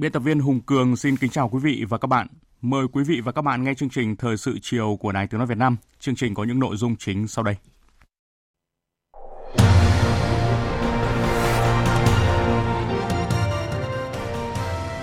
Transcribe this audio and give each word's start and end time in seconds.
Biên 0.00 0.12
tập 0.12 0.20
viên 0.20 0.40
Hùng 0.40 0.60
Cường 0.60 0.96
xin 0.96 1.16
kính 1.16 1.30
chào 1.30 1.48
quý 1.48 1.58
vị 1.62 1.84
và 1.88 1.98
các 1.98 2.06
bạn. 2.06 2.26
Mời 2.60 2.86
quý 2.92 3.04
vị 3.04 3.20
và 3.24 3.32
các 3.32 3.42
bạn 3.42 3.64
nghe 3.64 3.74
chương 3.74 3.88
trình 3.88 4.16
Thời 4.16 4.36
sự 4.36 4.58
chiều 4.62 4.96
của 5.00 5.12
Đài 5.12 5.26
Tiếng 5.26 5.38
Nói 5.38 5.46
Việt 5.46 5.58
Nam. 5.58 5.76
Chương 6.00 6.14
trình 6.14 6.34
có 6.34 6.44
những 6.44 6.60
nội 6.60 6.76
dung 6.76 6.96
chính 6.96 7.28
sau 7.28 7.44
đây. 7.44 7.54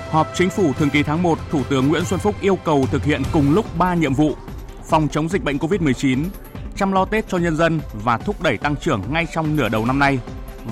Họp 0.10 0.28
chính 0.34 0.50
phủ 0.50 0.74
thường 0.74 0.90
kỳ 0.90 1.04
tháng 1.04 1.24
1, 1.24 1.40
Thủ 1.50 1.64
tướng 1.70 1.88
Nguyễn 1.88 2.06
Xuân 2.06 2.20
Phúc 2.20 2.36
yêu 2.42 2.56
cầu 2.56 2.86
thực 2.92 3.04
hiện 3.04 3.22
cùng 3.34 3.54
lúc 3.54 3.78
3 3.78 3.96
nhiệm 3.96 4.14
vụ: 4.14 4.36
phòng 4.90 5.08
chống 5.12 5.30
dịch 5.30 5.44
bệnh 5.44 5.58
COVID-19, 5.58 6.26
chăm 6.76 6.92
lo 6.92 7.06
Tết 7.06 7.28
cho 7.28 7.38
nhân 7.38 7.56
dân 7.56 7.80
và 7.94 8.18
thúc 8.18 8.44
đẩy 8.44 8.58
tăng 8.58 8.76
trưởng 8.76 9.02
ngay 9.09 9.28
trong 9.34 9.56
nửa 9.56 9.70
đầu 9.70 9.86
năm 9.86 10.00
nay 10.00 10.20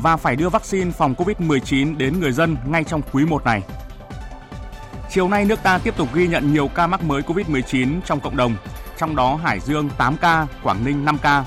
và 0.02 0.18
phải 0.18 0.36
đưa 0.36 0.50
vaccine 0.50 0.92
phòng 0.92 1.14
COVID-19 1.14 1.98
đến 1.98 2.20
người 2.20 2.32
dân 2.32 2.58
ngay 2.68 2.84
trong 2.84 3.02
quý 3.12 3.26
1 3.26 3.46
này. 3.46 3.64
Chiều 5.14 5.30
nay 5.30 5.46
nước 5.46 5.64
ta 5.64 5.78
tiếp 5.78 5.94
tục 5.98 6.14
ghi 6.14 6.28
nhận 6.28 6.54
nhiều 6.54 6.68
ca 6.68 6.88
mắc 6.88 7.04
mới 7.04 7.22
COVID-19 7.22 8.02
trong 8.06 8.20
cộng 8.20 8.38
đồng, 8.38 8.56
trong 8.98 9.16
đó 9.16 9.36
Hải 9.36 9.60
Dương 9.60 9.90
8 9.98 10.18
ca, 10.18 10.48
Quảng 10.64 10.86
Ninh 10.86 11.06
5 11.06 11.18
ca. 11.22 11.46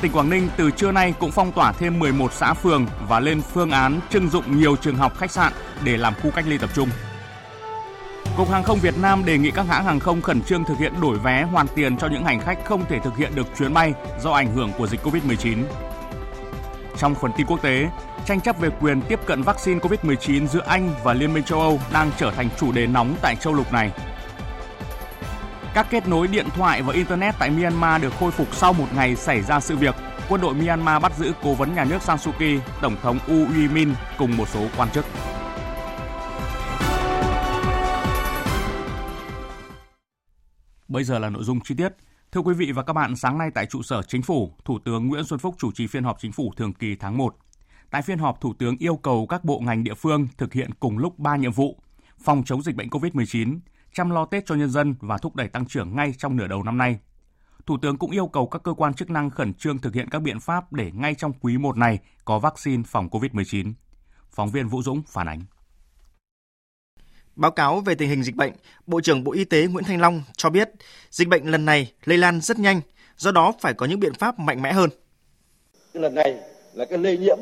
Tỉnh 0.00 0.12
Quảng 0.12 0.30
Ninh 0.30 0.48
từ 0.56 0.70
trưa 0.70 0.92
nay 0.92 1.14
cũng 1.20 1.30
phong 1.30 1.52
tỏa 1.52 1.72
thêm 1.72 1.98
11 1.98 2.32
xã 2.32 2.54
phường 2.54 2.86
và 3.08 3.20
lên 3.20 3.42
phương 3.42 3.70
án 3.70 4.00
trưng 4.10 4.28
dụng 4.28 4.60
nhiều 4.60 4.76
trường 4.76 4.96
học 4.96 5.18
khách 5.18 5.30
sạn 5.30 5.52
để 5.84 5.96
làm 5.96 6.14
khu 6.22 6.30
cách 6.30 6.44
ly 6.48 6.58
tập 6.58 6.70
trung. 6.74 6.88
Cục 8.36 8.50
Hàng 8.50 8.62
không 8.62 8.78
Việt 8.78 8.98
Nam 8.98 9.24
đề 9.24 9.38
nghị 9.38 9.50
các 9.50 9.66
hãng 9.68 9.84
hàng 9.84 10.00
không 10.00 10.22
khẩn 10.22 10.42
trương 10.42 10.64
thực 10.64 10.78
hiện 10.78 10.92
đổi 11.00 11.18
vé 11.18 11.42
hoàn 11.42 11.66
tiền 11.74 11.96
cho 11.96 12.06
những 12.06 12.24
hành 12.24 12.40
khách 12.40 12.64
không 12.64 12.84
thể 12.88 12.98
thực 13.04 13.16
hiện 13.16 13.34
được 13.34 13.46
chuyến 13.58 13.74
bay 13.74 13.94
do 14.22 14.30
ảnh 14.30 14.54
hưởng 14.54 14.72
của 14.78 14.86
dịch 14.86 15.06
COVID-19. 15.06 15.64
Trong 16.98 17.14
phần 17.14 17.30
tin 17.36 17.46
quốc 17.46 17.62
tế, 17.62 17.88
tranh 18.26 18.40
chấp 18.40 18.58
về 18.58 18.70
quyền 18.80 19.02
tiếp 19.08 19.20
cận 19.26 19.42
vaccine 19.42 19.80
COVID-19 19.80 20.46
giữa 20.46 20.62
Anh 20.66 20.94
và 21.04 21.14
Liên 21.14 21.34
minh 21.34 21.44
châu 21.44 21.60
Âu 21.60 21.80
đang 21.92 22.10
trở 22.18 22.30
thành 22.30 22.48
chủ 22.58 22.72
đề 22.72 22.86
nóng 22.86 23.16
tại 23.22 23.36
châu 23.36 23.54
lục 23.54 23.72
này. 23.72 23.92
Các 25.74 25.86
kết 25.90 26.08
nối 26.08 26.26
điện 26.26 26.46
thoại 26.56 26.82
và 26.82 26.92
Internet 26.92 27.34
tại 27.38 27.50
Myanmar 27.50 28.02
được 28.02 28.12
khôi 28.20 28.30
phục 28.30 28.54
sau 28.54 28.72
một 28.72 28.86
ngày 28.94 29.16
xảy 29.16 29.42
ra 29.42 29.60
sự 29.60 29.76
việc. 29.76 29.94
Quân 30.28 30.40
đội 30.40 30.54
Myanmar 30.54 31.02
bắt 31.02 31.12
giữ 31.18 31.32
cố 31.42 31.54
vấn 31.54 31.74
nhà 31.74 31.84
nước 31.84 32.02
Sang 32.02 32.18
Suu 32.18 32.32
Kyi, 32.38 32.58
Tổng 32.82 32.96
thống 33.02 33.18
U 33.26 33.46
Uy 33.46 33.68
Min 33.68 33.94
cùng 34.18 34.36
một 34.36 34.48
số 34.48 34.66
quan 34.76 34.90
chức. 34.90 35.04
Bây 40.88 41.04
giờ 41.04 41.18
là 41.18 41.30
nội 41.30 41.44
dung 41.44 41.60
chi 41.60 41.74
tiết. 41.78 41.88
Thưa 42.32 42.40
quý 42.40 42.54
vị 42.54 42.72
và 42.72 42.82
các 42.82 42.92
bạn, 42.92 43.16
sáng 43.16 43.38
nay 43.38 43.50
tại 43.54 43.66
trụ 43.66 43.82
sở 43.82 44.02
Chính 44.02 44.22
phủ, 44.22 44.52
Thủ 44.64 44.78
tướng 44.84 45.06
Nguyễn 45.08 45.24
Xuân 45.24 45.38
Phúc 45.38 45.54
chủ 45.58 45.72
trì 45.72 45.86
phiên 45.86 46.04
họp 46.04 46.16
Chính 46.20 46.32
phủ 46.32 46.52
thường 46.56 46.72
kỳ 46.72 46.96
tháng 46.96 47.18
1. 47.18 47.36
Tại 47.90 48.02
phiên 48.02 48.18
họp, 48.18 48.40
Thủ 48.40 48.54
tướng 48.58 48.76
yêu 48.78 48.96
cầu 48.96 49.26
các 49.26 49.44
bộ 49.44 49.60
ngành 49.60 49.84
địa 49.84 49.94
phương 49.94 50.28
thực 50.38 50.52
hiện 50.52 50.70
cùng 50.80 50.98
lúc 50.98 51.18
3 51.18 51.36
nhiệm 51.36 51.52
vụ: 51.52 51.78
phòng 52.18 52.42
chống 52.46 52.62
dịch 52.62 52.76
bệnh 52.76 52.88
COVID-19, 52.88 53.58
chăm 53.92 54.10
lo 54.10 54.24
Tết 54.24 54.46
cho 54.46 54.54
nhân 54.54 54.70
dân 54.70 54.94
và 55.00 55.18
thúc 55.18 55.36
đẩy 55.36 55.48
tăng 55.48 55.66
trưởng 55.66 55.96
ngay 55.96 56.14
trong 56.18 56.36
nửa 56.36 56.46
đầu 56.46 56.62
năm 56.62 56.78
nay. 56.78 56.98
Thủ 57.66 57.78
tướng 57.82 57.96
cũng 57.96 58.10
yêu 58.10 58.26
cầu 58.26 58.46
các 58.46 58.62
cơ 58.62 58.74
quan 58.74 58.94
chức 58.94 59.10
năng 59.10 59.30
khẩn 59.30 59.54
trương 59.54 59.78
thực 59.78 59.94
hiện 59.94 60.08
các 60.10 60.22
biện 60.22 60.40
pháp 60.40 60.72
để 60.72 60.90
ngay 60.94 61.14
trong 61.14 61.32
quý 61.32 61.58
1 61.58 61.76
này 61.76 61.98
có 62.24 62.38
vaccine 62.38 62.82
phòng 62.86 63.08
COVID-19. 63.08 63.72
Phóng 64.30 64.50
viên 64.50 64.68
Vũ 64.68 64.82
Dũng 64.82 65.02
phản 65.02 65.28
ánh. 65.28 65.42
Báo 67.36 67.50
cáo 67.50 67.80
về 67.80 67.94
tình 67.94 68.08
hình 68.08 68.22
dịch 68.22 68.36
bệnh, 68.36 68.52
Bộ 68.86 69.00
trưởng 69.00 69.24
Bộ 69.24 69.32
Y 69.32 69.44
tế 69.44 69.66
Nguyễn 69.66 69.84
Thanh 69.84 70.00
Long 70.00 70.22
cho 70.36 70.50
biết 70.50 70.70
dịch 71.10 71.28
bệnh 71.28 71.44
lần 71.44 71.64
này 71.64 71.92
lây 72.04 72.18
lan 72.18 72.40
rất 72.40 72.58
nhanh, 72.58 72.80
do 73.16 73.32
đó 73.32 73.52
phải 73.60 73.74
có 73.74 73.86
những 73.86 74.00
biện 74.00 74.14
pháp 74.14 74.38
mạnh 74.38 74.62
mẽ 74.62 74.72
hơn. 74.72 74.90
Lần 75.92 76.14
này 76.14 76.40
là 76.74 76.84
cái 76.84 76.98
lây 76.98 77.18
nhiễm 77.18 77.38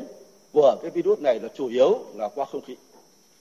của 0.53 0.75
cái 0.81 0.91
virus 0.91 1.19
này 1.19 1.39
là 1.39 1.49
chủ 1.57 1.67
yếu 1.67 1.99
là 2.15 2.29
qua 2.35 2.45
không 2.45 2.61
khí, 2.61 2.75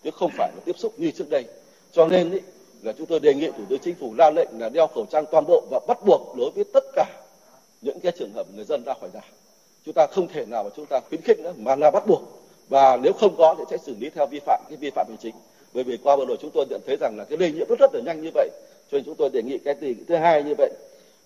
chứ 0.05 0.11
không 0.11 0.31
phải 0.37 0.53
là 0.55 0.61
tiếp 0.65 0.79
xúc 0.79 0.93
như 0.97 1.11
trước 1.11 1.31
đây. 1.31 1.45
Cho 1.93 2.07
nên 2.07 2.31
ý, 2.31 2.39
là 2.83 2.93
chúng 2.99 3.07
tôi 3.07 3.21
đề 3.21 3.35
nghị 3.35 3.47
Thủ 3.47 3.65
tướng 3.69 3.79
Chính 3.79 3.95
phủ 3.95 4.15
ra 4.19 4.31
lệnh 4.37 4.49
là 4.59 4.69
đeo 4.69 4.87
khẩu 4.87 5.07
trang 5.11 5.25
toàn 5.31 5.45
bộ 5.49 5.65
và 5.71 5.81
bắt 5.89 5.99
buộc 6.07 6.37
đối 6.37 6.51
với 6.51 6.65
tất 6.65 6.85
cả 6.97 7.07
những 7.83 8.01
cái 8.01 8.13
trường 8.19 8.33
hợp 8.35 8.47
người 8.55 8.65
dân 8.65 8.83
ra 8.87 8.95
khỏi 9.01 9.11
nhà. 9.15 9.25
Chúng 9.85 9.95
ta 9.95 10.07
không 10.07 10.29
thể 10.29 10.45
nào 10.47 10.65
mà 10.65 10.71
chúng 10.77 10.87
ta 10.87 11.01
khuyến 11.09 11.21
khích 11.21 11.41
nữa 11.41 11.53
mà 11.57 11.77
là 11.77 11.91
bắt 11.91 12.07
buộc 12.07 12.23
và 12.69 12.97
nếu 12.97 13.13
không 13.13 13.35
có 13.39 13.55
thì 13.59 13.65
sẽ 13.71 13.77
xử 13.87 13.95
lý 14.01 14.11
theo 14.11 14.27
vi 14.27 14.41
phạm 14.47 14.63
cái 14.69 14.77
vi 14.77 14.91
phạm 14.91 15.07
hành 15.09 15.17
chính 15.21 15.35
bởi 15.75 15.85
vì 15.85 15.97
qua 15.97 16.17
vừa 16.17 16.25
rồi 16.25 16.37
chúng 16.41 16.51
tôi 16.51 16.67
nhận 16.71 16.81
thấy 16.87 16.97
rằng 17.01 17.15
là 17.19 17.25
cái 17.25 17.39
lây 17.39 17.53
nhiễm 17.53 17.69
rất 17.69 17.79
rất 17.79 17.95
là 17.95 18.01
nhanh 18.01 18.23
như 18.23 18.31
vậy 18.35 18.51
cho 18.91 18.99
nên 18.99 19.05
chúng 19.05 19.15
tôi 19.15 19.31
đề 19.31 19.43
nghị 19.43 19.59
cái 19.59 19.75
gì 19.81 19.95
thứ 20.09 20.17
hai 20.17 20.43
như 20.43 20.55
vậy 20.59 20.71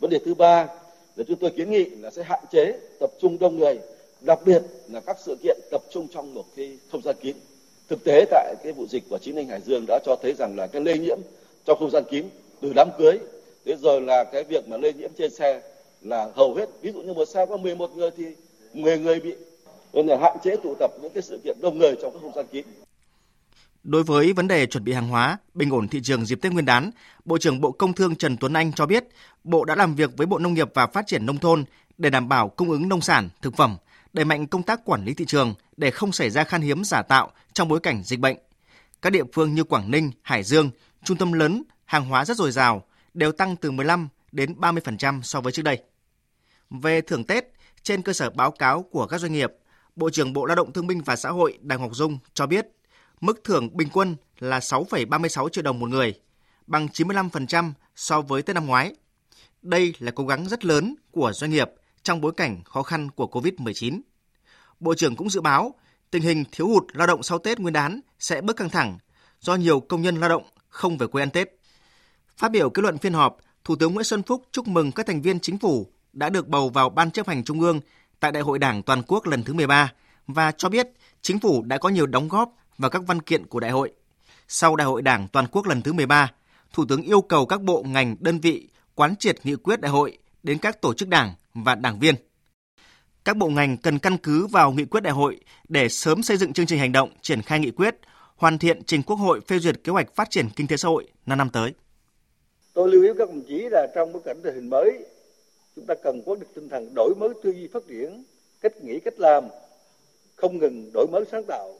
vấn 0.01 0.11
đề 0.11 0.19
thứ 0.25 0.35
ba 0.35 0.69
là 1.17 1.25
chúng 1.29 1.37
tôi 1.37 1.51
kiến 1.51 1.71
nghị 1.71 1.85
là 1.85 2.11
sẽ 2.11 2.23
hạn 2.23 2.45
chế 2.51 2.79
tập 3.01 3.11
trung 3.21 3.39
đông 3.39 3.59
người 3.59 3.79
đặc 4.21 4.38
biệt 4.44 4.62
là 4.88 5.00
các 5.00 5.16
sự 5.25 5.37
kiện 5.43 5.59
tập 5.71 5.82
trung 5.91 6.09
trong 6.15 6.34
một 6.34 6.44
cái 6.56 6.78
không 6.93 7.03
gian 7.03 7.16
kín. 7.21 7.37
Thực 7.88 8.04
tế 8.04 8.25
tại 8.31 8.54
cái 8.62 8.72
vụ 8.72 8.87
dịch 8.87 9.04
của 9.10 9.19
chính 9.19 9.34
ninh 9.34 9.49
hải 9.49 9.60
dương 9.60 9.84
đã 9.88 9.99
cho 10.04 10.16
thấy 10.22 10.34
rằng 10.38 10.56
là 10.56 10.66
cái 10.66 10.82
lây 10.82 10.99
nhiễm 10.99 11.19
trong 11.65 11.78
không 11.78 11.91
gian 11.91 12.04
kín 12.10 12.25
từ 12.60 12.72
đám 12.72 12.88
cưới 12.99 13.19
thế 13.66 13.77
rồi 13.77 14.00
là 14.00 14.25
cái 14.25 14.44
việc 14.44 14.69
mà 14.69 14.77
lây 14.77 14.93
nhiễm 14.93 15.10
trên 15.19 15.31
xe 15.31 15.60
là 16.00 16.28
hầu 16.34 16.54
hết 16.54 16.66
ví 16.82 16.93
dụ 16.93 17.03
như 17.03 17.12
một 17.12 17.25
xe 17.25 17.47
có 17.47 17.56
11 17.56 17.91
người 17.97 18.10
thì 18.16 18.25
10 18.75 18.99
người 18.99 19.21
bị 19.21 19.34
nên 19.93 20.06
là 20.06 20.19
hạn 20.22 20.37
chế 20.44 20.56
tụ 20.56 20.75
tập 20.78 20.91
những 21.03 21.12
cái 21.15 21.22
sự 21.22 21.41
kiện 21.44 21.56
đông 21.62 21.78
người 21.78 21.97
trong 22.03 22.12
các 22.12 22.19
không 22.22 22.33
gian 22.34 22.47
kín. 22.53 22.65
Đối 23.84 24.03
với 24.03 24.33
vấn 24.33 24.48
đề 24.48 24.66
chuẩn 24.66 24.84
bị 24.84 24.93
hàng 24.93 25.09
hóa, 25.09 25.38
bình 25.54 25.71
ổn 25.71 25.88
thị 25.88 26.00
trường 26.03 26.27
dịp 26.27 26.38
Tết 26.43 26.53
Nguyên 26.53 26.65
đán, 26.65 26.91
Bộ 27.25 27.38
trưởng 27.38 27.60
Bộ 27.60 27.72
Công 27.72 27.93
Thương 27.93 28.16
Trần 28.16 28.37
Tuấn 28.37 28.53
Anh 28.53 28.72
cho 28.72 28.87
biết, 28.87 29.04
Bộ 29.44 29.65
đã 29.65 29.75
làm 29.75 29.94
việc 29.94 30.10
với 30.16 30.27
Bộ 30.27 30.38
Nông 30.38 30.54
nghiệp 30.54 30.71
và 30.75 30.87
Phát 30.87 31.06
triển 31.06 31.27
Nông 31.27 31.38
thôn 31.38 31.65
để 31.98 32.10
đảm 32.10 32.28
bảo 32.28 32.48
cung 32.48 32.71
ứng 32.71 32.88
nông 32.88 33.00
sản, 33.00 33.28
thực 33.43 33.56
phẩm, 33.56 33.77
đẩy 34.16 34.25
mạnh 34.25 34.47
công 34.47 34.62
tác 34.62 34.84
quản 34.84 35.04
lý 35.04 35.15
thị 35.15 35.25
trường 35.25 35.54
để 35.77 35.91
không 35.91 36.12
xảy 36.12 36.31
ra 36.31 36.44
khan 36.44 36.60
hiếm 36.60 36.84
giả 36.84 37.03
tạo 37.03 37.32
trong 37.53 37.69
bối 37.69 37.81
cảnh 37.81 38.03
dịch 38.04 38.21
bệnh. 38.21 38.37
Các 39.03 39.10
địa 39.10 39.25
phương 39.32 39.54
như 39.54 39.65
Quảng 39.65 39.91
Ninh, 39.91 40.10
Hải 40.22 40.43
Dương, 40.43 40.71
trung 41.04 41.16
tâm 41.16 41.32
lớn, 41.32 41.62
hàng 41.84 42.04
hóa 42.04 42.25
rất 42.25 42.37
dồi 42.37 42.53
dào, 42.53 42.87
đều 43.15 43.32
tăng 43.32 43.56
từ 43.56 43.71
15 43.71 44.09
đến 44.32 44.54
30% 44.60 45.22
so 45.22 45.41
với 45.41 45.53
trước 45.53 45.62
đây. 45.62 45.82
Về 46.71 47.00
thưởng 47.00 47.25
Tết, 47.25 47.44
trên 47.82 48.03
cơ 48.03 48.12
sở 48.12 48.31
báo 48.31 48.50
cáo 48.50 48.82
của 48.82 49.06
các 49.06 49.19
doanh 49.19 49.32
nghiệp, 49.32 49.53
Bộ 49.97 50.10
trưởng 50.10 50.33
Bộ 50.33 50.47
Lao 50.47 50.56
động 50.56 50.72
Thương 50.72 50.87
binh 50.87 51.03
và 51.03 51.16
Xã 51.16 51.31
hội 51.31 51.59
Đào 51.60 51.78
Ngọc 51.78 51.94
Dung 51.94 52.19
cho 52.34 52.47
biết 52.47 52.66
mức 53.21 53.41
thưởng 53.44 53.77
bình 53.77 53.88
quân 53.93 54.16
là 54.38 54.59
6,36 54.59 55.48
triệu 55.48 55.62
đồng 55.62 55.78
một 55.78 55.91
người, 55.91 56.15
bằng 56.66 56.87
95% 56.87 57.72
so 57.97 58.21
với 58.21 58.43
Tết 58.43 58.54
năm 58.54 58.66
ngoái. 58.66 58.94
Đây 59.62 59.94
là 59.98 60.12
cố 60.15 60.27
gắng 60.27 60.48
rất 60.48 60.65
lớn 60.65 60.94
của 61.10 61.33
doanh 61.33 61.50
nghiệp 61.50 61.71
trong 62.06 62.21
bối 62.21 62.33
cảnh 62.37 62.65
khó 62.65 62.83
khăn 62.83 63.11
của 63.11 63.27
COVID-19. 63.27 64.00
Bộ 64.81 64.94
trưởng 64.94 65.17
cũng 65.17 65.31
dự 65.31 65.41
báo 65.41 65.75
tình 66.11 66.22
hình 66.22 66.44
thiếu 66.53 66.69
hụt 66.69 66.84
lao 66.93 67.07
động 67.07 67.22
sau 67.22 67.39
Tết 67.39 67.60
Nguyên 67.60 67.72
đán 67.72 68.01
sẽ 68.19 68.41
bớt 68.41 68.57
căng 68.57 68.71
thẳng 68.71 68.98
do 69.41 69.54
nhiều 69.54 69.81
công 69.81 70.03
nhân 70.03 70.16
lao 70.16 70.28
động 70.28 70.42
không 70.69 70.98
về 70.98 71.07
quê 71.07 71.22
ăn 71.22 71.31
Tết. 71.31 71.48
Phát 72.36 72.51
biểu 72.51 72.71
kết 72.71 72.83
luận 72.83 72.98
phiên 72.98 73.13
họp, 73.13 73.36
Thủ 73.65 73.77
tướng 73.77 73.95
Nguyễn 73.95 74.04
Xuân 74.04 74.22
Phúc 74.22 74.45
chúc 74.53 74.69
mừng 74.69 74.92
các 74.92 75.07
thành 75.07 75.22
viên 75.22 75.41
chính 75.41 75.59
phủ 75.59 75.86
đã 76.13 76.28
được 76.28 76.48
bầu 76.48 76.69
vào 76.69 76.89
Ban 76.89 77.10
chấp 77.10 77.28
hành 77.28 77.45
Trung 77.45 77.60
ương 77.60 77.81
tại 78.21 78.33
Đại 78.33 78.42
hội 78.42 78.59
Đảng 78.59 78.83
toàn 78.83 79.03
quốc 79.03 79.27
lần 79.27 79.42
thứ 79.42 79.53
13 79.54 79.92
và 80.27 80.53
cho 80.53 80.69
biết 80.69 80.89
chính 81.22 81.39
phủ 81.39 81.63
đã 81.63 81.78
có 81.78 81.89
nhiều 81.89 82.07
đóng 82.07 82.28
góp 82.28 82.53
vào 82.78 82.91
các 82.91 83.03
văn 83.07 83.22
kiện 83.22 83.47
của 83.47 83.60
đại 83.60 83.71
hội. 83.71 83.92
Sau 84.48 84.77
Đại 84.77 84.86
hội 84.86 85.03
Đảng 85.03 85.28
toàn 85.28 85.47
quốc 85.47 85.66
lần 85.66 85.83
thứ 85.83 85.92
13, 85.92 86.33
Thủ 86.72 86.84
tướng 86.89 87.03
yêu 87.03 87.21
cầu 87.21 87.47
các 87.47 87.63
bộ 87.63 87.83
ngành 87.83 88.16
đơn 88.21 88.41
vị 88.41 88.69
quán 88.95 89.16
triệt 89.16 89.36
nghị 89.45 89.57
quyết 89.57 89.81
đại 89.81 89.92
hội 89.92 90.19
đến 90.42 90.59
các 90.59 90.81
tổ 90.81 90.95
chức 90.95 91.09
đảng 91.09 91.34
và 91.65 91.75
đảng 91.75 91.99
viên. 91.99 92.15
Các 93.25 93.37
bộ 93.37 93.49
ngành 93.49 93.77
cần 93.77 93.99
căn 93.99 94.17
cứ 94.19 94.47
vào 94.47 94.73
nghị 94.73 94.85
quyết 94.85 95.01
đại 95.01 95.13
hội 95.13 95.41
để 95.69 95.89
sớm 95.89 96.23
xây 96.23 96.37
dựng 96.37 96.53
chương 96.53 96.67
trình 96.67 96.79
hành 96.79 96.93
động 96.93 97.11
triển 97.23 97.43
khai 97.43 97.61
nghị 97.61 97.71
quyết, 97.71 97.97
hoàn 98.37 98.59
thiện 98.59 98.83
trình 98.85 99.03
Quốc 99.03 99.17
hội 99.17 99.41
phê 99.41 99.59
duyệt 99.59 99.85
kế 99.85 99.93
hoạch 99.93 100.15
phát 100.15 100.31
triển 100.31 100.49
kinh 100.57 100.67
tế 100.67 100.77
xã 100.77 100.89
hội 100.89 101.09
năm 101.27 101.39
năm 101.39 101.51
tới. 101.51 101.75
Tôi 102.73 102.91
lưu 102.91 103.03
ý 103.03 103.09
các 103.19 103.29
đồng 103.29 103.43
chí 103.49 103.69
là 103.71 103.87
trong 103.95 104.13
bối 104.13 104.23
cảnh 104.25 104.41
tình 104.45 104.55
hình 104.55 104.71
mới, 104.71 105.05
chúng 105.77 105.87
ta 105.87 105.95
cần 106.05 106.23
có 106.27 106.35
được 106.35 106.47
tinh 106.55 106.69
thần 106.69 106.95
đổi 106.95 107.15
mới 107.19 107.29
tư 107.43 107.53
duy 107.53 107.69
phát 107.73 107.83
triển, 107.89 108.25
cách 108.61 108.73
nghĩ, 108.83 109.01
cách 109.05 109.15
làm 109.19 109.45
không 110.37 110.59
ngừng 110.59 110.91
đổi 110.95 111.07
mới 111.13 111.25
sáng 111.31 111.45
tạo 111.49 111.75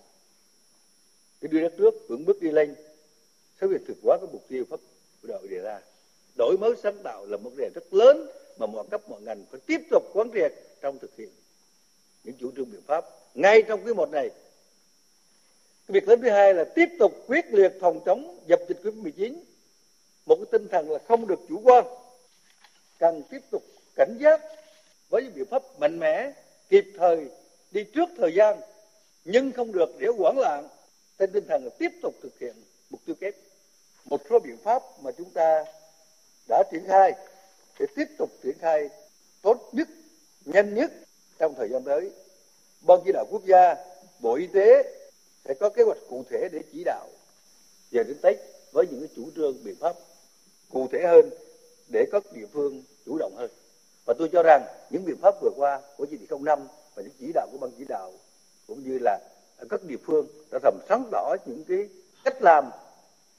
để 1.41 1.49
đưa 1.53 1.61
đất 1.61 1.81
nước 1.81 1.95
vững 2.09 2.25
bước 2.25 2.43
đi 2.43 2.51
lên 2.51 2.75
sẽ 3.61 3.67
việc 3.67 3.81
thực 3.89 3.97
hóa 4.03 4.19
các 4.21 4.29
mục 4.33 4.45
tiêu 4.49 4.65
phát 4.71 4.81
của 5.23 5.29
đội 5.29 5.49
đề 5.49 5.59
ra 5.59 5.81
đổi 6.39 6.57
mới 6.61 6.75
sáng 6.83 6.97
tạo 7.05 7.27
là 7.27 7.37
một 7.37 7.51
đề 7.57 7.71
rất 7.75 7.95
lớn 7.95 8.27
mà 8.59 8.67
mọi 8.67 8.85
cấp 8.91 9.09
mọi 9.09 9.21
ngành 9.21 9.45
phải 9.51 9.61
tiếp 9.67 9.81
tục 9.91 10.03
quán 10.13 10.31
triệt 10.35 10.53
trong 10.81 10.99
thực 10.99 11.17
hiện 11.17 11.31
những 12.25 12.35
chủ 12.41 12.51
trương 12.57 12.71
biện 12.71 12.83
pháp 12.87 13.05
ngay 13.35 13.63
trong 13.63 13.85
quý 13.85 13.95
một 13.95 14.11
này. 14.11 14.29
Cái 15.87 15.93
việc 16.01 16.09
lớn 16.09 16.21
thứ 16.23 16.31
hai 16.31 16.55
là 16.55 16.65
tiếp 16.65 16.89
tục 16.99 17.13
quyết 17.27 17.45
liệt 17.51 17.73
phòng 17.81 18.01
chống 18.07 18.39
dập 18.47 18.61
dịch 18.69 18.79
covid 18.85 18.95
19 18.95 19.45
một 20.27 20.37
cái 20.37 20.47
tinh 20.53 20.69
thần 20.69 20.91
là 20.91 20.99
không 21.09 21.27
được 21.27 21.41
chủ 21.49 21.61
quan, 21.65 21.85
cần 22.99 23.23
tiếp 23.31 23.43
tục 23.51 23.63
cảnh 23.97 24.17
giác 24.21 24.41
với 25.11 25.23
những 25.23 25.35
biện 25.35 25.47
pháp 25.51 25.63
mạnh 25.79 25.99
mẽ, 25.99 26.33
kịp 26.69 26.85
thời, 26.97 27.27
đi 27.71 27.85
trước 27.85 28.09
thời 28.17 28.35
gian, 28.35 28.61
nhưng 29.25 29.53
không 29.53 29.73
được 29.73 29.89
để 29.99 30.09
hoảng 30.19 30.39
loạn 30.39 30.69
trên 31.19 31.33
tinh 31.33 31.45
thần 31.49 31.65
là 31.65 31.71
tiếp 31.79 31.93
tục 32.03 32.15
thực 32.23 32.39
hiện 32.39 32.55
mục 32.91 33.01
tiêu 33.07 33.17
kép. 33.21 33.35
Một 34.05 34.21
số 34.31 34.39
biện 34.39 34.57
pháp 34.65 34.83
mà 35.03 35.11
chúng 35.19 35.31
ta 35.31 35.65
đã 36.49 36.63
triển 36.73 36.85
khai 36.89 37.13
để 37.79 37.87
tiếp 37.97 38.09
tục 38.19 38.31
triển 38.43 38.59
khai 38.59 38.89
tốt 39.43 39.71
nhất, 39.73 39.89
nhanh 40.45 40.75
nhất 40.75 40.93
trong 41.39 41.55
thời 41.55 41.69
gian 41.69 41.83
tới, 41.85 42.11
ban 42.87 43.01
chỉ 43.05 43.13
đạo 43.13 43.27
quốc 43.31 43.43
gia, 43.45 43.75
bộ 44.21 44.35
y 44.35 44.47
tế 44.47 44.93
sẽ 45.45 45.55
có 45.55 45.71
kế 45.71 45.83
hoạch 45.83 45.99
cụ 46.09 46.25
thể 46.31 46.49
để 46.53 46.61
chỉ 46.73 46.83
đạo 46.85 47.09
về 47.91 48.05
đến 48.05 48.17
tết 48.23 48.37
với 48.73 48.87
những 48.91 49.01
cái 49.01 49.09
chủ 49.17 49.31
trương, 49.37 49.65
biện 49.65 49.75
pháp 49.81 49.97
cụ 50.71 50.89
thể 50.93 51.07
hơn 51.07 51.31
để 51.89 52.07
các 52.13 52.23
địa 52.33 52.47
phương 52.53 52.83
chủ 53.07 53.19
động 53.19 53.33
hơn. 53.37 53.51
Và 54.07 54.15
tôi 54.19 54.29
cho 54.33 54.43
rằng 54.43 54.63
những 54.91 55.05
biện 55.05 55.17
pháp 55.23 55.35
vừa 55.43 55.51
qua 55.57 55.81
của 55.97 56.07
chỉ 56.11 56.17
thị 56.17 56.27
05 56.41 56.59
và 56.95 57.03
những 57.03 57.13
chỉ 57.19 57.31
đạo 57.35 57.49
của 57.53 57.59
ban 57.59 57.71
chỉ 57.79 57.85
đạo 57.89 58.13
cũng 58.67 58.83
như 58.85 58.99
là 58.99 59.19
ở 59.57 59.67
các 59.71 59.85
địa 59.85 59.97
phương 60.07 60.27
đã 60.53 60.59
làm 60.63 60.75
sáng 60.89 61.05
tỏ 61.13 61.37
những 61.47 61.65
cái 61.69 61.89
cách 62.25 62.43
làm 62.43 62.71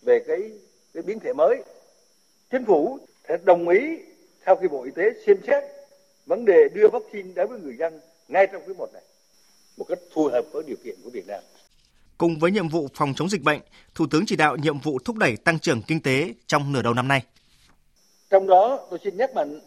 về 0.02 0.20
cái 0.28 0.52
cái 0.94 1.04
biến 1.04 1.20
thể 1.20 1.34
mới. 1.34 1.64
Chính 2.52 2.66
phủ 2.66 3.00
sẽ 3.28 3.38
đồng 3.44 3.70
ý 3.70 4.00
sau 4.48 4.56
khi 4.56 4.68
bộ 4.68 4.84
y 4.84 4.92
tế 4.92 5.04
xem 5.26 5.38
xét 5.48 5.64
vấn 6.26 6.46
đề 6.46 6.70
đưa 6.74 6.88
vaccine 6.88 7.30
đến 7.36 7.48
với 7.50 7.60
người 7.60 7.76
dân 7.80 8.00
ngay 8.28 8.48
trong 8.52 8.62
quý 8.68 8.74
một 8.78 8.94
này 8.94 9.02
một 9.78 9.86
cách 9.90 10.00
phù 10.14 10.28
hợp 10.28 10.46
với 10.52 10.64
điều 10.68 10.76
kiện 10.84 10.96
của 11.04 11.10
Việt 11.10 11.28
Nam. 11.28 11.42
Cùng 12.18 12.40
với 12.40 12.52
nhiệm 12.52 12.70
vụ 12.70 12.88
phòng 12.94 13.14
chống 13.16 13.30
dịch 13.30 13.42
bệnh, 13.44 13.60
Thủ 13.96 14.06
tướng 14.12 14.24
chỉ 14.28 14.36
đạo 14.36 14.56
nhiệm 14.56 14.80
vụ 14.80 15.00
thúc 15.06 15.16
đẩy 15.16 15.38
tăng 15.38 15.60
trưởng 15.60 15.82
kinh 15.88 16.02
tế 16.02 16.34
trong 16.48 16.74
nửa 16.74 16.82
đầu 16.82 16.94
năm 16.94 17.08
nay. 17.08 17.24
Trong 18.30 18.48
đó, 18.48 18.88
tôi 18.90 19.00
xin 19.04 19.18
nhắc 19.18 19.34
mạnh 19.36 19.60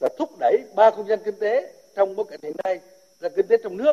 là 0.00 0.08
thúc 0.18 0.30
đẩy 0.40 0.58
ba 0.76 0.90
không 0.90 1.08
gian 1.08 1.18
kinh 1.24 1.38
tế 1.40 1.72
trong 1.96 2.16
bối 2.16 2.26
cảnh 2.30 2.40
hiện 2.42 2.56
nay 2.64 2.80
là 3.20 3.28
kinh 3.28 3.46
tế 3.46 3.56
trong 3.62 3.76
nước 3.76 3.92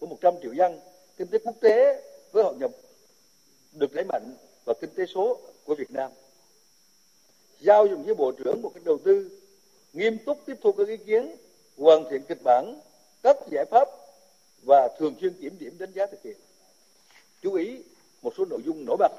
của 0.00 0.06
100 0.06 0.34
triệu 0.42 0.52
dân, 0.52 0.80
kinh 1.16 1.28
tế 1.28 1.38
quốc 1.44 1.56
tế 1.60 2.02
với 2.32 2.44
hội 2.44 2.54
nhập 2.58 2.70
được 3.72 3.94
đẩy 3.94 4.04
mạnh 4.04 4.34
và 4.64 4.74
kinh 4.80 4.90
tế 4.96 5.06
số 5.06 5.38
của 5.64 5.74
Việt 5.74 5.90
Nam. 5.90 6.10
Giao 7.60 7.86
dụng 7.86 8.02
với 8.02 8.14
Bộ 8.14 8.32
trưởng 8.32 8.62
một 8.62 8.70
cái 8.74 8.82
đầu 8.84 8.98
tư 9.04 9.35
nghiêm 9.96 10.18
túc 10.18 10.38
tiếp 10.46 10.54
thu 10.62 10.72
các 10.72 10.88
ý 10.88 10.96
kiến, 10.96 11.36
hoàn 11.76 12.04
thiện 12.10 12.22
kịch 12.28 12.42
bản, 12.44 12.80
các 13.22 13.36
giải 13.50 13.64
pháp 13.70 13.88
và 14.62 14.88
thường 14.98 15.14
xuyên 15.20 15.32
kiểm 15.32 15.56
điểm 15.58 15.76
đánh 15.78 15.92
giá 15.92 16.06
thực 16.06 16.22
hiện. 16.22 16.36
Chú 17.42 17.54
ý 17.54 17.78
một 18.22 18.32
số 18.38 18.44
nội 18.44 18.60
dung 18.64 18.84
nổi 18.84 18.96
bật 18.98 19.12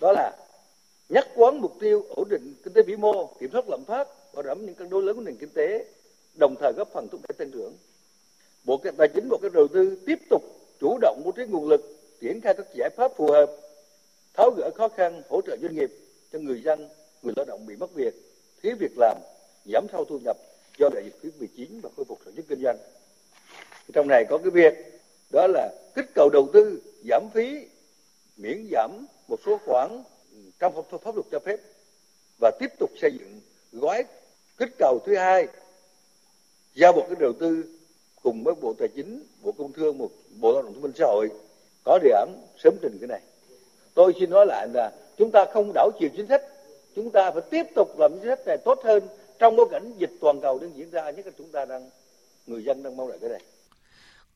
đó 0.00 0.12
là 0.12 0.32
nhắc 1.08 1.28
quán 1.34 1.58
mục 1.58 1.72
tiêu 1.80 2.04
ổn 2.08 2.28
định 2.28 2.54
kinh 2.64 2.72
tế 2.72 2.82
vĩ 2.82 2.96
mô, 2.96 3.26
kiểm 3.40 3.50
soát 3.52 3.64
lạm 3.68 3.84
phát, 3.86 4.08
bảo 4.34 4.42
đảm 4.42 4.66
những 4.66 4.74
cân 4.74 4.90
đối 4.90 5.02
lớn 5.02 5.16
của 5.16 5.22
nền 5.22 5.36
kinh 5.36 5.50
tế, 5.54 5.84
đồng 6.34 6.54
thời 6.60 6.72
góp 6.72 6.88
phần 6.92 7.08
thúc 7.08 7.20
đẩy 7.28 7.34
tăng 7.38 7.50
trưởng. 7.50 7.72
Bộ 8.64 8.80
Tài 8.98 9.08
chính 9.08 9.28
Bộ 9.28 9.38
Kế 9.42 9.48
đầu 9.48 9.68
tư 9.68 9.98
tiếp 10.06 10.18
tục 10.30 10.42
chủ 10.80 10.98
động 11.00 11.22
bố 11.24 11.32
trí 11.32 11.42
nguồn 11.44 11.68
lực, 11.68 11.80
triển 12.20 12.40
khai 12.40 12.54
các 12.54 12.66
giải 12.74 12.90
pháp 12.96 13.16
phù 13.16 13.26
hợp, 13.26 13.50
tháo 14.34 14.50
gỡ 14.50 14.70
khó 14.74 14.88
khăn, 14.88 15.22
hỗ 15.28 15.40
trợ 15.40 15.56
doanh 15.62 15.74
nghiệp 15.74 15.90
cho 16.32 16.38
người 16.38 16.62
dân, 16.62 16.88
người 17.22 17.34
lao 17.36 17.44
động 17.44 17.66
bị 17.66 17.76
mất 17.76 17.94
việc, 17.94 18.14
thiếu 18.62 18.76
việc 18.80 18.92
làm, 18.96 19.16
giảm 19.72 19.86
sâu 19.92 20.04
thu 20.04 20.18
nhập 20.24 20.36
do 20.78 20.88
đại 20.88 21.04
dịch 21.04 21.18
Covid-19 21.22 21.80
và 21.82 21.90
khôi 21.96 22.04
phục 22.04 22.18
sản 22.24 22.34
xuất 22.36 22.44
kinh 22.48 22.62
doanh. 22.62 22.76
Trong 23.92 24.08
này 24.08 24.24
có 24.30 24.38
cái 24.38 24.50
việc 24.50 24.74
đó 25.32 25.46
là 25.46 25.72
kích 25.94 26.06
cầu 26.14 26.30
đầu 26.32 26.48
tư, 26.52 26.82
giảm 27.08 27.28
phí, 27.34 27.66
miễn 28.36 28.68
giảm 28.72 29.06
một 29.28 29.40
số 29.46 29.58
khoản 29.66 29.90
ừ, 30.32 30.38
trong 30.58 30.74
pháp, 30.74 31.00
pháp 31.02 31.14
luật 31.14 31.26
cho 31.32 31.38
phép 31.38 31.56
và 32.40 32.50
tiếp 32.60 32.72
tục 32.78 32.90
xây 33.00 33.12
dựng 33.18 33.40
gói 33.72 34.04
kích 34.58 34.70
cầu 34.78 34.98
thứ 35.06 35.16
hai 35.16 35.46
giao 36.74 36.92
bộ 36.92 37.02
cái 37.02 37.16
đầu 37.20 37.32
tư 37.32 37.64
cùng 38.22 38.44
với 38.44 38.54
bộ 38.54 38.74
tài 38.78 38.88
chính 38.88 39.22
bộ 39.42 39.52
công 39.52 39.72
thương 39.72 39.98
một 39.98 40.10
bộ 40.40 40.52
lao 40.52 40.62
động 40.62 40.72
thương 40.72 40.82
minh 40.82 40.92
xã 40.98 41.06
hội 41.06 41.30
có 41.84 41.98
đề 42.02 42.10
án 42.10 42.28
sớm 42.58 42.74
trình 42.82 42.98
cái 43.00 43.08
này 43.08 43.20
tôi 43.94 44.14
xin 44.20 44.30
nói 44.30 44.46
lại 44.46 44.68
là 44.74 44.92
chúng 45.18 45.30
ta 45.30 45.44
không 45.52 45.72
đảo 45.74 45.90
chiều 46.00 46.08
chính 46.16 46.26
sách 46.26 46.42
chúng 46.96 47.10
ta 47.10 47.30
phải 47.30 47.42
tiếp 47.50 47.66
tục 47.74 47.98
làm 47.98 48.12
chính 48.12 48.28
sách 48.28 48.46
này 48.46 48.56
tốt 48.64 48.80
hơn 48.84 49.02
trong 49.38 49.56
bối 49.56 49.68
cảnh 49.70 49.92
dịch 49.98 50.12
toàn 50.20 50.40
cầu 50.42 50.58
đang 50.58 50.76
diễn 50.76 50.90
ra 50.90 51.10
nhất 51.10 51.26
là 51.26 51.32
chúng 51.38 51.52
ta 51.52 51.64
đang 51.64 51.90
người 52.46 52.64
dân 52.64 52.82
đang 52.82 52.96
mong 52.96 53.08
đợi 53.08 53.18
cái 53.20 53.30
này 53.30 53.40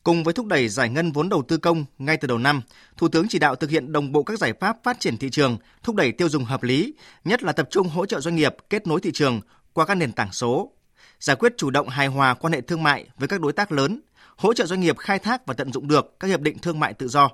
Cùng 0.02 0.24
với 0.24 0.34
thúc 0.34 0.46
đẩy 0.46 0.68
giải 0.68 0.88
ngân 0.88 1.12
vốn 1.12 1.28
đầu 1.28 1.42
tư 1.42 1.56
công 1.56 1.84
ngay 1.98 2.16
từ 2.16 2.28
đầu 2.28 2.38
năm, 2.38 2.62
Thủ 2.96 3.08
tướng 3.08 3.28
chỉ 3.28 3.38
đạo 3.38 3.56
thực 3.56 3.70
hiện 3.70 3.92
đồng 3.92 4.12
bộ 4.12 4.22
các 4.22 4.38
giải 4.38 4.52
pháp 4.60 4.76
phát 4.84 5.00
triển 5.00 5.16
thị 5.16 5.30
trường, 5.30 5.58
thúc 5.82 5.96
đẩy 5.96 6.12
tiêu 6.12 6.28
dùng 6.28 6.44
hợp 6.44 6.62
lý, 6.62 6.94
nhất 7.24 7.42
là 7.42 7.52
tập 7.52 7.68
trung 7.70 7.88
hỗ 7.88 8.06
trợ 8.06 8.20
doanh 8.20 8.36
nghiệp 8.36 8.56
kết 8.70 8.86
nối 8.86 9.00
thị 9.00 9.10
trường 9.12 9.40
qua 9.72 9.86
các 9.86 9.94
nền 9.94 10.12
tảng 10.12 10.32
số, 10.32 10.72
giải 11.20 11.36
quyết 11.36 11.52
chủ 11.56 11.70
động 11.70 11.88
hài 11.88 12.06
hòa 12.06 12.34
quan 12.34 12.52
hệ 12.52 12.60
thương 12.60 12.82
mại 12.82 13.06
với 13.16 13.28
các 13.28 13.40
đối 13.40 13.52
tác 13.52 13.72
lớn, 13.72 14.00
hỗ 14.36 14.54
trợ 14.54 14.66
doanh 14.66 14.80
nghiệp 14.80 14.98
khai 14.98 15.18
thác 15.18 15.46
và 15.46 15.54
tận 15.54 15.72
dụng 15.72 15.88
được 15.88 16.20
các 16.20 16.28
hiệp 16.28 16.40
định 16.40 16.58
thương 16.58 16.80
mại 16.80 16.94
tự 16.94 17.08
do. 17.08 17.30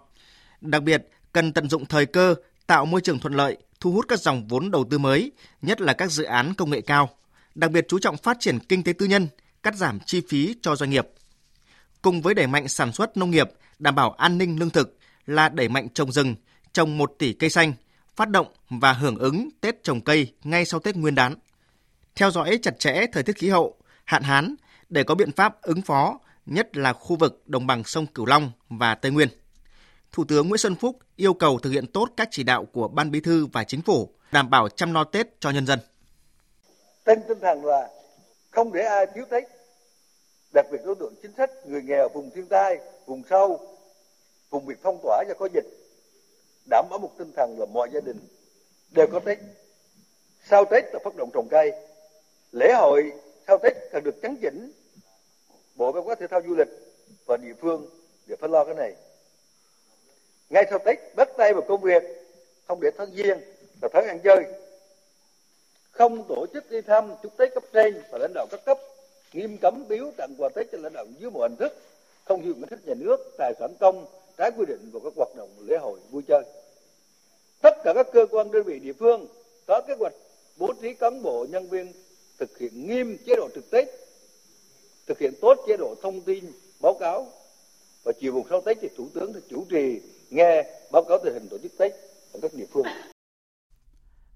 Đặc 0.60 0.82
biệt, 0.82 1.08
cần 1.32 1.52
tận 1.52 1.68
dụng 1.68 1.86
thời 1.86 2.06
cơ, 2.06 2.34
tạo 2.66 2.86
môi 2.86 3.00
trường 3.00 3.18
thuận 3.18 3.34
lợi, 3.34 3.56
thu 3.80 3.92
hút 3.92 4.04
các 4.08 4.20
dòng 4.20 4.48
vốn 4.48 4.70
đầu 4.70 4.84
tư 4.90 4.98
mới, 4.98 5.32
nhất 5.62 5.80
là 5.80 5.92
các 5.92 6.10
dự 6.10 6.24
án 6.24 6.54
công 6.54 6.70
nghệ 6.70 6.80
cao. 6.80 7.10
Đặc 7.56 7.70
biệt 7.70 7.84
chú 7.88 7.98
trọng 7.98 8.16
phát 8.16 8.36
triển 8.40 8.58
kinh 8.58 8.82
tế 8.82 8.92
tư 8.92 9.06
nhân, 9.06 9.28
cắt 9.62 9.74
giảm 9.74 9.98
chi 10.00 10.22
phí 10.28 10.54
cho 10.62 10.76
doanh 10.76 10.90
nghiệp 10.90 11.06
cùng 12.02 12.22
với 12.22 12.34
đẩy 12.34 12.46
mạnh 12.46 12.68
sản 12.68 12.92
xuất 12.92 13.16
nông 13.16 13.30
nghiệp, 13.30 13.50
đảm 13.78 13.94
bảo 13.94 14.10
an 14.10 14.38
ninh 14.38 14.58
lương 14.58 14.70
thực 14.70 14.98
là 15.26 15.48
đẩy 15.48 15.68
mạnh 15.68 15.88
trồng 15.88 16.12
rừng, 16.12 16.34
trồng 16.72 16.98
1 16.98 17.12
tỷ 17.18 17.32
cây 17.32 17.50
xanh, 17.50 17.72
phát 18.16 18.30
động 18.30 18.46
và 18.70 18.92
hưởng 18.92 19.18
ứng 19.18 19.48
Tết 19.60 19.84
trồng 19.84 20.00
cây 20.00 20.32
ngay 20.44 20.64
sau 20.64 20.80
Tết 20.80 20.96
Nguyên 20.96 21.14
đán. 21.14 21.34
Theo 22.14 22.30
dõi 22.30 22.58
chặt 22.62 22.78
chẽ 22.78 23.06
thời 23.12 23.22
tiết 23.22 23.36
khí 23.36 23.48
hậu, 23.48 23.76
hạn 24.04 24.22
hán 24.22 24.54
để 24.88 25.02
có 25.02 25.14
biện 25.14 25.32
pháp 25.32 25.62
ứng 25.62 25.82
phó, 25.82 26.18
nhất 26.46 26.76
là 26.76 26.92
khu 26.92 27.16
vực 27.16 27.42
đồng 27.46 27.66
bằng 27.66 27.84
sông 27.84 28.06
Cửu 28.06 28.26
Long 28.26 28.50
và 28.68 28.94
Tây 28.94 29.12
Nguyên. 29.12 29.28
Thủ 30.12 30.24
tướng 30.24 30.48
Nguyễn 30.48 30.58
Xuân 30.58 30.74
Phúc 30.74 30.98
yêu 31.16 31.34
cầu 31.34 31.58
thực 31.58 31.70
hiện 31.70 31.86
tốt 31.86 32.08
các 32.16 32.28
chỉ 32.30 32.42
đạo 32.42 32.64
của 32.64 32.88
Ban 32.88 33.10
Bí 33.10 33.20
thư 33.20 33.46
và 33.46 33.64
Chính 33.64 33.82
phủ, 33.82 34.14
đảm 34.32 34.50
bảo 34.50 34.68
chăm 34.68 34.92
lo 34.92 35.04
Tết 35.04 35.40
cho 35.40 35.50
nhân 35.50 35.66
dân 35.66 35.78
trên 37.06 37.22
tinh 37.28 37.40
thần 37.40 37.64
là 37.64 37.90
không 38.50 38.72
để 38.72 38.82
ai 38.82 39.06
thiếu 39.06 39.24
Tết, 39.30 39.44
đặc 40.52 40.66
biệt 40.70 40.78
đối 40.84 40.94
tượng 40.94 41.14
chính 41.22 41.32
sách 41.36 41.50
người 41.64 41.82
nghèo 41.82 42.08
vùng 42.08 42.30
thiên 42.30 42.46
tai 42.46 42.78
vùng 43.06 43.22
sâu 43.30 43.60
vùng 44.50 44.66
bị 44.66 44.74
phong 44.82 44.98
tỏa 45.02 45.24
do 45.28 45.34
có 45.38 45.48
dịch. 45.54 45.64
Đảm 46.70 46.86
bảo 46.90 46.98
một 46.98 47.10
tinh 47.18 47.32
thần 47.36 47.56
là 47.58 47.66
mọi 47.66 47.88
gia 47.92 48.00
đình 48.00 48.18
đều 48.90 49.06
có 49.12 49.20
tết. 49.20 49.38
Sau 50.44 50.64
tết 50.64 50.84
là 50.92 50.98
phát 51.04 51.16
động 51.16 51.30
trồng 51.34 51.48
cây. 51.50 51.72
Lễ 52.52 52.72
hội 52.72 53.12
sau 53.46 53.58
tết 53.58 53.72
cần 53.92 54.04
được 54.04 54.14
chấn 54.22 54.36
chỉnh. 54.36 54.72
Bộ 55.74 55.92
văn 55.92 56.04
hóa 56.04 56.14
thể 56.14 56.26
thao 56.26 56.40
du 56.46 56.54
lịch 56.54 56.68
và 57.26 57.36
địa 57.36 57.54
phương 57.60 57.86
để 58.26 58.36
phải 58.40 58.48
lo 58.48 58.64
cái 58.64 58.74
này. 58.74 58.94
Ngay 60.50 60.64
sau 60.70 60.78
tết 60.78 60.98
bắt 61.16 61.28
tay 61.36 61.52
vào 61.52 61.62
công 61.68 61.80
việc 61.80 62.02
không 62.68 62.80
để 62.80 62.90
thân 62.96 63.10
duyên 63.14 63.40
là 63.82 63.88
tháng 63.92 64.06
ăn 64.06 64.20
chơi 64.24 64.44
không 65.98 66.24
tổ 66.28 66.46
chức 66.52 66.70
đi 66.70 66.80
thăm 66.80 67.10
chúc 67.22 67.36
tết 67.36 67.54
cấp 67.54 67.64
trên 67.72 68.02
và 68.10 68.18
lãnh 68.18 68.32
đạo 68.34 68.46
các 68.50 68.60
cấp, 68.64 68.78
nghiêm 69.32 69.56
cấm 69.58 69.88
biếu 69.88 70.10
tặng 70.16 70.34
quà 70.38 70.48
tết 70.54 70.66
cho 70.72 70.78
lãnh 70.78 70.92
đạo 70.92 71.06
dưới 71.18 71.30
mọi 71.30 71.48
hình 71.48 71.56
thức, 71.56 71.72
không 72.24 72.42
sử 72.44 72.54
ngân 72.54 72.70
sách 72.70 72.86
nhà 72.86 72.94
nước, 72.94 73.34
tài 73.38 73.54
sản 73.58 73.74
công, 73.80 74.06
trái 74.36 74.50
quy 74.56 74.64
định 74.68 74.90
vào 74.92 75.00
các 75.04 75.12
hoạt 75.16 75.28
động 75.36 75.50
lễ 75.66 75.76
hội, 75.76 75.98
vui 76.10 76.22
chơi. 76.28 76.42
Tất 77.62 77.74
cả 77.84 77.92
các 77.94 78.06
cơ 78.12 78.26
quan 78.30 78.50
đơn 78.50 78.62
vị 78.62 78.78
địa 78.78 78.92
phương 78.92 79.26
có 79.66 79.80
kế 79.88 79.94
hoạch 79.98 80.12
bố 80.56 80.72
trí 80.82 80.94
cán 80.94 81.22
bộ, 81.22 81.46
nhân 81.50 81.68
viên 81.68 81.92
thực 82.38 82.58
hiện 82.58 82.88
nghiêm 82.88 83.18
chế 83.26 83.34
độ 83.36 83.48
trực 83.54 83.70
tết, 83.70 83.88
thực 85.06 85.18
hiện 85.18 85.32
tốt 85.40 85.58
chế 85.66 85.76
độ 85.76 85.94
thông 86.02 86.20
tin, 86.20 86.44
báo 86.80 86.94
cáo. 86.94 87.26
Và 88.04 88.12
chiều 88.20 88.32
mùng 88.32 88.46
sau 88.50 88.60
tết 88.60 88.78
thì 88.80 88.88
thủ 88.96 89.08
tướng 89.14 89.32
sẽ 89.34 89.40
chủ 89.50 89.64
trì 89.70 90.00
nghe 90.30 90.64
báo 90.90 91.04
cáo 91.04 91.18
tình 91.24 91.34
hình 91.34 91.48
tổ 91.48 91.58
chức 91.58 91.78
tết 91.78 91.92
ở 92.32 92.40
các 92.42 92.54
địa 92.54 92.66
phương 92.72 92.86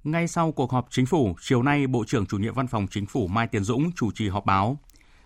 ngay 0.05 0.29
sau 0.29 0.53
cuộc 0.53 0.73
họp 0.73 0.87
chính 0.91 1.07
phủ, 1.07 1.35
chiều 1.41 1.63
nay 1.63 1.87
Bộ 1.87 2.05
trưởng 2.07 2.27
chủ 2.27 2.39
nhiệm 2.39 2.55
Văn 2.55 2.67
phòng 2.67 2.87
Chính 2.91 3.07
phủ 3.07 3.27
Mai 3.27 3.47
Tiến 3.47 3.65
Dũng 3.65 3.91
chủ 3.97 4.11
trì 4.13 4.29
họp 4.29 4.47
báo. 4.47 4.79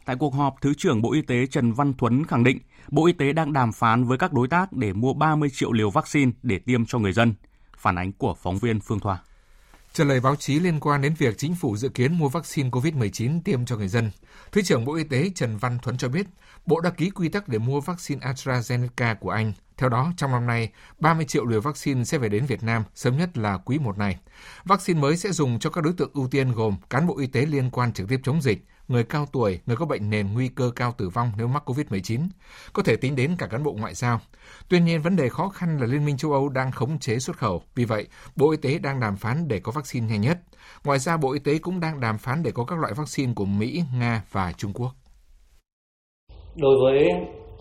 Tại 0.04 0.16
cuộc 0.16 0.35
họp, 0.35 0.54
Thứ 0.61 0.75
trưởng 0.75 1.02
Bộ 1.02 1.12
Y 1.12 1.23
tế 1.23 1.47
Trần 1.47 1.73
Văn 1.73 1.95
Thuấn 1.95 2.25
khẳng 2.25 2.45
định 2.45 2.59
Bộ 2.90 3.07
Y 3.07 3.12
tế 3.12 3.33
đang 3.33 3.52
đàm 3.52 3.73
phán 3.73 4.04
với 4.04 4.19
các 4.19 4.33
đối 4.33 4.49
tác 4.49 4.73
để 4.73 4.93
mua 4.93 5.14
30 5.14 5.50
triệu 5.52 5.73
liều 5.73 5.90
vaccine 5.90 6.33
để 6.43 6.59
tiêm 6.59 6.87
cho 6.87 6.99
người 6.99 7.12
dân. 7.12 7.35
Phản 7.76 7.99
ánh 7.99 8.12
của 8.12 8.35
phóng 8.35 8.59
viên 8.59 8.81
Phương 8.81 9.00
Thoa. 9.00 9.19
Trả 9.93 10.04
lời 10.04 10.21
báo 10.21 10.37
chí 10.37 10.59
liên 10.59 10.81
quan 10.81 11.02
đến 11.02 11.14
việc 11.19 11.38
chính 11.38 11.54
phủ 11.54 11.76
dự 11.76 11.88
kiến 11.88 12.19
mua 12.19 12.28
vaccine 12.28 12.71
COVID-19 12.71 13.40
tiêm 13.45 13.66
cho 13.66 13.76
người 13.76 13.88
dân, 13.88 14.11
Thứ 14.52 14.62
trưởng 14.62 14.85
Bộ 14.85 14.95
Y 14.95 15.04
tế 15.04 15.31
Trần 15.35 15.57
Văn 15.57 15.78
Thuấn 15.83 15.97
cho 15.97 16.09
biết, 16.09 16.26
Bộ 16.66 16.81
đã 16.81 16.90
ký 16.90 17.11
quy 17.11 17.28
tắc 17.28 17.49
để 17.49 17.59
mua 17.59 17.81
vaccine 17.81 18.26
AstraZeneca 18.26 19.14
của 19.21 19.31
Anh. 19.31 19.52
Theo 19.76 19.88
đó, 19.88 20.12
trong 20.16 20.31
năm 20.31 20.47
nay, 20.47 20.69
30 20.99 21.25
triệu 21.25 21.47
liều 21.47 21.61
vaccine 21.61 22.04
sẽ 22.04 22.19
về 22.19 22.28
đến 22.28 22.47
Việt 22.47 22.62
Nam, 22.62 22.85
sớm 22.95 23.16
nhất 23.16 23.38
là 23.38 23.59
quý 23.64 23.78
1 23.78 23.99
này. 23.99 24.16
Vaccine 24.64 25.00
mới 25.00 25.16
sẽ 25.16 25.33
dùng 25.33 25.59
cho 25.59 25.71
các 25.71 25.85
đối 25.85 25.93
tượng 25.93 26.11
ưu 26.14 26.28
tiên 26.28 26.52
gồm 26.52 26.76
cán 26.90 27.07
bộ 27.07 27.19
y 27.19 27.26
tế 27.26 27.47
liên 27.47 27.71
quan 27.71 27.93
trực 27.93 28.09
tiếp 28.09 28.21
chống 28.25 28.43
dịch, 28.43 28.64
người 28.88 29.04
cao 29.04 29.26
tuổi, 29.33 29.61
người 29.66 29.76
có 29.76 29.87
bệnh 29.87 30.11
nền 30.11 30.33
nguy 30.33 30.49
cơ 30.49 30.71
cao 30.76 30.95
tử 30.99 31.09
vong 31.09 31.33
nếu 31.37 31.47
mắc 31.47 31.71
COVID-19, 31.71 32.28
có 32.73 32.83
thể 32.83 32.97
tính 32.97 33.16
đến 33.16 33.37
cả 33.38 33.47
cán 33.47 33.62
bộ 33.62 33.73
ngoại 33.73 33.95
giao. 33.95 34.21
Tuy 34.69 34.81
nhiên, 34.81 35.02
vấn 35.02 35.16
đề 35.16 35.28
khó 35.28 35.49
khăn 35.49 35.78
là 35.78 35.87
Liên 35.87 36.04
minh 36.04 36.16
châu 36.16 36.33
Âu 36.33 36.49
đang 36.49 36.73
khống 36.73 36.99
chế 36.99 37.19
xuất 37.19 37.37
khẩu. 37.37 37.62
Vì 37.75 37.85
vậy, 37.85 38.07
Bộ 38.37 38.50
Y 38.50 38.57
tế 38.57 38.78
đang 38.78 39.00
đàm 39.00 39.16
phán 39.16 39.49
để 39.49 39.61
có 39.61 39.73
vaccine 39.73 40.07
nhanh 40.07 40.21
nhất. 40.21 40.38
Ngoài 40.85 40.99
ra, 40.99 41.16
Bộ 41.16 41.33
Y 41.33 41.38
tế 41.38 41.59
cũng 41.59 41.81
đang 41.81 42.00
đàm 42.00 42.19
phán 42.19 42.43
để 42.43 42.50
có 42.54 42.64
các 42.64 42.78
loại 42.78 42.93
vaccine 42.95 43.33
của 43.35 43.45
Mỹ, 43.45 43.83
Nga 43.99 44.23
và 44.33 44.52
Trung 44.52 44.73
Quốc. 44.73 44.93
Đối 46.57 46.76
với 46.83 47.09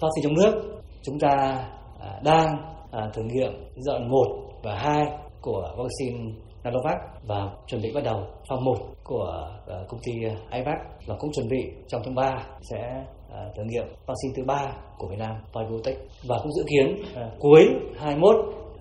vaccine 0.02 0.24
trong 0.24 0.34
nước, 0.34 0.82
chúng 1.04 1.20
ta 1.20 1.66
À, 2.04 2.20
đang 2.24 2.48
à, 2.92 3.10
thử 3.14 3.22
nghiệm 3.24 3.52
giai 3.76 4.00
đoạn 4.00 4.10
1 4.10 4.18
và 4.64 4.76
2 4.76 5.06
của 5.42 5.76
vaccine 5.78 6.34
Nanovac 6.64 6.98
và 7.28 7.50
chuẩn 7.68 7.82
bị 7.82 7.92
bắt 7.96 8.04
đầu 8.04 8.24
phòng 8.50 8.64
1 8.64 8.76
của 9.04 9.50
à, 9.68 9.76
công 9.90 10.00
ty 10.04 10.12
IVAC 10.52 10.78
và 11.08 11.16
cũng 11.20 11.32
chuẩn 11.34 11.48
bị 11.50 11.72
trong 11.88 12.02
tháng 12.06 12.16
3 12.16 12.48
sẽ 12.62 13.06
thử 13.58 13.64
nghiệm 13.64 13.86
vaccine 13.88 14.34
thứ 14.36 14.44
ba 14.48 14.74
của 14.98 15.08
Việt 15.08 15.20
Nam 15.20 15.36
Biotech 15.54 15.98
và 16.28 16.40
cũng 16.44 16.52
dự 16.52 16.64
kiến 16.68 16.96
cuối 17.40 17.62
21 18.00 18.36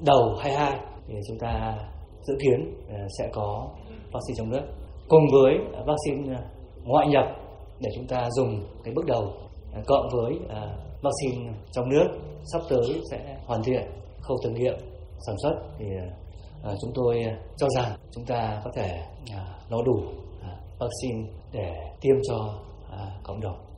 đầu 0.07 0.35
22 0.41 0.79
thì 1.09 1.15
chúng 1.29 1.39
ta 1.39 1.79
dự 2.21 2.35
kiến 2.41 2.75
sẽ 3.19 3.29
có 3.33 3.69
vaccine 4.13 4.37
trong 4.37 4.51
nước 4.51 4.63
cùng 5.09 5.23
với 5.33 5.55
vaccine 5.87 6.39
ngoại 6.85 7.07
nhập 7.09 7.25
để 7.81 7.91
chúng 7.97 8.07
ta 8.07 8.29
dùng 8.31 8.67
cái 8.85 8.95
bước 8.95 9.07
đầu 9.07 9.33
cộng 9.87 10.09
với 10.13 10.39
vaccine 11.03 11.53
trong 11.73 11.89
nước 11.89 12.07
sắp 12.53 12.61
tới 12.69 13.01
sẽ 13.11 13.39
hoàn 13.47 13.63
thiện 13.63 13.83
khâu 14.21 14.37
thử 14.45 14.51
nghiệm 14.51 14.75
sản 15.27 15.37
xuất 15.43 15.55
thì 15.79 15.85
À, 16.63 16.73
chúng 16.81 16.93
tôi 16.95 17.25
cho 17.57 17.69
rằng 17.69 17.93
chúng 18.11 18.25
ta 18.25 18.61
có 18.65 18.71
thể 18.75 19.03
à, 19.33 19.59
nó 19.71 19.83
đủ 19.83 20.03
à, 20.43 20.59
vaccine 20.79 21.31
để 21.53 21.75
tiêm 22.01 22.17
cho 22.29 22.55
à, 22.91 23.07
cộng 23.23 23.41
đồng. 23.41 23.72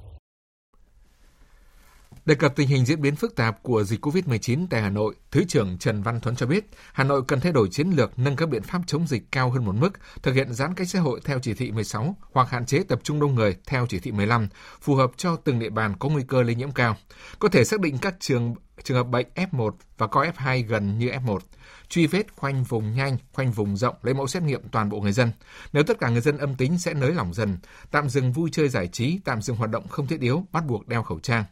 Đề 2.24 2.34
cập 2.34 2.56
tình 2.56 2.68
hình 2.68 2.84
diễn 2.84 3.00
biến 3.00 3.16
phức 3.16 3.36
tạp 3.36 3.62
của 3.62 3.84
dịch 3.84 4.06
COVID-19 4.06 4.66
tại 4.70 4.82
Hà 4.82 4.90
Nội, 4.90 5.14
Thứ 5.30 5.44
trưởng 5.44 5.78
Trần 5.78 6.02
Văn 6.02 6.20
Thuấn 6.20 6.36
cho 6.36 6.46
biết, 6.46 6.64
Hà 6.92 7.04
Nội 7.04 7.22
cần 7.28 7.40
thay 7.40 7.52
đổi 7.52 7.68
chiến 7.68 7.90
lược 7.90 8.18
nâng 8.18 8.36
các 8.36 8.48
biện 8.48 8.62
pháp 8.62 8.80
chống 8.86 9.06
dịch 9.06 9.22
cao 9.32 9.50
hơn 9.50 9.64
một 9.64 9.74
mức, 9.74 9.90
thực 10.22 10.34
hiện 10.34 10.52
giãn 10.52 10.74
cách 10.74 10.88
xã 10.88 11.00
hội 11.00 11.20
theo 11.24 11.38
chỉ 11.38 11.54
thị 11.54 11.70
16 11.70 12.16
hoặc 12.32 12.50
hạn 12.50 12.66
chế 12.66 12.82
tập 12.88 13.00
trung 13.02 13.20
đông 13.20 13.34
người 13.34 13.56
theo 13.66 13.86
chỉ 13.88 13.98
thị 13.98 14.12
15, 14.12 14.48
phù 14.80 14.94
hợp 14.94 15.10
cho 15.16 15.36
từng 15.36 15.58
địa 15.58 15.70
bàn 15.70 15.94
có 15.98 16.08
nguy 16.08 16.22
cơ 16.28 16.42
lây 16.42 16.54
nhiễm 16.54 16.72
cao. 16.72 16.96
Có 17.38 17.48
thể 17.48 17.64
xác 17.64 17.80
định 17.80 17.98
các 17.98 18.14
trường 18.20 18.54
trường 18.82 18.96
hợp 18.96 19.04
bệnh 19.04 19.26
F1 19.34 19.70
và 19.98 20.06
coi 20.06 20.30
F2 20.30 20.66
gần 20.66 20.98
như 20.98 21.08
F1 21.08 21.38
truy 21.88 22.06
vết 22.06 22.26
khoanh 22.36 22.64
vùng 22.64 22.94
nhanh, 22.94 23.16
khoanh 23.32 23.52
vùng 23.52 23.76
rộng 23.76 23.94
lấy 24.02 24.14
mẫu 24.14 24.26
xét 24.26 24.42
nghiệm 24.42 24.68
toàn 24.68 24.88
bộ 24.88 25.00
người 25.00 25.12
dân. 25.12 25.30
Nếu 25.72 25.82
tất 25.82 25.98
cả 26.00 26.08
người 26.08 26.20
dân 26.20 26.38
âm 26.38 26.54
tính 26.54 26.78
sẽ 26.78 26.94
nới 26.94 27.12
lỏng 27.12 27.34
dần, 27.34 27.58
tạm 27.90 28.08
dừng 28.08 28.32
vui 28.32 28.50
chơi 28.52 28.68
giải 28.68 28.88
trí, 28.88 29.20
tạm 29.24 29.42
dừng 29.42 29.56
hoạt 29.56 29.70
động 29.70 29.88
không 29.88 30.06
thiết 30.06 30.20
yếu, 30.20 30.46
bắt 30.52 30.66
buộc 30.66 30.88
đeo 30.88 31.02
khẩu 31.02 31.20
trang. 31.20 31.44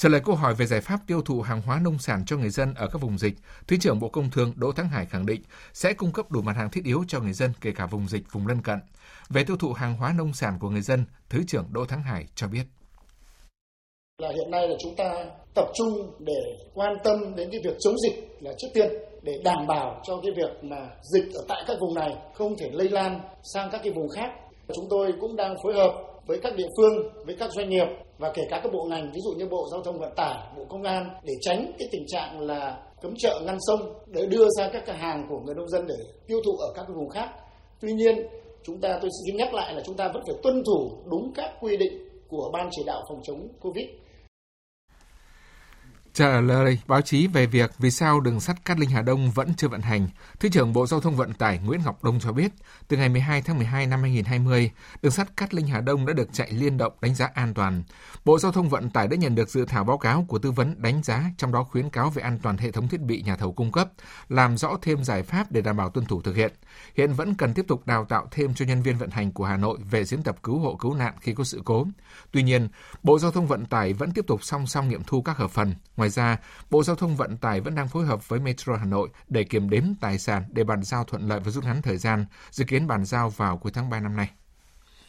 Trả 0.00 0.08
lời 0.08 0.20
câu 0.24 0.34
hỏi 0.34 0.54
về 0.54 0.66
giải 0.66 0.80
pháp 0.80 1.00
tiêu 1.06 1.22
thụ 1.22 1.40
hàng 1.40 1.62
hóa 1.62 1.80
nông 1.84 1.98
sản 1.98 2.24
cho 2.26 2.36
người 2.36 2.50
dân 2.50 2.74
ở 2.74 2.88
các 2.92 3.02
vùng 3.02 3.18
dịch, 3.18 3.34
Thứ 3.66 3.76
trưởng 3.80 4.00
Bộ 4.00 4.08
Công 4.08 4.30
Thương 4.30 4.52
Đỗ 4.56 4.72
Thắng 4.72 4.88
Hải 4.88 5.06
khẳng 5.06 5.26
định 5.26 5.42
sẽ 5.72 5.92
cung 5.92 6.12
cấp 6.12 6.30
đủ 6.30 6.42
mặt 6.42 6.56
hàng 6.56 6.70
thiết 6.70 6.84
yếu 6.84 7.04
cho 7.08 7.20
người 7.20 7.32
dân 7.32 7.52
kể 7.60 7.72
cả 7.76 7.86
vùng 7.86 8.08
dịch, 8.08 8.22
vùng 8.32 8.46
lân 8.46 8.62
cận. 8.62 8.78
Về 9.28 9.44
tiêu 9.44 9.56
thụ 9.56 9.72
hàng 9.72 9.96
hóa 9.96 10.14
nông 10.18 10.32
sản 10.32 10.58
của 10.60 10.68
người 10.70 10.80
dân, 10.80 11.04
Thứ 11.28 11.38
trưởng 11.48 11.64
Đỗ 11.72 11.84
Thắng 11.84 12.02
Hải 12.02 12.26
cho 12.34 12.48
biết 12.48 12.62
là 14.18 14.28
hiện 14.28 14.50
nay 14.50 14.68
là 14.68 14.74
chúng 14.82 14.96
ta 14.96 15.24
tập 15.54 15.68
trung 15.74 16.14
để 16.18 16.42
quan 16.74 16.92
tâm 17.04 17.34
đến 17.36 17.48
cái 17.52 17.60
việc 17.64 17.76
chống 17.80 17.94
dịch 17.98 18.36
là 18.40 18.50
trước 18.58 18.68
tiên 18.74 18.92
để 19.22 19.32
đảm 19.44 19.66
bảo 19.68 20.02
cho 20.06 20.20
cái 20.22 20.32
việc 20.36 20.64
mà 20.64 20.88
dịch 21.02 21.34
ở 21.34 21.44
tại 21.48 21.64
các 21.66 21.76
vùng 21.80 21.94
này 21.94 22.16
không 22.34 22.56
thể 22.60 22.70
lây 22.72 22.88
lan 22.88 23.20
sang 23.54 23.68
các 23.72 23.80
cái 23.84 23.92
vùng 23.92 24.08
khác. 24.16 24.30
Chúng 24.74 24.86
tôi 24.90 25.12
cũng 25.20 25.36
đang 25.36 25.54
phối 25.62 25.74
hợp 25.74 25.92
với 26.26 26.38
các 26.42 26.56
địa 26.56 26.68
phương, 26.76 27.24
với 27.26 27.36
các 27.38 27.50
doanh 27.56 27.68
nghiệp 27.68 27.86
và 28.20 28.32
kể 28.34 28.42
cả 28.50 28.60
các 28.62 28.72
bộ 28.72 28.84
ngành, 28.84 29.10
ví 29.14 29.20
dụ 29.20 29.30
như 29.30 29.46
Bộ 29.46 29.68
Giao 29.72 29.82
thông 29.82 29.98
Vận 29.98 30.12
tải, 30.16 30.36
Bộ 30.56 30.64
Công 30.68 30.82
an 30.82 31.10
để 31.24 31.34
tránh 31.40 31.72
cái 31.78 31.88
tình 31.92 32.04
trạng 32.06 32.40
là 32.40 32.78
cấm 33.02 33.14
chợ 33.18 33.40
ngăn 33.46 33.56
sông 33.60 33.80
để 34.06 34.26
đưa 34.26 34.46
ra 34.58 34.68
các 34.72 34.82
cái 34.86 34.96
hàng 34.96 35.26
của 35.28 35.40
người 35.40 35.54
nông 35.54 35.68
dân 35.68 35.86
để 35.86 35.94
tiêu 36.26 36.40
thụ 36.44 36.56
ở 36.56 36.72
các 36.76 36.82
cái 36.88 36.96
vùng 36.96 37.08
khác. 37.08 37.28
Tuy 37.80 37.92
nhiên, 37.92 38.26
chúng 38.62 38.80
ta 38.80 38.98
tôi 39.02 39.10
xin 39.26 39.36
nhắc 39.36 39.54
lại 39.54 39.74
là 39.74 39.82
chúng 39.86 39.96
ta 39.96 40.08
vẫn 40.14 40.22
phải 40.26 40.36
tuân 40.42 40.62
thủ 40.66 40.90
đúng 41.10 41.32
các 41.34 41.50
quy 41.60 41.76
định 41.76 42.08
của 42.28 42.50
Ban 42.52 42.68
chỉ 42.70 42.82
đạo 42.86 43.02
phòng 43.08 43.20
chống 43.22 43.48
Covid 43.60 43.86
Trả 46.14 46.40
lời 46.40 46.78
báo 46.86 47.00
chí 47.00 47.26
về 47.26 47.46
việc 47.46 47.70
vì 47.78 47.90
sao 47.90 48.20
đường 48.20 48.40
sắt 48.40 48.64
Cát 48.64 48.78
Linh 48.78 48.90
Hà 48.90 49.02
Đông 49.02 49.30
vẫn 49.30 49.54
chưa 49.56 49.68
vận 49.68 49.80
hành, 49.80 50.08
Thứ 50.40 50.48
trưởng 50.48 50.72
Bộ 50.72 50.86
Giao 50.86 51.00
thông 51.00 51.16
Vận 51.16 51.32
tải 51.32 51.58
Nguyễn 51.58 51.80
Ngọc 51.84 52.04
Đông 52.04 52.20
cho 52.20 52.32
biết, 52.32 52.52
từ 52.88 52.96
ngày 52.96 53.08
12 53.08 53.42
tháng 53.42 53.56
12 53.56 53.86
năm 53.86 54.00
2020, 54.00 54.70
đường 55.02 55.12
sắt 55.12 55.36
Cát 55.36 55.54
Linh 55.54 55.66
Hà 55.66 55.80
Đông 55.80 56.06
đã 56.06 56.12
được 56.12 56.28
chạy 56.32 56.52
liên 56.52 56.76
động 56.76 56.92
đánh 57.00 57.14
giá 57.14 57.30
an 57.34 57.54
toàn. 57.54 57.82
Bộ 58.24 58.38
Giao 58.38 58.52
thông 58.52 58.68
Vận 58.68 58.90
tải 58.90 59.08
đã 59.08 59.16
nhận 59.16 59.34
được 59.34 59.48
dự 59.48 59.64
thảo 59.64 59.84
báo 59.84 59.98
cáo 59.98 60.24
của 60.28 60.38
tư 60.38 60.50
vấn 60.50 60.82
đánh 60.82 61.02
giá, 61.02 61.24
trong 61.38 61.52
đó 61.52 61.64
khuyến 61.64 61.90
cáo 61.90 62.10
về 62.10 62.22
an 62.22 62.38
toàn 62.42 62.58
hệ 62.58 62.70
thống 62.70 62.88
thiết 62.88 63.00
bị 63.00 63.22
nhà 63.22 63.36
thầu 63.36 63.52
cung 63.52 63.72
cấp, 63.72 63.90
làm 64.28 64.56
rõ 64.56 64.76
thêm 64.82 65.04
giải 65.04 65.22
pháp 65.22 65.52
để 65.52 65.60
đảm 65.60 65.76
bảo 65.76 65.90
tuân 65.90 66.06
thủ 66.06 66.22
thực 66.22 66.36
hiện. 66.36 66.52
Hiện 66.96 67.12
vẫn 67.12 67.34
cần 67.34 67.54
tiếp 67.54 67.64
tục 67.68 67.86
đào 67.86 68.04
tạo 68.04 68.28
thêm 68.30 68.54
cho 68.54 68.64
nhân 68.64 68.82
viên 68.82 68.98
vận 68.98 69.10
hành 69.10 69.32
của 69.32 69.44
Hà 69.44 69.56
Nội 69.56 69.78
về 69.90 70.04
diễn 70.04 70.22
tập 70.22 70.36
cứu 70.42 70.58
hộ 70.58 70.74
cứu 70.74 70.94
nạn 70.94 71.14
khi 71.20 71.34
có 71.34 71.44
sự 71.44 71.62
cố. 71.64 71.86
Tuy 72.32 72.42
nhiên, 72.42 72.68
Bộ 73.02 73.18
Giao 73.18 73.30
thông 73.30 73.46
Vận 73.46 73.66
tải 73.66 73.92
vẫn 73.92 74.12
tiếp 74.12 74.24
tục 74.26 74.44
song 74.44 74.66
song 74.66 74.88
nghiệm 74.88 75.02
thu 75.02 75.22
các 75.22 75.36
hợp 75.36 75.50
phần. 75.50 75.74
Ngoài 76.00 76.10
ra, 76.10 76.38
Bộ 76.70 76.82
Giao 76.82 76.96
thông 76.96 77.16
Vận 77.16 77.36
tải 77.36 77.60
vẫn 77.60 77.74
đang 77.74 77.88
phối 77.88 78.06
hợp 78.06 78.28
với 78.28 78.40
Metro 78.40 78.76
Hà 78.76 78.84
Nội 78.84 79.08
để 79.28 79.44
kiểm 79.44 79.70
đếm 79.70 79.84
tài 80.00 80.18
sản 80.18 80.44
để 80.52 80.64
bàn 80.64 80.82
giao 80.82 81.04
thuận 81.04 81.28
lợi 81.28 81.40
và 81.40 81.50
rút 81.50 81.64
ngắn 81.64 81.82
thời 81.82 81.96
gian, 81.96 82.26
dự 82.50 82.64
kiến 82.64 82.86
bàn 82.86 83.04
giao 83.04 83.30
vào 83.30 83.56
cuối 83.56 83.72
tháng 83.72 83.90
3 83.90 84.00
năm 84.00 84.16
nay. 84.16 84.30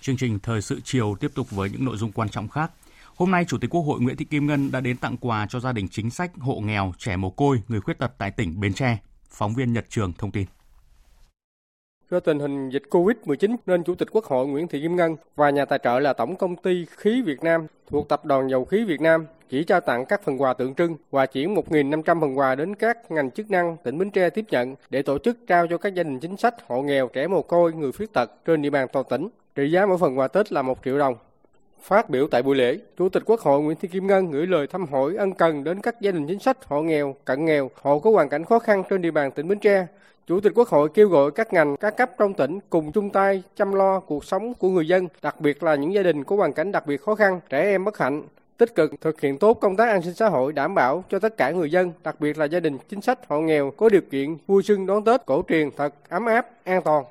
Chương 0.01 0.17
trình 0.17 0.39
Thời 0.39 0.61
sự 0.61 0.81
chiều 0.83 1.15
tiếp 1.19 1.31
tục 1.35 1.51
với 1.51 1.69
những 1.69 1.85
nội 1.85 1.97
dung 1.97 2.11
quan 2.11 2.29
trọng 2.29 2.49
khác. 2.49 2.71
Hôm 3.15 3.31
nay, 3.31 3.45
Chủ 3.47 3.57
tịch 3.57 3.69
Quốc 3.69 3.81
hội 3.81 3.99
Nguyễn 4.01 4.17
Thị 4.17 4.25
Kim 4.25 4.47
Ngân 4.47 4.71
đã 4.71 4.79
đến 4.79 4.97
tặng 4.97 5.17
quà 5.17 5.47
cho 5.49 5.59
gia 5.59 5.71
đình 5.71 5.87
chính 5.87 6.09
sách, 6.09 6.31
hộ 6.39 6.59
nghèo, 6.59 6.93
trẻ 6.97 7.15
mồ 7.15 7.29
côi, 7.29 7.61
người 7.67 7.81
khuyết 7.81 7.99
tật 7.99 8.11
tại 8.17 8.31
tỉnh 8.31 8.59
Bến 8.59 8.73
Tre. 8.73 8.97
Phóng 9.29 9.53
viên 9.53 9.73
Nhật 9.73 9.85
Trường 9.89 10.13
thông 10.13 10.31
tin. 10.31 10.45
Do 12.11 12.19
tình 12.19 12.39
hình 12.39 12.69
dịch 12.69 12.83
Covid-19 12.89 13.55
nên 13.65 13.83
Chủ 13.83 13.95
tịch 13.95 14.07
Quốc 14.11 14.25
hội 14.25 14.47
Nguyễn 14.47 14.67
Thị 14.67 14.81
Kim 14.81 14.95
Ngân 14.95 15.15
và 15.35 15.49
nhà 15.49 15.65
tài 15.65 15.79
trợ 15.83 15.99
là 15.99 16.13
Tổng 16.13 16.35
công 16.35 16.55
ty 16.55 16.85
Khí 16.97 17.21
Việt 17.21 17.43
Nam 17.43 17.67
thuộc 17.87 18.09
Tập 18.09 18.25
đoàn 18.25 18.49
Dầu 18.49 18.65
khí 18.65 18.83
Việt 18.83 19.01
Nam 19.01 19.25
chỉ 19.49 19.63
trao 19.63 19.81
tặng 19.81 20.05
các 20.05 20.23
phần 20.23 20.41
quà 20.41 20.53
tượng 20.53 20.75
trưng 20.75 20.95
và 21.11 21.25
chuyển 21.25 21.55
1.500 21.55 22.21
phần 22.21 22.37
quà 22.37 22.55
đến 22.55 22.75
các 22.75 23.11
ngành 23.11 23.31
chức 23.31 23.51
năng 23.51 23.77
tỉnh 23.83 23.97
Bến 23.97 24.11
Tre 24.11 24.29
tiếp 24.29 24.45
nhận 24.49 24.75
để 24.89 25.01
tổ 25.01 25.17
chức 25.17 25.37
trao 25.47 25.67
cho 25.67 25.77
các 25.77 25.93
gia 25.93 26.03
đình 26.03 26.19
chính 26.19 26.37
sách, 26.37 26.55
hộ 26.67 26.81
nghèo, 26.81 27.07
trẻ 27.07 27.27
mồ 27.27 27.41
côi, 27.41 27.73
người 27.73 27.91
khuyết 27.91 28.13
tật 28.13 28.31
trên 28.45 28.61
địa 28.61 28.69
bàn 28.69 28.87
toàn 28.93 29.05
tỉnh. 29.09 29.27
Trị 29.55 29.71
giá 29.71 29.85
mỗi 29.85 29.97
phần 29.97 30.19
quà 30.19 30.27
Tết 30.27 30.51
là 30.51 30.61
1 30.61 30.79
triệu 30.85 30.97
đồng. 30.97 31.15
Phát 31.81 32.09
biểu 32.09 32.27
tại 32.27 32.43
buổi 32.43 32.55
lễ, 32.55 32.77
Chủ 32.97 33.09
tịch 33.09 33.23
Quốc 33.25 33.39
hội 33.39 33.61
Nguyễn 33.61 33.77
Thị 33.81 33.87
Kim 33.87 34.07
Ngân 34.07 34.31
gửi 34.31 34.47
lời 34.47 34.67
thăm 34.67 34.85
hỏi 34.87 35.15
ân 35.17 35.33
cần 35.33 35.63
đến 35.63 35.81
các 35.81 36.01
gia 36.01 36.11
đình 36.11 36.27
chính 36.27 36.39
sách, 36.39 36.57
hộ 36.65 36.81
nghèo, 36.81 37.15
cận 37.25 37.45
nghèo, 37.45 37.69
hộ 37.81 37.99
có 37.99 38.11
hoàn 38.11 38.29
cảnh 38.29 38.45
khó 38.45 38.59
khăn 38.59 38.83
trên 38.89 39.01
địa 39.01 39.11
bàn 39.11 39.31
tỉnh 39.31 39.47
Bến 39.47 39.59
Tre. 39.59 39.87
Chủ 40.27 40.39
tịch 40.39 40.53
Quốc 40.55 40.67
hội 40.67 40.89
kêu 40.93 41.09
gọi 41.09 41.31
các 41.31 41.53
ngành, 41.53 41.77
các 41.77 41.97
cấp 41.97 42.11
trong 42.19 42.33
tỉnh 42.33 42.59
cùng 42.69 42.91
chung 42.91 43.09
tay 43.09 43.43
chăm 43.55 43.73
lo 43.73 43.99
cuộc 43.99 44.25
sống 44.25 44.53
của 44.53 44.69
người 44.69 44.87
dân, 44.87 45.07
đặc 45.21 45.41
biệt 45.41 45.63
là 45.63 45.75
những 45.75 45.93
gia 45.93 46.03
đình 46.03 46.23
có 46.23 46.35
hoàn 46.35 46.53
cảnh 46.53 46.71
đặc 46.71 46.87
biệt 46.87 47.01
khó 47.01 47.15
khăn, 47.15 47.39
trẻ 47.49 47.61
em 47.61 47.85
bất 47.85 47.97
hạnh, 47.97 48.23
tích 48.57 48.75
cực 48.75 48.91
thực 49.01 49.21
hiện 49.21 49.39
tốt 49.39 49.53
công 49.53 49.75
tác 49.75 49.89
an 49.89 50.01
sinh 50.01 50.13
xã 50.13 50.29
hội 50.29 50.53
đảm 50.53 50.75
bảo 50.75 51.03
cho 51.09 51.19
tất 51.19 51.37
cả 51.37 51.51
người 51.51 51.71
dân, 51.71 51.91
đặc 52.03 52.19
biệt 52.19 52.37
là 52.37 52.45
gia 52.45 52.59
đình 52.59 52.77
chính 52.89 53.01
sách 53.01 53.19
hộ 53.27 53.39
nghèo 53.39 53.71
có 53.77 53.89
điều 53.89 54.01
kiện 54.11 54.37
vui 54.47 54.63
xuân 54.63 54.85
đón 54.85 55.05
Tết 55.05 55.25
cổ 55.25 55.43
truyền 55.49 55.69
thật 55.77 55.93
ấm 56.09 56.25
áp, 56.25 56.47
an 56.63 56.81
toàn. 56.85 57.03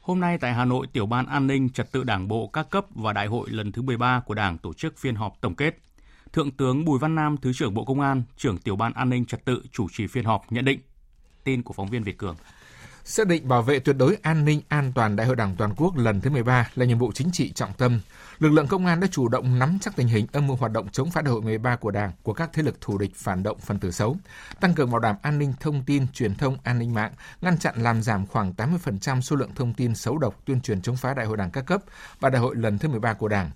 Hôm 0.00 0.20
nay 0.20 0.38
tại 0.38 0.52
Hà 0.52 0.64
Nội, 0.64 0.86
Tiểu 0.92 1.06
ban 1.06 1.26
An 1.26 1.46
ninh 1.46 1.70
Trật 1.70 1.92
tự 1.92 2.04
Đảng 2.04 2.28
bộ 2.28 2.50
các 2.52 2.70
cấp 2.70 2.86
và 2.94 3.12
Đại 3.12 3.26
hội 3.26 3.50
lần 3.50 3.72
thứ 3.72 3.82
13 3.82 4.22
của 4.26 4.34
Đảng 4.34 4.58
tổ 4.58 4.72
chức 4.72 4.98
phiên 4.98 5.14
họp 5.14 5.40
tổng 5.40 5.54
kết. 5.54 5.78
Thượng 6.32 6.50
tướng 6.50 6.84
Bùi 6.84 6.98
Văn 6.98 7.14
Nam, 7.14 7.36
Thứ 7.42 7.52
trưởng 7.54 7.74
Bộ 7.74 7.84
Công 7.84 8.00
an, 8.00 8.22
trưởng 8.36 8.58
Tiểu 8.58 8.76
ban 8.76 8.92
An 8.92 9.10
ninh 9.10 9.24
Trật 9.24 9.44
tự 9.44 9.62
chủ 9.72 9.86
trì 9.92 10.06
phiên 10.06 10.24
họp 10.24 10.52
nhận 10.52 10.64
định. 10.64 10.80
Tin 11.46 11.62
của 11.62 11.74
phóng 11.74 11.88
viên 11.88 12.02
Việt 12.02 12.18
Cường. 12.18 12.36
Xác 13.04 13.26
định 13.26 13.48
bảo 13.48 13.62
vệ 13.62 13.78
tuyệt 13.78 13.96
đối 13.96 14.16
an 14.22 14.44
ninh 14.44 14.60
an 14.68 14.92
toàn 14.94 15.16
Đại 15.16 15.26
hội 15.26 15.36
Đảng 15.36 15.54
toàn 15.58 15.74
quốc 15.76 15.96
lần 15.96 16.20
thứ 16.20 16.30
13 16.30 16.68
là 16.74 16.84
nhiệm 16.84 16.98
vụ 16.98 17.12
chính 17.12 17.30
trị 17.32 17.52
trọng 17.52 17.72
tâm. 17.72 18.00
Lực 18.38 18.48
lượng 18.48 18.66
công 18.66 18.86
an 18.86 19.00
đã 19.00 19.06
chủ 19.10 19.28
động 19.28 19.58
nắm 19.58 19.78
chắc 19.80 19.96
tình 19.96 20.08
hình 20.08 20.26
âm 20.32 20.46
mưu 20.46 20.56
hoạt 20.56 20.72
động 20.72 20.88
chống 20.92 21.10
phá 21.10 21.22
Đại 21.22 21.32
hội 21.32 21.42
13 21.42 21.76
của 21.76 21.90
Đảng 21.90 22.12
của 22.22 22.32
các 22.32 22.50
thế 22.52 22.62
lực 22.62 22.80
thù 22.80 22.98
địch 22.98 23.10
phản 23.14 23.42
động 23.42 23.58
phần 23.60 23.78
tử 23.78 23.90
xấu, 23.90 24.16
tăng 24.60 24.74
cường 24.74 24.90
bảo 24.90 25.00
đảm 25.00 25.16
an 25.22 25.38
ninh 25.38 25.52
thông 25.60 25.82
tin, 25.86 26.06
truyền 26.12 26.34
thông, 26.34 26.56
an 26.64 26.78
ninh 26.78 26.94
mạng, 26.94 27.12
ngăn 27.40 27.58
chặn 27.58 27.74
làm 27.76 28.02
giảm 28.02 28.26
khoảng 28.26 28.52
80% 28.52 29.20
số 29.20 29.36
lượng 29.36 29.54
thông 29.54 29.74
tin 29.74 29.94
xấu 29.94 30.18
độc 30.18 30.40
tuyên 30.44 30.60
truyền 30.60 30.82
chống 30.82 30.96
phá 30.96 31.14
Đại 31.14 31.26
hội 31.26 31.36
Đảng 31.36 31.50
các 31.50 31.66
cấp 31.66 31.80
và 32.20 32.30
Đại 32.30 32.40
hội 32.40 32.56
lần 32.56 32.78
thứ 32.78 32.88
13 32.88 33.12
của 33.12 33.28
Đảng 33.28 33.50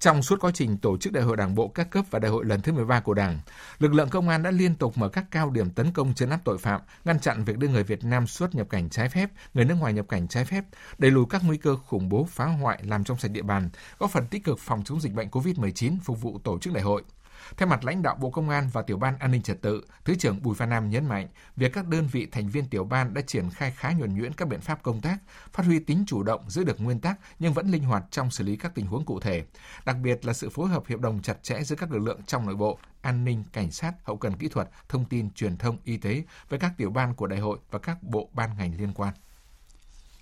trong 0.00 0.22
suốt 0.22 0.40
quá 0.40 0.50
trình 0.54 0.78
tổ 0.78 0.96
chức 0.96 1.12
Đại 1.12 1.24
hội 1.24 1.36
Đảng 1.36 1.54
bộ 1.54 1.68
các 1.68 1.90
cấp 1.90 2.04
và 2.10 2.18
Đại 2.18 2.30
hội 2.30 2.44
lần 2.44 2.60
thứ 2.60 2.72
13 2.72 3.00
của 3.00 3.14
Đảng, 3.14 3.40
lực 3.78 3.94
lượng 3.94 4.08
công 4.08 4.28
an 4.28 4.42
đã 4.42 4.50
liên 4.50 4.74
tục 4.74 4.98
mở 4.98 5.08
các 5.08 5.24
cao 5.30 5.50
điểm 5.50 5.70
tấn 5.70 5.92
công 5.92 6.14
chấn 6.14 6.30
áp 6.30 6.40
tội 6.44 6.58
phạm, 6.58 6.80
ngăn 7.04 7.20
chặn 7.20 7.44
việc 7.44 7.58
đưa 7.58 7.68
người 7.68 7.82
Việt 7.82 8.04
Nam 8.04 8.26
xuất 8.26 8.54
nhập 8.54 8.66
cảnh 8.70 8.90
trái 8.90 9.08
phép, 9.08 9.30
người 9.54 9.64
nước 9.64 9.74
ngoài 9.74 9.92
nhập 9.92 10.06
cảnh 10.08 10.28
trái 10.28 10.44
phép, 10.44 10.64
đẩy 10.98 11.10
lùi 11.10 11.24
các 11.30 11.42
nguy 11.44 11.56
cơ 11.56 11.76
khủng 11.76 12.08
bố 12.08 12.26
phá 12.30 12.44
hoại 12.44 12.82
làm 12.82 13.04
trong 13.04 13.18
sạch 13.18 13.30
địa 13.30 13.42
bàn, 13.42 13.70
góp 13.98 14.10
phần 14.10 14.26
tích 14.26 14.44
cực 14.44 14.58
phòng 14.58 14.84
chống 14.84 15.00
dịch 15.00 15.12
bệnh 15.12 15.28
COVID-19 15.28 15.96
phục 16.04 16.22
vụ 16.22 16.40
tổ 16.44 16.58
chức 16.58 16.74
đại 16.74 16.82
hội. 16.82 17.02
Theo 17.56 17.68
mặt 17.68 17.84
lãnh 17.84 18.02
đạo 18.02 18.16
Bộ 18.20 18.30
Công 18.30 18.48
an 18.48 18.68
và 18.72 18.82
Tiểu 18.82 18.96
ban 18.96 19.18
An 19.18 19.30
ninh 19.30 19.42
Trật 19.42 19.62
tự, 19.62 19.84
Thứ 20.04 20.14
trưởng 20.14 20.42
Bùi 20.42 20.54
Văn 20.54 20.68
Nam 20.68 20.90
nhấn 20.90 21.06
mạnh, 21.06 21.28
việc 21.56 21.72
các 21.72 21.88
đơn 21.88 22.08
vị 22.12 22.26
thành 22.32 22.48
viên 22.48 22.68
tiểu 22.68 22.84
ban 22.84 23.14
đã 23.14 23.20
triển 23.26 23.50
khai 23.50 23.70
khá 23.70 23.92
nhuần 23.92 24.14
nhuyễn 24.14 24.32
các 24.32 24.48
biện 24.48 24.60
pháp 24.60 24.82
công 24.82 25.00
tác, 25.00 25.18
phát 25.52 25.66
huy 25.66 25.78
tính 25.78 26.04
chủ 26.06 26.22
động 26.22 26.50
giữ 26.50 26.64
được 26.64 26.80
nguyên 26.80 27.00
tắc 27.00 27.20
nhưng 27.38 27.52
vẫn 27.52 27.70
linh 27.70 27.84
hoạt 27.84 28.04
trong 28.10 28.30
xử 28.30 28.44
lý 28.44 28.56
các 28.56 28.74
tình 28.74 28.86
huống 28.86 29.04
cụ 29.04 29.20
thể. 29.20 29.44
Đặc 29.84 29.96
biệt 30.02 30.24
là 30.24 30.32
sự 30.32 30.50
phối 30.50 30.68
hợp 30.68 30.82
hiệp 30.86 31.00
đồng 31.00 31.22
chặt 31.22 31.42
chẽ 31.42 31.62
giữa 31.62 31.76
các 31.76 31.92
lực 31.92 31.98
lượng 31.98 32.20
trong 32.26 32.46
nội 32.46 32.56
bộ, 32.56 32.78
an 33.02 33.24
ninh, 33.24 33.44
cảnh 33.52 33.70
sát, 33.70 33.92
hậu 34.04 34.16
cần 34.16 34.36
kỹ 34.36 34.48
thuật, 34.48 34.68
thông 34.88 35.04
tin, 35.04 35.30
truyền 35.30 35.56
thông, 35.56 35.78
y 35.84 35.96
tế 35.96 36.24
với 36.48 36.58
các 36.58 36.72
tiểu 36.76 36.90
ban 36.90 37.14
của 37.14 37.26
đại 37.26 37.38
hội 37.40 37.58
và 37.70 37.78
các 37.78 38.02
bộ 38.02 38.30
ban 38.32 38.50
ngành 38.58 38.76
liên 38.76 38.92
quan. 38.92 39.14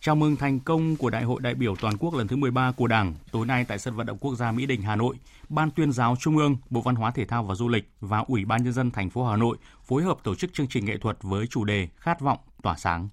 Chào 0.04 0.14
mừng 0.14 0.37
thành 0.37 0.61
công 0.61 0.96
của 0.96 1.11
Đại 1.11 1.23
hội 1.23 1.40
đại 1.40 1.54
biểu 1.54 1.76
toàn 1.76 1.96
quốc 1.99 2.14
lần 2.14 2.28
thứ 2.28 2.37
13 2.37 2.73
của 2.73 2.87
Đảng, 2.87 3.14
tối 3.32 3.46
nay 3.46 3.64
tại 3.68 3.78
sân 3.78 3.96
vận 3.96 4.06
động 4.06 4.18
quốc 4.18 4.34
gia 4.34 4.52
Mỹ 4.52 4.66
Đình, 4.66 4.82
Hà 4.82 4.96
Nội, 4.96 5.16
Ban 5.49 5.70
tuyên 5.70 5.92
giáo 5.92 6.16
Trung 6.20 6.37
ương, 6.37 6.56
Bộ 6.70 6.80
Văn 6.80 6.94
hóa 6.94 7.11
Thể 7.11 7.25
thao 7.25 7.44
và 7.44 7.54
Du 7.54 7.68
lịch 7.68 7.88
và 8.00 8.25
Ủy 8.28 8.44
ban 8.44 8.64
nhân 8.64 8.73
dân 8.73 8.90
thành 8.90 9.11
phố 9.11 9.25
Hà 9.25 9.37
Nội 9.37 9.56
phối 9.84 10.02
hợp 10.02 10.18
tổ 10.23 10.34
chức 10.34 10.54
chương 10.54 10.66
trình 10.68 10.84
nghệ 10.84 10.96
thuật 10.99 11.16
với 11.23 11.46
chủ 11.46 11.64
đề 11.64 11.88
Khát 11.96 12.20
vọng 12.20 12.38
tỏa 12.62 12.76
sáng. 12.76 13.08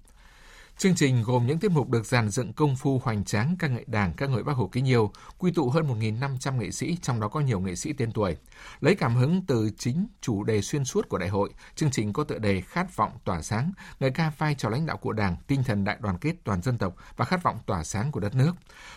Chương 0.78 0.94
trình 0.94 1.22
gồm 1.22 1.46
những 1.46 1.58
tiết 1.58 1.70
mục 1.70 1.88
được 1.88 2.06
dàn 2.06 2.28
dựng 2.28 2.52
công 2.52 2.76
phu 2.76 2.98
hoành 3.04 3.24
tráng 3.24 3.56
ca 3.58 3.68
ngợi 3.68 3.84
Đảng, 3.86 4.12
ca 4.12 4.26
ngợi 4.26 4.42
Bác 4.42 4.52
Hồ 4.52 4.68
kính 4.72 4.88
yêu, 4.88 5.12
quy 5.38 5.50
tụ 5.50 5.70
hơn 5.70 6.00
1.500 6.00 6.56
nghệ 6.56 6.70
sĩ, 6.70 6.96
trong 7.02 7.20
đó 7.20 7.28
có 7.28 7.40
nhiều 7.40 7.60
nghệ 7.60 7.76
sĩ 7.76 7.92
tên 7.92 8.12
tuổi. 8.12 8.36
Lấy 8.80 8.94
cảm 8.94 9.16
hứng 9.16 9.42
từ 9.46 9.70
chính 9.78 10.06
chủ 10.20 10.44
đề 10.44 10.62
xuyên 10.62 10.84
suốt 10.84 11.08
của 11.08 11.18
đại 11.18 11.28
hội, 11.28 11.50
chương 11.74 11.90
trình 11.90 12.12
có 12.12 12.24
tựa 12.24 12.38
đề 12.38 12.60
Khát 12.60 12.96
vọng 12.96 13.12
tỏa 13.24 13.42
sáng, 13.42 13.72
người 14.00 14.10
ca 14.10 14.32
vai 14.38 14.54
trò 14.54 14.68
lãnh 14.68 14.86
đạo 14.86 14.96
của 14.96 15.12
Đảng, 15.12 15.36
tinh 15.46 15.64
thần 15.64 15.84
đại 15.84 15.96
đoàn 16.00 16.18
kết 16.18 16.34
toàn 16.44 16.62
dân 16.62 16.78
tộc 16.78 16.96
và 17.16 17.24
khát 17.24 17.42
vọng 17.42 17.58
tỏa 17.66 17.84
sáng 17.84 18.12
của 18.12 18.20
đất 18.20 18.34
nước. 18.34 18.52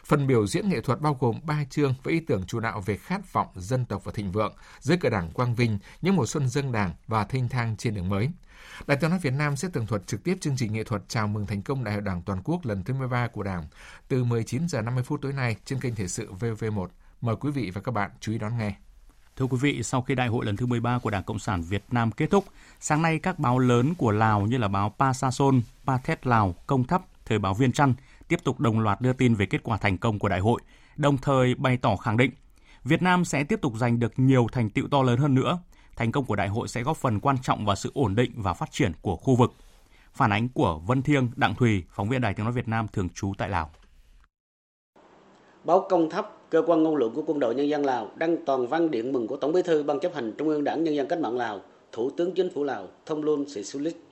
Phần 0.05 0.27
biểu 0.27 0.48
diễn 0.48 0.70
nghệ 0.70 0.82
thuật 0.82 1.01
bao 1.01 1.17
gồm 1.20 1.39
3 1.44 1.63
chương 1.70 1.94
với 2.03 2.13
ý 2.13 2.20
tưởng 2.20 2.44
chủ 2.48 2.60
đạo 2.60 2.82
về 2.86 2.98
khát 2.98 3.34
vọng 3.34 3.48
dân 3.55 3.86
tộc 3.86 4.03
và 4.03 4.12
thịnh 4.15 4.32
vượng, 4.32 4.55
dưới 4.79 4.98
cờ 4.98 5.10
Đảng 5.10 5.32
quang 5.32 5.55
vinh, 5.55 5.79
những 6.01 6.15
mùa 6.15 6.25
xuân 6.25 6.50
dân 6.50 6.72
Đảng 6.72 6.94
và 7.08 7.24
thanh 7.24 7.50
thang 7.50 7.75
trên 7.77 7.96
đường 7.96 8.10
mới. 8.10 8.29
Đài 8.88 8.97
tiếng 8.97 9.09
nói 9.09 9.19
Việt 9.19 9.33
Nam 9.33 9.55
sẽ 9.55 9.67
tường 9.74 9.88
thuật 9.88 10.07
trực 10.07 10.24
tiếp 10.24 10.38
chương 10.41 10.57
trình 10.57 10.74
nghệ 10.74 10.83
thuật 10.83 11.01
chào 11.07 11.27
mừng 11.27 11.45
thành 11.45 11.62
công 11.62 11.83
Đại 11.83 11.93
hội 11.93 12.01
Đảng 12.01 12.21
toàn 12.21 12.41
quốc 12.43 12.65
lần 12.65 12.83
thứ 12.83 12.93
13 12.93 13.27
của 13.27 13.43
Đảng 13.43 13.63
từ 14.07 14.24
19 14.24 14.67
giờ 14.67 14.81
50 14.81 15.03
phút 15.03 15.21
tối 15.21 15.33
nay 15.33 15.55
trên 15.65 15.79
kênh 15.79 15.95
Thể 15.95 16.07
sự 16.07 16.33
VV1. 16.39 16.88
Mời 17.21 17.35
quý 17.35 17.51
vị 17.51 17.71
và 17.74 17.81
các 17.81 17.91
bạn 17.91 18.12
chú 18.19 18.31
ý 18.31 18.38
đón 18.38 18.57
nghe. 18.57 18.75
Thưa 19.38 19.45
quý 19.45 19.57
vị, 19.62 19.83
sau 19.83 20.01
khi 20.01 20.15
đại 20.15 20.27
hội 20.27 20.45
lần 20.45 20.57
thứ 20.57 20.65
13 20.65 21.00
của 21.00 21.09
Đảng 21.09 21.24
Cộng 21.24 21.39
sản 21.39 21.62
Việt 21.62 21.83
Nam 21.91 22.12
kết 22.12 22.27
thúc, 22.31 22.45
sáng 22.79 23.01
nay 23.01 23.19
các 23.19 23.39
báo 23.39 23.59
lớn 23.59 23.93
của 23.97 24.12
Lào 24.12 24.41
như 24.41 24.57
là 24.57 24.67
báo 24.67 24.95
Pasason, 25.00 25.62
Pathet 25.85 26.27
Lào, 26.27 26.55
Công 26.67 26.83
Thấp, 26.83 27.01
Thời 27.25 27.39
báo 27.39 27.53
Viên 27.53 27.71
Trăn 27.71 27.93
tiếp 28.27 28.39
tục 28.43 28.59
đồng 28.59 28.79
loạt 28.79 29.01
đưa 29.01 29.13
tin 29.13 29.35
về 29.35 29.45
kết 29.45 29.63
quả 29.63 29.77
thành 29.77 29.97
công 29.97 30.19
của 30.19 30.29
đại 30.29 30.39
hội, 30.39 30.62
đồng 30.95 31.17
thời 31.17 31.55
bày 31.55 31.77
tỏ 31.77 31.95
khẳng 31.95 32.17
định 32.17 32.31
Việt 32.85 33.01
Nam 33.01 33.25
sẽ 33.25 33.43
tiếp 33.43 33.62
tục 33.62 33.74
giành 33.77 34.00
được 34.00 34.19
nhiều 34.19 34.47
thành 34.51 34.69
tựu 34.69 34.88
to 34.88 35.01
lớn 35.01 35.19
hơn 35.19 35.35
nữa, 35.35 35.59
thành 35.95 36.11
công 36.11 36.25
của 36.25 36.35
đại 36.35 36.47
hội 36.47 36.67
sẽ 36.67 36.83
góp 36.83 36.97
phần 36.97 37.19
quan 37.19 37.37
trọng 37.43 37.65
vào 37.65 37.75
sự 37.75 37.91
ổn 37.93 38.15
định 38.15 38.31
và 38.35 38.53
phát 38.53 38.71
triển 38.71 38.91
của 39.01 39.15
khu 39.15 39.35
vực. 39.35 39.51
Phản 40.13 40.31
ánh 40.31 40.49
của 40.49 40.79
Vân 40.87 41.01
Thiêng, 41.01 41.29
Đặng 41.35 41.55
Thùy, 41.55 41.83
phóng 41.89 42.09
viên 42.09 42.21
Đài 42.21 42.33
Tiếng 42.33 42.43
Nói 42.43 42.53
Việt 42.53 42.67
Nam 42.67 42.87
thường 42.93 43.09
trú 43.09 43.33
tại 43.37 43.49
Lào. 43.49 43.69
Báo 45.63 45.87
Công 45.89 46.09
Thấp, 46.09 46.37
cơ 46.49 46.61
quan 46.67 46.83
ngôn 46.83 46.95
luận 46.95 47.13
của 47.13 47.23
Quân 47.27 47.39
đội 47.39 47.55
Nhân 47.55 47.69
dân 47.69 47.85
Lào 47.85 48.11
đăng 48.15 48.45
toàn 48.45 48.67
văn 48.67 48.91
điện 48.91 49.13
mừng 49.13 49.27
của 49.27 49.37
Tổng 49.37 49.51
bí 49.51 49.61
thư 49.61 49.83
Ban 49.83 49.99
chấp 49.99 50.15
hành 50.15 50.33
Trung 50.37 50.49
ương 50.49 50.63
Đảng 50.63 50.83
Nhân 50.83 50.95
dân 50.95 51.07
Cách 51.07 51.19
mạng 51.19 51.37
Lào, 51.37 51.61
Thủ 51.91 52.09
tướng 52.09 52.31
Chính 52.31 52.49
phủ 52.53 52.63
Lào 52.63 52.87
Thông 53.05 53.23
Luân 53.23 53.49
Sĩ 53.49 53.63
Xu 53.63 53.79
Lích 53.79 54.05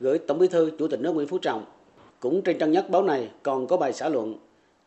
gửi 0.00 0.18
Tổng 0.18 0.38
bí 0.38 0.48
thư 0.48 0.70
Chủ 0.78 0.88
tịch 0.88 1.00
nước 1.00 1.12
Nguyễn 1.12 1.28
Phú 1.28 1.38
Trọng. 1.38 1.64
Cũng 2.20 2.42
trên 2.42 2.58
trang 2.58 2.72
nhất 2.72 2.90
báo 2.90 3.02
này 3.02 3.30
còn 3.42 3.66
có 3.66 3.76
bài 3.76 3.92
xã 3.92 4.08
luận 4.08 4.34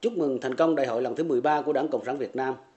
chúc 0.02 0.14
mừng 0.14 0.42
thành 0.42 0.56
công 0.56 0.76
đại 0.76 0.88
hội 0.88 1.02
lần 1.02 1.16
thứ 1.16 1.24
13 1.24 1.62
của 1.62 1.74
Đảng 1.74 1.88
Cộng 1.88 2.06
sản 2.06 2.18
Việt 2.18 2.36
Nam– 2.36 2.54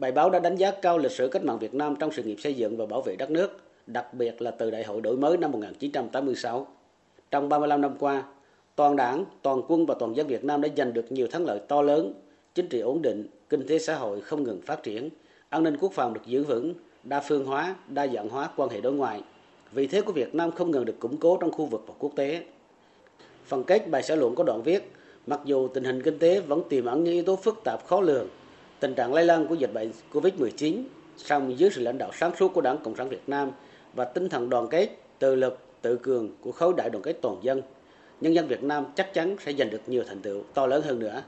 Bài 0.00 0.12
báo 0.12 0.30
đã 0.30 0.38
đánh 0.38 0.56
giá 0.56 0.70
cao 0.70 0.98
lịch 0.98 1.12
sử 1.12 1.28
cách 1.28 1.44
mạng 1.44 1.58
Việt 1.58 1.74
Nam 1.74 1.96
trong 1.96 2.12
sự 2.12 2.22
nghiệp 2.22 2.36
xây 2.40 2.54
dựng 2.54 2.76
và 2.76 2.86
bảo 2.86 3.02
vệ 3.02 3.16
đất 3.16 3.30
nước, 3.30 3.60
đặc 3.86 4.14
biệt 4.14 4.42
là 4.42 4.50
từ 4.50 4.70
Đại 4.70 4.84
hội 4.84 5.00
đổi 5.00 5.16
mới 5.16 5.36
năm 5.36 5.52
1986. 5.52 6.66
Trong 7.30 7.48
35 7.48 7.80
năm 7.80 7.96
qua, 7.98 8.22
toàn 8.76 8.96
đảng, 8.96 9.24
toàn 9.42 9.62
quân 9.68 9.86
và 9.86 9.94
toàn 9.98 10.16
dân 10.16 10.26
Việt 10.26 10.44
Nam 10.44 10.60
đã 10.60 10.68
giành 10.76 10.92
được 10.92 11.12
nhiều 11.12 11.26
thắng 11.26 11.44
lợi 11.44 11.60
to 11.68 11.82
lớn, 11.82 12.14
chính 12.54 12.68
trị 12.68 12.80
ổn 12.80 13.02
định, 13.02 13.26
kinh 13.48 13.66
tế 13.68 13.78
xã 13.78 13.94
hội 13.94 14.20
không 14.20 14.42
ngừng 14.42 14.60
phát 14.62 14.82
triển, 14.82 15.08
an 15.48 15.62
ninh 15.62 15.76
quốc 15.76 15.92
phòng 15.92 16.14
được 16.14 16.26
giữ 16.26 16.44
vững, 16.44 16.74
đa 17.04 17.20
phương 17.20 17.44
hóa, 17.44 17.76
đa 17.88 18.06
dạng 18.06 18.28
hóa 18.28 18.50
quan 18.56 18.68
hệ 18.70 18.80
đối 18.80 18.92
ngoại. 18.92 19.22
Vị 19.72 19.86
thế 19.86 20.02
của 20.02 20.12
Việt 20.12 20.34
Nam 20.34 20.50
không 20.50 20.70
ngừng 20.70 20.84
được 20.84 20.98
củng 21.00 21.16
cố 21.16 21.36
trong 21.36 21.52
khu 21.52 21.66
vực 21.66 21.84
và 21.86 21.94
quốc 21.98 22.12
tế. 22.16 22.44
Phần 23.46 23.64
kết 23.64 23.88
bài 23.90 24.02
xã 24.02 24.14
luận 24.14 24.34
có 24.34 24.44
đoạn 24.44 24.62
viết, 24.62 24.92
mặc 25.26 25.40
dù 25.44 25.68
tình 25.68 25.84
hình 25.84 26.02
kinh 26.02 26.18
tế 26.18 26.40
vẫn 26.40 26.62
tiềm 26.68 26.84
ẩn 26.84 27.04
những 27.04 27.14
yếu 27.14 27.24
tố 27.24 27.36
phức 27.36 27.60
tạp 27.64 27.86
khó 27.86 28.00
lường, 28.00 28.28
tình 28.80 28.94
trạng 28.94 29.14
lây 29.14 29.24
lan 29.24 29.46
của 29.46 29.54
dịch 29.54 29.72
bệnh 29.74 29.92
COVID-19 30.12 30.82
song 31.16 31.58
dưới 31.58 31.70
sự 31.70 31.82
lãnh 31.82 31.98
đạo 31.98 32.10
sáng 32.14 32.36
suốt 32.36 32.52
của 32.54 32.60
Đảng 32.60 32.78
Cộng 32.78 32.96
sản 32.96 33.08
Việt 33.08 33.22
Nam 33.26 33.50
và 33.94 34.04
tinh 34.04 34.28
thần 34.28 34.50
đoàn 34.50 34.68
kết, 34.70 34.88
tự 35.18 35.34
lực, 35.34 35.58
tự 35.82 35.96
cường 35.96 36.28
của 36.40 36.52
khối 36.52 36.74
đại 36.76 36.90
đoàn 36.90 37.02
kết 37.02 37.16
toàn 37.22 37.36
dân, 37.42 37.62
nhân 38.20 38.34
dân 38.34 38.48
Việt 38.48 38.62
Nam 38.62 38.84
chắc 38.96 39.14
chắn 39.14 39.36
sẽ 39.44 39.52
giành 39.52 39.70
được 39.70 39.80
nhiều 39.86 40.04
thành 40.08 40.20
tựu 40.20 40.42
to 40.54 40.66
lớn 40.66 40.82
hơn 40.82 40.98
nữa. 40.98 41.22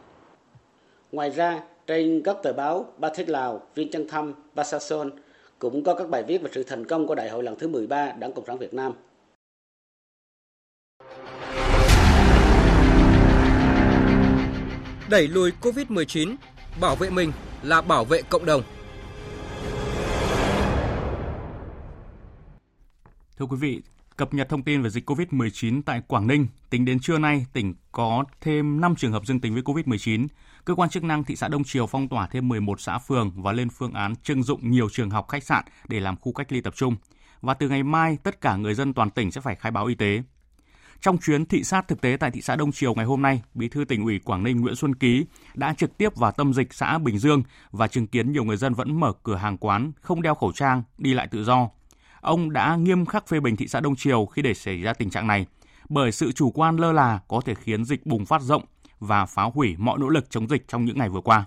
Ngoài 1.12 1.30
ra, 1.30 1.62
trên 1.86 2.22
các 2.24 2.36
tờ 2.42 2.52
báo 2.52 2.86
Ba 2.98 3.08
Thiết 3.14 3.28
Lào, 3.28 3.62
Viên 3.74 3.90
Trăng 3.90 4.08
Thăm, 4.08 4.34
Basason 4.54 5.10
cũng 5.58 5.84
có 5.84 5.94
các 5.94 6.08
bài 6.08 6.22
viết 6.22 6.42
về 6.42 6.50
sự 6.54 6.62
thành 6.62 6.84
công 6.84 7.06
của 7.06 7.14
Đại 7.14 7.30
hội 7.30 7.42
lần 7.42 7.56
thứ 7.58 7.68
13 7.68 8.12
Đảng 8.12 8.32
Cộng 8.32 8.46
sản 8.46 8.58
Việt 8.58 8.74
Nam. 8.74 8.92
Đẩy 15.10 15.28
lùi 15.28 15.50
COVID-19 15.60 16.36
bảo 16.80 16.96
vệ 16.96 17.10
mình 17.10 17.32
là 17.62 17.80
bảo 17.80 18.04
vệ 18.04 18.22
cộng 18.22 18.44
đồng. 18.44 18.62
Thưa 23.38 23.46
quý 23.46 23.56
vị, 23.60 23.82
cập 24.16 24.34
nhật 24.34 24.48
thông 24.48 24.62
tin 24.62 24.82
về 24.82 24.90
dịch 24.90 25.10
COVID-19 25.10 25.82
tại 25.86 26.02
Quảng 26.08 26.26
Ninh, 26.26 26.46
tính 26.70 26.84
đến 26.84 27.00
trưa 27.00 27.18
nay, 27.18 27.46
tỉnh 27.52 27.74
có 27.92 28.24
thêm 28.40 28.80
5 28.80 28.94
trường 28.96 29.12
hợp 29.12 29.26
dương 29.26 29.40
tính 29.40 29.54
với 29.54 29.62
COVID-19. 29.62 30.26
Cơ 30.64 30.74
quan 30.74 30.90
chức 30.90 31.04
năng 31.04 31.24
thị 31.24 31.36
xã 31.36 31.48
Đông 31.48 31.64
Triều 31.64 31.86
phong 31.86 32.08
tỏa 32.08 32.26
thêm 32.26 32.48
11 32.48 32.80
xã 32.80 32.98
phường 32.98 33.30
và 33.42 33.52
lên 33.52 33.68
phương 33.70 33.92
án 33.92 34.16
trưng 34.16 34.42
dụng 34.42 34.70
nhiều 34.70 34.88
trường 34.92 35.10
học 35.10 35.28
khách 35.28 35.44
sạn 35.44 35.64
để 35.88 36.00
làm 36.00 36.16
khu 36.16 36.32
cách 36.32 36.52
ly 36.52 36.60
tập 36.60 36.74
trung. 36.76 36.96
Và 37.40 37.54
từ 37.54 37.68
ngày 37.68 37.82
mai, 37.82 38.18
tất 38.22 38.40
cả 38.40 38.56
người 38.56 38.74
dân 38.74 38.94
toàn 38.94 39.10
tỉnh 39.10 39.30
sẽ 39.30 39.40
phải 39.40 39.54
khai 39.54 39.72
báo 39.72 39.86
y 39.86 39.94
tế. 39.94 40.22
Trong 41.02 41.18
chuyến 41.18 41.46
thị 41.46 41.64
sát 41.64 41.88
thực 41.88 42.00
tế 42.00 42.16
tại 42.20 42.30
thị 42.30 42.40
xã 42.40 42.56
Đông 42.56 42.72
Triều 42.72 42.94
ngày 42.94 43.04
hôm 43.04 43.22
nay, 43.22 43.42
Bí 43.54 43.68
thư 43.68 43.84
tỉnh 43.84 44.04
ủy 44.04 44.18
Quảng 44.18 44.42
Ninh 44.42 44.60
Nguyễn 44.60 44.74
Xuân 44.74 44.94
Ký 44.94 45.26
đã 45.54 45.74
trực 45.74 45.98
tiếp 45.98 46.16
vào 46.16 46.32
tâm 46.32 46.54
dịch 46.54 46.74
xã 46.74 46.98
Bình 46.98 47.18
Dương 47.18 47.42
và 47.70 47.88
chứng 47.88 48.06
kiến 48.06 48.32
nhiều 48.32 48.44
người 48.44 48.56
dân 48.56 48.74
vẫn 48.74 49.00
mở 49.00 49.12
cửa 49.22 49.36
hàng 49.36 49.58
quán, 49.58 49.92
không 50.00 50.22
đeo 50.22 50.34
khẩu 50.34 50.52
trang, 50.52 50.82
đi 50.98 51.14
lại 51.14 51.28
tự 51.30 51.44
do. 51.44 51.68
Ông 52.20 52.52
đã 52.52 52.76
nghiêm 52.76 53.06
khắc 53.06 53.28
phê 53.28 53.40
bình 53.40 53.56
thị 53.56 53.68
xã 53.68 53.80
Đông 53.80 53.96
Triều 53.96 54.26
khi 54.26 54.42
để 54.42 54.54
xảy 54.54 54.82
ra 54.82 54.92
tình 54.92 55.10
trạng 55.10 55.26
này, 55.26 55.46
bởi 55.88 56.12
sự 56.12 56.32
chủ 56.32 56.50
quan 56.50 56.76
lơ 56.76 56.92
là 56.92 57.20
có 57.28 57.40
thể 57.44 57.54
khiến 57.54 57.84
dịch 57.84 58.06
bùng 58.06 58.26
phát 58.26 58.42
rộng 58.42 58.64
và 59.00 59.26
phá 59.26 59.42
hủy 59.42 59.74
mọi 59.78 59.98
nỗ 59.98 60.08
lực 60.08 60.30
chống 60.30 60.48
dịch 60.48 60.68
trong 60.68 60.84
những 60.84 60.98
ngày 60.98 61.08
vừa 61.08 61.20
qua. 61.20 61.44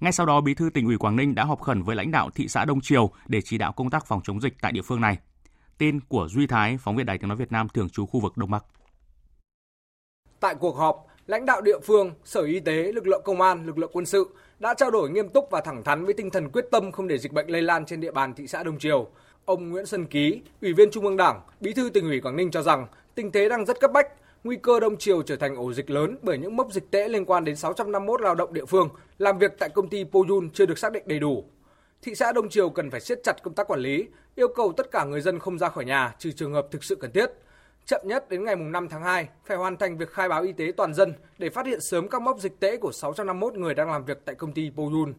Ngay 0.00 0.12
sau 0.12 0.26
đó, 0.26 0.40
Bí 0.40 0.54
thư 0.54 0.70
tỉnh 0.70 0.86
ủy 0.86 0.96
Quảng 0.96 1.16
Ninh 1.16 1.34
đã 1.34 1.44
họp 1.44 1.60
khẩn 1.60 1.82
với 1.82 1.96
lãnh 1.96 2.10
đạo 2.10 2.30
thị 2.34 2.48
xã 2.48 2.64
Đông 2.64 2.80
Triều 2.80 3.10
để 3.26 3.40
chỉ 3.44 3.58
đạo 3.58 3.72
công 3.72 3.90
tác 3.90 4.06
phòng 4.06 4.20
chống 4.24 4.40
dịch 4.40 4.54
tại 4.60 4.72
địa 4.72 4.82
phương 4.82 5.00
này. 5.00 5.18
Tin 5.80 6.00
của 6.08 6.28
Duy 6.30 6.46
Thái, 6.46 6.78
phóng 6.80 6.96
viên 6.96 7.06
Đài 7.06 7.18
Tiếng 7.18 7.28
Nói 7.28 7.36
Việt 7.36 7.52
Nam 7.52 7.68
thường 7.68 7.88
trú 7.88 8.06
khu 8.06 8.20
vực 8.20 8.36
Đông 8.36 8.50
Bắc. 8.50 8.64
Tại 10.40 10.54
cuộc 10.54 10.76
họp, 10.76 11.06
lãnh 11.26 11.46
đạo 11.46 11.60
địa 11.60 11.78
phương, 11.82 12.12
Sở 12.24 12.42
Y 12.42 12.60
tế, 12.60 12.92
lực 12.92 13.06
lượng 13.06 13.22
công 13.24 13.40
an, 13.40 13.66
lực 13.66 13.78
lượng 13.78 13.90
quân 13.92 14.06
sự 14.06 14.26
đã 14.58 14.74
trao 14.74 14.90
đổi 14.90 15.10
nghiêm 15.10 15.28
túc 15.28 15.48
và 15.50 15.60
thẳng 15.60 15.82
thắn 15.84 16.04
với 16.04 16.14
tinh 16.14 16.30
thần 16.30 16.50
quyết 16.50 16.64
tâm 16.70 16.92
không 16.92 17.08
để 17.08 17.18
dịch 17.18 17.32
bệnh 17.32 17.50
lây 17.50 17.62
lan 17.62 17.86
trên 17.86 18.00
địa 18.00 18.10
bàn 18.10 18.34
thị 18.34 18.46
xã 18.46 18.62
Đông 18.62 18.78
Triều. 18.78 19.08
Ông 19.44 19.70
Nguyễn 19.70 19.86
Xuân 19.86 20.06
Ký, 20.06 20.40
Ủy 20.62 20.72
viên 20.72 20.90
Trung 20.90 21.04
ương 21.04 21.16
Đảng, 21.16 21.40
Bí 21.60 21.72
thư 21.72 21.90
tỉnh 21.90 22.04
ủy 22.04 22.20
Quảng 22.20 22.36
Ninh 22.36 22.50
cho 22.50 22.62
rằng 22.62 22.86
tình 23.14 23.32
thế 23.32 23.48
đang 23.48 23.64
rất 23.64 23.80
cấp 23.80 23.90
bách, 23.92 24.06
nguy 24.44 24.56
cơ 24.56 24.80
Đông 24.80 24.96
Triều 24.96 25.22
trở 25.22 25.36
thành 25.36 25.56
ổ 25.56 25.72
dịch 25.72 25.90
lớn 25.90 26.18
bởi 26.22 26.38
những 26.38 26.56
mốc 26.56 26.72
dịch 26.72 26.90
tễ 26.90 27.08
liên 27.08 27.24
quan 27.24 27.44
đến 27.44 27.56
651 27.56 28.20
lao 28.20 28.34
động 28.34 28.52
địa 28.52 28.64
phương 28.64 28.88
làm 29.18 29.38
việc 29.38 29.52
tại 29.58 29.68
công 29.68 29.88
ty 29.88 30.04
Poyun 30.04 30.50
chưa 30.50 30.66
được 30.66 30.78
xác 30.78 30.92
định 30.92 31.02
đầy 31.06 31.18
đủ 31.18 31.44
thị 32.02 32.14
xã 32.14 32.32
Đông 32.32 32.48
Triều 32.48 32.70
cần 32.70 32.90
phải 32.90 33.00
siết 33.00 33.20
chặt 33.24 33.42
công 33.42 33.54
tác 33.54 33.68
quản 33.68 33.80
lý, 33.80 34.06
yêu 34.40 34.48
cầu 34.48 34.72
tất 34.72 34.90
cả 34.90 35.04
người 35.04 35.20
dân 35.20 35.38
không 35.38 35.58
ra 35.58 35.68
khỏi 35.68 35.84
nhà 35.84 36.14
trừ 36.18 36.32
trường 36.32 36.52
hợp 36.52 36.66
thực 36.70 36.84
sự 36.84 36.94
cần 36.94 37.12
thiết. 37.12 37.26
Chậm 37.86 38.00
nhất 38.04 38.30
đến 38.30 38.44
ngày 38.44 38.56
5 38.56 38.88
tháng 38.88 39.02
2 39.02 39.28
phải 39.44 39.56
hoàn 39.56 39.76
thành 39.76 39.98
việc 39.98 40.10
khai 40.10 40.28
báo 40.28 40.42
y 40.42 40.52
tế 40.52 40.72
toàn 40.76 40.94
dân 40.94 41.14
để 41.38 41.50
phát 41.50 41.66
hiện 41.66 41.80
sớm 41.80 42.08
các 42.08 42.22
mốc 42.22 42.38
dịch 42.38 42.60
tễ 42.60 42.76
của 42.76 42.92
651 42.92 43.54
người 43.54 43.74
đang 43.74 43.90
làm 43.90 44.04
việc 44.04 44.18
tại 44.24 44.34
công 44.34 44.52
ty 44.52 44.70
Boyun. 44.70 45.14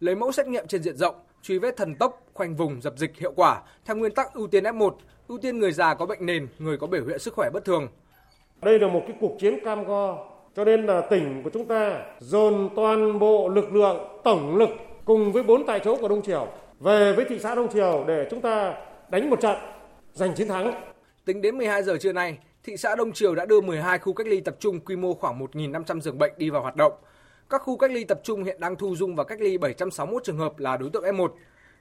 Lấy 0.00 0.14
mẫu 0.14 0.32
xét 0.32 0.46
nghiệm 0.46 0.66
trên 0.66 0.82
diện 0.82 0.96
rộng, 0.96 1.14
truy 1.42 1.58
vết 1.58 1.76
thần 1.76 1.94
tốc, 1.94 2.22
khoanh 2.34 2.56
vùng 2.56 2.82
dập 2.82 2.94
dịch 2.96 3.16
hiệu 3.16 3.32
quả 3.36 3.62
theo 3.84 3.96
nguyên 3.96 4.14
tắc 4.14 4.32
ưu 4.34 4.46
tiên 4.46 4.64
F1, 4.64 4.90
ưu 5.28 5.38
tiên 5.38 5.58
người 5.58 5.72
già 5.72 5.94
có 5.94 6.06
bệnh 6.06 6.26
nền, 6.26 6.48
người 6.58 6.76
có 6.76 6.86
biểu 6.86 7.06
hiện 7.06 7.18
sức 7.18 7.34
khỏe 7.34 7.50
bất 7.52 7.64
thường. 7.64 7.88
Đây 8.62 8.78
là 8.78 8.88
một 8.88 9.02
cái 9.08 9.16
cuộc 9.20 9.36
chiến 9.40 9.58
cam 9.64 9.84
go, 9.84 10.26
cho 10.56 10.64
nên 10.64 10.86
là 10.86 11.00
tỉnh 11.10 11.42
của 11.44 11.50
chúng 11.50 11.66
ta 11.66 12.02
dồn 12.20 12.68
toàn 12.76 13.18
bộ 13.18 13.48
lực 13.48 13.72
lượng 13.72 14.20
tổng 14.24 14.56
lực 14.56 14.70
cùng 15.04 15.32
với 15.32 15.42
bốn 15.42 15.66
tại 15.66 15.80
chỗ 15.84 15.96
của 15.96 16.08
Đông 16.08 16.22
Triều 16.22 16.48
về 16.80 17.12
với 17.12 17.24
thị 17.28 17.38
xã 17.38 17.54
Đông 17.54 17.72
Triều 17.72 18.04
để 18.08 18.28
chúng 18.30 18.40
ta 18.40 18.74
đánh 19.10 19.30
một 19.30 19.40
trận 19.40 19.56
giành 20.12 20.34
chiến 20.34 20.48
thắng. 20.48 20.82
Tính 21.24 21.40
đến 21.40 21.58
12 21.58 21.82
giờ 21.82 21.96
trưa 22.00 22.12
nay, 22.12 22.38
thị 22.62 22.76
xã 22.76 22.96
Đông 22.96 23.12
Triều 23.12 23.34
đã 23.34 23.46
đưa 23.46 23.60
12 23.60 23.98
khu 23.98 24.12
cách 24.12 24.26
ly 24.26 24.40
tập 24.40 24.56
trung 24.60 24.80
quy 24.80 24.96
mô 24.96 25.14
khoảng 25.14 25.38
1.500 25.38 26.00
giường 26.00 26.18
bệnh 26.18 26.32
đi 26.38 26.50
vào 26.50 26.62
hoạt 26.62 26.76
động. 26.76 26.92
Các 27.50 27.62
khu 27.62 27.76
cách 27.76 27.90
ly 27.90 28.04
tập 28.04 28.20
trung 28.24 28.44
hiện 28.44 28.60
đang 28.60 28.76
thu 28.76 28.96
dung 28.96 29.16
và 29.16 29.24
cách 29.24 29.40
ly 29.40 29.58
761 29.58 30.24
trường 30.24 30.38
hợp 30.38 30.58
là 30.58 30.76
đối 30.76 30.90
tượng 30.90 31.04
F1. 31.04 31.28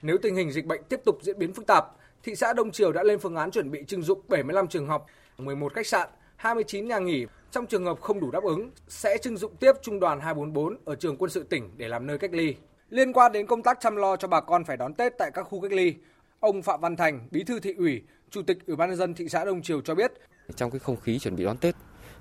Nếu 0.02 0.18
tình 0.18 0.36
hình 0.36 0.52
dịch 0.52 0.66
bệnh 0.66 0.84
tiếp 0.84 1.00
tục 1.06 1.18
diễn 1.22 1.40
biến 1.40 1.54
phức 1.54 1.68
tạp, 1.68 1.86
thị 2.24 2.36
xã 2.36 2.54
Đông 2.54 2.72
Triều 2.72 2.92
đã 2.92 3.04
lên 3.04 3.20
phương 3.20 3.36
án 3.36 3.52
chuẩn 3.52 3.72
bị 3.72 3.84
trưng 3.88 4.02
dụng 4.02 4.22
75 4.28 4.68
trường 4.68 4.88
học, 4.88 5.06
11 5.38 5.74
khách 5.74 5.88
sạn, 5.88 6.10
29 6.36 6.88
nhà 6.88 7.00
nghỉ. 7.00 7.26
Trong 7.52 7.66
trường 7.66 7.86
hợp 7.86 8.02
không 8.02 8.20
đủ 8.20 8.32
đáp 8.32 8.44
ứng, 8.44 8.72
sẽ 8.88 9.18
trưng 9.18 9.38
dụng 9.38 9.56
tiếp 9.56 9.72
trung 9.82 10.00
đoàn 10.00 10.20
244 10.20 10.78
ở 10.86 10.96
trường 10.96 11.18
quân 11.18 11.32
sự 11.32 11.44
tỉnh 11.44 11.70
để 11.78 11.88
làm 11.88 12.08
nơi 12.08 12.18
cách 12.18 12.34
ly. 12.34 12.56
Liên 12.94 13.14
quan 13.14 13.32
đến 13.32 13.48
công 13.48 13.64
tác 13.64 13.78
chăm 13.82 13.96
lo 13.96 14.16
cho 14.16 14.28
bà 14.28 14.42
con 14.42 14.64
phải 14.64 14.78
đón 14.78 14.94
Tết 14.94 15.14
tại 15.18 15.32
các 15.34 15.44
khu 15.44 15.62
cách 15.62 15.72
ly, 15.72 15.96
ông 16.40 16.62
Phạm 16.62 16.82
Văn 16.82 16.96
Thành, 16.96 17.28
Bí 17.32 17.44
thư 17.44 17.60
thị 17.60 17.74
ủy, 17.78 18.02
Chủ 18.30 18.42
tịch 18.42 18.58
Ủy 18.68 18.76
ban 18.76 18.90
nhân 18.90 18.98
dân 18.98 19.14
thị 19.14 19.30
xã 19.30 19.46
Đông 19.46 19.62
Triều 19.62 19.82
cho 19.82 19.96
biết, 19.96 20.12
trong 20.56 20.72
cái 20.72 20.80
không 20.80 21.00
khí 21.00 21.20
chuẩn 21.20 21.36
bị 21.36 21.44
đón 21.44 21.58
Tết 21.58 21.76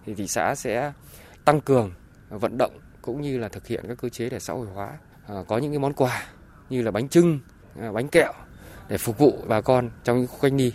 thì 0.05 0.15
thị 0.15 0.27
xã 0.27 0.55
sẽ 0.55 0.93
tăng 1.45 1.61
cường 1.61 1.93
vận 2.29 2.59
động 2.59 2.79
cũng 3.03 3.21
như 3.23 3.39
là 3.39 3.49
thực 3.49 3.67
hiện 3.67 3.85
các 3.89 3.99
cơ 3.99 4.09
chế 4.09 4.29
để 4.29 4.41
xã 4.41 4.53
hội 4.53 4.67
hóa, 4.75 4.99
à, 5.29 5.35
có 5.49 5.59
những 5.59 5.73
cái 5.73 5.79
món 5.79 5.93
quà 5.93 6.27
như 6.71 6.83
là 6.83 6.91
bánh 6.91 7.09
trưng, 7.09 7.39
à, 7.81 7.93
bánh 7.93 8.09
kẹo 8.09 8.33
để 8.89 8.99
phục 8.99 9.19
vụ 9.19 9.39
bà 9.49 9.61
con 9.61 9.91
trong 10.05 10.19
những 10.19 10.27
khu 10.27 10.39
cách 10.43 10.53
ly. 10.53 10.73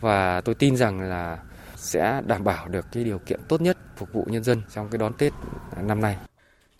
Và 0.00 0.40
tôi 0.40 0.54
tin 0.54 0.76
rằng 0.76 1.00
là 1.00 1.38
sẽ 1.76 2.22
đảm 2.26 2.44
bảo 2.44 2.68
được 2.68 2.86
cái 2.92 3.04
điều 3.04 3.18
kiện 3.18 3.40
tốt 3.48 3.60
nhất 3.60 3.78
phục 3.96 4.12
vụ 4.12 4.24
nhân 4.26 4.44
dân 4.44 4.62
trong 4.74 4.88
cái 4.90 4.98
đón 4.98 5.12
Tết 5.12 5.32
năm 5.82 6.00
nay. 6.00 6.16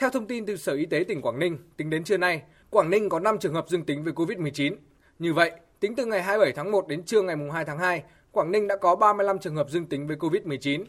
Theo 0.01 0.11
thông 0.11 0.27
tin 0.27 0.47
từ 0.47 0.57
Sở 0.57 0.73
Y 0.73 0.87
tế 0.87 1.05
tỉnh 1.09 1.23
Quảng 1.23 1.39
Ninh, 1.39 1.59
tính 1.77 1.91
đến 1.91 2.05
trưa 2.05 2.17
nay, 2.17 2.43
Quảng 2.71 2.91
Ninh 2.91 3.09
có 3.09 3.21
5 3.21 3.39
trường 3.41 3.55
hợp 3.55 3.67
dương 3.69 3.85
tính 3.85 4.05
với 4.05 4.13
COVID-19. 4.13 4.75
Như 5.19 5.35
vậy, 5.35 5.53
tính 5.81 5.97
từ 5.97 6.07
ngày 6.07 6.23
27 6.23 6.53
tháng 6.53 6.71
1 6.71 6.89
đến 6.89 7.03
trưa 7.05 7.23
ngày 7.23 7.37
2 7.53 7.65
tháng 7.65 7.79
2, 7.79 8.03
Quảng 8.33 8.51
Ninh 8.53 8.69
đã 8.69 8.77
có 8.77 8.97
35 8.97 9.39
trường 9.39 9.57
hợp 9.57 9.71
dương 9.71 9.87
tính 9.87 10.07
với 10.07 10.17
COVID-19. 10.17 10.85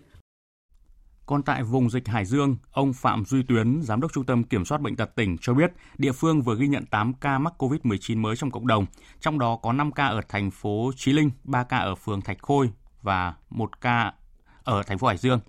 Còn 1.26 1.44
tại 1.44 1.64
vùng 1.64 1.90
dịch 1.90 2.08
Hải 2.08 2.26
Dương, 2.26 2.58
ông 2.72 2.94
Phạm 2.94 3.26
Duy 3.26 3.44
Tuyến, 3.44 3.82
Giám 3.82 4.02
đốc 4.02 4.14
Trung 4.14 4.26
tâm 4.26 4.44
Kiểm 4.44 4.66
soát 4.66 4.82
Bệnh 4.82 4.96
tật 4.96 5.16
tỉnh 5.16 5.38
cho 5.42 5.54
biết 5.54 5.72
địa 5.98 6.12
phương 6.12 6.42
vừa 6.42 6.56
ghi 6.56 6.68
nhận 6.68 6.86
8 6.86 7.14
ca 7.14 7.40
mắc 7.40 7.54
COVID-19 7.58 8.18
mới 8.18 8.36
trong 8.36 8.52
cộng 8.52 8.68
đồng, 8.68 8.86
trong 9.20 9.40
đó 9.40 9.60
có 9.62 9.74
5 9.74 9.92
ca 9.92 10.06
ở 10.06 10.22
thành 10.30 10.52
phố 10.52 10.92
Chí 10.96 11.14
Linh, 11.14 11.32
3 11.44 11.64
ca 11.64 11.78
ở 11.78 11.96
phường 11.96 12.22
Thạch 12.22 12.42
Khôi 12.42 12.70
và 13.02 13.34
1 13.50 13.82
ca 13.82 14.14
ở 14.64 14.84
thành 14.84 14.98
phố 14.98 15.08
Hải 15.08 15.18
Dương. 15.18 15.40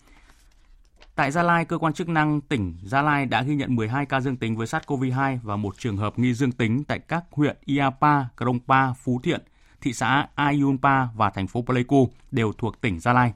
Tại 1.15 1.31
Gia 1.31 1.43
Lai, 1.43 1.65
cơ 1.65 1.79
quan 1.79 1.93
chức 1.93 2.09
năng 2.09 2.41
tỉnh 2.41 2.75
Gia 2.83 3.03
Lai 3.03 3.27
đã 3.27 3.43
ghi 3.43 3.55
nhận 3.55 3.77
12 3.77 4.07
ca 4.07 4.21
dương 4.21 4.37
tính 4.37 4.57
với 4.57 4.67
SARS-CoV-2 4.67 5.39
và 5.43 5.57
một 5.57 5.79
trường 5.79 5.97
hợp 5.97 6.19
nghi 6.19 6.35
dương 6.35 6.53
tính 6.53 6.85
tại 6.85 6.99
các 6.99 7.25
huyện 7.31 7.57
Iapa, 7.65 8.25
Krongpa, 8.37 8.93
Phú 8.93 9.21
Thiện, 9.23 9.43
thị 9.81 9.93
xã 9.93 10.27
Ayunpa 10.35 11.07
và 11.15 11.31
thành 11.31 11.47
phố 11.47 11.63
Pleiku 11.63 12.09
đều 12.31 12.53
thuộc 12.53 12.81
tỉnh 12.81 13.01
Gia 13.01 13.13
Lai. 13.13 13.33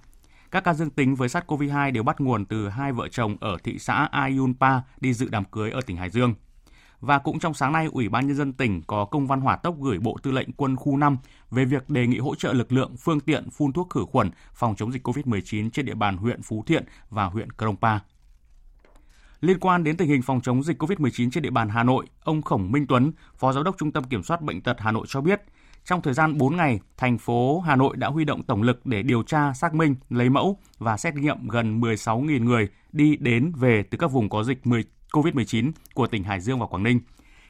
Các 0.51 0.65
ca 0.65 0.75
dương 0.75 0.91
tính 0.91 1.15
với 1.15 1.29
SARS-CoV-2 1.29 1.93
đều 1.93 2.03
bắt 2.03 2.21
nguồn 2.21 2.45
từ 2.45 2.69
hai 2.69 2.93
vợ 2.93 3.09
chồng 3.09 3.37
ở 3.41 3.57
thị 3.65 3.79
xã 3.79 4.09
Ayunpa 4.13 4.81
đi 5.01 5.13
dự 5.13 5.29
đám 5.31 5.45
cưới 5.45 5.71
ở 5.71 5.81
tỉnh 5.81 5.97
Hải 5.97 6.11
Dương. 6.11 6.35
Và 7.01 7.19
cũng 7.19 7.39
trong 7.39 7.55
sáng 7.55 7.73
nay, 7.73 7.87
Ủy 7.93 8.09
ban 8.09 8.27
Nhân 8.27 8.37
dân 8.37 8.53
tỉnh 8.53 8.83
có 8.87 9.05
công 9.05 9.27
văn 9.27 9.41
hỏa 9.41 9.57
tốc 9.57 9.77
gửi 9.81 9.99
Bộ 9.99 10.17
Tư 10.23 10.31
lệnh 10.31 10.53
Quân 10.53 10.77
khu 10.77 10.97
5 10.97 11.19
về 11.51 11.65
việc 11.65 11.91
đề 11.91 12.07
nghị 12.07 12.19
hỗ 12.19 12.35
trợ 12.35 12.53
lực 12.53 12.73
lượng, 12.73 12.97
phương 12.97 13.21
tiện 13.21 13.51
phun 13.51 13.73
thuốc 13.73 13.91
khử 13.91 14.05
khuẩn 14.05 14.31
phòng 14.55 14.75
chống 14.77 14.93
dịch 14.93 15.09
COVID-19 15.09 15.71
trên 15.71 15.87
địa 15.87 15.95
bàn 15.95 16.17
huyện 16.17 16.43
Phú 16.43 16.65
Thiện 16.67 16.85
và 17.11 17.25
huyện 17.25 17.53
Krongpa. 17.53 17.99
Liên 19.41 19.59
quan 19.61 19.85
đến 19.85 19.97
tình 19.97 20.09
hình 20.09 20.23
phòng 20.23 20.41
chống 20.41 20.63
dịch 20.63 20.83
COVID-19 20.83 21.31
trên 21.31 21.43
địa 21.43 21.51
bàn 21.51 21.69
Hà 21.69 21.83
Nội, 21.83 22.07
ông 22.25 22.43
Khổng 22.43 22.73
Minh 22.73 22.87
Tuấn, 22.87 23.13
Phó 23.37 23.53
Giám 23.53 23.65
đốc 23.65 23.79
Trung 23.79 23.93
tâm 23.93 24.05
Kiểm 24.05 24.23
soát 24.23 24.43
Bệnh 24.43 24.61
tật 24.61 24.77
Hà 24.81 24.93
Nội 24.93 25.07
cho 25.09 25.21
biết, 25.21 25.43
trong 25.85 26.03
thời 26.03 26.15
gian 26.15 26.39
4 26.39 26.57
ngày, 26.57 26.81
thành 26.97 27.19
phố 27.19 27.61
Hà 27.61 27.77
Nội 27.77 27.97
đã 27.97 28.09
huy 28.09 28.25
động 28.25 28.43
tổng 28.43 28.63
lực 28.63 28.87
để 28.87 29.03
điều 29.03 29.23
tra, 29.23 29.53
xác 29.53 29.75
minh, 29.75 29.95
lấy 30.11 30.31
mẫu 30.31 30.59
và 30.79 30.97
xét 30.97 31.15
nghiệm 31.15 31.49
gần 31.49 31.81
16.000 31.81 32.45
người 32.45 32.69
đi 32.93 33.17
đến 33.17 33.53
về 33.57 33.83
từ 33.83 33.99
các 33.99 34.11
vùng 34.11 34.29
có 34.29 34.45
dịch 34.45 34.67
COVID-19 35.17 35.73
của 35.95 36.07
tỉnh 36.07 36.25
Hải 36.25 36.41
Dương 36.41 36.59
và 36.59 36.67
Quảng 36.67 36.83
Ninh, 36.83 37.01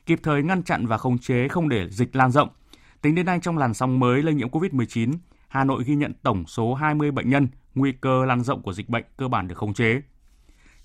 kịp 0.07 0.21
thời 0.23 0.43
ngăn 0.43 0.63
chặn 0.63 0.87
và 0.87 0.99
khống 0.99 1.19
chế 1.19 1.49
không 1.49 1.69
để 1.69 1.89
dịch 1.91 2.17
lan 2.17 2.31
rộng. 2.31 2.49
Tính 3.03 3.15
đến 3.15 3.27
nay 3.27 3.39
trong 3.43 3.59
làn 3.59 3.75
sóng 3.75 3.99
mới 3.99 4.23
lây 4.23 4.35
nhiễm 4.35 4.49
COVID-19, 4.49 5.13
Hà 5.49 5.65
Nội 5.65 5.85
ghi 5.87 5.95
nhận 5.95 6.13
tổng 6.23 6.47
số 6.47 6.75
20 6.75 7.11
bệnh 7.11 7.31
nhân, 7.31 7.49
nguy 7.75 7.93
cơ 7.93 8.25
lan 8.25 8.43
rộng 8.43 8.63
của 8.63 8.73
dịch 8.73 8.89
bệnh 8.89 9.05
cơ 9.17 9.29
bản 9.29 9.49
được 9.49 9.59
khống 9.59 9.75
chế. 9.75 10.03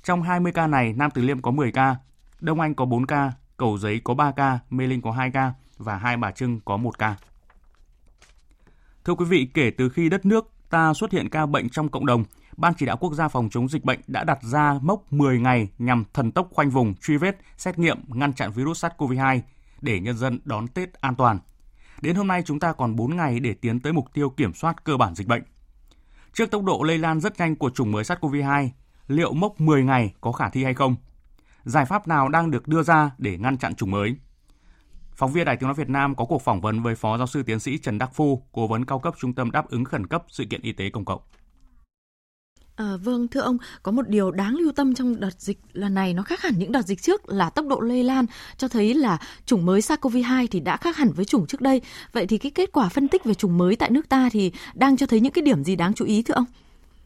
Trong 0.04 0.22
20 0.22 0.52
ca 0.52 0.68
này, 0.68 0.94
Nam 0.94 1.12
Từ 1.12 1.22
Liêm 1.22 1.42
có 1.42 1.52
10 1.52 1.72
ca, 1.72 1.96
Đông 2.40 2.60
Anh 2.60 2.76
có 2.76 2.86
4 2.86 3.06
ca, 3.06 3.32
Cầu 3.58 3.78
Giấy 3.78 4.02
có 4.04 4.14
3 4.14 4.32
ca, 4.32 4.60
Mê 4.70 4.88
Linh 4.88 5.02
có 5.02 5.12
2 5.12 5.32
ca 5.32 5.54
và 5.78 5.98
Hai 5.98 6.18
Bà 6.18 6.32
Trưng 6.32 6.60
có 6.66 6.78
1 6.78 6.98
ca. 6.98 7.16
Thưa 9.06 9.14
quý 9.14 9.26
vị, 9.26 9.48
kể 9.54 9.72
từ 9.78 9.90
khi 9.90 10.10
đất 10.10 10.26
nước 10.26 10.52
ta 10.70 10.94
xuất 10.94 11.12
hiện 11.12 11.30
ca 11.30 11.46
bệnh 11.46 11.70
trong 11.70 11.90
cộng 11.90 12.06
đồng, 12.06 12.24
Ban 12.58 12.74
chỉ 12.78 12.86
đạo 12.86 12.98
quốc 12.98 13.14
gia 13.14 13.28
phòng 13.28 13.50
chống 13.50 13.70
dịch 13.70 13.84
bệnh 13.84 14.00
đã 14.08 14.24
đặt 14.24 14.44
ra 14.44 14.80
mốc 14.82 15.14
10 15.14 15.40
ngày 15.40 15.70
nhằm 15.78 16.04
thần 16.14 16.32
tốc 16.32 16.50
khoanh 16.52 16.70
vùng, 16.70 16.96
truy 16.96 17.18
vết, 17.18 17.38
xét 17.58 17.80
nghiệm, 17.80 18.00
ngăn 18.08 18.34
chặn 18.34 18.52
virus 18.52 18.86
SARS-CoV-2 18.86 19.40
để 19.82 20.00
nhân 20.00 20.18
dân 20.18 20.40
đón 20.46 20.68
Tết 20.68 20.94
an 20.94 21.16
toàn. 21.16 21.40
Đến 22.02 22.16
hôm 22.16 22.28
nay 22.28 22.44
chúng 22.46 22.60
ta 22.60 22.74
còn 22.74 22.96
4 22.96 23.16
ngày 23.16 23.40
để 23.40 23.54
tiến 23.54 23.80
tới 23.80 23.94
mục 23.94 24.14
tiêu 24.14 24.30
kiểm 24.30 24.54
soát 24.54 24.84
cơ 24.84 24.98
bản 24.98 25.16
dịch 25.16 25.28
bệnh. 25.28 25.44
Trước 26.34 26.52
tốc 26.52 26.64
độ 26.64 26.84
lây 26.84 26.98
lan 26.98 27.20
rất 27.20 27.40
nhanh 27.40 27.56
của 27.56 27.70
chủng 27.70 27.92
mới 27.92 28.04
SARS-CoV-2, 28.04 28.70
liệu 29.08 29.34
mốc 29.34 29.62
10 29.62 29.84
ngày 29.84 30.14
có 30.22 30.32
khả 30.32 30.50
thi 30.50 30.64
hay 30.64 30.74
không? 30.74 30.96
Giải 31.64 31.86
pháp 31.86 32.08
nào 32.08 32.30
đang 32.30 32.52
được 32.52 32.68
đưa 32.68 32.84
ra 32.84 33.12
để 33.18 33.38
ngăn 33.38 33.58
chặn 33.58 33.76
chủng 33.76 33.92
mới? 33.92 34.16
Phóng 35.16 35.32
viên 35.32 35.46
Đài 35.46 35.58
Tiếng 35.58 35.68
nói 35.68 35.74
Việt 35.74 35.90
Nam 35.90 36.16
có 36.16 36.26
cuộc 36.26 36.42
phỏng 36.42 36.62
vấn 36.62 36.82
với 36.82 36.96
Phó 36.96 37.18
Giáo 37.18 37.28
sư 37.28 37.44
Tiến 37.44 37.60
sĩ 37.60 37.78
Trần 37.78 37.98
Đắc 37.98 38.10
Phu, 38.14 38.44
cố 38.52 38.68
vấn 38.68 38.86
cao 38.86 39.00
cấp 39.00 39.14
Trung 39.20 39.34
tâm 39.34 39.52
đáp 39.52 39.70
ứng 39.70 39.86
khẩn 39.86 40.08
cấp 40.08 40.24
sự 40.28 40.46
kiện 40.46 40.62
y 40.62 40.72
tế 40.72 40.90
công 40.90 41.06
cộng. 41.06 41.22
À, 42.82 42.98
vâng, 43.04 43.28
thưa 43.28 43.42
ông, 43.42 43.58
có 43.84 43.92
một 43.92 44.08
điều 44.08 44.32
đáng 44.32 44.56
lưu 44.56 44.72
tâm 44.76 44.94
trong 44.94 45.20
đợt 45.20 45.34
dịch 45.38 45.58
lần 45.74 45.94
này 45.94 46.14
nó 46.14 46.24
khác 46.24 46.42
hẳn 46.42 46.54
những 46.58 46.72
đợt 46.72 46.82
dịch 46.82 47.02
trước 47.02 47.30
là 47.30 47.50
tốc 47.50 47.66
độ 47.68 47.80
lây 47.80 48.04
lan 48.04 48.26
cho 48.58 48.68
thấy 48.68 48.94
là 48.94 49.18
chủng 49.46 49.66
mới 49.66 49.80
SARS-CoV-2 49.80 50.48
thì 50.52 50.60
đã 50.60 50.78
khác 50.78 50.98
hẳn 50.98 51.10
với 51.16 51.26
chủng 51.26 51.46
trước 51.46 51.62
đây. 51.62 51.82
Vậy 52.14 52.26
thì 52.28 52.38
cái 52.38 52.52
kết 52.56 52.72
quả 52.72 52.90
phân 52.90 53.08
tích 53.08 53.24
về 53.26 53.34
chủng 53.34 53.58
mới 53.58 53.76
tại 53.76 53.90
nước 53.90 54.10
ta 54.10 54.30
thì 54.32 54.52
đang 54.74 54.98
cho 54.98 55.06
thấy 55.06 55.20
những 55.20 55.32
cái 55.32 55.42
điểm 55.42 55.64
gì 55.64 55.76
đáng 55.76 55.94
chú 55.94 56.06
ý 56.06 56.24
thưa 56.24 56.34
ông? 56.34 56.46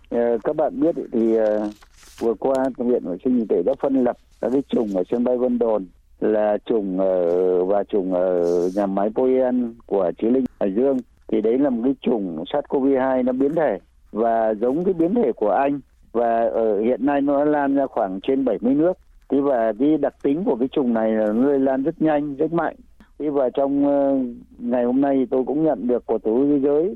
À, 0.09 0.37
các 0.43 0.55
bạn 0.55 0.79
biết 0.79 0.95
thì 1.11 1.37
uh, 1.39 1.73
vừa 2.19 2.33
qua 2.33 2.55
viện 2.77 3.03
vệ 3.05 3.17
sinh 3.23 3.39
y 3.39 3.45
tế 3.49 3.63
đã 3.65 3.73
phân 3.81 4.03
lập 4.03 4.17
các 4.41 4.49
cái 4.53 4.61
chủng 4.69 4.97
ở 4.97 5.03
sân 5.11 5.23
bay 5.23 5.37
Vân 5.37 5.59
Đồn 5.59 5.85
là 6.19 6.57
chủng 6.65 6.99
ở 6.99 7.65
và 7.65 7.83
chủng 7.83 8.13
ở 8.13 8.69
nhà 8.75 8.85
máy 8.85 9.09
Poyen 9.15 9.73
của 9.85 10.11
Chí 10.21 10.27
Linh 10.27 10.45
Hải 10.59 10.73
Dương 10.75 10.97
thì 11.27 11.41
đấy 11.41 11.57
là 11.57 11.69
một 11.69 11.81
cái 11.83 11.93
chủng 12.01 12.43
SARS-CoV-2 12.43 13.23
nó 13.23 13.31
biến 13.31 13.55
thể 13.55 13.77
và 14.15 14.53
giống 14.61 14.83
cái 14.83 14.93
biến 14.93 15.15
thể 15.15 15.31
của 15.31 15.49
Anh 15.49 15.79
và 16.11 16.49
ở 16.53 16.81
hiện 16.81 17.05
nay 17.05 17.21
nó 17.21 17.43
lan 17.43 17.75
ra 17.75 17.87
khoảng 17.87 18.19
trên 18.27 18.45
70 18.45 18.73
nước. 18.75 18.97
Thế 19.29 19.39
và 19.41 19.73
cái 19.79 19.97
đặc 19.97 20.15
tính 20.23 20.43
của 20.43 20.55
cái 20.55 20.67
chủng 20.67 20.93
này 20.93 21.11
là 21.11 21.25
nó 21.25 21.49
lây 21.49 21.59
lan 21.59 21.83
rất 21.83 22.01
nhanh, 22.01 22.35
rất 22.35 22.53
mạnh. 22.53 22.75
Thế 23.19 23.29
và 23.29 23.49
trong 23.49 23.85
ờ, 23.87 24.17
ngày 24.59 24.83
hôm 24.83 25.01
nay 25.01 25.27
tôi 25.29 25.43
cũng 25.47 25.63
nhận 25.63 25.87
được 25.87 26.05
của 26.05 26.17
tổ 26.17 26.45
thế 26.49 26.59
giới 26.59 26.95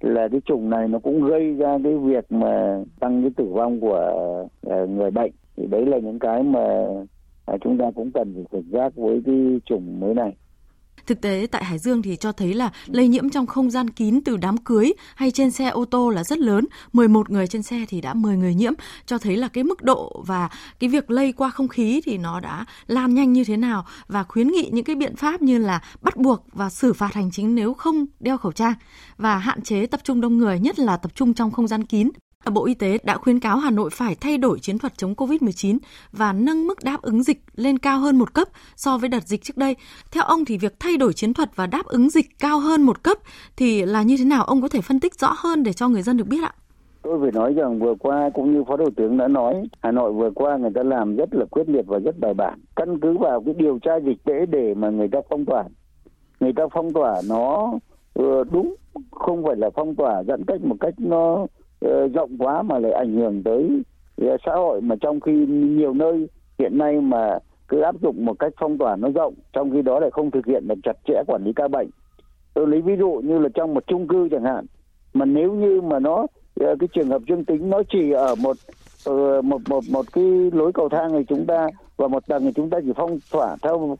là 0.00 0.28
cái 0.28 0.40
chủng 0.44 0.70
này 0.70 0.88
nó 0.88 0.98
cũng 0.98 1.24
gây 1.24 1.54
ra 1.54 1.78
cái 1.84 1.96
việc 1.96 2.32
mà 2.32 2.78
tăng 3.00 3.22
cái 3.22 3.30
tử 3.36 3.44
vong 3.44 3.80
của 3.80 4.46
ờ, 4.62 4.86
người 4.86 5.10
bệnh. 5.10 5.32
Thì 5.56 5.66
đấy 5.66 5.86
là 5.86 5.98
những 5.98 6.18
cái 6.18 6.42
mà 6.42 6.86
à, 7.46 7.56
chúng 7.60 7.78
ta 7.78 7.90
cũng 7.94 8.10
cần 8.12 8.34
phải 8.34 8.44
cảnh 8.52 8.70
giác 8.70 8.96
với 8.96 9.22
cái 9.26 9.60
chủng 9.64 10.00
mới 10.00 10.14
này. 10.14 10.36
Thực 11.06 11.20
tế 11.20 11.46
tại 11.50 11.64
Hải 11.64 11.78
Dương 11.78 12.02
thì 12.02 12.16
cho 12.16 12.32
thấy 12.32 12.54
là 12.54 12.70
lây 12.86 13.08
nhiễm 13.08 13.30
trong 13.30 13.46
không 13.46 13.70
gian 13.70 13.90
kín 13.90 14.20
từ 14.24 14.36
đám 14.36 14.56
cưới 14.56 14.92
hay 15.14 15.30
trên 15.30 15.50
xe 15.50 15.68
ô 15.68 15.84
tô 15.84 16.10
là 16.10 16.24
rất 16.24 16.38
lớn. 16.38 16.64
11 16.92 17.30
người 17.30 17.46
trên 17.46 17.62
xe 17.62 17.84
thì 17.88 18.00
đã 18.00 18.14
10 18.14 18.36
người 18.36 18.54
nhiễm, 18.54 18.72
cho 19.06 19.18
thấy 19.18 19.36
là 19.36 19.48
cái 19.48 19.64
mức 19.64 19.82
độ 19.82 20.22
và 20.26 20.48
cái 20.78 20.90
việc 20.90 21.10
lây 21.10 21.32
qua 21.32 21.50
không 21.50 21.68
khí 21.68 22.00
thì 22.04 22.18
nó 22.18 22.40
đã 22.40 22.64
lan 22.86 23.14
nhanh 23.14 23.32
như 23.32 23.44
thế 23.44 23.56
nào 23.56 23.86
và 24.06 24.22
khuyến 24.22 24.48
nghị 24.48 24.70
những 24.72 24.84
cái 24.84 24.96
biện 24.96 25.16
pháp 25.16 25.42
như 25.42 25.58
là 25.58 25.82
bắt 26.00 26.16
buộc 26.16 26.46
và 26.52 26.70
xử 26.70 26.92
phạt 26.92 27.14
hành 27.14 27.30
chính 27.30 27.54
nếu 27.54 27.74
không 27.74 28.06
đeo 28.20 28.38
khẩu 28.38 28.52
trang 28.52 28.74
và 29.16 29.38
hạn 29.38 29.62
chế 29.62 29.86
tập 29.86 30.00
trung 30.04 30.20
đông 30.20 30.38
người, 30.38 30.60
nhất 30.60 30.78
là 30.78 30.96
tập 30.96 31.12
trung 31.14 31.34
trong 31.34 31.50
không 31.50 31.68
gian 31.68 31.84
kín. 31.84 32.10
Bộ 32.50 32.66
Y 32.66 32.74
tế 32.74 32.98
đã 33.02 33.16
khuyến 33.16 33.40
cáo 33.40 33.56
Hà 33.56 33.70
Nội 33.70 33.90
phải 33.92 34.14
thay 34.14 34.38
đổi 34.38 34.58
chiến 34.58 34.78
thuật 34.78 34.98
chống 34.98 35.14
COVID-19 35.14 35.78
và 36.12 36.32
nâng 36.32 36.66
mức 36.66 36.78
đáp 36.84 37.02
ứng 37.02 37.22
dịch 37.22 37.42
lên 37.56 37.78
cao 37.78 37.98
hơn 37.98 38.18
một 38.18 38.34
cấp 38.34 38.48
so 38.76 38.98
với 38.98 39.08
đợt 39.08 39.22
dịch 39.22 39.42
trước 39.42 39.56
đây. 39.56 39.76
Theo 40.12 40.24
ông 40.24 40.44
thì 40.44 40.58
việc 40.58 40.74
thay 40.80 40.96
đổi 40.96 41.12
chiến 41.12 41.34
thuật 41.34 41.56
và 41.56 41.66
đáp 41.66 41.86
ứng 41.86 42.10
dịch 42.10 42.26
cao 42.38 42.60
hơn 42.60 42.82
một 42.82 43.02
cấp 43.02 43.18
thì 43.56 43.84
là 43.84 44.02
như 44.02 44.16
thế 44.18 44.24
nào? 44.24 44.44
Ông 44.44 44.62
có 44.62 44.68
thể 44.68 44.80
phân 44.80 45.00
tích 45.00 45.14
rõ 45.14 45.34
hơn 45.36 45.62
để 45.62 45.72
cho 45.72 45.88
người 45.88 46.02
dân 46.02 46.16
được 46.16 46.26
biết 46.26 46.42
ạ? 46.42 46.52
Tôi 47.02 47.18
phải 47.20 47.32
nói 47.32 47.54
rằng 47.54 47.78
vừa 47.78 47.94
qua 47.98 48.30
cũng 48.34 48.52
như 48.52 48.64
Phó 48.68 48.76
Thủ 48.76 48.90
tướng 48.96 49.16
đã 49.16 49.28
nói, 49.28 49.54
Hà 49.80 49.90
Nội 49.90 50.12
vừa 50.12 50.30
qua 50.34 50.56
người 50.56 50.70
ta 50.74 50.82
làm 50.82 51.16
rất 51.16 51.34
là 51.34 51.44
quyết 51.50 51.68
liệt 51.68 51.86
và 51.86 51.98
rất 51.98 52.18
bài 52.18 52.34
bản. 52.34 52.58
Căn 52.76 53.00
cứ 53.00 53.18
vào 53.18 53.42
cái 53.44 53.54
điều 53.58 53.78
tra 53.78 53.92
dịch 54.04 54.24
tễ 54.24 54.46
để 54.46 54.74
mà 54.74 54.90
người 54.90 55.08
ta 55.08 55.18
phong 55.30 55.44
tỏa. 55.44 55.64
Người 56.40 56.52
ta 56.56 56.62
phong 56.74 56.92
tỏa 56.92 57.22
nó 57.28 57.72
ờ, 58.14 58.44
đúng, 58.50 58.74
không 59.10 59.44
phải 59.44 59.56
là 59.56 59.70
phong 59.74 59.94
tỏa 59.94 60.22
giãn 60.28 60.44
cách 60.46 60.60
một 60.64 60.76
cách 60.80 60.94
nó 60.98 61.46
Ờ, 61.80 62.08
rộng 62.08 62.38
quá 62.38 62.62
mà 62.62 62.78
lại 62.78 62.92
ảnh 62.92 63.16
hưởng 63.16 63.42
tới 63.42 63.82
ờ, 64.16 64.36
xã 64.46 64.52
hội. 64.54 64.80
Mà 64.80 64.96
trong 65.00 65.20
khi 65.20 65.32
nhiều 65.46 65.94
nơi 65.94 66.28
hiện 66.58 66.78
nay 66.78 67.00
mà 67.00 67.38
cứ 67.68 67.80
áp 67.80 67.94
dụng 68.02 68.24
một 68.24 68.38
cách 68.38 68.52
phong 68.60 68.78
tỏa 68.78 68.96
nó 68.96 69.08
rộng 69.14 69.34
trong 69.52 69.70
khi 69.70 69.82
đó 69.82 70.00
lại 70.00 70.10
không 70.10 70.30
thực 70.30 70.46
hiện 70.46 70.68
được 70.68 70.74
chặt 70.82 70.96
chẽ 71.06 71.22
quản 71.26 71.44
lý 71.44 71.52
ca 71.56 71.68
bệnh. 71.68 71.90
Tôi 72.54 72.66
lấy 72.66 72.80
ví 72.80 72.96
dụ 72.96 73.20
như 73.24 73.38
là 73.38 73.48
trong 73.54 73.74
một 73.74 73.86
chung 73.86 74.08
cư 74.08 74.28
chẳng 74.30 74.44
hạn 74.44 74.66
mà 75.14 75.24
nếu 75.24 75.52
như 75.52 75.80
mà 75.80 75.98
nó 75.98 76.26
ờ, 76.60 76.76
cái 76.80 76.88
trường 76.92 77.10
hợp 77.10 77.22
dương 77.28 77.44
tính 77.44 77.70
nó 77.70 77.82
chỉ 77.90 78.10
ở 78.10 78.34
một 78.34 78.56
một 79.42 79.60
một 79.68 79.84
một 79.90 80.06
cái 80.12 80.24
lối 80.52 80.72
cầu 80.72 80.88
thang 80.88 81.10
thì 81.12 81.24
chúng 81.28 81.46
ta 81.46 81.68
và 81.96 82.08
một 82.08 82.26
tầng 82.26 82.42
thì 82.42 82.52
chúng 82.52 82.70
ta 82.70 82.78
chỉ 82.84 82.92
phong 82.96 83.18
tỏa 83.30 83.56
theo 83.62 83.96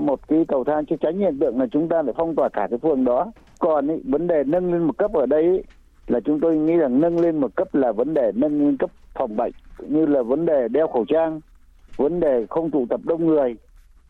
một 0.00 0.28
cái 0.28 0.44
cầu 0.48 0.64
thang 0.64 0.86
chứ 0.86 0.96
tránh 1.00 1.18
hiện 1.18 1.38
tượng 1.38 1.60
là 1.60 1.66
chúng 1.72 1.88
ta 1.88 2.02
lại 2.02 2.14
phong 2.16 2.34
tỏa 2.34 2.48
cả 2.48 2.66
cái 2.70 2.78
phường 2.78 3.04
đó. 3.04 3.32
Còn 3.58 3.88
ý, 3.88 3.94
vấn 4.04 4.26
đề 4.26 4.44
nâng 4.46 4.72
lên 4.72 4.82
một 4.82 4.98
cấp 4.98 5.12
ở 5.12 5.26
đây 5.26 5.42
ý, 5.42 5.58
là 6.06 6.20
chúng 6.20 6.40
tôi 6.40 6.56
nghĩ 6.56 6.76
rằng 6.76 7.00
nâng 7.00 7.20
lên 7.20 7.36
một 7.40 7.56
cấp 7.56 7.74
là 7.74 7.92
vấn 7.92 8.14
đề 8.14 8.32
nâng 8.34 8.58
lên 8.58 8.76
cấp 8.76 8.90
phòng 9.14 9.36
bệnh 9.36 9.52
như 9.88 10.06
là 10.06 10.22
vấn 10.22 10.46
đề 10.46 10.68
đeo 10.68 10.88
khẩu 10.88 11.04
trang 11.04 11.40
vấn 11.96 12.20
đề 12.20 12.46
không 12.50 12.70
tụ 12.70 12.86
tập 12.90 13.00
đông 13.04 13.26
người. 13.26 13.56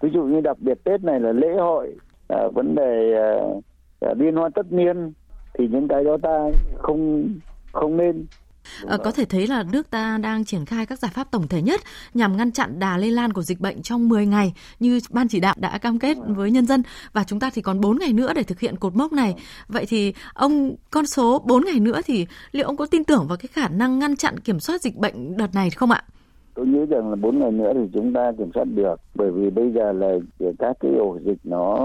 Ví 0.01 0.11
dụ 0.15 0.23
như 0.23 0.41
đặc 0.41 0.57
biệt 0.61 0.85
tết 0.85 1.05
này 1.05 1.21
là 1.21 1.33
lễ 1.33 1.55
hội 1.57 1.95
à, 2.29 2.49
vấn 2.55 2.75
đề 2.75 3.15
à, 3.15 3.29
à, 4.01 4.15
liên 4.19 4.37
hoan 4.37 4.53
tất 4.53 4.73
niên 4.73 5.13
thì 5.55 5.69
những 5.69 5.89
cái 5.89 6.05
đó 6.05 6.17
ta 6.23 6.51
không 6.79 7.29
không 7.73 7.97
nên. 7.97 8.27
À, 8.87 8.97
có 9.05 9.11
thể 9.11 9.25
thấy 9.25 9.47
là 9.47 9.65
nước 9.73 9.91
ta 9.91 10.19
đang 10.23 10.45
triển 10.45 10.65
khai 10.65 10.87
các 10.87 10.99
giải 10.99 11.11
pháp 11.15 11.31
tổng 11.31 11.49
thể 11.49 11.63
nhất 11.63 11.81
nhằm 12.15 12.37
ngăn 12.37 12.53
chặn 12.53 12.79
đà 12.79 12.97
lây 12.97 13.11
lan 13.11 13.33
của 13.33 13.43
dịch 13.43 13.61
bệnh 13.61 13.83
trong 13.83 14.09
10 14.09 14.27
ngày 14.27 14.53
như 14.81 15.01
ban 15.11 15.29
chỉ 15.29 15.41
đạo 15.41 15.55
đã 15.59 15.79
cam 15.79 15.99
kết 15.99 16.17
với 16.27 16.51
nhân 16.51 16.67
dân. 16.67 16.83
Và 17.13 17.25
chúng 17.25 17.41
ta 17.41 17.51
thì 17.55 17.63
còn 17.63 17.81
4 17.81 17.99
ngày 17.99 18.13
nữa 18.13 18.33
để 18.35 18.43
thực 18.43 18.61
hiện 18.61 18.77
cột 18.77 18.95
mốc 18.95 19.13
này. 19.13 19.35
Vậy 19.69 19.85
thì 19.89 20.15
ông 20.35 20.77
con 20.91 21.07
số 21.07 21.39
4 21.47 21.65
ngày 21.65 21.81
nữa 21.81 22.01
thì 22.05 22.27
liệu 22.53 22.67
ông 22.67 22.77
có 22.77 22.87
tin 22.87 23.05
tưởng 23.05 23.27
vào 23.29 23.37
cái 23.37 23.49
khả 23.53 23.69
năng 23.69 23.99
ngăn 23.99 24.17
chặn 24.17 24.39
kiểm 24.41 24.61
soát 24.61 24.83
dịch 24.83 24.97
bệnh 24.97 25.37
đợt 25.37 25.55
này 25.55 25.71
không 25.71 25.91
ạ? 25.91 26.03
tôi 26.55 26.67
nghĩ 26.67 26.87
rằng 26.91 27.11
là 27.11 27.17
bốn 27.17 27.39
ngày 27.39 27.53
nữa 27.53 27.73
thì 27.75 27.81
chúng 27.93 28.13
ta 28.13 28.33
kiểm 28.39 28.51
soát 28.55 28.65
được 28.65 29.01
bởi 29.15 29.31
vì 29.31 29.51
bây 29.51 29.73
giờ 29.73 29.93
là 29.93 30.19
các 30.59 30.77
cái 30.81 30.93
ổ 30.95 31.19
dịch 31.25 31.39
nó 31.45 31.77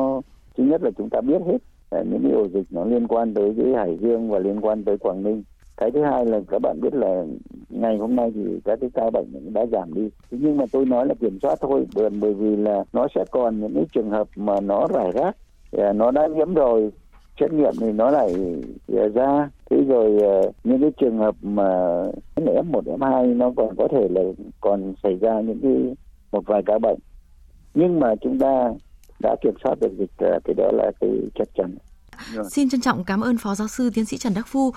thứ 0.57 0.63
nhất 0.63 0.83
là 0.83 0.91
chúng 0.97 1.09
ta 1.09 1.21
biết 1.21 1.41
hết 1.47 1.57
những 1.91 2.23
cái 2.23 2.31
ổ 2.31 2.47
dịch 2.47 2.67
nó 2.69 2.85
liên 2.85 3.07
quan 3.07 3.33
tới 3.33 3.53
cái 3.57 3.73
hải 3.75 3.97
dương 4.01 4.29
và 4.29 4.39
liên 4.39 4.61
quan 4.61 4.83
tới 4.83 4.97
quảng 4.97 5.23
ninh 5.23 5.43
cái 5.77 5.91
thứ 5.91 6.03
hai 6.03 6.25
là 6.25 6.39
các 6.47 6.61
bạn 6.61 6.81
biết 6.81 6.93
là 6.93 7.23
ngày 7.69 7.97
hôm 7.97 8.15
nay 8.15 8.31
thì 8.35 8.41
các 8.65 8.79
cái 8.81 8.89
ca 8.93 9.09
bệnh 9.09 9.53
đã 9.53 9.65
giảm 9.71 9.93
đi. 9.93 10.09
Thế 10.31 10.37
nhưng 10.41 10.57
mà 10.57 10.65
tôi 10.71 10.85
nói 10.85 11.05
là 11.05 11.13
kiểm 11.21 11.39
soát 11.41 11.59
thôi 11.61 11.85
bởi 12.21 12.33
vì 12.33 12.55
là 12.55 12.83
nó 12.93 13.07
sẽ 13.15 13.25
còn 13.31 13.59
những 13.59 13.73
cái 13.75 13.85
trường 13.93 14.09
hợp 14.09 14.27
mà 14.35 14.59
nó 14.59 14.87
rải 14.93 15.11
rác. 15.11 15.37
Ờ, 15.71 15.93
nó 15.93 16.11
đã 16.11 16.27
nhiễm 16.27 16.53
rồi 16.53 16.91
xét 17.39 17.53
nghiệm 17.53 17.73
thì 17.79 17.91
nó 17.91 18.09
lại 18.11 18.33
ờ, 18.93 19.09
ra. 19.09 19.49
Thế 19.69 19.77
rồi 19.87 20.21
ờ, 20.21 20.51
những 20.63 20.81
cái 20.81 20.91
trường 20.99 21.17
hợp 21.17 21.35
mà 21.41 21.63
f 22.35 22.63
một 22.63 22.85
f 22.85 23.11
hai 23.11 23.27
nó 23.27 23.51
còn 23.55 23.75
có 23.77 23.87
thể 23.91 24.07
là 24.09 24.21
còn 24.61 24.93
xảy 25.03 25.17
ra 25.21 25.41
những 25.41 25.59
cái 25.61 25.95
một 26.31 26.43
vài 26.45 26.61
ca 26.65 26.79
bệnh. 26.79 26.99
Nhưng 27.73 27.99
mà 27.99 28.15
chúng 28.21 28.39
ta 28.39 28.73
đã 29.19 29.35
kiểm 29.41 29.53
soát 29.63 29.75
được 29.81 29.91
dịch 29.97 30.11
thì 30.45 30.53
đó 30.57 30.71
là 30.73 30.91
cái 30.99 31.09
chắc 31.35 31.47
chắn. 31.55 31.75
Xin 32.49 32.69
trân 32.69 32.81
trọng 32.81 33.03
cảm 33.03 33.21
ơn 33.21 33.37
Phó 33.37 33.55
Giáo 33.55 33.67
sư 33.67 33.89
Tiến 33.93 34.05
sĩ 34.05 34.17
Trần 34.17 34.33
Đắc 34.35 34.45
Phu, 34.47 34.71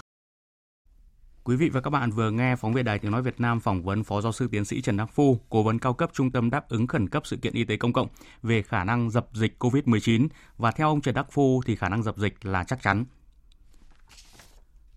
Quý 1.51 1.57
vị 1.57 1.69
và 1.69 1.81
các 1.81 1.91
bạn 1.91 2.11
vừa 2.11 2.31
nghe 2.31 2.57
phóng 2.57 2.73
viên 2.73 2.85
Đài 2.85 2.99
Tiếng 2.99 3.11
Nói 3.11 3.23
Việt 3.23 3.41
Nam 3.41 3.61
phỏng 3.61 3.83
vấn 3.83 4.05
Phó 4.05 4.21
Giáo 4.21 4.33
sư 4.33 4.49
Tiến 4.53 4.65
sĩ 4.65 4.81
Trần 4.81 4.97
Đắc 4.97 5.11
Phu, 5.15 5.41
Cố 5.49 5.63
vấn 5.63 5.79
cao 5.79 5.95
cấp 5.95 6.11
Trung 6.13 6.31
tâm 6.31 6.51
Đáp 6.51 6.69
ứng 6.69 6.87
Khẩn 6.87 7.09
cấp 7.09 7.23
Sự 7.27 7.37
kiện 7.37 7.53
Y 7.53 7.65
tế 7.65 7.77
Công 7.77 7.93
cộng 7.93 8.09
về 8.43 8.63
khả 8.63 8.85
năng 8.85 9.11
dập 9.11 9.27
dịch 9.33 9.57
COVID-19 9.59 10.29
và 10.57 10.71
theo 10.71 10.89
ông 10.89 11.01
Trần 11.01 11.15
Đắc 11.15 11.27
Phu 11.33 11.63
thì 11.67 11.77
khả 11.77 11.89
năng 11.89 12.03
dập 12.03 12.17
dịch 12.17 12.47
là 12.47 12.65
chắc 12.65 12.83
chắn. 12.83 13.05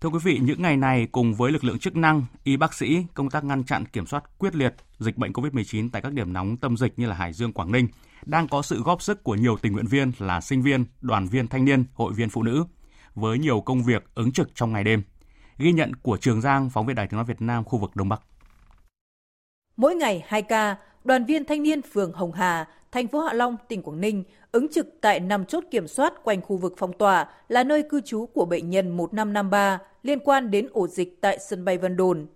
Thưa 0.00 0.08
quý 0.08 0.18
vị, 0.24 0.38
những 0.42 0.62
ngày 0.62 0.76
này 0.76 1.08
cùng 1.12 1.34
với 1.34 1.52
lực 1.52 1.64
lượng 1.64 1.78
chức 1.78 1.96
năng, 1.96 2.24
y 2.44 2.56
bác 2.56 2.74
sĩ, 2.74 3.06
công 3.14 3.30
tác 3.30 3.44
ngăn 3.44 3.64
chặn 3.64 3.84
kiểm 3.84 4.06
soát 4.06 4.38
quyết 4.38 4.54
liệt 4.54 4.74
dịch 4.98 5.16
bệnh 5.16 5.32
COVID-19 5.32 5.88
tại 5.92 6.02
các 6.02 6.12
điểm 6.12 6.32
nóng 6.32 6.56
tâm 6.56 6.76
dịch 6.76 6.98
như 6.98 7.06
là 7.06 7.14
Hải 7.14 7.32
Dương, 7.32 7.52
Quảng 7.52 7.72
Ninh 7.72 7.88
đang 8.26 8.48
có 8.48 8.62
sự 8.62 8.82
góp 8.82 9.02
sức 9.02 9.24
của 9.24 9.34
nhiều 9.34 9.56
tình 9.62 9.72
nguyện 9.72 9.86
viên 9.86 10.12
là 10.18 10.40
sinh 10.40 10.62
viên, 10.62 10.84
đoàn 11.00 11.26
viên 11.26 11.48
thanh 11.48 11.64
niên, 11.64 11.84
hội 11.94 12.12
viên 12.12 12.30
phụ 12.30 12.42
nữ 12.42 12.64
với 13.14 13.38
nhiều 13.38 13.60
công 13.60 13.82
việc 13.82 14.04
ứng 14.14 14.32
trực 14.32 14.54
trong 14.54 14.72
ngày 14.72 14.84
đêm. 14.84 15.02
Ghi 15.58 15.72
nhận 15.72 15.94
của 15.94 16.16
Trường 16.16 16.40
Giang, 16.40 16.70
phóng 16.70 16.86
viên 16.86 16.96
Đài 16.96 17.06
Tiếng 17.06 17.16
nói 17.16 17.24
Việt 17.24 17.42
Nam 17.42 17.64
khu 17.64 17.78
vực 17.78 17.90
Đông 17.94 18.08
Bắc. 18.08 18.22
Mỗi 19.76 19.94
ngày 19.94 20.24
2 20.26 20.42
ca, 20.42 20.76
đoàn 21.04 21.24
viên 21.24 21.44
thanh 21.44 21.62
niên 21.62 21.82
phường 21.82 22.12
Hồng 22.12 22.32
Hà, 22.32 22.68
thành 22.92 23.08
phố 23.08 23.20
Hạ 23.20 23.32
Long, 23.32 23.56
tỉnh 23.68 23.82
Quảng 23.82 24.00
Ninh 24.00 24.24
ứng 24.52 24.68
trực 24.68 24.86
tại 25.00 25.20
năm 25.20 25.44
chốt 25.44 25.64
kiểm 25.70 25.88
soát 25.88 26.24
quanh 26.24 26.40
khu 26.40 26.56
vực 26.56 26.74
phong 26.78 26.92
tỏa 26.92 27.28
là 27.48 27.64
nơi 27.64 27.82
cư 27.82 28.00
trú 28.00 28.26
của 28.26 28.44
bệnh 28.44 28.70
nhân 28.70 28.96
1553 28.96 29.78
liên 30.02 30.18
quan 30.18 30.50
đến 30.50 30.68
ổ 30.72 30.86
dịch 30.86 31.20
tại 31.20 31.38
sân 31.38 31.64
bay 31.64 31.78
Vân 31.78 31.96
Đồn. 31.96 32.26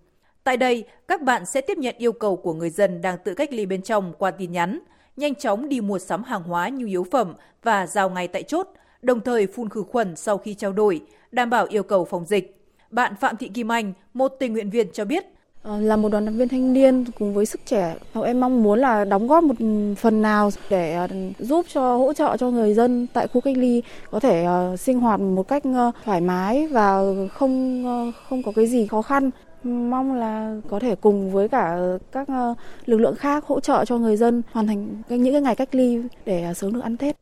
Tại 0.43 0.57
đây, 0.57 0.83
các 1.07 1.21
bạn 1.21 1.45
sẽ 1.45 1.61
tiếp 1.61 1.77
nhận 1.77 1.95
yêu 1.97 2.11
cầu 2.11 2.35
của 2.35 2.53
người 2.53 2.69
dân 2.69 3.01
đang 3.01 3.17
tự 3.25 3.33
cách 3.33 3.53
ly 3.53 3.65
bên 3.65 3.81
trong 3.81 4.13
qua 4.17 4.31
tin 4.31 4.51
nhắn, 4.51 4.79
nhanh 5.17 5.35
chóng 5.35 5.69
đi 5.69 5.81
mua 5.81 5.99
sắm 5.99 6.23
hàng 6.23 6.43
hóa 6.43 6.69
nhu 6.69 6.87
yếu 6.87 7.05
phẩm 7.11 7.33
và 7.63 7.87
giao 7.87 8.09
ngay 8.09 8.27
tại 8.27 8.43
chốt, 8.43 8.67
đồng 9.01 9.21
thời 9.21 9.47
phun 9.47 9.69
khử 9.69 9.83
khuẩn 9.83 10.15
sau 10.15 10.37
khi 10.37 10.53
trao 10.53 10.73
đổi, 10.73 11.01
đảm 11.31 11.49
bảo 11.49 11.65
yêu 11.65 11.83
cầu 11.83 12.05
phòng 12.05 12.25
dịch. 12.25 12.58
Bạn 12.91 13.15
Phạm 13.15 13.37
Thị 13.37 13.47
Kim 13.47 13.71
Anh, 13.71 13.93
một 14.13 14.27
tình 14.27 14.53
nguyện 14.53 14.69
viên 14.69 14.87
cho 14.93 15.05
biết, 15.05 15.25
Ờ, 15.63 15.79
là 15.81 15.95
một 15.95 16.09
đoàn 16.09 16.37
viên 16.37 16.47
thanh 16.47 16.73
niên 16.73 17.05
cùng 17.19 17.33
với 17.33 17.45
sức 17.45 17.61
trẻ, 17.65 17.95
em 18.25 18.39
mong 18.39 18.63
muốn 18.63 18.79
là 18.79 19.05
đóng 19.05 19.27
góp 19.27 19.43
một 19.43 19.55
phần 19.97 20.21
nào 20.21 20.49
để 20.69 20.93
ờ, 20.93 21.07
giúp 21.39 21.65
cho 21.73 21.97
hỗ 21.97 22.13
trợ 22.13 22.37
cho 22.37 22.49
người 22.49 22.73
dân 22.73 23.07
tại 23.13 23.27
khu 23.27 23.41
cách 23.41 23.57
ly 23.57 23.83
có 24.11 24.19
thể 24.19 24.45
uh, 24.73 24.79
sinh 24.79 24.99
hoạt 24.99 25.19
một 25.19 25.47
cách 25.47 25.63
thoải 26.05 26.21
mái 26.21 26.67
và 26.67 27.01
không 27.33 27.83
không 28.29 28.43
có 28.43 28.51
cái 28.55 28.67
gì 28.67 28.87
khó 28.87 29.01
khăn. 29.01 29.29
Mong 29.63 30.13
là 30.13 30.55
có 30.69 30.79
thể 30.79 30.95
cùng 30.95 31.31
với 31.31 31.49
cả 31.49 31.77
các 32.11 32.27
lực 32.85 32.97
lượng 32.97 33.15
khác 33.15 33.45
hỗ 33.45 33.59
trợ 33.59 33.85
cho 33.85 33.97
người 33.97 34.17
dân 34.17 34.41
hoàn 34.51 34.67
thành 34.67 35.01
những 35.09 35.33
cái 35.33 35.41
ngày 35.41 35.55
cách 35.55 35.75
ly 35.75 36.01
để 36.25 36.53
sớm 36.55 36.73
được 36.73 36.81
ăn 36.83 36.97
Tết. 36.97 37.15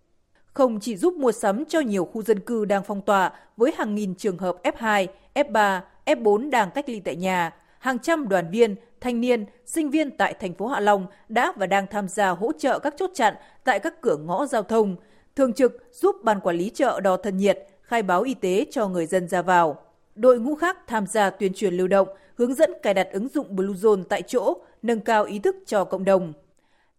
Không 0.54 0.80
chỉ 0.80 0.98
giúp 0.98 1.14
mua 1.14 1.32
sắm 1.32 1.66
cho 1.66 1.80
nhiều 1.80 2.06
khu 2.06 2.22
dân 2.22 2.40
cư 2.40 2.66
đang 2.66 2.84
phong 2.84 3.02
tỏa 3.02 3.32
với 3.58 3.72
hàng 3.78 3.96
nghìn 3.96 4.16
trường 4.16 4.38
hợp 4.38 4.56
F2, 4.64 5.08
F3, 5.38 5.82
F4 6.06 6.50
đang 6.50 6.72
cách 6.72 6.90
ly 6.90 7.00
tại 7.00 7.16
nhà, 7.16 7.54
hàng 7.80 8.00
trăm 8.00 8.28
đoàn 8.30 8.52
viên, 8.52 8.76
thanh 9.02 9.22
niên, 9.22 9.46
sinh 9.66 9.90
viên 9.90 10.18
tại 10.18 10.34
thành 10.34 10.54
phố 10.54 10.68
Hạ 10.68 10.80
Long 10.80 11.08
đã 11.30 11.54
và 11.56 11.68
đang 11.68 11.88
tham 11.88 12.08
gia 12.08 12.30
hỗ 12.30 12.52
trợ 12.52 12.80
các 12.80 12.94
chốt 12.98 13.12
chặn 13.14 13.36
tại 13.64 13.80
các 13.80 14.02
cửa 14.02 14.18
ngõ 14.18 14.46
giao 14.46 14.64
thông, 14.64 14.96
thường 15.36 15.54
trực 15.54 15.84
giúp 15.92 16.16
ban 16.24 16.40
quản 16.40 16.56
lý 16.56 16.70
chợ 16.70 17.00
đo 17.00 17.18
thân 17.18 17.38
nhiệt, 17.38 17.68
khai 17.82 18.04
báo 18.04 18.22
y 18.22 18.34
tế 18.34 18.66
cho 18.72 18.88
người 18.88 19.06
dân 19.06 19.28
ra 19.28 19.42
vào. 19.42 19.82
Đội 20.16 20.40
ngũ 20.40 20.56
khác 20.56 20.78
tham 20.88 21.08
gia 21.08 21.30
tuyên 21.30 21.54
truyền 21.54 21.74
lưu 21.74 21.88
động, 21.88 22.08
hướng 22.36 22.54
dẫn 22.54 22.72
cài 22.84 22.94
đặt 22.94 23.08
ứng 23.12 23.28
dụng 23.28 23.56
Bluezone 23.56 24.04
tại 24.04 24.22
chỗ, 24.22 24.54
nâng 24.82 25.00
cao 25.00 25.24
ý 25.24 25.40
thức 25.40 25.56
cho 25.66 25.84
cộng 25.84 26.06
đồng. 26.06 26.34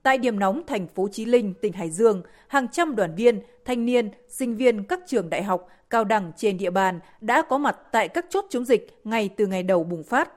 Tại 0.03 0.19
điểm 0.19 0.39
nóng 0.39 0.63
thành 0.67 0.87
phố 0.87 1.09
Chí 1.13 1.25
Linh, 1.25 1.55
tỉnh 1.55 1.73
Hải 1.73 1.91
Dương, 1.91 2.23
hàng 2.49 2.69
trăm 2.69 2.97
đoàn 2.97 3.15
viên, 3.15 3.41
thanh 3.65 3.87
niên, 3.87 4.11
sinh 4.29 4.57
viên 4.57 4.85
các 4.85 5.01
trường 5.07 5.31
đại 5.31 5.43
học, 5.43 5.69
cao 5.91 6.05
đẳng 6.05 6.33
trên 6.37 6.59
địa 6.59 6.71
bàn 6.71 7.01
đã 7.21 7.43
có 7.43 7.59
mặt 7.59 7.77
tại 7.93 8.09
các 8.09 8.27
chốt 8.31 8.45
chống 8.51 8.65
dịch 8.65 9.01
ngay 9.05 9.29
từ 9.37 9.47
ngày 9.47 9.63
đầu 9.63 9.85
bùng 9.85 10.05
phát. 10.05 10.31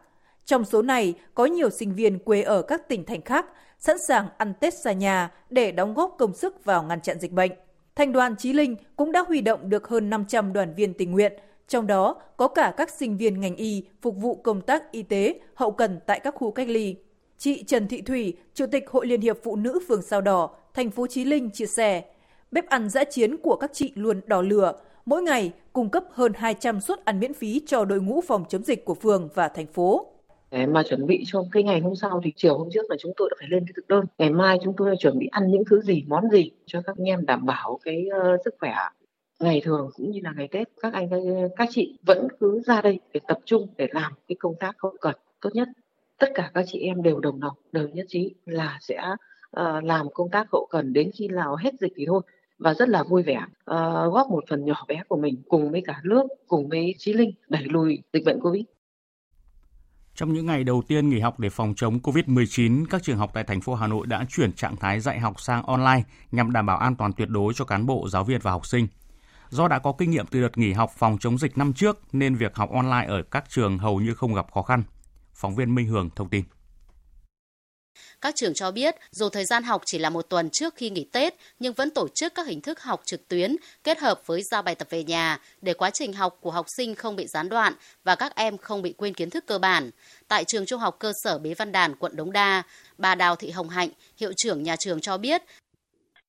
Trong 0.46 0.66
số 0.66 0.82
này, 0.82 1.14
có 1.34 1.46
nhiều 1.46 1.70
sinh 1.70 1.94
viên 1.94 2.20
quê 2.20 2.42
ở 2.42 2.62
các 2.62 2.88
tỉnh 2.88 3.06
thành 3.06 3.22
khác, 3.22 3.46
sẵn 3.80 3.98
sàng 4.08 4.28
ăn 4.38 4.54
Tết 4.60 4.74
xa 4.84 4.92
nhà 4.92 5.32
để 5.50 5.72
đóng 5.72 5.94
góp 5.94 6.16
công 6.20 6.34
sức 6.34 6.66
vào 6.66 6.84
ngăn 6.84 7.02
chặn 7.02 7.20
dịch 7.20 7.32
bệnh. 7.32 7.52
Thành 7.96 8.12
đoàn 8.12 8.36
Chí 8.36 8.54
Linh 8.54 8.76
cũng 8.96 9.12
đã 9.12 9.24
huy 9.28 9.42
động 9.42 9.70
được 9.70 9.88
hơn 9.88 10.10
500 10.10 10.54
đoàn 10.54 10.74
viên 10.76 10.94
tình 10.94 11.12
nguyện, 11.12 11.34
trong 11.68 11.88
đó 11.88 12.22
có 12.38 12.48
cả 12.48 12.74
các 12.78 12.90
sinh 12.90 13.18
viên 13.18 13.40
ngành 13.40 13.56
y 13.56 13.84
phục 14.02 14.16
vụ 14.18 14.36
công 14.36 14.62
tác 14.62 14.92
y 14.92 15.04
tế, 15.04 15.40
hậu 15.56 15.72
cần 15.72 16.00
tại 16.06 16.20
các 16.20 16.36
khu 16.36 16.52
cách 16.52 16.68
ly. 16.68 16.96
Chị 17.44 17.64
Trần 17.64 17.88
Thị 17.88 18.02
Thủy, 18.02 18.34
Chủ 18.54 18.66
tịch 18.72 18.90
Hội 18.90 19.08
Liên 19.08 19.22
hiệp 19.22 19.38
Phụ 19.44 19.56
nữ 19.56 19.80
phường 19.88 20.02
Sao 20.02 20.22
Đỏ, 20.22 20.50
thành 20.74 20.92
phố 20.92 21.08
Chí 21.08 21.26
Linh 21.26 21.50
chia 21.52 21.66
sẻ, 21.66 22.04
bếp 22.52 22.70
ăn 22.70 22.90
dã 22.90 23.04
chiến 23.04 23.38
của 23.38 23.56
các 23.56 23.72
chị 23.74 23.92
luôn 23.96 24.22
đỏ 24.26 24.42
lửa, 24.42 24.74
mỗi 25.06 25.22
ngày 25.22 25.52
cung 25.74 25.90
cấp 25.90 26.04
hơn 26.12 26.32
200 26.36 26.82
suất 26.82 27.06
ăn 27.06 27.20
miễn 27.20 27.34
phí 27.34 27.62
cho 27.66 27.86
đội 27.86 28.02
ngũ 28.02 28.22
phòng 28.22 28.44
chống 28.50 28.64
dịch 28.64 28.86
của 28.86 28.94
phường 28.94 29.30
và 29.34 29.48
thành 29.48 29.68
phố. 29.68 30.06
Để 30.52 30.66
mà 30.66 30.84
chuẩn 30.84 31.08
bị 31.08 31.24
cho 31.26 31.44
cái 31.52 31.64
ngày 31.64 31.80
hôm 31.80 31.96
sau 31.96 32.22
thì 32.24 32.34
chiều 32.36 32.58
hôm 32.58 32.70
trước 32.74 32.90
là 32.90 32.96
chúng 33.00 33.12
tôi 33.18 33.30
đã 33.32 33.36
phải 33.40 33.48
lên 33.52 33.66
cái 33.66 33.74
thực 33.76 33.88
đơn. 33.88 34.06
Ngày 34.18 34.30
mai 34.30 34.60
chúng 34.64 34.74
tôi 34.78 34.96
chuẩn 35.00 35.20
bị 35.20 35.28
ăn 35.32 35.52
những 35.52 35.64
thứ 35.70 35.82
gì, 35.82 36.04
món 36.08 36.30
gì 36.30 36.52
cho 36.66 36.82
các 36.86 36.96
anh 36.98 37.06
em 37.06 37.26
đảm 37.26 37.46
bảo 37.46 37.80
cái 37.84 38.06
uh, 38.34 38.40
sức 38.46 38.56
khỏe. 38.60 38.74
Ngày 39.40 39.62
thường 39.64 39.90
cũng 39.96 40.12
như 40.12 40.20
là 40.24 40.34
ngày 40.38 40.48
Tết, 40.52 40.68
các 40.82 40.94
anh 40.94 41.10
các 41.58 41.70
chị 41.72 42.00
vẫn 42.06 42.28
cứ 42.40 42.62
ra 42.66 42.82
đây 42.82 43.00
để 43.14 43.20
tập 43.28 43.40
trung 43.46 43.68
để 43.78 43.88
làm 43.92 44.14
cái 44.28 44.36
công 44.40 44.56
tác 44.60 44.76
hậu 44.80 44.94
cần 45.02 45.16
tốt 45.42 45.50
nhất 45.54 45.68
tất 46.22 46.32
cả 46.36 46.52
các 46.54 46.66
chị 46.68 46.80
em 46.80 47.04
đều 47.04 47.20
đồng 47.20 47.42
lòng 47.42 47.58
đều 47.72 47.88
nhất 47.88 48.06
trí 48.10 48.34
là 48.46 48.78
sẽ 48.82 49.00
uh, 49.60 49.84
làm 49.84 50.08
công 50.14 50.30
tác 50.30 50.48
hậu 50.52 50.68
cần 50.72 50.94
đến 50.94 51.12
khi 51.14 51.28
nào 51.28 51.56
hết 51.56 51.74
dịch 51.80 51.94
thì 51.96 52.06
thôi 52.08 52.22
và 52.58 52.74
rất 52.74 52.90
là 52.90 53.04
vui 53.04 53.24
vẻ 53.24 53.40
uh, 53.44 54.14
góp 54.14 54.30
một 54.30 54.44
phần 54.50 54.66
nhỏ 54.66 54.86
bé 54.88 55.04
của 55.08 55.18
mình 55.18 55.42
cùng 55.48 55.72
với 55.72 55.84
cả 55.86 56.02
nước 56.04 56.24
cùng 56.48 56.70
với 56.70 56.96
trí 56.98 57.14
Linh 57.14 57.32
đẩy 57.50 57.64
lùi 57.64 58.04
dịch 58.14 58.26
bệnh 58.26 58.40
Covid. 58.40 58.64
Trong 60.16 60.34
những 60.34 60.46
ngày 60.46 60.64
đầu 60.64 60.84
tiên 60.88 61.10
nghỉ 61.10 61.20
học 61.20 61.40
để 61.40 61.50
phòng 61.50 61.74
chống 61.78 62.00
COVID-19, 62.00 62.86
các 62.90 63.04
trường 63.04 63.18
học 63.18 63.32
tại 63.34 63.44
thành 63.44 63.62
phố 63.62 63.76
Hà 63.76 63.88
Nội 63.88 64.08
đã 64.08 64.26
chuyển 64.30 64.54
trạng 64.54 64.76
thái 64.76 65.00
dạy 65.00 65.20
học 65.20 65.42
sang 65.42 65.64
online 65.64 66.04
nhằm 66.32 66.52
đảm 66.52 66.66
bảo 66.66 66.78
an 66.78 66.96
toàn 66.96 67.14
tuyệt 67.14 67.30
đối 67.30 67.54
cho 67.54 67.66
cán 67.66 67.86
bộ, 67.86 68.08
giáo 68.10 68.24
viên 68.24 68.40
và 68.42 68.52
học 68.52 68.66
sinh. 68.66 68.88
Do 69.50 69.68
đã 69.68 69.80
có 69.80 69.94
kinh 69.98 70.12
nghiệm 70.12 70.26
từ 70.26 70.42
đợt 70.42 70.58
nghỉ 70.58 70.74
học 70.74 70.92
phòng 70.98 71.18
chống 71.20 71.38
dịch 71.38 71.58
năm 71.58 71.74
trước 71.74 72.00
nên 72.14 72.36
việc 72.36 72.56
học 72.56 72.72
online 72.72 73.06
ở 73.08 73.22
các 73.32 73.50
trường 73.50 73.78
hầu 73.78 74.00
như 74.00 74.14
không 74.14 74.34
gặp 74.34 74.52
khó 74.52 74.62
khăn. 74.62 74.84
Phóng 75.42 75.56
viên 75.56 75.76
Minh 75.76 75.88
Hường 75.88 76.10
thông 76.16 76.30
tin. 76.30 76.44
Các 78.22 78.36
trường 78.36 78.54
cho 78.54 78.72
biết, 78.72 78.96
dù 79.12 79.30
thời 79.30 79.46
gian 79.46 79.64
học 79.64 79.82
chỉ 79.86 80.00
là 80.00 80.10
một 80.10 80.22
tuần 80.22 80.50
trước 80.50 80.76
khi 80.76 80.90
nghỉ 80.90 81.10
Tết, 81.14 81.34
nhưng 81.60 81.74
vẫn 81.74 81.90
tổ 81.96 82.08
chức 82.08 82.36
các 82.36 82.48
hình 82.48 82.62
thức 82.62 82.82
học 82.82 83.02
trực 83.06 83.28
tuyến 83.28 83.56
kết 83.84 84.00
hợp 84.00 84.28
với 84.28 84.42
giao 84.42 84.62
bài 84.62 84.76
tập 84.76 84.88
về 84.90 85.04
nhà 85.04 85.40
để 85.62 85.74
quá 85.74 85.90
trình 85.90 86.14
học 86.14 86.38
của 86.42 86.52
học 86.52 86.66
sinh 86.78 86.96
không 86.96 87.16
bị 87.16 87.28
gián 87.28 87.50
đoạn 87.50 87.74
và 88.04 88.16
các 88.16 88.36
em 88.36 88.58
không 88.58 88.82
bị 88.82 88.94
quên 88.98 89.14
kiến 89.14 89.30
thức 89.30 89.46
cơ 89.48 89.60
bản. 89.60 89.90
Tại 90.28 90.44
trường 90.44 90.66
trung 90.66 90.80
học 90.80 90.96
cơ 91.00 91.12
sở 91.24 91.40
Bế 91.40 91.54
Văn 91.54 91.72
Đàn, 91.72 91.96
quận 91.96 92.16
Đống 92.16 92.32
Đa, 92.32 92.64
bà 92.98 93.16
Đào 93.16 93.36
Thị 93.36 93.50
Hồng 93.50 93.70
Hạnh, 93.70 93.90
hiệu 94.20 94.32
trưởng 94.38 94.64
nhà 94.64 94.76
trường 94.76 95.00
cho 95.00 95.18
biết, 95.18 95.42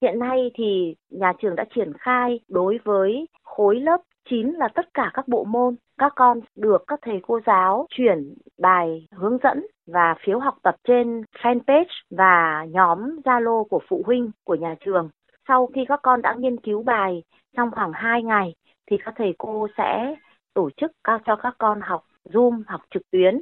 Hiện 0.03 0.19
nay 0.19 0.39
thì 0.59 0.95
nhà 1.11 1.33
trường 1.43 1.57
đã 1.57 1.65
triển 1.75 1.93
khai 1.99 2.41
đối 2.49 2.79
với 2.85 3.27
khối 3.43 3.81
lớp 3.81 3.99
9 4.33 4.53
là 4.53 4.69
tất 4.75 4.95
cả 4.95 5.11
các 5.15 5.29
bộ 5.29 5.45
môn. 5.45 5.77
Các 5.99 6.13
con 6.17 6.41
được 6.57 6.85
các 6.87 6.99
thầy 7.03 7.21
cô 7.23 7.41
giáo 7.47 7.87
chuyển 7.91 8.35
bài 8.59 9.07
hướng 9.13 9.39
dẫn 9.43 9.67
và 9.87 10.15
phiếu 10.25 10.39
học 10.39 10.55
tập 10.63 10.77
trên 10.89 11.23
fanpage 11.43 11.85
và 12.11 12.67
nhóm 12.71 12.99
Zalo 13.25 13.65
của 13.65 13.81
phụ 13.89 14.03
huynh 14.07 14.31
của 14.45 14.55
nhà 14.55 14.75
trường. 14.85 15.09
Sau 15.49 15.67
khi 15.75 15.85
các 15.89 16.01
con 16.03 16.23
đã 16.23 16.35
nghiên 16.39 16.61
cứu 16.61 16.83
bài 16.83 17.23
trong 17.57 17.71
khoảng 17.71 17.93
2 17.95 18.23
ngày 18.23 18.55
thì 18.91 18.97
các 19.05 19.15
thầy 19.17 19.35
cô 19.39 19.69
sẽ 19.77 20.15
tổ 20.55 20.71
chức 20.77 20.93
cho 21.25 21.37
các 21.37 21.55
con 21.59 21.81
học 21.81 22.05
Zoom, 22.25 22.63
học 22.67 22.81
trực 22.91 23.03
tuyến 23.11 23.41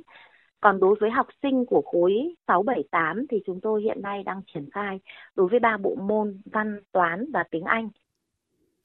còn 0.60 0.80
đối 0.80 0.94
với 1.00 1.10
học 1.10 1.26
sinh 1.42 1.66
của 1.66 1.82
khối 1.92 2.34
6, 2.46 2.62
7, 2.62 2.84
8 2.90 3.26
thì 3.30 3.42
chúng 3.46 3.60
tôi 3.60 3.82
hiện 3.82 4.02
nay 4.02 4.22
đang 4.22 4.42
triển 4.54 4.70
khai 4.72 5.00
đối 5.36 5.48
với 5.48 5.60
ba 5.60 5.76
bộ 5.76 5.94
môn 5.94 6.40
văn, 6.52 6.80
toán 6.92 7.32
và 7.32 7.44
tiếng 7.50 7.64
Anh. 7.64 7.88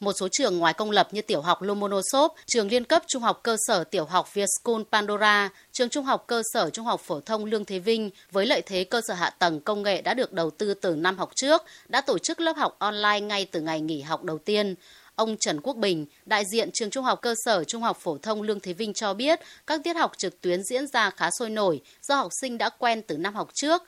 Một 0.06 0.14
số 0.20 0.28
trường 0.32 0.58
ngoài 0.58 0.74
công 0.74 0.92
lập 0.92 1.08
như 1.12 1.22
tiểu 1.22 1.42
học 1.42 1.62
Lomonosov, 1.62 2.32
trường 2.46 2.68
liên 2.68 2.84
cấp 2.84 3.04
trung 3.08 3.22
học 3.22 3.40
cơ 3.44 3.58
sở 3.68 3.84
tiểu 3.84 4.06
học 4.06 4.34
Vietschool 4.34 4.82
Pandora, 4.92 5.50
trường 5.72 5.90
trung 5.90 6.06
học 6.06 6.24
cơ 6.28 6.42
sở 6.54 6.70
trung 6.70 6.86
học 6.86 7.02
phổ 7.02 7.20
thông 7.20 7.46
Lương 7.46 7.66
Thế 7.66 7.80
Vinh 7.80 8.10
với 8.32 8.46
lợi 8.46 8.62
thế 8.66 8.84
cơ 8.84 9.02
sở 9.08 9.14
hạ 9.14 9.30
tầng 9.30 9.60
công 9.62 9.84
nghệ 9.84 10.02
đã 10.02 10.14
được 10.14 10.34
đầu 10.34 10.50
tư 10.50 10.74
từ 10.74 10.96
năm 10.96 11.18
học 11.18 11.32
trước, 11.36 11.64
đã 11.88 12.02
tổ 12.02 12.18
chức 12.18 12.40
lớp 12.40 12.58
học 12.58 12.76
online 12.80 13.20
ngay 13.20 13.46
từ 13.46 13.62
ngày 13.62 13.82
nghỉ 13.82 14.02
học 14.02 14.24
đầu 14.24 14.38
tiên. 14.38 14.76
Ông 15.16 15.38
Trần 15.40 15.62
Quốc 15.62 15.78
Bình, 15.78 16.06
đại 16.26 16.44
diện 16.52 16.70
trường 16.74 16.90
Trung 16.90 17.04
học 17.04 17.20
cơ 17.22 17.36
sở 17.46 17.64
Trung 17.64 17.82
học 17.82 17.98
phổ 18.02 18.18
thông 18.18 18.42
Lương 18.42 18.60
Thế 18.60 18.74
Vinh 18.74 18.94
cho 18.94 19.14
biết, 19.14 19.40
các 19.68 19.82
tiết 19.84 19.96
học 19.96 20.12
trực 20.18 20.42
tuyến 20.42 20.64
diễn 20.64 20.88
ra 20.88 21.10
khá 21.10 21.30
sôi 21.40 21.50
nổi 21.50 21.82
do 22.02 22.16
học 22.16 22.32
sinh 22.42 22.58
đã 22.58 22.70
quen 22.70 23.02
từ 23.02 23.18
năm 23.18 23.36
học 23.36 23.50
trước. 23.54 23.84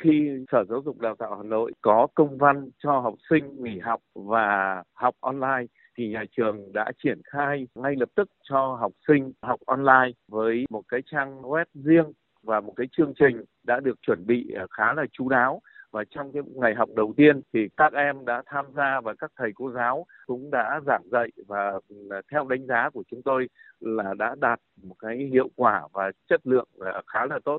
Khi 0.00 0.30
Sở 0.52 0.64
Giáo 0.68 0.82
dục 0.84 1.00
Đào 1.00 1.14
tạo 1.18 1.36
Hà 1.36 1.42
Nội 1.42 1.72
có 1.80 2.06
công 2.14 2.38
văn 2.38 2.70
cho 2.78 3.00
học 3.00 3.14
sinh 3.30 3.62
nghỉ 3.62 3.78
học 3.78 4.00
và 4.14 4.82
học 4.94 5.14
online 5.20 5.66
thì 5.96 6.08
nhà 6.08 6.24
trường 6.36 6.72
đã 6.72 6.92
triển 7.04 7.20
khai 7.24 7.66
ngay 7.74 7.94
lập 7.96 8.08
tức 8.14 8.28
cho 8.42 8.76
học 8.80 8.92
sinh 9.08 9.32
học 9.42 9.60
online 9.66 10.10
với 10.28 10.64
một 10.70 10.82
cái 10.88 11.00
trang 11.10 11.42
web 11.42 11.64
riêng 11.74 12.12
và 12.42 12.60
một 12.60 12.72
cái 12.76 12.86
chương 12.96 13.12
trình 13.18 13.44
đã 13.62 13.80
được 13.80 14.02
chuẩn 14.02 14.26
bị 14.26 14.52
à, 14.56 14.66
khá 14.70 14.92
là 14.92 15.04
chú 15.12 15.28
đáo 15.28 15.60
và 15.90 16.04
trong 16.10 16.32
cái 16.32 16.42
ngày 16.54 16.74
học 16.74 16.88
đầu 16.96 17.12
tiên 17.16 17.40
thì 17.52 17.60
các 17.76 17.92
em 17.92 18.24
đã 18.24 18.42
tham 18.46 18.66
gia 18.76 19.00
và 19.00 19.14
các 19.18 19.32
thầy 19.36 19.50
cô 19.54 19.70
giáo 19.70 20.06
cũng 20.26 20.50
đã 20.50 20.80
giảng 20.86 21.02
dạy 21.12 21.28
và 21.46 21.72
à, 22.10 22.20
theo 22.32 22.46
đánh 22.48 22.66
giá 22.66 22.90
của 22.90 23.02
chúng 23.10 23.22
tôi 23.22 23.48
là 23.80 24.14
đã 24.18 24.34
đạt 24.40 24.60
một 24.82 24.94
cái 24.98 25.16
hiệu 25.32 25.48
quả 25.56 25.88
và 25.92 26.10
chất 26.28 26.40
lượng 26.44 26.68
à, 26.80 27.02
khá 27.06 27.26
là 27.26 27.38
tốt. 27.44 27.58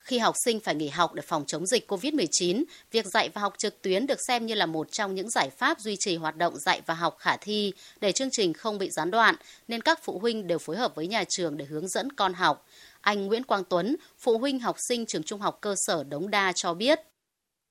Khi 0.00 0.18
học 0.18 0.34
sinh 0.44 0.60
phải 0.60 0.74
nghỉ 0.74 0.88
học 0.88 1.14
để 1.14 1.22
phòng 1.26 1.44
chống 1.46 1.66
dịch 1.66 1.90
COVID-19, 1.90 2.64
việc 2.92 3.06
dạy 3.06 3.28
và 3.34 3.40
học 3.40 3.54
trực 3.58 3.82
tuyến 3.82 4.06
được 4.06 4.18
xem 4.28 4.46
như 4.46 4.54
là 4.54 4.66
một 4.66 4.92
trong 4.92 5.14
những 5.14 5.30
giải 5.30 5.50
pháp 5.50 5.80
duy 5.80 5.96
trì 5.98 6.16
hoạt 6.16 6.36
động 6.36 6.58
dạy 6.58 6.80
và 6.86 6.94
học 6.94 7.16
khả 7.18 7.36
thi 7.36 7.72
để 8.00 8.12
chương 8.12 8.30
trình 8.32 8.52
không 8.52 8.78
bị 8.78 8.90
gián 8.90 9.10
đoạn, 9.10 9.34
nên 9.68 9.80
các 9.80 10.00
phụ 10.02 10.18
huynh 10.18 10.46
đều 10.46 10.58
phối 10.58 10.76
hợp 10.76 10.94
với 10.94 11.06
nhà 11.06 11.24
trường 11.28 11.56
để 11.56 11.64
hướng 11.64 11.88
dẫn 11.88 12.12
con 12.12 12.34
học. 12.34 12.66
Anh 13.00 13.26
Nguyễn 13.26 13.44
Quang 13.44 13.64
Tuấn, 13.64 13.96
phụ 14.18 14.38
huynh 14.38 14.60
học 14.60 14.76
sinh 14.88 15.06
trường 15.06 15.22
trung 15.22 15.40
học 15.40 15.58
cơ 15.60 15.74
sở 15.86 16.04
Đống 16.04 16.30
Đa 16.30 16.52
cho 16.54 16.74
biết 16.74 17.00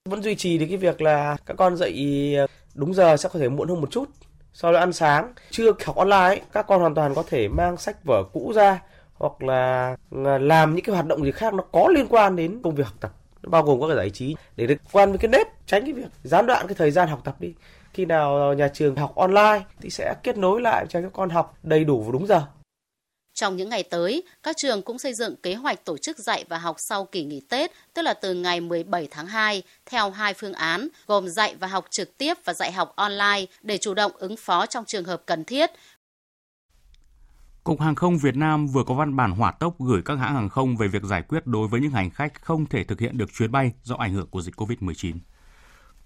vẫn 0.06 0.24
duy 0.24 0.36
trì 0.36 0.58
được 0.58 0.66
cái 0.70 0.78
việc 0.78 1.02
là 1.02 1.38
các 1.46 1.58
con 1.58 1.78
dậy 1.78 2.34
ờ, 2.38 2.48
đúng 2.76 2.94
giờ 2.94 3.18
sẽ 3.18 3.30
có 3.34 3.40
thể 3.40 3.50
muộn 3.50 3.70
hơn 3.70 3.82
một 3.82 3.92
chút 3.92 4.10
sau 4.54 4.74
đó 4.74 4.80
ăn 4.80 4.94
sáng 4.94 5.34
chưa 5.52 5.72
học 5.86 5.96
online 5.96 6.42
các 6.52 6.68
con 6.68 6.82
hoàn 6.82 6.96
toàn 6.96 7.16
có 7.16 7.24
thể 7.28 7.48
mang 7.48 7.78
sách 7.78 8.04
vở 8.04 8.24
cũ 8.34 8.54
ra 8.56 8.82
hoặc 9.20 9.44
là 9.44 9.96
à, 10.26 10.38
làm 10.38 10.76
những 10.76 10.86
cái 10.86 10.96
hoạt 10.96 11.06
động 11.06 11.24
gì 11.24 11.32
khác 11.32 11.54
nó 11.54 11.64
có 11.72 11.88
liên 11.96 12.08
quan 12.10 12.36
đến 12.36 12.60
công 12.64 12.76
việc 12.76 12.88
học 12.88 12.96
tập. 13.00 13.12
Bao 13.44 13.64
gồm 13.64 13.82
các 13.82 13.88
cái 13.88 13.98
giải 13.98 14.10
trí. 14.10 14.36
Để 14.56 14.68
được 14.68 14.76
quan 14.92 15.10
với 15.10 15.18
cái 15.18 15.30
nếp 15.30 15.48
tránh 15.66 15.84
cái 15.84 15.94
việc 15.94 16.08
gián 16.24 16.48
đoạn 16.48 16.68
cái 16.68 16.76
thời 16.76 16.92
gian 16.92 17.08
học 17.08 17.22
tập 17.24 17.36
đi. 17.40 17.54
Khi 17.94 18.06
nào 18.06 18.54
nhà 18.54 18.68
trường 18.68 18.96
học 18.96 19.16
online 19.16 19.62
thì 19.82 19.90
sẽ 19.90 20.16
kết 20.24 20.38
nối 20.38 20.62
lại 20.62 20.86
cho 20.90 21.02
các 21.02 21.14
con 21.14 21.30
học 21.30 21.58
đầy 21.64 21.84
đủ 21.84 22.02
và 22.02 22.12
đúng 22.12 22.28
giờ. 22.28 22.42
Trong 23.40 23.58
những 23.58 23.70
ngày 23.70 23.84
tới, 23.84 24.24
các 24.44 24.56
trường 24.58 24.82
cũng 24.82 25.00
xây 25.00 25.14
dựng 25.14 25.36
kế 25.36 25.54
hoạch 25.56 25.86
tổ 25.86 25.98
chức 25.98 26.18
dạy 26.18 26.46
và 26.50 26.58
học 26.58 26.76
sau 26.80 27.06
kỳ 27.06 27.24
nghỉ 27.24 27.42
Tết, 27.50 27.72
tức 27.94 28.02
là 28.02 28.14
từ 28.14 28.34
ngày 28.34 28.62
17 28.62 29.08
tháng 29.12 29.28
2, 29.28 29.64
theo 29.86 30.10
hai 30.10 30.34
phương 30.34 30.54
án, 30.54 30.88
gồm 31.08 31.30
dạy 31.30 31.56
và 31.60 31.68
học 31.68 31.86
trực 31.90 32.18
tiếp 32.18 32.34
và 32.46 32.54
dạy 32.54 32.72
học 32.72 32.94
online 32.96 33.46
để 33.62 33.78
chủ 33.78 33.94
động 33.94 34.12
ứng 34.16 34.38
phó 34.38 34.66
trong 34.66 34.86
trường 34.86 35.04
hợp 35.04 35.22
cần 35.26 35.44
thiết. 35.44 35.72
Cục 37.64 37.82
Hàng 37.82 37.96
không 37.96 38.18
Việt 38.18 38.36
Nam 38.36 38.68
vừa 38.68 38.84
có 38.84 38.94
văn 38.94 39.16
bản 39.16 39.32
hỏa 39.32 39.52
tốc 39.52 39.80
gửi 39.80 40.02
các 40.06 40.20
hãng 40.20 40.34
hàng 40.34 40.50
không 40.50 40.78
về 40.78 40.88
việc 40.88 41.04
giải 41.04 41.22
quyết 41.22 41.48
đối 41.48 41.68
với 41.68 41.82
những 41.82 41.92
hành 41.92 42.10
khách 42.10 42.42
không 42.42 42.66
thể 42.66 42.84
thực 42.84 43.00
hiện 43.00 43.18
được 43.18 43.34
chuyến 43.34 43.52
bay 43.52 43.74
do 43.84 43.96
ảnh 43.96 44.14
hưởng 44.14 44.28
của 44.28 44.42
dịch 44.42 44.56
COVID-19. 44.56 45.16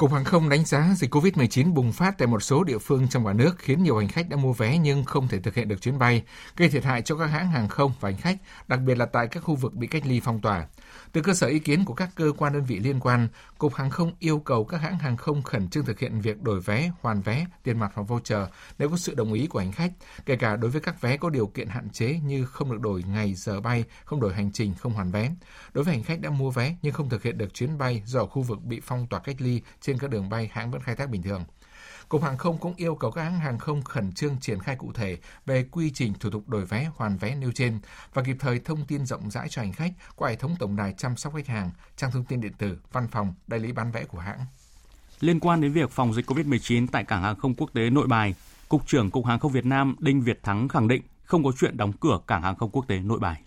Cục 0.03 0.13
Hàng 0.13 0.23
không 0.23 0.49
đánh 0.49 0.65
giá 0.65 0.93
dịch 0.97 1.13
COVID-19 1.13 1.73
bùng 1.73 1.91
phát 1.91 2.17
tại 2.17 2.27
một 2.27 2.43
số 2.43 2.63
địa 2.63 2.77
phương 2.77 3.07
trong 3.07 3.25
cả 3.25 3.33
nước 3.33 3.55
khiến 3.57 3.83
nhiều 3.83 3.97
hành 3.97 4.07
khách 4.07 4.29
đã 4.29 4.37
mua 4.37 4.53
vé 4.53 4.77
nhưng 4.77 5.03
không 5.03 5.27
thể 5.27 5.39
thực 5.39 5.55
hiện 5.55 5.67
được 5.67 5.81
chuyến 5.81 5.99
bay, 5.99 6.23
gây 6.57 6.69
thiệt 6.69 6.83
hại 6.83 7.01
cho 7.01 7.15
các 7.15 7.25
hãng 7.25 7.51
hàng 7.51 7.67
không 7.67 7.91
và 7.99 8.09
hành 8.09 8.19
khách, 8.19 8.37
đặc 8.67 8.79
biệt 8.85 8.97
là 8.97 9.05
tại 9.05 9.27
các 9.27 9.39
khu 9.39 9.55
vực 9.55 9.73
bị 9.73 9.87
cách 9.87 10.05
ly 10.05 10.21
phong 10.23 10.41
tỏa. 10.41 10.67
Từ 11.11 11.21
cơ 11.21 11.33
sở 11.33 11.47
ý 11.47 11.59
kiến 11.59 11.85
của 11.85 11.93
các 11.93 12.09
cơ 12.15 12.31
quan 12.37 12.53
đơn 12.53 12.63
vị 12.63 12.79
liên 12.79 12.99
quan, 12.99 13.27
Cục 13.57 13.75
Hàng 13.75 13.89
không 13.89 14.11
yêu 14.19 14.39
cầu 14.39 14.65
các 14.65 14.81
hãng 14.81 14.99
hàng 14.99 15.17
không 15.17 15.41
khẩn 15.41 15.69
trương 15.69 15.85
thực 15.85 15.99
hiện 15.99 16.21
việc 16.21 16.41
đổi 16.41 16.59
vé, 16.59 16.91
hoàn 17.01 17.21
vé, 17.21 17.45
tiền 17.63 17.79
mặt 17.79 17.91
hoặc 17.95 18.03
voucher 18.03 18.47
nếu 18.79 18.89
có 18.89 18.97
sự 18.97 19.13
đồng 19.13 19.33
ý 19.33 19.47
của 19.47 19.59
hành 19.59 19.71
khách, 19.71 19.91
kể 20.25 20.35
cả 20.35 20.55
đối 20.55 20.71
với 20.71 20.81
các 20.81 21.01
vé 21.01 21.17
có 21.17 21.29
điều 21.29 21.47
kiện 21.47 21.67
hạn 21.67 21.89
chế 21.89 22.19
như 22.23 22.45
không 22.45 22.71
được 22.71 22.81
đổi 22.81 23.03
ngày 23.07 23.33
giờ 23.33 23.61
bay, 23.61 23.83
không 24.05 24.21
đổi 24.21 24.33
hành 24.33 24.51
trình, 24.51 24.73
không 24.73 24.93
hoàn 24.93 25.11
vé. 25.11 25.31
Đối 25.73 25.83
với 25.83 25.93
hành 25.93 26.03
khách 26.03 26.21
đã 26.21 26.29
mua 26.29 26.51
vé 26.51 26.75
nhưng 26.81 26.93
không 26.93 27.09
thực 27.09 27.23
hiện 27.23 27.37
được 27.37 27.53
chuyến 27.53 27.77
bay 27.77 28.03
do 28.05 28.25
khu 28.25 28.41
vực 28.41 28.63
bị 28.63 28.79
phong 28.83 29.07
tỏa 29.07 29.19
cách 29.19 29.35
ly 29.39 29.61
trên 29.81 29.92
các 29.97 30.09
đường 30.09 30.29
bay 30.29 30.49
hãng 30.53 30.71
vẫn 30.71 30.81
khai 30.81 30.95
thác 30.95 31.09
bình 31.09 31.23
thường. 31.23 31.43
Cục 32.09 32.23
Hàng 32.23 32.37
không 32.37 32.57
cũng 32.57 32.73
yêu 32.77 32.95
cầu 32.95 33.11
các 33.11 33.23
hãng 33.23 33.39
hàng 33.39 33.59
không 33.59 33.81
khẩn 33.81 34.11
trương 34.11 34.39
triển 34.39 34.59
khai 34.59 34.75
cụ 34.75 34.91
thể 34.93 35.17
về 35.45 35.65
quy 35.71 35.91
trình 35.91 36.13
thủ 36.19 36.29
tục 36.29 36.49
đổi 36.49 36.65
vé, 36.65 36.89
hoàn 36.95 37.17
vé 37.17 37.35
nêu 37.35 37.51
trên 37.51 37.79
và 38.13 38.23
kịp 38.23 38.37
thời 38.39 38.59
thông 38.59 38.85
tin 38.85 39.05
rộng 39.05 39.31
rãi 39.31 39.49
cho 39.49 39.61
hành 39.61 39.73
khách 39.73 39.91
qua 40.15 40.29
hệ 40.29 40.35
thống 40.35 40.55
tổng 40.59 40.75
đài 40.75 40.93
chăm 40.97 41.17
sóc 41.17 41.33
khách 41.35 41.47
hàng, 41.47 41.71
trang 41.97 42.11
thông 42.11 42.23
tin 42.23 42.41
điện 42.41 42.53
tử, 42.57 42.77
văn 42.91 43.07
phòng, 43.07 43.33
đại 43.47 43.59
lý 43.59 43.71
bán 43.71 43.91
vé 43.91 44.03
của 44.03 44.19
hãng. 44.19 44.39
Liên 45.19 45.39
quan 45.39 45.61
đến 45.61 45.73
việc 45.73 45.91
phòng 45.91 46.13
dịch 46.13 46.29
COVID-19 46.29 46.87
tại 46.91 47.03
cảng 47.03 47.23
hàng 47.23 47.35
không 47.35 47.55
quốc 47.55 47.69
tế 47.73 47.89
Nội 47.89 48.07
Bài, 48.07 48.35
Cục 48.69 48.87
trưởng 48.87 49.11
Cục 49.11 49.25
Hàng 49.25 49.39
không 49.39 49.51
Việt 49.51 49.65
Nam 49.65 49.95
Đinh 49.99 50.21
Việt 50.21 50.43
Thắng 50.43 50.67
khẳng 50.67 50.87
định 50.87 51.01
không 51.23 51.43
có 51.43 51.51
chuyện 51.59 51.77
đóng 51.77 51.93
cửa 51.93 52.19
cảng 52.27 52.41
hàng 52.41 52.55
không 52.55 52.69
quốc 52.69 52.87
tế 52.87 52.99
Nội 52.99 53.19
Bài. 53.19 53.41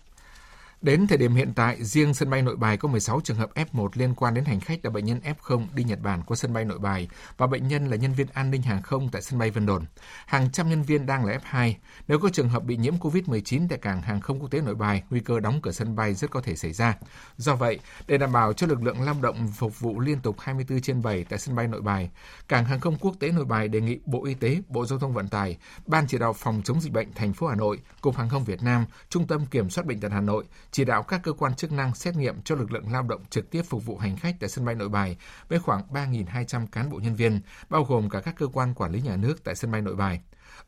Đến 0.81 1.07
thời 1.07 1.17
điểm 1.17 1.35
hiện 1.35 1.53
tại, 1.55 1.83
riêng 1.83 2.13
sân 2.13 2.29
bay 2.29 2.41
Nội 2.41 2.55
Bài 2.55 2.77
có 2.77 2.87
16 2.89 3.21
trường 3.23 3.37
hợp 3.37 3.49
F1 3.55 3.89
liên 3.93 4.15
quan 4.15 4.33
đến 4.33 4.45
hành 4.45 4.59
khách 4.59 4.85
là 4.85 4.91
bệnh 4.91 5.05
nhân 5.05 5.19
F0 5.23 5.65
đi 5.73 5.83
Nhật 5.83 5.99
Bản 6.01 6.23
qua 6.23 6.35
sân 6.35 6.53
bay 6.53 6.65
Nội 6.65 6.79
Bài 6.79 7.07
và 7.37 7.47
bệnh 7.47 7.67
nhân 7.67 7.87
là 7.87 7.97
nhân 7.97 8.13
viên 8.13 8.27
an 8.33 8.51
ninh 8.51 8.61
hàng 8.61 8.81
không 8.81 9.09
tại 9.11 9.21
sân 9.21 9.39
bay 9.39 9.51
Vân 9.51 9.65
Đồn. 9.65 9.85
Hàng 10.25 10.51
trăm 10.51 10.69
nhân 10.69 10.83
viên 10.83 11.05
đang 11.05 11.25
là 11.25 11.39
F2. 11.51 11.73
Nếu 12.07 12.19
có 12.19 12.29
trường 12.29 12.49
hợp 12.49 12.63
bị 12.63 12.77
nhiễm 12.77 12.97
COVID-19 12.97 13.67
tại 13.69 13.79
cảng 13.79 14.01
hàng 14.01 14.21
không 14.21 14.39
quốc 14.39 14.51
tế 14.51 14.61
Nội 14.61 14.75
Bài, 14.75 15.03
nguy 15.09 15.19
cơ 15.19 15.39
đóng 15.39 15.61
cửa 15.61 15.71
sân 15.71 15.95
bay 15.95 16.13
rất 16.13 16.31
có 16.31 16.41
thể 16.41 16.55
xảy 16.55 16.73
ra. 16.73 16.97
Do 17.37 17.55
vậy, 17.55 17.79
để 18.07 18.17
đảm 18.17 18.31
bảo 18.31 18.53
cho 18.53 18.67
lực 18.67 18.83
lượng 18.83 19.01
lao 19.01 19.15
động 19.21 19.47
phục 19.55 19.79
vụ 19.79 19.99
liên 19.99 20.19
tục 20.19 20.39
24 20.39 20.81
trên 20.81 21.01
7 21.01 21.23
tại 21.23 21.39
sân 21.39 21.55
bay 21.55 21.67
Nội 21.67 21.81
Bài, 21.81 22.09
cảng 22.47 22.65
hàng 22.65 22.79
không 22.79 22.97
quốc 22.97 23.15
tế 23.19 23.31
Nội 23.31 23.45
Bài 23.45 23.67
đề 23.67 23.81
nghị 23.81 23.99
Bộ 24.05 24.25
Y 24.25 24.33
tế, 24.33 24.61
Bộ 24.67 24.85
Giao 24.85 24.99
thông 24.99 25.13
Vận 25.13 25.27
tải, 25.27 25.57
Ban 25.85 26.07
chỉ 26.07 26.17
đạo 26.17 26.33
phòng 26.33 26.61
chống 26.65 26.81
dịch 26.81 26.93
bệnh 26.93 27.13
thành 27.13 27.33
phố 27.33 27.47
Hà 27.47 27.55
Nội, 27.55 27.79
Cục 28.01 28.17
Hàng 28.17 28.29
không 28.29 28.43
Việt 28.43 28.63
Nam, 28.63 28.85
Trung 29.09 29.27
tâm 29.27 29.45
Kiểm 29.45 29.69
soát 29.69 29.85
bệnh 29.87 29.99
tật 29.99 30.11
Hà 30.11 30.21
Nội 30.21 30.45
chỉ 30.71 30.85
đạo 30.85 31.03
các 31.03 31.21
cơ 31.23 31.33
quan 31.33 31.55
chức 31.55 31.71
năng 31.71 31.95
xét 31.95 32.15
nghiệm 32.15 32.41
cho 32.41 32.55
lực 32.55 32.71
lượng 32.71 32.91
lao 32.91 33.03
động 33.03 33.21
trực 33.29 33.49
tiếp 33.51 33.61
phục 33.61 33.85
vụ 33.85 33.97
hành 33.97 34.17
khách 34.17 34.35
tại 34.39 34.49
sân 34.49 34.65
bay 34.65 34.75
Nội 34.75 34.89
Bài 34.89 35.17
với 35.49 35.59
khoảng 35.59 35.81
3.200 35.91 36.67
cán 36.67 36.89
bộ 36.89 36.99
nhân 36.99 37.15
viên, 37.15 37.41
bao 37.69 37.83
gồm 37.83 38.09
cả 38.09 38.19
các 38.19 38.35
cơ 38.37 38.47
quan 38.47 38.73
quản 38.73 38.91
lý 38.91 39.01
nhà 39.01 39.15
nước 39.15 39.43
tại 39.43 39.55
sân 39.55 39.71
bay 39.71 39.81
Nội 39.81 39.95
Bài. 39.95 40.21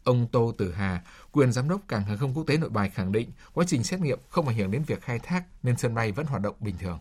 Ông 0.04 0.28
Tô 0.32 0.54
Tử 0.58 0.74
Hà, 0.74 1.02
quyền 1.32 1.52
giám 1.52 1.70
đốc 1.70 1.88
cảng 1.88 2.04
hàng 2.04 2.18
không 2.18 2.34
quốc 2.34 2.44
tế 2.48 2.58
Nội 2.58 2.70
Bài 2.70 2.90
khẳng 2.90 3.12
định 3.12 3.32
quá 3.54 3.66
trình 3.68 3.84
xét 3.84 4.00
nghiệm 4.00 4.20
không 4.30 4.48
ảnh 4.48 4.58
hưởng 4.58 4.72
đến 4.72 4.84
việc 4.88 5.02
khai 5.02 5.20
thác 5.20 5.44
nên 5.64 5.78
sân 5.78 5.96
bay 5.96 6.12
vẫn 6.12 6.26
hoạt 6.26 6.42
động 6.42 6.56
bình 6.60 6.76
thường. 6.80 7.00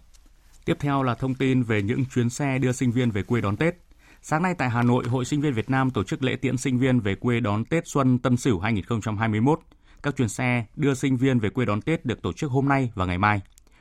Tiếp 0.64 0.76
theo 0.80 1.02
là 1.02 1.14
thông 1.14 1.34
tin 1.34 1.62
về 1.62 1.82
những 1.82 2.04
chuyến 2.14 2.30
xe 2.30 2.58
đưa 2.58 2.72
sinh 2.72 2.92
viên 2.92 3.11
về 3.11 3.22
quê 3.22 3.40
đón 3.40 3.56
Tết. 3.56 3.74
Sáng 4.22 4.42
nay 4.42 4.54
tại 4.58 4.70
Hà 4.70 4.82
Nội, 4.82 5.05
Hội 5.09 5.24
Sinh 5.24 5.40
viên 5.40 5.55
Việt 5.55 5.70
Nam 5.70 5.90
tổ 5.90 6.05
chức 6.05 6.22
lễ 6.22 6.36
tiễn 6.36 6.57
sinh 6.57 6.78
viên 6.78 7.01
về 7.01 7.14
quê 7.14 7.40
đón 7.40 7.64
Tết 7.64 7.86
Xuân 7.86 8.18
Tân 8.18 8.36
Sửu 8.36 8.61
2021. 8.61 9.61
Các 10.03 10.16
chuyến 10.16 10.28
xe 10.28 10.64
đưa 10.76 10.94
sinh 10.94 11.16
viên 11.16 11.38
về 11.38 11.51
quê 11.51 11.64
đón 11.64 11.80
Tết 11.80 12.05
được 12.05 12.22
tổ 12.22 12.32
chức 12.32 12.51
hôm 12.51 12.68
nay 12.68 12.90
và 12.94 13.05
ngày 13.05 13.18
mai. 13.18 13.40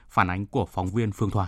Phản 0.10 0.28
ánh 0.30 0.46
của 0.46 0.66
phóng 0.66 0.88
viên 0.88 1.12
Phương 1.12 1.32
Thoa. 1.32 1.48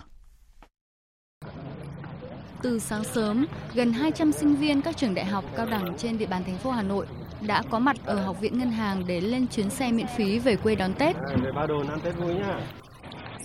Từ 2.62 2.80
sáng 2.80 3.04
sớm, 3.04 3.46
gần 3.74 3.94
200 3.94 4.32
sinh 4.32 4.56
viên 4.56 4.82
các 4.82 4.98
trường 4.98 5.14
đại 5.14 5.26
học 5.26 5.46
cao 5.56 5.66
đẳng 5.66 5.98
trên 5.98 6.18
địa 6.18 6.26
bàn 6.26 6.44
thành 6.44 6.58
phố 6.58 6.72
Hà 6.72 6.82
Nội 6.82 7.06
đã 7.48 7.64
có 7.70 7.80
mặt 7.80 7.98
ở 8.06 8.24
Học 8.24 8.42
viện 8.42 8.60
Ngân 8.60 8.72
hàng 8.72 9.04
để 9.08 9.22
lên 9.22 9.48
chuyến 9.48 9.70
xe 9.70 9.92
miễn 9.92 10.08
phí 10.18 10.40
về 10.40 10.56
quê 10.56 10.76
đón 10.76 10.94
Tết. 10.94 11.16
Về 11.44 11.52
Ba 11.56 11.66
Đồn 11.68 11.88
ăn 11.88 12.00
Tết 12.04 12.16
vui 12.18 12.34
nhá. 12.34 12.60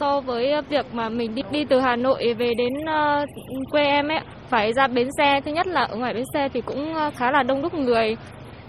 so 0.01 0.21
với 0.21 0.63
việc 0.69 0.95
mà 0.95 1.09
mình 1.09 1.35
đi, 1.35 1.43
đi 1.51 1.65
từ 1.65 1.81
Hà 1.81 1.97
Nội 1.97 2.35
về 2.35 2.55
đến 2.55 2.73
uh, 2.75 3.29
quê 3.71 3.85
em 3.85 4.09
ấy 4.09 4.21
phải 4.49 4.73
ra 4.73 4.87
bến 4.87 5.09
xe 5.19 5.41
thứ 5.45 5.53
nhất 5.53 5.67
là 5.67 5.83
ở 5.83 5.97
ngoài 5.97 6.15
bến 6.15 6.25
xe 6.35 6.49
thì 6.49 6.61
cũng 6.61 6.95
khá 7.17 7.31
là 7.31 7.43
đông 7.43 7.63
đúc 7.63 7.75
người 7.75 8.17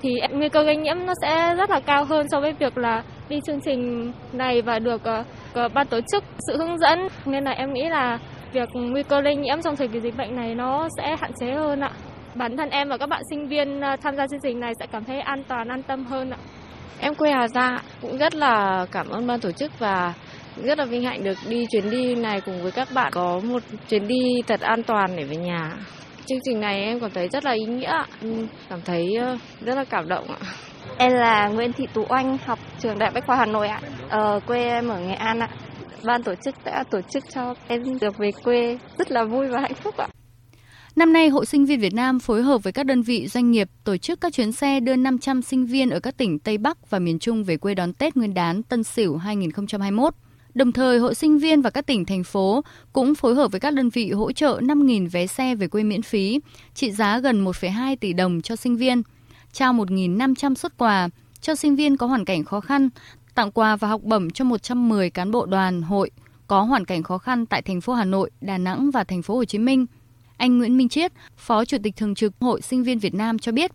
thì 0.01 0.09
nguy 0.31 0.49
cơ 0.49 0.63
lây 0.63 0.75
nhiễm 0.75 0.95
nó 1.05 1.13
sẽ 1.21 1.55
rất 1.57 1.69
là 1.69 1.79
cao 1.79 2.05
hơn 2.05 2.27
so 2.29 2.39
với 2.39 2.53
việc 2.53 2.77
là 2.77 3.03
đi 3.29 3.39
chương 3.45 3.61
trình 3.61 4.11
này 4.33 4.61
và 4.61 4.79
được 4.79 5.01
uh, 5.65 5.73
ban 5.73 5.87
tổ 5.87 5.99
chức 6.11 6.23
sự 6.47 6.57
hướng 6.57 6.77
dẫn 6.77 7.07
nên 7.25 7.43
là 7.43 7.51
em 7.51 7.73
nghĩ 7.73 7.89
là 7.89 8.19
việc 8.55 8.69
nguy 8.73 9.03
cơ 9.03 9.21
lây 9.21 9.35
nhiễm 9.35 9.61
trong 9.61 9.75
thời 9.75 9.87
kỳ 9.87 9.99
dịch 9.99 10.17
bệnh 10.17 10.35
này 10.35 10.55
nó 10.55 10.87
sẽ 10.97 11.15
hạn 11.21 11.31
chế 11.39 11.51
hơn 11.51 11.79
ạ. 11.79 11.91
Bản 12.35 12.57
thân 12.57 12.69
em 12.69 12.89
và 12.89 12.97
các 12.97 13.09
bạn 13.09 13.21
sinh 13.29 13.47
viên 13.47 13.81
ờ, 13.81 13.95
tham 14.01 14.15
gia 14.15 14.27
chương 14.27 14.39
trình 14.43 14.59
này 14.59 14.73
sẽ 14.79 14.85
cảm 14.91 15.03
thấy 15.03 15.19
an 15.19 15.43
toàn, 15.47 15.67
an 15.67 15.83
tâm 15.83 16.05
hơn 16.05 16.29
ạ. 16.29 16.37
Em 16.99 17.15
quê 17.15 17.31
Hà 17.31 17.47
Giang 17.47 17.77
cũng 18.01 18.17
rất 18.17 18.35
là 18.35 18.85
cảm 18.91 19.09
ơn 19.09 19.27
ban 19.27 19.39
tổ 19.39 19.51
chức 19.51 19.79
và 19.79 20.13
rất 20.63 20.77
là 20.77 20.85
vinh 20.85 21.03
hạnh 21.03 21.23
được 21.23 21.37
đi 21.49 21.65
chuyến 21.71 21.89
đi 21.89 22.15
này 22.15 22.41
cùng 22.41 22.61
với 22.61 22.71
các 22.71 22.87
bạn 22.93 23.11
có 23.11 23.39
một 23.43 23.63
chuyến 23.89 24.07
đi 24.07 24.41
thật 24.47 24.59
an 24.59 24.83
toàn 24.83 25.15
để 25.15 25.23
về 25.23 25.35
nhà. 25.35 25.71
Chương 26.27 26.39
trình 26.43 26.59
này 26.59 26.81
em 26.83 26.99
cảm 26.99 27.11
thấy 27.11 27.27
rất 27.29 27.45
là 27.45 27.51
ý 27.51 27.65
nghĩa, 27.65 28.03
cảm 28.69 28.79
thấy 28.85 29.17
rất 29.61 29.75
là 29.75 29.83
cảm 29.83 30.07
động 30.07 30.27
ạ. 30.27 30.37
Em 30.97 31.11
là 31.13 31.47
Nguyễn 31.47 31.73
Thị 31.73 31.87
Tú 31.93 32.05
Oanh, 32.09 32.37
học 32.45 32.59
trường 32.79 32.99
Đại 32.99 33.11
Bách 33.11 33.25
khoa 33.25 33.35
Hà 33.35 33.45
Nội 33.45 33.67
ạ. 33.67 33.81
Ờ, 34.09 34.39
quê 34.47 34.63
em 34.63 34.87
ở 34.87 34.99
Nghệ 34.99 35.13
An 35.13 35.39
ạ. 35.39 35.49
Ban 36.03 36.23
tổ 36.23 36.35
chức 36.45 36.55
đã 36.65 36.83
tổ 36.91 37.01
chức 37.01 37.23
cho 37.33 37.55
em 37.67 37.99
được 37.99 38.17
về 38.17 38.31
quê 38.43 38.77
rất 38.97 39.11
là 39.11 39.23
vui 39.23 39.47
và 39.47 39.59
hạnh 39.59 39.73
phúc 39.73 39.97
ạ. 39.97 40.07
Năm 40.95 41.13
nay, 41.13 41.29
Hội 41.29 41.45
Sinh 41.45 41.65
viên 41.65 41.79
Việt 41.79 41.93
Nam 41.93 42.19
phối 42.19 42.41
hợp 42.41 42.63
với 42.63 42.73
các 42.73 42.85
đơn 42.85 43.01
vị 43.01 43.27
doanh 43.27 43.51
nghiệp 43.51 43.67
tổ 43.83 43.97
chức 43.97 44.21
các 44.21 44.33
chuyến 44.33 44.51
xe 44.51 44.79
đưa 44.79 44.95
500 44.95 45.41
sinh 45.41 45.65
viên 45.65 45.89
ở 45.89 45.99
các 45.99 46.17
tỉnh 46.17 46.39
Tây 46.39 46.57
Bắc 46.57 46.89
và 46.89 46.99
miền 46.99 47.19
Trung 47.19 47.43
về 47.43 47.57
quê 47.57 47.73
đón 47.73 47.93
Tết 47.93 48.17
Nguyên 48.17 48.33
đán 48.33 48.63
Tân 48.63 48.83
Sửu 48.83 49.17
2021. 49.17 50.13
Đồng 50.55 50.71
thời, 50.71 50.99
Hội 50.99 51.15
sinh 51.15 51.37
viên 51.37 51.61
và 51.61 51.69
các 51.69 51.85
tỉnh, 51.85 52.05
thành 52.05 52.23
phố 52.23 52.61
cũng 52.93 53.15
phối 53.15 53.35
hợp 53.35 53.51
với 53.51 53.59
các 53.59 53.73
đơn 53.73 53.89
vị 53.89 54.11
hỗ 54.11 54.31
trợ 54.31 54.59
5.000 54.61 55.09
vé 55.09 55.27
xe 55.27 55.55
về 55.55 55.67
quê 55.67 55.83
miễn 55.83 56.01
phí, 56.01 56.39
trị 56.73 56.91
giá 56.91 57.19
gần 57.19 57.45
1,2 57.45 57.95
tỷ 57.95 58.13
đồng 58.13 58.41
cho 58.41 58.55
sinh 58.55 58.75
viên, 58.77 59.01
trao 59.51 59.73
1.500 59.73 60.55
xuất 60.55 60.77
quà 60.77 61.09
cho 61.41 61.55
sinh 61.55 61.75
viên 61.75 61.97
có 61.97 62.07
hoàn 62.07 62.25
cảnh 62.25 62.43
khó 62.43 62.59
khăn, 62.59 62.89
tặng 63.35 63.51
quà 63.51 63.75
và 63.75 63.87
học 63.87 64.01
bổng 64.03 64.29
cho 64.29 64.45
110 64.45 65.09
cán 65.09 65.31
bộ 65.31 65.45
đoàn, 65.45 65.81
hội 65.81 66.11
có 66.47 66.61
hoàn 66.61 66.85
cảnh 66.85 67.03
khó 67.03 67.17
khăn 67.17 67.45
tại 67.45 67.61
thành 67.61 67.81
phố 67.81 67.93
Hà 67.93 68.05
Nội, 68.05 68.29
Đà 68.41 68.57
Nẵng 68.57 68.91
và 68.91 69.03
thành 69.03 69.21
phố 69.21 69.35
Hồ 69.35 69.45
Chí 69.45 69.57
Minh. 69.57 69.85
Anh 70.37 70.57
Nguyễn 70.57 70.77
Minh 70.77 70.89
Chiết, 70.89 71.11
Phó 71.37 71.65
Chủ 71.65 71.77
tịch 71.83 71.95
Thường 71.95 72.15
trực 72.15 72.33
Hội 72.39 72.61
Sinh 72.61 72.83
viên 72.83 72.99
Việt 72.99 73.13
Nam 73.13 73.39
cho 73.39 73.51
biết. 73.51 73.71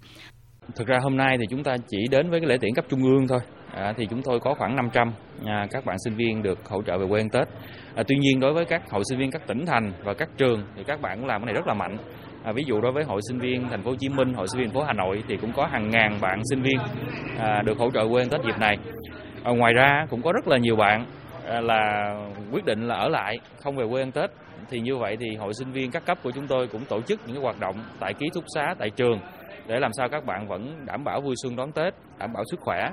Thực 0.76 0.87
ra 0.87 0.99
hôm 1.03 1.16
nay 1.16 1.37
thì 1.41 1.45
chúng 1.51 1.64
ta 1.64 1.76
chỉ 1.89 1.99
đến 2.11 2.31
với 2.31 2.41
cái 2.41 2.49
lễ 2.49 2.57
tiễn 2.61 2.74
cấp 2.74 2.85
trung 2.89 3.03
ương 3.03 3.28
thôi. 3.28 3.41
À, 3.75 3.93
thì 3.97 4.07
chúng 4.11 4.23
tôi 4.23 4.41
có 4.41 4.55
khoảng 4.55 4.77
500 4.77 5.12
à, 5.47 5.66
các 5.71 5.85
bạn 5.85 5.97
sinh 6.05 6.14
viên 6.14 6.43
được 6.43 6.68
hỗ 6.68 6.83
trợ 6.83 6.99
về 6.99 7.07
quê 7.09 7.21
ăn 7.21 7.31
Tết. 7.31 7.49
À, 7.95 8.03
tuy 8.09 8.16
nhiên 8.16 8.41
đối 8.41 8.53
với 8.53 8.64
các 8.64 8.91
hội 8.91 9.03
sinh 9.09 9.18
viên 9.18 9.31
các 9.31 9.47
tỉnh 9.47 9.66
thành 9.66 9.93
và 10.05 10.14
các 10.14 10.29
trường 10.37 10.64
thì 10.77 10.85
các 10.85 11.01
bạn 11.01 11.18
cũng 11.18 11.29
làm 11.29 11.41
cái 11.41 11.47
này 11.47 11.55
rất 11.55 11.66
là 11.66 11.75
mạnh. 11.75 11.97
À, 12.45 12.53
ví 12.53 12.64
dụ 12.66 12.81
đối 12.81 12.93
với 12.93 13.05
hội 13.05 13.21
sinh 13.29 13.39
viên 13.39 13.68
thành 13.68 13.83
phố 13.83 13.91
Hồ 13.91 13.97
Chí 14.01 14.09
Minh, 14.09 14.35
hội 14.35 14.49
sinh 14.49 14.61
viên 14.61 14.68
thành 14.68 14.75
phố 14.75 14.83
Hà 14.83 14.93
Nội 14.93 15.23
thì 15.29 15.37
cũng 15.37 15.53
có 15.53 15.66
hàng 15.66 15.91
ngàn 15.91 16.18
bạn 16.21 16.41
sinh 16.51 16.62
viên 16.62 16.79
à, 17.39 17.62
được 17.62 17.79
hỗ 17.79 17.91
trợ 17.91 18.09
quê 18.09 18.23
ăn 18.23 18.29
Tết 18.29 18.41
dịp 18.45 18.59
này. 18.59 18.77
À, 19.45 19.53
ngoài 19.53 19.73
ra 19.73 20.07
cũng 20.11 20.23
có 20.23 20.33
rất 20.33 20.49
là 20.49 20.59
nhiều 20.59 20.77
bạn 20.77 21.07
à, 21.47 21.61
là 21.61 22.14
quyết 22.53 22.64
định 22.64 22.89
là 22.89 22.95
ở 22.95 23.09
lại 23.09 23.39
không 23.62 23.77
về 23.77 23.85
quê 23.91 24.03
ăn 24.03 24.12
Tết 24.12 24.31
thì 24.71 24.81
như 24.81 24.97
vậy 24.97 25.16
thì 25.21 25.37
hội 25.37 25.55
sinh 25.55 25.73
viên 25.73 25.91
các 25.91 26.07
cấp 26.07 26.18
của 26.23 26.31
chúng 26.31 26.47
tôi 26.47 26.66
cũng 26.66 26.85
tổ 26.85 27.01
chức 27.01 27.21
những 27.27 27.37
cái 27.37 27.43
hoạt 27.43 27.61
động 27.61 27.85
tại 28.01 28.14
ký 28.14 28.27
túc 28.35 28.45
xá 28.55 28.75
tại 28.79 28.91
trường 28.91 29.21
để 29.66 29.81
làm 29.81 29.93
sao 29.93 30.09
các 30.09 30.25
bạn 30.25 30.49
vẫn 30.49 30.87
đảm 30.87 31.05
bảo 31.05 31.21
vui 31.21 31.35
xuân 31.43 31.57
đón 31.57 31.73
Tết, 31.73 31.95
đảm 32.18 32.33
bảo 32.33 32.45
sức 32.51 32.61
khỏe. 32.61 32.91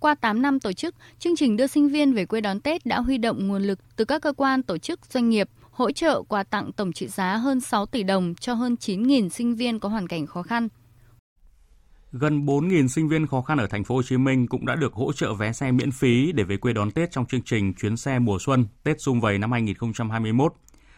Qua 0.00 0.14
8 0.14 0.42
năm 0.42 0.60
tổ 0.60 0.72
chức, 0.72 0.94
chương 1.18 1.36
trình 1.36 1.56
đưa 1.56 1.66
sinh 1.66 1.88
viên 1.88 2.12
về 2.12 2.26
quê 2.26 2.40
đón 2.40 2.60
Tết 2.60 2.86
đã 2.86 3.00
huy 3.00 3.18
động 3.18 3.48
nguồn 3.48 3.62
lực 3.62 3.96
từ 3.96 4.04
các 4.04 4.22
cơ 4.22 4.32
quan 4.32 4.62
tổ 4.62 4.78
chức 4.78 5.00
doanh 5.10 5.28
nghiệp 5.28 5.48
hỗ 5.70 5.92
trợ 5.92 6.22
quà 6.22 6.42
tặng 6.42 6.72
tổng 6.72 6.92
trị 6.92 7.08
giá 7.08 7.36
hơn 7.36 7.60
6 7.60 7.86
tỷ 7.86 8.02
đồng 8.02 8.34
cho 8.34 8.54
hơn 8.54 8.76
9.000 8.80 9.28
sinh 9.28 9.56
viên 9.56 9.78
có 9.80 9.88
hoàn 9.88 10.08
cảnh 10.08 10.26
khó 10.26 10.42
khăn. 10.42 10.68
Gần 12.12 12.46
4.000 12.46 12.88
sinh 12.88 13.08
viên 13.08 13.26
khó 13.26 13.40
khăn 13.40 13.58
ở 13.58 13.66
thành 13.66 13.84
phố 13.84 13.94
Hồ 13.94 14.02
Chí 14.02 14.16
Minh 14.16 14.46
cũng 14.46 14.66
đã 14.66 14.74
được 14.74 14.94
hỗ 14.94 15.12
trợ 15.12 15.34
vé 15.34 15.52
xe 15.52 15.72
miễn 15.72 15.90
phí 15.90 16.32
để 16.32 16.44
về 16.44 16.56
quê 16.56 16.72
đón 16.72 16.90
Tết 16.90 17.10
trong 17.10 17.26
chương 17.26 17.42
trình 17.42 17.74
chuyến 17.74 17.96
xe 17.96 18.18
mùa 18.18 18.38
xuân 18.40 18.66
Tết 18.82 19.00
Xung 19.00 19.20
Vầy 19.20 19.38
năm 19.38 19.52
2021. 19.52 20.54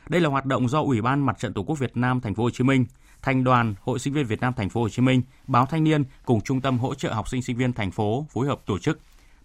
Đây 0.08 0.20
là 0.20 0.28
hoạt 0.28 0.44
động 0.44 0.68
do 0.68 0.82
Ủy 0.82 1.02
ban 1.02 1.26
Mặt 1.26 1.38
trận 1.38 1.52
Tổ 1.52 1.62
quốc 1.62 1.78
Việt 1.78 1.96
Nam 1.96 2.20
thành 2.20 2.34
phố 2.34 2.42
Hồ 2.42 2.50
Chí 2.50 2.64
Minh, 2.64 2.84
Thành 3.28 3.44
đoàn 3.44 3.74
Hội 3.80 3.98
Sinh 3.98 4.14
viên 4.14 4.26
Việt 4.26 4.40
Nam 4.40 4.52
thành 4.56 4.70
phố 4.70 4.80
Hồ 4.80 4.88
Chí 4.88 5.02
Minh, 5.02 5.22
Báo 5.46 5.66
Thanh 5.70 5.84
niên 5.84 6.04
cùng 6.24 6.40
Trung 6.40 6.60
tâm 6.60 6.78
hỗ 6.78 6.94
trợ 6.94 7.12
học 7.12 7.28
sinh 7.28 7.42
sinh 7.42 7.56
viên 7.56 7.72
thành 7.72 7.90
phố 7.90 8.26
phối 8.30 8.46
hợp 8.46 8.60
tổ 8.66 8.78
chức. 8.78 8.98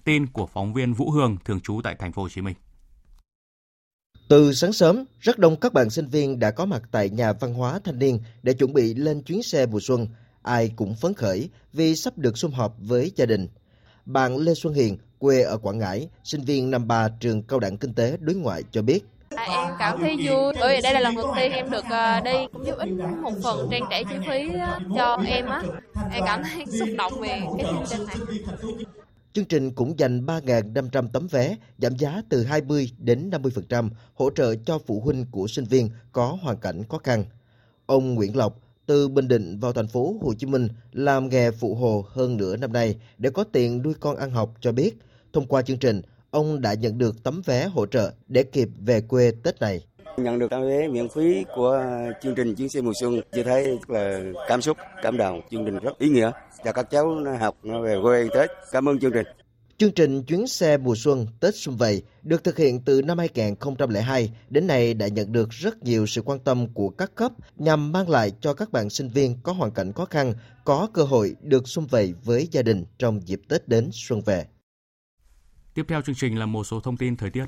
Tin 0.03 0.27
của 0.27 0.47
phóng 0.47 0.73
viên 0.73 0.93
Vũ 0.93 1.11
Hương 1.11 1.37
thường 1.45 1.59
trú 1.59 1.81
tại 1.83 1.95
thành 1.99 2.11
phố 2.11 2.21
Hồ 2.21 2.29
Chí 2.29 2.41
Minh. 2.41 2.55
Từ 4.27 4.53
sáng 4.53 4.73
sớm, 4.73 5.05
rất 5.19 5.39
đông 5.39 5.59
các 5.59 5.73
bạn 5.73 5.89
sinh 5.89 6.07
viên 6.07 6.39
đã 6.39 6.51
có 6.51 6.65
mặt 6.65 6.81
tại 6.91 7.09
nhà 7.09 7.33
văn 7.33 7.53
hóa 7.53 7.79
thanh 7.83 7.99
niên 7.99 8.19
để 8.43 8.53
chuẩn 8.53 8.73
bị 8.73 8.93
lên 8.93 9.23
chuyến 9.23 9.43
xe 9.43 9.65
mùa 9.65 9.79
xuân. 9.81 10.07
Ai 10.41 10.71
cũng 10.75 10.95
phấn 10.95 11.13
khởi 11.13 11.49
vì 11.73 11.95
sắp 11.95 12.17
được 12.17 12.37
sum 12.37 12.51
họp 12.51 12.75
với 12.79 13.11
gia 13.15 13.25
đình. 13.25 13.47
Bạn 14.05 14.37
Lê 14.37 14.53
Xuân 14.53 14.73
Hiền, 14.73 14.97
quê 15.19 15.41
ở 15.41 15.57
Quảng 15.57 15.79
Ngãi, 15.79 16.09
sinh 16.23 16.41
viên 16.41 16.71
năm 16.71 16.87
3 16.87 17.09
trường 17.19 17.43
Cao 17.43 17.59
đẳng 17.59 17.77
Kinh 17.77 17.93
tế 17.93 18.17
Đối 18.19 18.35
ngoại 18.35 18.63
cho 18.71 18.81
biết. 18.81 19.05
À, 19.35 19.43
em 19.43 19.73
cảm 19.79 19.99
thấy 19.99 20.15
vui 20.17 20.53
bởi 20.59 20.75
vì 20.75 20.81
đây 20.81 20.93
là 20.93 20.99
lần 20.99 21.15
đầu 21.15 21.33
tiên 21.35 21.51
em 21.51 21.69
được 21.69 21.83
uh, 21.85 22.23
đi 22.23 22.31
cũng 22.53 22.65
giúp 22.65 22.77
ích 22.77 22.89
một 23.21 23.31
phần 23.43 23.67
trang 23.71 23.83
trải 23.89 24.03
chi 24.09 24.15
phí 24.27 24.47
uh, 24.47 24.97
cho 24.97 25.17
em 25.27 25.45
á 25.45 25.63
em 26.11 26.23
cảm 26.25 26.43
thấy 26.43 26.65
xúc 26.79 26.89
động 26.97 27.13
về 27.19 27.41
cái 27.57 27.65
chương 27.69 27.83
trình 27.89 28.05
này 28.05 28.17
Chương 29.33 29.45
trình 29.45 29.71
cũng 29.71 29.99
dành 29.99 30.25
3.500 30.25 31.07
tấm 31.13 31.27
vé, 31.27 31.55
giảm 31.77 31.97
giá 31.97 32.21
từ 32.29 32.43
20 32.43 32.91
đến 32.97 33.29
50%, 33.29 33.89
hỗ 34.13 34.29
trợ 34.29 34.55
cho 34.55 34.79
phụ 34.85 34.99
huynh 34.99 35.25
của 35.31 35.47
sinh 35.47 35.65
viên 35.65 35.89
có 36.11 36.37
hoàn 36.41 36.57
cảnh 36.57 36.83
khó 36.89 36.97
khăn. 36.97 37.25
Ông 37.85 38.15
Nguyễn 38.15 38.37
Lộc 38.37 38.59
từ 38.85 39.07
Bình 39.07 39.27
Định 39.27 39.59
vào 39.59 39.73
thành 39.73 39.87
phố 39.87 40.15
Hồ 40.21 40.33
Chí 40.33 40.47
Minh 40.47 40.67
làm 40.91 41.29
nghề 41.29 41.51
phụ 41.51 41.75
hồ 41.75 42.05
hơn 42.09 42.37
nửa 42.37 42.57
năm 42.57 42.73
nay 42.73 42.95
để 43.17 43.29
có 43.29 43.43
tiền 43.43 43.81
nuôi 43.81 43.93
con 43.99 44.15
ăn 44.15 44.31
học 44.31 44.53
cho 44.59 44.71
biết. 44.71 44.97
Thông 45.33 45.47
qua 45.47 45.61
chương 45.61 45.77
trình, 45.77 46.01
ông 46.33 46.61
đã 46.61 46.73
nhận 46.73 46.97
được 46.97 47.23
tấm 47.23 47.41
vé 47.45 47.65
hỗ 47.65 47.85
trợ 47.85 48.11
để 48.27 48.43
kịp 48.43 48.67
về 48.79 49.01
quê 49.01 49.31
Tết 49.43 49.61
này. 49.61 49.85
Nhận 50.17 50.39
được 50.39 50.47
tấm 50.49 50.61
vé 50.61 50.87
miễn 50.87 51.09
phí 51.09 51.45
của 51.55 51.83
chương 52.21 52.35
trình 52.35 52.55
chuyến 52.55 52.69
xe 52.69 52.81
mùa 52.81 52.91
xuân, 53.01 53.21
tôi 53.31 53.43
thấy 53.43 53.77
là 53.87 54.21
cảm 54.47 54.61
xúc, 54.61 54.77
cảm 55.01 55.17
động. 55.17 55.41
Chương 55.51 55.65
trình 55.65 55.79
rất 55.79 55.97
ý 55.97 56.09
nghĩa 56.09 56.31
cho 56.65 56.71
các 56.71 56.91
cháu 56.91 57.15
nó 57.15 57.35
học 57.35 57.57
nó 57.63 57.81
về 57.81 57.95
quê 58.03 58.27
Tết. 58.33 58.49
Cảm 58.71 58.89
ơn 58.89 58.99
chương 58.99 59.11
trình. 59.11 59.25
Chương 59.77 59.91
trình 59.91 60.23
chuyến 60.23 60.47
xe 60.47 60.77
mùa 60.77 60.95
xuân 60.95 61.27
Tết 61.39 61.55
Xuân 61.55 61.77
Vầy 61.77 62.03
được 62.23 62.43
thực 62.43 62.57
hiện 62.57 62.79
từ 62.85 63.01
năm 63.01 63.17
2002 63.17 64.31
đến 64.49 64.67
nay 64.67 64.93
đã 64.93 65.07
nhận 65.07 65.31
được 65.31 65.49
rất 65.49 65.83
nhiều 65.83 66.05
sự 66.05 66.21
quan 66.21 66.39
tâm 66.39 66.73
của 66.73 66.89
các 66.89 67.15
cấp 67.15 67.31
nhằm 67.57 67.91
mang 67.91 68.09
lại 68.09 68.31
cho 68.41 68.53
các 68.53 68.71
bạn 68.71 68.89
sinh 68.89 69.09
viên 69.09 69.37
có 69.43 69.53
hoàn 69.53 69.71
cảnh 69.71 69.93
khó 69.93 70.05
khăn 70.05 70.33
có 70.65 70.87
cơ 70.93 71.03
hội 71.03 71.35
được 71.41 71.67
xung 71.67 71.87
vầy 71.87 72.13
với 72.23 72.47
gia 72.51 72.61
đình 72.61 72.85
trong 72.97 73.27
dịp 73.27 73.41
Tết 73.49 73.67
đến 73.67 73.89
xuân 73.93 74.21
về. 74.21 74.45
Tiếp 75.73 75.85
theo 75.87 76.01
chương 76.01 76.15
trình 76.15 76.39
là 76.39 76.45
một 76.45 76.63
số 76.63 76.79
thông 76.79 76.97
tin 76.97 77.15
thời 77.15 77.29
tiết. 77.29 77.45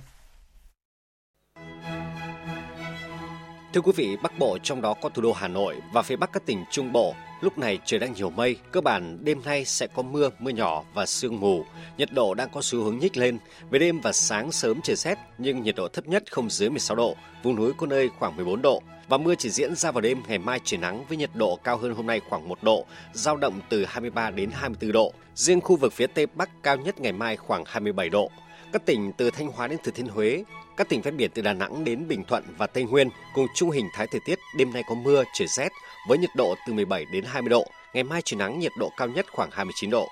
Thưa 3.73 3.82
quý 3.82 3.91
vị, 3.95 4.17
Bắc 4.23 4.39
Bộ 4.39 4.57
trong 4.63 4.82
đó 4.82 4.93
có 5.01 5.09
thủ 5.09 5.21
đô 5.21 5.34
Hà 5.34 5.47
Nội 5.47 5.76
và 5.93 6.01
phía 6.01 6.15
Bắc 6.15 6.34
các 6.34 6.45
tỉnh 6.45 6.63
Trung 6.71 6.91
Bộ, 6.91 7.15
lúc 7.46 7.58
này 7.58 7.80
trời 7.86 8.00
đang 8.00 8.14
nhiều 8.14 8.30
mây, 8.30 8.56
cơ 8.72 8.82
bản 8.82 9.18
đêm 9.24 9.41
nay 9.46 9.66
sẽ 9.66 9.88
có 9.88 10.02
mưa, 10.02 10.30
mưa 10.39 10.52
nhỏ 10.52 10.84
và 10.93 11.06
sương 11.06 11.39
mù. 11.39 11.66
Nhiệt 11.98 12.12
độ 12.14 12.34
đang 12.34 12.50
có 12.50 12.62
xu 12.62 12.84
hướng 12.84 13.00
nhích 13.00 13.18
lên. 13.18 13.38
Về 13.70 13.80
đêm 13.80 14.00
và 14.00 14.12
sáng 14.12 14.52
sớm 14.52 14.82
trời 14.84 14.96
rét, 14.96 15.18
nhưng 15.38 15.64
nhiệt 15.64 15.76
độ 15.76 15.88
thấp 15.88 16.08
nhất 16.08 16.24
không 16.32 16.50
dưới 16.50 16.70
16 16.70 16.96
độ, 16.96 17.16
vùng 17.43 17.56
núi 17.56 17.72
có 17.78 17.88
nơi 17.88 18.10
khoảng 18.20 18.36
14 18.36 18.62
độ. 18.62 18.82
Và 19.08 19.18
mưa 19.18 19.36
chỉ 19.36 19.50
diễn 19.50 19.76
ra 19.76 19.91
vào 19.91 20.02
đêm, 20.02 20.22
ngày 20.28 20.38
mai 20.38 20.60
trời 20.64 20.78
nắng 20.78 21.06
với 21.08 21.18
nhiệt 21.18 21.30
độ 21.34 21.60
cao 21.64 21.78
hơn 21.78 21.96
hôm 21.96 22.08
nay 22.08 22.22
khoảng 22.30 22.48
1 22.50 22.64
độ, 22.64 22.86
giao 23.14 23.38
động 23.38 23.62
từ 23.70 23.86
23 23.86 24.30
đến 24.30 24.50
24 24.54 24.91
độ. 24.91 25.14
Riêng 25.36 25.62
khu 25.62 25.76
vực 25.76 25.93
phía 25.93 26.08
Tây 26.08 26.26
Bắc 26.26 26.64
cao 26.64 26.78
nhất 26.78 27.00
ngày 27.00 27.14
mai 27.14 27.38
khoảng 27.38 27.64
27 27.66 28.10
độ. 28.10 28.32
Các 28.74 28.86
tỉnh 28.86 29.12
từ 29.18 29.32
Thanh 29.32 29.48
Hóa 29.48 29.68
đến 29.68 29.80
Thừa 29.84 29.91
Thiên 29.91 30.08
Huế, 30.08 30.43
các 30.78 30.89
tỉnh 30.89 31.02
ven 31.02 31.18
biển 31.18 31.32
từ 31.34 31.41
Đà 31.41 31.54
Nẵng 31.54 31.84
đến 31.84 32.08
Bình 32.08 32.24
Thuận 32.24 32.43
và 32.58 32.68
Tây 32.68 32.84
Nguyên 32.84 33.10
cùng 33.34 33.48
chung 33.56 33.72
hình 33.72 33.88
thái 33.93 34.08
thời 34.12 34.22
tiết 34.26 34.39
đêm 34.58 34.74
nay 34.74 34.84
có 34.89 34.96
mưa, 34.96 35.24
trời 35.34 35.48
rét 35.48 35.70
với 36.08 36.18
nhiệt 36.18 36.30
độ 36.36 36.56
từ 36.68 36.74
17 36.74 37.06
đến 37.06 37.24
20 37.28 37.49
độ. 37.49 37.68
Ngày 37.93 38.03
mai 38.03 38.22
trời 38.26 38.38
nắng, 38.38 38.60
nhiệt 38.60 38.72
độ 38.80 38.91
cao 38.97 39.08
nhất 39.08 39.26
khoảng 39.32 39.49
29 39.51 39.89
độ. 39.89 40.08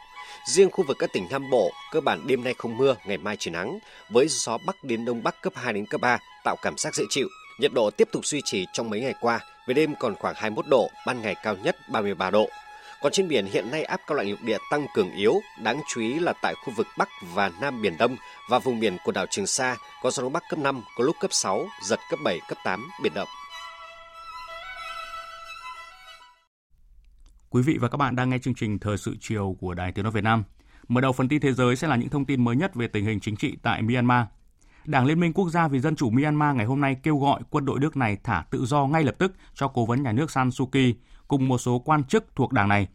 Riêng 0.46 0.72
khu 0.72 0.84
vực 0.88 0.98
các 1.00 1.10
tỉnh 1.14 1.28
Nam 1.30 1.50
Bộ, 1.50 1.72
cơ 1.92 2.02
bản 2.02 2.28
đêm 2.28 2.44
nay 2.44 2.54
không 2.58 2.78
mưa, 2.78 2.96
ngày 3.06 3.18
mai 3.18 3.38
trời 3.40 3.52
nắng, 3.52 3.80
với 4.10 4.28
gió 4.28 4.58
Bắc 4.66 4.84
đến 4.84 5.06
Đông 5.06 5.24
Bắc 5.24 5.42
cấp 5.42 5.54
2 5.56 5.74
đến 5.74 5.86
cấp 5.86 6.02
3, 6.02 6.18
tạo 6.44 6.56
cảm 6.62 6.78
giác 6.78 6.96
dễ 6.96 7.04
chịu. 7.10 7.28
Nhiệt 7.60 7.72
độ 7.74 7.90
tiếp 7.92 8.08
tục 8.12 8.26
duy 8.26 8.42
trì 8.46 8.66
trong 8.74 8.90
mấy 8.90 9.02
ngày 9.02 9.14
qua, 9.22 9.40
về 9.68 9.74
đêm 9.74 9.96
còn 10.00 10.16
khoảng 10.16 10.36
21 10.38 10.68
độ, 10.68 10.90
ban 11.08 11.22
ngày 11.22 11.36
cao 11.44 11.56
nhất 11.64 11.76
33 11.90 12.30
độ. 12.30 12.50
Còn 13.02 13.12
trên 13.12 13.28
biển 13.28 13.46
hiện 13.46 13.72
nay 13.72 13.84
áp 13.84 14.02
cao 14.08 14.18
lạnh 14.18 14.30
lục 14.30 14.40
địa 14.42 14.58
tăng 14.72 14.88
cường 14.94 15.12
yếu, 15.12 15.42
đáng 15.64 15.82
chú 15.88 16.02
ý 16.02 16.20
là 16.20 16.34
tại 16.42 16.56
khu 16.56 16.74
vực 16.76 16.88
Bắc 16.98 17.10
và 17.34 17.52
Nam 17.62 17.82
Biển 17.82 17.98
Đông 17.98 18.18
và 18.50 18.60
vùng 18.60 18.80
biển 18.80 18.98
của 19.04 19.12
đảo 19.12 19.26
Trường 19.30 19.48
Sa 19.48 19.76
có 20.02 20.12
gió 20.12 20.24
đông 20.24 20.34
bắc 20.34 20.44
cấp 20.50 20.60
5, 20.60 20.84
có 20.98 21.04
lúc 21.04 21.16
cấp 21.20 21.34
6, 21.34 21.68
giật 21.84 22.00
cấp 22.10 22.20
7, 22.24 22.40
cấp 22.48 22.58
8, 22.64 22.90
biển 23.04 23.14
động. 23.14 23.28
Quý 27.54 27.62
vị 27.62 27.78
và 27.78 27.88
các 27.88 27.98
bạn 27.98 28.16
đang 28.16 28.30
nghe 28.30 28.40
chương 28.40 28.54
trình 28.54 28.80
Thời 28.80 28.98
sự 28.98 29.16
chiều 29.20 29.58
của 29.60 29.74
Đài 29.74 29.92
Tiếng 29.92 30.04
nói 30.04 30.12
Việt 30.12 30.24
Nam. 30.24 30.44
Mở 30.88 31.02
đầu 31.02 31.12
phần 31.12 31.28
tin 31.28 31.42
thế 31.42 31.54
giới 31.54 31.76
sẽ 31.76 31.88
là 31.88 31.96
những 31.96 32.10
thông 32.10 32.26
tin 32.26 32.44
mới 32.44 32.56
nhất 32.56 32.76
về 32.76 32.88
tình 32.88 33.06
hình 33.06 33.20
chính 33.20 33.36
trị 33.36 33.58
tại 33.64 33.82
Myanmar. 33.82 34.26
Đảng 34.86 35.06
Liên 35.06 35.20
minh 35.20 35.34
Quốc 35.34 35.50
gia 35.50 35.68
vì 35.68 35.80
Dân 35.80 35.96
chủ 35.96 36.10
Myanmar 36.10 36.56
ngày 36.56 36.66
hôm 36.66 36.82
nay 36.82 36.98
kêu 37.04 37.18
gọi 37.18 37.42
quân 37.50 37.66
đội 37.66 37.80
nước 37.80 37.98
này 37.98 38.18
thả 38.24 38.46
tự 38.52 38.66
do 38.66 38.86
ngay 38.86 39.04
lập 39.04 39.16
tức 39.18 39.34
cho 39.54 39.68
cố 39.68 39.86
vấn 39.86 40.04
nhà 40.04 40.12
nước 40.12 40.32
San 40.32 40.52
Suu 40.52 40.68
Kyi 40.68 40.96
cùng 41.28 41.48
một 41.48 41.58
số 41.58 41.80
quan 41.80 42.04
chức 42.04 42.26
thuộc 42.36 42.52
đảng 42.52 42.68
này. 42.68 42.88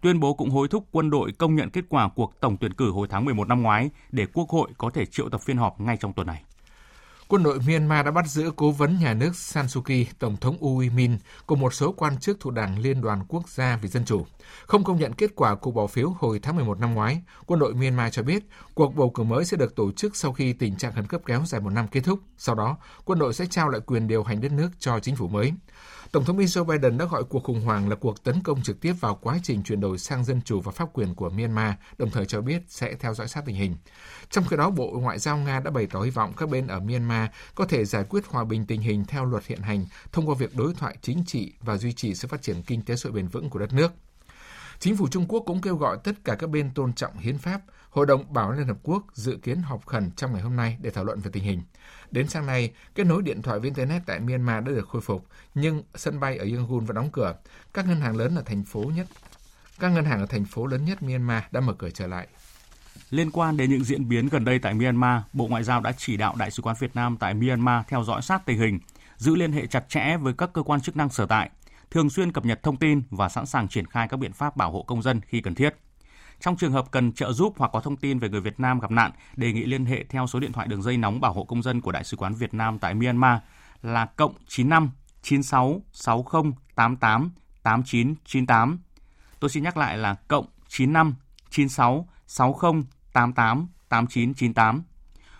Tuyên 0.00 0.20
bố 0.20 0.34
cũng 0.34 0.50
hối 0.50 0.68
thúc 0.68 0.88
quân 0.90 1.10
đội 1.10 1.32
công 1.32 1.56
nhận 1.56 1.70
kết 1.70 1.84
quả 1.88 2.08
cuộc 2.08 2.40
tổng 2.40 2.56
tuyển 2.56 2.74
cử 2.74 2.90
hồi 2.90 3.08
tháng 3.10 3.24
11 3.24 3.48
năm 3.48 3.62
ngoái 3.62 3.90
để 4.12 4.26
Quốc 4.32 4.48
hội 4.48 4.70
có 4.78 4.90
thể 4.90 5.06
triệu 5.06 5.28
tập 5.28 5.40
phiên 5.40 5.56
họp 5.56 5.80
ngay 5.80 5.96
trong 5.96 6.12
tuần 6.12 6.26
này. 6.26 6.42
Quân 7.34 7.42
đội 7.42 7.58
Myanmar 7.66 8.04
đã 8.04 8.10
bắt 8.10 8.26
giữ 8.26 8.52
cố 8.56 8.70
vấn 8.70 8.98
nhà 9.00 9.14
nước 9.14 9.36
San 9.36 9.68
Suu 9.68 9.82
Kyi, 9.82 10.06
Tổng 10.18 10.36
thống 10.36 10.56
U 10.60 10.82
Min 10.94 11.18
cùng 11.46 11.60
một 11.60 11.74
số 11.74 11.92
quan 11.92 12.18
chức 12.18 12.40
thuộc 12.40 12.52
Đảng 12.52 12.78
Liên 12.78 13.00
đoàn 13.00 13.24
Quốc 13.28 13.48
gia 13.48 13.76
vì 13.82 13.88
Dân 13.88 14.04
chủ. 14.04 14.26
Không 14.66 14.84
công 14.84 14.98
nhận 14.98 15.12
kết 15.12 15.30
quả 15.34 15.54
cuộc 15.54 15.70
bỏ 15.70 15.86
phiếu 15.86 16.10
hồi 16.18 16.38
tháng 16.38 16.56
11 16.56 16.80
năm 16.80 16.94
ngoái, 16.94 17.22
quân 17.46 17.60
đội 17.60 17.74
Myanmar 17.74 18.12
cho 18.12 18.22
biết 18.22 18.42
cuộc 18.74 18.94
bầu 18.96 19.10
cử 19.10 19.22
mới 19.22 19.44
sẽ 19.44 19.56
được 19.56 19.76
tổ 19.76 19.92
chức 19.92 20.16
sau 20.16 20.32
khi 20.32 20.52
tình 20.52 20.76
trạng 20.76 20.92
khẩn 20.92 21.06
cấp 21.06 21.20
kéo 21.26 21.42
dài 21.46 21.60
một 21.60 21.70
năm 21.70 21.88
kết 21.88 22.00
thúc. 22.00 22.18
Sau 22.38 22.54
đó, 22.54 22.76
quân 23.04 23.18
đội 23.18 23.34
sẽ 23.34 23.46
trao 23.46 23.68
lại 23.68 23.80
quyền 23.86 24.06
điều 24.06 24.22
hành 24.22 24.40
đất 24.40 24.52
nước 24.52 24.68
cho 24.78 25.00
chính 25.00 25.16
phủ 25.16 25.28
mới. 25.28 25.52
Tổng 26.14 26.24
thống 26.24 26.36
Mỹ 26.36 26.44
Joe 26.44 26.64
Biden 26.64 26.98
đã 26.98 27.04
gọi 27.04 27.24
cuộc 27.24 27.44
khủng 27.44 27.60
hoảng 27.60 27.88
là 27.88 27.96
cuộc 27.96 28.24
tấn 28.24 28.42
công 28.42 28.62
trực 28.62 28.80
tiếp 28.80 28.92
vào 29.00 29.18
quá 29.22 29.38
trình 29.42 29.62
chuyển 29.62 29.80
đổi 29.80 29.98
sang 29.98 30.24
dân 30.24 30.40
chủ 30.44 30.60
và 30.60 30.72
pháp 30.72 30.88
quyền 30.92 31.14
của 31.14 31.30
Myanmar, 31.30 31.74
đồng 31.98 32.10
thời 32.10 32.26
cho 32.26 32.40
biết 32.40 32.62
sẽ 32.68 32.94
theo 32.94 33.14
dõi 33.14 33.28
sát 33.28 33.42
tình 33.46 33.56
hình. 33.56 33.76
Trong 34.30 34.44
khi 34.44 34.56
đó, 34.56 34.70
Bộ 34.70 34.90
Ngoại 34.90 35.18
giao 35.18 35.36
Nga 35.36 35.60
đã 35.60 35.70
bày 35.70 35.86
tỏ 35.86 36.00
hy 36.00 36.10
vọng 36.10 36.32
các 36.36 36.48
bên 36.48 36.66
ở 36.66 36.80
Myanmar 36.80 37.30
có 37.54 37.66
thể 37.66 37.84
giải 37.84 38.04
quyết 38.08 38.26
hòa 38.26 38.44
bình 38.44 38.66
tình 38.66 38.80
hình 38.80 39.04
theo 39.04 39.24
luật 39.24 39.46
hiện 39.46 39.60
hành 39.60 39.86
thông 40.12 40.28
qua 40.28 40.34
việc 40.38 40.56
đối 40.56 40.74
thoại 40.74 40.96
chính 41.02 41.24
trị 41.26 41.52
và 41.60 41.76
duy 41.76 41.92
trì 41.92 42.14
sự 42.14 42.28
phát 42.28 42.42
triển 42.42 42.62
kinh 42.62 42.82
tế 42.82 42.96
xã 42.96 43.08
hội 43.08 43.16
bền 43.16 43.28
vững 43.28 43.50
của 43.50 43.58
đất 43.58 43.72
nước. 43.72 43.92
Chính 44.78 44.96
phủ 44.96 45.08
Trung 45.08 45.26
Quốc 45.28 45.42
cũng 45.46 45.60
kêu 45.60 45.76
gọi 45.76 45.98
tất 46.04 46.12
cả 46.24 46.34
các 46.34 46.50
bên 46.50 46.70
tôn 46.74 46.92
trọng 46.92 47.18
hiến 47.18 47.38
pháp. 47.38 47.60
Hội 47.94 48.06
đồng 48.06 48.32
Bảo 48.32 48.48
an 48.48 48.58
Liên 48.58 48.66
Hợp 48.66 48.76
Quốc 48.82 49.04
dự 49.12 49.38
kiến 49.42 49.62
họp 49.62 49.86
khẩn 49.86 50.10
trong 50.16 50.32
ngày 50.32 50.42
hôm 50.42 50.56
nay 50.56 50.78
để 50.80 50.90
thảo 50.90 51.04
luận 51.04 51.20
về 51.20 51.30
tình 51.32 51.44
hình. 51.44 51.62
Đến 52.10 52.28
sáng 52.28 52.46
nay, 52.46 52.72
kết 52.94 53.04
nối 53.04 53.22
điện 53.22 53.42
thoại 53.42 53.58
với 53.58 53.66
Internet 53.66 54.02
tại 54.06 54.20
Myanmar 54.20 54.64
đã 54.64 54.72
được 54.72 54.88
khôi 54.88 55.02
phục, 55.02 55.26
nhưng 55.54 55.82
sân 55.94 56.20
bay 56.20 56.36
ở 56.38 56.44
Yangon 56.44 56.84
vẫn 56.84 56.96
đóng 56.96 57.10
cửa. 57.12 57.34
Các 57.74 57.86
ngân 57.88 58.00
hàng 58.00 58.16
lớn 58.16 58.36
ở 58.36 58.42
thành 58.42 58.64
phố 58.64 58.80
nhất 58.80 59.06
các 59.80 59.88
ngân 59.88 60.04
hàng 60.04 60.20
ở 60.20 60.26
thành 60.26 60.44
phố 60.44 60.66
lớn 60.66 60.84
nhất 60.84 61.02
Myanmar 61.02 61.42
đã 61.50 61.60
mở 61.60 61.72
cửa 61.72 61.90
trở 61.90 62.06
lại. 62.06 62.26
Liên 63.10 63.30
quan 63.30 63.56
đến 63.56 63.70
những 63.70 63.84
diễn 63.84 64.08
biến 64.08 64.28
gần 64.28 64.44
đây 64.44 64.58
tại 64.58 64.74
Myanmar, 64.74 65.22
Bộ 65.32 65.46
Ngoại 65.46 65.64
giao 65.64 65.80
đã 65.80 65.92
chỉ 65.96 66.16
đạo 66.16 66.34
Đại 66.38 66.50
sứ 66.50 66.62
quán 66.62 66.76
Việt 66.78 66.96
Nam 66.96 67.16
tại 67.20 67.34
Myanmar 67.34 67.86
theo 67.88 68.04
dõi 68.04 68.22
sát 68.22 68.46
tình 68.46 68.58
hình, 68.58 68.78
giữ 69.16 69.36
liên 69.36 69.52
hệ 69.52 69.66
chặt 69.66 69.88
chẽ 69.88 70.16
với 70.16 70.34
các 70.38 70.50
cơ 70.52 70.62
quan 70.62 70.80
chức 70.80 70.96
năng 70.96 71.10
sở 71.10 71.26
tại, 71.26 71.50
thường 71.90 72.10
xuyên 72.10 72.32
cập 72.32 72.44
nhật 72.44 72.62
thông 72.62 72.76
tin 72.76 73.02
và 73.10 73.28
sẵn 73.28 73.46
sàng 73.46 73.68
triển 73.68 73.86
khai 73.86 74.08
các 74.08 74.16
biện 74.16 74.32
pháp 74.32 74.56
bảo 74.56 74.70
hộ 74.70 74.82
công 74.82 75.02
dân 75.02 75.20
khi 75.20 75.40
cần 75.40 75.54
thiết. 75.54 75.76
Trong 76.44 76.56
trường 76.56 76.72
hợp 76.72 76.90
cần 76.90 77.12
trợ 77.12 77.32
giúp 77.32 77.54
hoặc 77.56 77.70
có 77.72 77.80
thông 77.80 77.96
tin 77.96 78.18
về 78.18 78.28
người 78.28 78.40
Việt 78.40 78.60
Nam 78.60 78.80
gặp 78.80 78.90
nạn, 78.90 79.10
đề 79.36 79.52
nghị 79.52 79.64
liên 79.64 79.84
hệ 79.84 80.04
theo 80.08 80.26
số 80.26 80.40
điện 80.40 80.52
thoại 80.52 80.68
đường 80.68 80.82
dây 80.82 80.96
nóng 80.96 81.20
bảo 81.20 81.32
hộ 81.32 81.44
công 81.44 81.62
dân 81.62 81.80
của 81.80 81.92
Đại 81.92 82.04
sứ 82.04 82.16
quán 82.16 82.34
Việt 82.34 82.54
Nam 82.54 82.78
tại 82.78 82.94
Myanmar 82.94 83.38
là 83.82 84.06
cộng 84.06 84.34
95 84.48 84.90
96 85.22 85.82
60 85.92 86.42
88 86.74 87.30
89 87.62 88.14
98. 88.24 88.78
Tôi 89.40 89.50
xin 89.50 89.62
nhắc 89.62 89.76
lại 89.76 89.98
là 89.98 90.14
cộng 90.14 90.46
95 90.68 91.14
96 91.50 92.08
60 92.26 92.72
88 93.12 93.68
89 93.88 94.34
98 94.34 94.82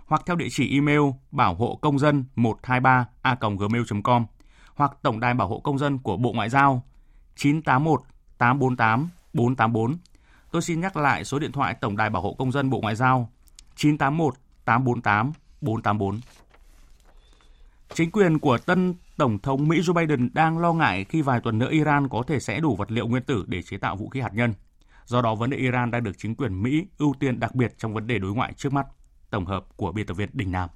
hoặc 0.07 0.23
theo 0.27 0.37
địa 0.37 0.49
chỉ 0.51 0.75
email 0.75 1.01
bảo 1.31 1.55
hộ 1.55 1.79
công 1.83 1.99
dân 1.99 2.25
123 2.35 3.07
a 3.23 3.37
gmail.com 3.41 4.27
hoặc 4.75 4.93
tổng 5.03 5.21
đài 5.21 5.35
bảo 5.35 5.49
hộ 5.49 5.61
công 5.61 5.79
dân 5.79 5.99
của 5.99 6.17
Bộ 6.17 6.33
Ngoại 6.33 6.51
giao 6.51 6.83
981 7.37 8.03
848 8.39 9.09
484 9.33 9.97
Tôi 10.55 10.63
xin 10.63 10.81
nhắc 10.81 10.97
lại 10.97 11.25
số 11.25 11.39
điện 11.39 11.53
thoại 11.53 11.75
Tổng 11.81 11.97
đài 11.97 12.11
Bảo 12.11 12.23
hộ 12.23 12.35
Công 12.39 12.53
dân 12.53 12.71
Bộ 12.71 12.81
Ngoại 12.81 12.97
giao 12.97 13.31
981 13.77 14.35
848 14.65 15.33
484. 15.61 16.21
Chính 17.95 18.11
quyền 18.11 18.39
của 18.39 18.59
tân 18.59 18.95
Tổng 19.17 19.39
thống 19.39 19.69
Mỹ 19.69 19.81
Joe 19.81 19.93
Biden 19.93 20.31
đang 20.35 20.59
lo 20.59 20.73
ngại 20.73 21.05
khi 21.05 21.23
vài 21.23 21.41
tuần 21.41 21.59
nữa 21.59 21.69
Iran 21.71 22.09
có 22.09 22.23
thể 22.27 22.41
sẽ 22.41 22.61
đủ 22.61 22.77
vật 22.77 22.91
liệu 22.91 23.07
nguyên 23.07 23.23
tử 23.23 23.45
để 23.47 23.63
chế 23.63 23.77
tạo 23.77 23.97
vũ 23.97 24.09
khí 24.09 24.21
hạt 24.21 24.35
nhân. 24.35 24.55
Do 25.05 25.23
đó, 25.23 25.35
vấn 25.35 25.51
đề 25.51 25.57
Iran 25.57 25.91
đang 25.91 26.05
được 26.05 26.19
chính 26.19 26.35
quyền 26.35 26.63
Mỹ 26.63 26.87
ưu 26.99 27.15
tiên 27.21 27.41
đặc 27.41 27.55
biệt 27.55 27.79
trong 27.79 27.95
vấn 27.95 28.07
đề 28.07 28.19
đối 28.19 28.35
ngoại 28.35 28.53
trước 28.53 28.73
mắt. 28.73 28.87
Tổng 29.31 29.47
hợp 29.47 29.65
của 29.77 29.93
biên 29.93 30.07
tập 30.07 30.15
viên 30.15 30.29
Đình 30.33 30.53
Nam. 30.53 30.69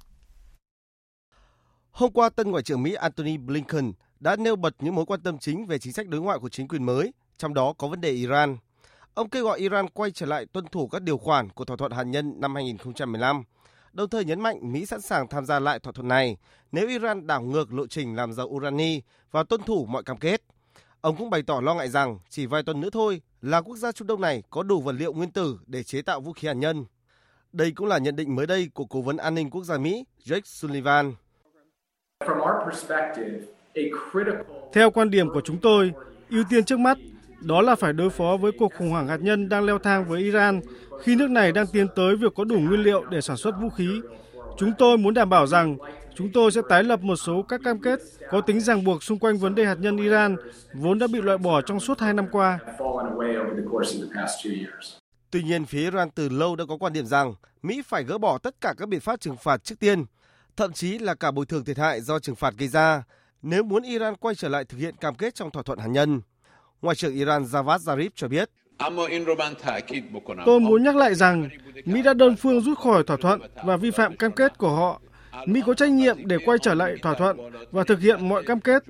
Hôm 1.91 2.11
qua, 2.11 2.29
tân 2.29 2.51
Ngoại 2.51 2.63
trưởng 2.63 2.83
Mỹ 2.83 2.93
Antony 2.93 3.37
Blinken 3.37 3.91
đã 4.19 4.35
nêu 4.35 4.55
bật 4.55 4.75
những 4.79 4.95
mối 4.95 5.05
quan 5.05 5.21
tâm 5.21 5.37
chính 5.37 5.65
về 5.65 5.79
chính 5.79 5.93
sách 5.93 6.07
đối 6.07 6.21
ngoại 6.21 6.39
của 6.39 6.49
chính 6.49 6.67
quyền 6.67 6.83
mới, 6.83 7.13
trong 7.37 7.53
đó 7.53 7.73
có 7.77 7.87
vấn 7.87 8.01
đề 8.01 8.09
Iran– 8.09 8.57
Ông 9.19 9.29
kêu 9.29 9.43
gọi 9.43 9.59
Iran 9.59 9.89
quay 9.89 10.11
trở 10.11 10.25
lại 10.25 10.45
tuân 10.45 10.65
thủ 10.65 10.87
các 10.87 11.01
điều 11.01 11.17
khoản 11.17 11.49
của 11.49 11.65
thỏa 11.65 11.77
thuận 11.77 11.91
hạt 11.91 12.03
nhân 12.03 12.33
năm 12.37 12.55
2015, 12.55 13.43
đồng 13.93 14.09
thời 14.09 14.25
nhấn 14.25 14.41
mạnh 14.41 14.71
Mỹ 14.71 14.85
sẵn 14.85 15.01
sàng 15.01 15.27
tham 15.27 15.45
gia 15.45 15.59
lại 15.59 15.79
thỏa 15.79 15.93
thuận 15.93 16.07
này 16.07 16.37
nếu 16.71 16.87
Iran 16.87 17.27
đảo 17.27 17.41
ngược 17.41 17.73
lộ 17.73 17.87
trình 17.87 18.15
làm 18.15 18.33
giàu 18.33 18.47
urani 18.47 19.01
và 19.31 19.43
tuân 19.43 19.63
thủ 19.63 19.85
mọi 19.85 20.03
cam 20.03 20.17
kết. 20.17 20.41
Ông 21.01 21.15
cũng 21.15 21.29
bày 21.29 21.43
tỏ 21.47 21.61
lo 21.61 21.75
ngại 21.75 21.89
rằng 21.89 22.19
chỉ 22.29 22.45
vài 22.45 22.63
tuần 22.63 22.81
nữa 22.81 22.89
thôi 22.91 23.21
là 23.41 23.61
quốc 23.61 23.75
gia 23.77 23.91
Trung 23.91 24.07
Đông 24.07 24.21
này 24.21 24.43
có 24.49 24.63
đủ 24.63 24.81
vật 24.81 24.91
liệu 24.91 25.13
nguyên 25.13 25.31
tử 25.31 25.59
để 25.67 25.83
chế 25.83 26.01
tạo 26.01 26.21
vũ 26.21 26.33
khí 26.33 26.47
hạt 26.47 26.53
nhân. 26.53 26.85
Đây 27.51 27.71
cũng 27.71 27.87
là 27.87 27.97
nhận 27.97 28.15
định 28.15 28.35
mới 28.35 28.47
đây 28.47 28.69
của 28.73 28.85
Cố 28.85 29.01
vấn 29.01 29.17
An 29.17 29.35
ninh 29.35 29.49
Quốc 29.49 29.63
gia 29.63 29.77
Mỹ 29.77 30.05
Jake 30.25 30.41
Sullivan. 30.45 31.13
Theo 34.73 34.91
quan 34.91 35.09
điểm 35.09 35.29
của 35.29 35.41
chúng 35.45 35.57
tôi, 35.57 35.91
ưu 36.29 36.43
tiên 36.49 36.65
trước 36.65 36.79
mắt 36.79 36.97
đó 37.41 37.61
là 37.61 37.75
phải 37.75 37.93
đối 37.93 38.09
phó 38.09 38.37
với 38.37 38.51
cuộc 38.59 38.73
khủng 38.77 38.89
hoảng 38.89 39.07
hạt 39.07 39.21
nhân 39.21 39.49
đang 39.49 39.65
leo 39.65 39.79
thang 39.79 40.05
với 40.05 40.21
Iran 40.21 40.61
khi 41.03 41.15
nước 41.15 41.29
này 41.29 41.51
đang 41.51 41.67
tiến 41.67 41.87
tới 41.95 42.15
việc 42.15 42.33
có 42.35 42.43
đủ 42.43 42.59
nguyên 42.59 42.83
liệu 42.83 43.03
để 43.05 43.21
sản 43.21 43.37
xuất 43.37 43.51
vũ 43.61 43.69
khí. 43.69 44.01
Chúng 44.57 44.71
tôi 44.77 44.97
muốn 44.97 45.13
đảm 45.13 45.29
bảo 45.29 45.47
rằng 45.47 45.77
chúng 46.15 46.29
tôi 46.33 46.51
sẽ 46.51 46.61
tái 46.69 46.83
lập 46.83 47.01
một 47.01 47.15
số 47.15 47.41
các 47.41 47.61
cam 47.63 47.81
kết 47.81 47.99
có 48.29 48.41
tính 48.41 48.59
ràng 48.59 48.83
buộc 48.83 49.03
xung 49.03 49.19
quanh 49.19 49.37
vấn 49.37 49.55
đề 49.55 49.65
hạt 49.65 49.77
nhân 49.79 49.97
Iran 49.97 50.35
vốn 50.73 50.99
đã 50.99 51.07
bị 51.07 51.21
loại 51.21 51.37
bỏ 51.37 51.61
trong 51.61 51.79
suốt 51.79 51.99
hai 51.99 52.13
năm 52.13 52.25
qua. 52.31 52.59
Tuy 55.31 55.43
nhiên, 55.43 55.65
phía 55.65 55.79
Iran 55.79 56.09
từ 56.09 56.29
lâu 56.29 56.55
đã 56.55 56.65
có 56.65 56.77
quan 56.77 56.93
điểm 56.93 57.05
rằng 57.05 57.33
Mỹ 57.63 57.81
phải 57.87 58.03
gỡ 58.03 58.17
bỏ 58.17 58.37
tất 58.37 58.55
cả 58.61 58.73
các 58.77 58.89
biện 58.89 58.99
pháp 58.99 59.19
trừng 59.19 59.37
phạt 59.37 59.63
trước 59.63 59.79
tiên, 59.79 60.05
thậm 60.57 60.73
chí 60.73 60.99
là 60.99 61.15
cả 61.15 61.31
bồi 61.31 61.45
thường 61.45 61.63
thiệt 61.63 61.77
hại 61.77 62.01
do 62.01 62.19
trừng 62.19 62.35
phạt 62.35 62.53
gây 62.57 62.67
ra, 62.67 63.03
nếu 63.41 63.63
muốn 63.63 63.83
Iran 63.83 64.15
quay 64.15 64.35
trở 64.35 64.49
lại 64.49 64.65
thực 64.65 64.77
hiện 64.77 64.95
cam 64.95 65.15
kết 65.15 65.35
trong 65.35 65.51
thỏa 65.51 65.63
thuận 65.63 65.79
hạt 65.79 65.87
nhân. 65.87 66.21
Ngoại 66.81 66.95
trưởng 66.95 67.15
Iran 67.15 67.43
Javad 67.43 67.77
Zarif 67.77 68.09
cho 68.15 68.27
biết. 68.27 68.49
Tôi 70.45 70.59
muốn 70.59 70.83
nhắc 70.83 70.95
lại 70.95 71.15
rằng 71.15 71.49
Mỹ 71.85 72.01
đã 72.01 72.13
đơn 72.13 72.35
phương 72.35 72.61
rút 72.61 72.77
khỏi 72.77 73.03
thỏa 73.03 73.17
thuận 73.17 73.41
và 73.65 73.77
vi 73.77 73.91
phạm 73.91 74.17
cam 74.17 74.31
kết 74.31 74.57
của 74.57 74.69
họ. 74.69 75.01
Mỹ 75.45 75.61
có 75.65 75.73
trách 75.73 75.91
nhiệm 75.91 76.27
để 76.27 76.37
quay 76.45 76.57
trở 76.61 76.73
lại 76.73 76.95
thỏa 77.01 77.13
thuận 77.13 77.37
và 77.71 77.83
thực 77.83 77.99
hiện 77.99 78.29
mọi 78.29 78.43
cam 78.43 78.59
kết. 78.59 78.83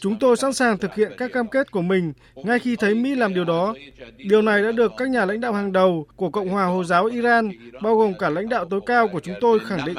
Chúng 0.00 0.18
tôi 0.18 0.36
sẵn 0.36 0.52
sàng 0.52 0.78
thực 0.78 0.94
hiện 0.94 1.12
các 1.16 1.32
cam 1.32 1.48
kết 1.48 1.70
của 1.70 1.82
mình 1.82 2.12
ngay 2.34 2.58
khi 2.58 2.76
thấy 2.76 2.94
Mỹ 2.94 3.14
làm 3.14 3.34
điều 3.34 3.44
đó. 3.44 3.74
Điều 4.16 4.42
này 4.42 4.62
đã 4.62 4.72
được 4.72 4.92
các 4.96 5.08
nhà 5.08 5.24
lãnh 5.24 5.40
đạo 5.40 5.52
hàng 5.52 5.72
đầu 5.72 6.06
của 6.16 6.30
Cộng 6.30 6.48
hòa 6.48 6.64
Hồi 6.64 6.84
giáo 6.84 7.04
Iran, 7.04 7.50
bao 7.82 7.96
gồm 7.96 8.12
cả 8.18 8.28
lãnh 8.28 8.48
đạo 8.48 8.64
tối 8.64 8.80
cao 8.86 9.08
của 9.08 9.20
chúng 9.20 9.34
tôi 9.40 9.58
khẳng 9.58 9.80
định. 9.86 9.96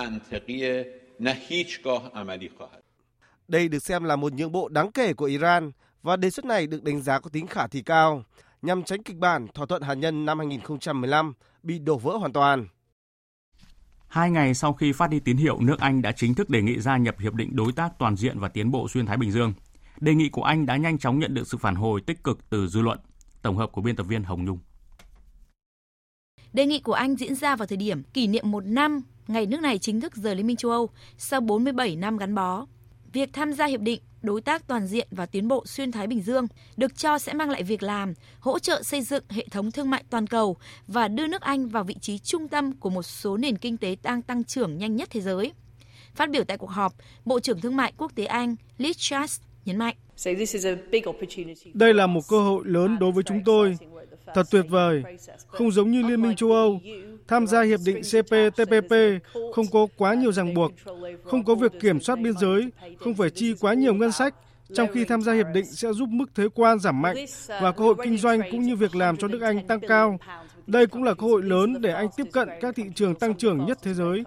Đây 3.48 3.68
được 3.68 3.84
xem 3.84 4.04
là 4.04 4.16
một 4.16 4.34
nhượng 4.34 4.52
bộ 4.52 4.70
đáng 4.70 4.92
kể 4.92 5.14
của 5.14 5.26
Iran 5.26 5.72
và 6.02 6.16
đề 6.16 6.30
xuất 6.30 6.46
này 6.46 6.68
được 6.68 6.84
đánh 6.84 7.02
giá 7.02 7.20
có 7.20 7.30
tính 7.30 7.48
khả 7.48 7.68
thi 7.68 7.82
cao 7.82 8.24
nhằm 8.62 8.84
tránh 8.84 9.04
kịch 9.04 9.18
bản 9.18 9.48
thỏa 9.54 9.66
thuận 9.66 9.82
hạt 9.82 9.94
nhân 9.94 10.26
năm 10.26 10.38
2015 10.38 11.34
bị 11.64 11.80
đổ 11.80 11.98
vỡ 11.98 12.18
hoàn 12.18 12.34
toàn. 12.34 12.68
Hai 14.08 14.32
ngày 14.32 14.54
sau 14.54 14.74
khi 14.74 14.92
phát 14.92 15.10
đi 15.10 15.20
tín 15.20 15.38
hiệu, 15.38 15.60
nước 15.60 15.80
Anh 15.80 16.02
đã 16.02 16.12
chính 16.12 16.34
thức 16.34 16.50
đề 16.50 16.62
nghị 16.62 16.80
gia 16.80 16.98
nhập 16.98 17.20
Hiệp 17.20 17.34
định 17.34 17.56
Đối 17.56 17.72
tác 17.72 18.00
Toàn 18.00 18.16
diện 18.16 18.40
và 18.40 18.48
Tiến 18.48 18.72
bộ 18.72 18.88
Xuyên 18.88 19.06
Thái 19.06 19.18
Bình 19.18 19.32
Dương. 19.32 19.54
Đề 20.00 20.14
nghị 20.14 20.30
của 20.30 20.44
Anh 20.44 20.66
đã 20.66 20.78
nhanh 20.78 20.98
chóng 20.98 21.20
nhận 21.20 21.34
được 21.34 21.48
sự 21.48 21.58
phản 21.58 21.76
hồi 21.76 22.02
tích 22.02 22.24
cực 22.24 22.50
từ 22.50 22.68
dư 22.68 22.82
luận. 22.82 23.00
Tổng 23.42 23.58
hợp 23.58 23.72
của 23.72 23.82
biên 23.82 23.96
tập 23.96 24.04
viên 24.04 24.24
Hồng 24.24 24.46
Nhung. 24.46 24.60
Đề 26.54 26.66
nghị 26.66 26.80
của 26.80 26.94
Anh 26.94 27.16
diễn 27.16 27.36
ra 27.36 27.56
vào 27.56 27.68
thời 27.68 27.78
điểm 27.78 28.04
kỷ 28.04 28.28
niệm 28.28 28.52
một 28.52 28.66
năm 28.66 29.02
ngày 29.28 29.46
nước 29.46 29.62
này 29.62 29.80
chính 29.80 30.02
thức 30.02 30.16
rời 30.16 30.36
Liên 30.36 30.48
minh 30.48 30.58
châu 30.58 30.72
Âu 30.72 30.90
sau 31.18 31.42
47 31.42 31.96
năm 31.96 32.18
gắn 32.18 32.36
bó. 32.36 32.66
Việc 33.14 33.30
tham 33.34 33.54
gia 33.54 33.66
hiệp 33.66 33.82
định 33.82 34.02
đối 34.22 34.42
tác 34.42 34.68
toàn 34.68 34.88
diện 34.88 35.08
và 35.12 35.26
tiến 35.26 35.48
bộ 35.48 35.64
xuyên 35.66 35.92
Thái 35.92 36.08
Bình 36.08 36.22
Dương 36.22 36.48
được 36.78 36.98
cho 36.98 37.20
sẽ 37.20 37.34
mang 37.34 37.50
lại 37.50 37.64
việc 37.64 37.84
làm, 37.84 38.14
hỗ 38.40 38.60
trợ 38.60 38.84
xây 38.84 39.02
dựng 39.02 39.24
hệ 39.30 39.46
thống 39.52 39.72
thương 39.72 39.90
mại 39.90 40.04
toàn 40.10 40.28
cầu 40.28 40.58
và 40.88 41.08
đưa 41.08 41.28
nước 41.28 41.42
Anh 41.42 41.68
vào 41.68 41.84
vị 41.84 41.96
trí 42.02 42.18
trung 42.18 42.48
tâm 42.48 42.72
của 42.74 42.90
một 42.90 43.04
số 43.04 43.38
nền 43.38 43.58
kinh 43.58 43.78
tế 43.78 43.96
đang 44.04 44.22
tăng 44.22 44.44
trưởng 44.44 44.78
nhanh 44.78 44.96
nhất 44.96 45.10
thế 45.12 45.22
giới. 45.22 45.54
Phát 46.16 46.30
biểu 46.30 46.44
tại 46.44 46.58
cuộc 46.58 46.70
họp, 46.70 46.94
Bộ 47.26 47.40
trưởng 47.40 47.62
Thương 47.62 47.76
mại 47.76 47.94
Quốc 47.98 48.12
tế 48.16 48.26
Anh 48.26 48.56
Liz 48.78 48.94
Truss 48.94 49.42
nhấn 49.66 49.78
mạnh. 49.78 49.96
Đây 51.74 51.94
là 51.94 52.08
một 52.08 52.22
cơ 52.30 52.40
hội 52.40 52.64
lớn 52.66 53.00
đối 53.00 53.12
với 53.12 53.24
chúng 53.24 53.42
tôi. 53.46 53.78
Thật 54.36 54.44
tuyệt 54.52 54.66
vời. 54.70 55.04
Không 55.48 55.72
giống 55.72 55.92
như 55.92 56.02
Liên 56.04 56.22
minh 56.22 56.36
châu 56.36 56.52
Âu, 56.52 56.80
tham 57.30 57.48
gia 57.48 57.62
hiệp 57.62 57.80
định 57.86 58.02
CPTPP 58.02 58.94
không 59.54 59.66
có 59.72 59.88
quá 59.98 60.14
nhiều 60.14 60.32
ràng 60.32 60.54
buộc, 60.54 60.72
không 61.24 61.44
có 61.44 61.56
việc 61.56 61.72
kiểm 61.82 62.00
soát 62.00 62.20
biên 62.20 62.34
giới, 62.38 62.70
không 63.00 63.14
phải 63.14 63.30
chi 63.30 63.54
quá 63.60 63.74
nhiều 63.74 63.94
ngân 63.94 64.12
sách, 64.12 64.36
trong 64.74 64.88
khi 64.94 65.06
tham 65.06 65.22
gia 65.22 65.34
hiệp 65.34 65.46
định 65.54 65.66
sẽ 65.66 65.94
giúp 65.94 66.10
mức 66.10 66.36
thuế 66.36 66.48
quan 66.56 66.80
giảm 66.80 67.02
mạnh 67.02 67.16
và 67.48 67.72
cơ 67.72 67.84
hội 67.84 67.96
kinh 68.04 68.18
doanh 68.18 68.42
cũng 68.52 68.62
như 68.62 68.76
việc 68.76 68.96
làm 68.96 69.18
cho 69.18 69.28
nước 69.28 69.42
Anh 69.42 69.68
tăng 69.68 69.80
cao. 69.80 70.18
Đây 70.68 70.88
cũng 70.88 71.04
là 71.04 71.14
cơ 71.14 71.28
hội 71.28 71.44
lớn 71.44 71.82
để 71.82 71.94
Anh 71.94 72.08
tiếp 72.18 72.28
cận 72.32 72.50
các 72.62 72.76
thị 72.76 72.84
trường 72.96 73.16
tăng 73.16 73.36
trưởng 73.36 73.66
nhất 73.66 73.80
thế 73.82 73.94
giới. 73.94 74.24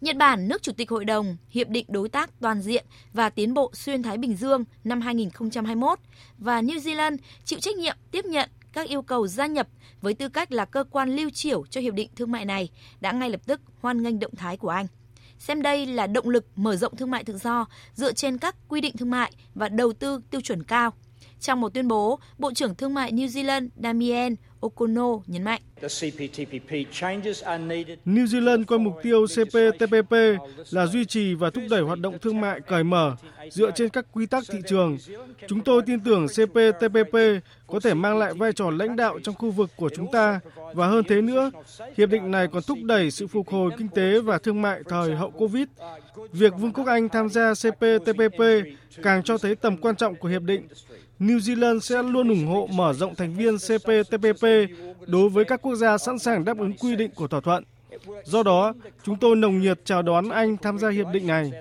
Nhật 0.00 0.16
Bản, 0.16 0.48
nước 0.48 0.62
chủ 0.62 0.72
tịch 0.72 0.90
hội 0.90 1.04
đồng 1.04 1.36
Hiệp 1.50 1.68
định 1.68 1.86
Đối 1.88 2.08
tác 2.08 2.30
Toàn 2.40 2.60
diện 2.60 2.84
và 3.12 3.30
Tiến 3.30 3.54
bộ 3.54 3.70
Xuyên 3.74 4.02
Thái 4.02 4.18
Bình 4.18 4.36
Dương 4.36 4.64
năm 4.84 5.00
2021 5.00 5.98
và 6.38 6.62
New 6.62 6.78
Zealand 6.78 7.16
chịu 7.44 7.58
trách 7.60 7.76
nhiệm 7.76 7.96
tiếp 8.10 8.24
nhận 8.24 8.48
các 8.76 8.88
yêu 8.88 9.02
cầu 9.02 9.26
gia 9.26 9.46
nhập 9.46 9.68
với 10.00 10.14
tư 10.14 10.28
cách 10.28 10.52
là 10.52 10.64
cơ 10.64 10.84
quan 10.90 11.16
lưu 11.16 11.30
chiểu 11.30 11.66
cho 11.66 11.80
hiệp 11.80 11.94
định 11.94 12.10
thương 12.16 12.32
mại 12.32 12.44
này 12.44 12.68
đã 13.00 13.12
ngay 13.12 13.30
lập 13.30 13.40
tức 13.46 13.60
hoan 13.80 14.02
nghênh 14.02 14.18
động 14.18 14.34
thái 14.36 14.56
của 14.56 14.68
Anh. 14.68 14.86
Xem 15.38 15.62
đây 15.62 15.86
là 15.86 16.06
động 16.06 16.28
lực 16.28 16.46
mở 16.56 16.76
rộng 16.76 16.96
thương 16.96 17.10
mại 17.10 17.24
tự 17.24 17.38
do 17.38 17.66
dựa 17.94 18.12
trên 18.12 18.38
các 18.38 18.56
quy 18.68 18.80
định 18.80 18.96
thương 18.96 19.10
mại 19.10 19.32
và 19.54 19.68
đầu 19.68 19.92
tư 19.92 20.20
tiêu 20.30 20.40
chuẩn 20.40 20.62
cao. 20.62 20.92
Trong 21.40 21.60
một 21.60 21.74
tuyên 21.74 21.88
bố, 21.88 22.18
Bộ 22.38 22.52
trưởng 22.54 22.74
Thương 22.74 22.94
mại 22.94 23.12
New 23.12 23.26
Zealand 23.26 23.68
Damien 23.82 24.36
Okono 24.60 25.08
nhấn 25.26 25.42
mạnh. 25.42 25.60
New 28.04 28.24
Zealand 28.26 28.64
coi 28.64 28.78
mục 28.78 28.94
tiêu 29.02 29.26
CPTPP 29.26 30.12
là 30.70 30.86
duy 30.86 31.04
trì 31.04 31.34
và 31.34 31.50
thúc 31.50 31.64
đẩy 31.70 31.80
hoạt 31.82 31.98
động 31.98 32.18
thương 32.22 32.40
mại 32.40 32.60
cởi 32.60 32.84
mở 32.84 33.16
dựa 33.50 33.70
trên 33.70 33.88
các 33.88 34.06
quy 34.12 34.26
tắc 34.26 34.44
thị 34.52 34.58
trường. 34.68 34.98
Chúng 35.48 35.60
tôi 35.60 35.82
tin 35.86 36.00
tưởng 36.00 36.26
CPTPP 36.28 37.16
có 37.66 37.80
thể 37.80 37.94
mang 37.94 38.18
lại 38.18 38.34
vai 38.34 38.52
trò 38.52 38.70
lãnh 38.70 38.96
đạo 38.96 39.18
trong 39.22 39.34
khu 39.34 39.50
vực 39.50 39.70
của 39.76 39.90
chúng 39.96 40.12
ta 40.12 40.40
và 40.74 40.86
hơn 40.86 41.04
thế 41.08 41.20
nữa, 41.20 41.50
hiệp 41.96 42.08
định 42.08 42.30
này 42.30 42.46
còn 42.52 42.62
thúc 42.62 42.78
đẩy 42.82 43.10
sự 43.10 43.26
phục 43.26 43.48
hồi 43.48 43.70
kinh 43.78 43.88
tế 43.88 44.20
và 44.20 44.38
thương 44.38 44.62
mại 44.62 44.80
thời 44.88 45.14
hậu 45.14 45.30
Covid. 45.30 45.66
Việc 46.32 46.52
Vương 46.58 46.72
quốc 46.72 46.86
Anh 46.86 47.08
tham 47.08 47.28
gia 47.28 47.52
CPTPP 47.54 48.40
càng 49.02 49.22
cho 49.22 49.38
thấy 49.38 49.54
tầm 49.54 49.76
quan 49.76 49.96
trọng 49.96 50.14
của 50.14 50.28
hiệp 50.28 50.42
định 50.42 50.68
New 51.20 51.38
Zealand 51.38 51.80
sẽ 51.80 52.02
luôn 52.02 52.28
ủng 52.28 52.46
hộ 52.46 52.68
mở 52.72 52.92
rộng 52.92 53.14
thành 53.14 53.34
viên 53.34 53.56
CPTPP 53.56 54.44
đối 55.06 55.28
với 55.28 55.44
các 55.44 55.62
quốc 55.62 55.74
gia 55.74 55.98
sẵn 55.98 56.18
sàng 56.18 56.44
đáp 56.44 56.58
ứng 56.58 56.72
quy 56.72 56.96
định 56.96 57.10
của 57.14 57.28
thỏa 57.28 57.40
thuận. 57.40 57.64
Do 58.24 58.42
đó, 58.42 58.74
chúng 59.02 59.16
tôi 59.18 59.36
nồng 59.36 59.60
nhiệt 59.60 59.80
chào 59.84 60.02
đón 60.02 60.28
Anh 60.28 60.56
tham 60.56 60.78
gia 60.78 60.90
hiệp 60.90 61.06
định 61.12 61.26
này. 61.26 61.52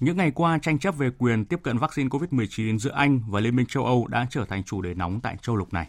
Những 0.00 0.16
ngày 0.16 0.30
qua, 0.30 0.58
tranh 0.62 0.78
chấp 0.78 0.98
về 0.98 1.10
quyền 1.18 1.44
tiếp 1.44 1.60
cận 1.62 1.78
vaccine 1.78 2.08
COVID-19 2.08 2.78
giữa 2.78 2.92
Anh 2.94 3.20
và 3.28 3.40
Liên 3.40 3.56
minh 3.56 3.66
châu 3.66 3.84
Âu 3.84 4.06
đã 4.06 4.26
trở 4.30 4.44
thành 4.44 4.64
chủ 4.64 4.82
đề 4.82 4.94
nóng 4.94 5.20
tại 5.20 5.36
châu 5.42 5.56
lục 5.56 5.72
này. 5.72 5.88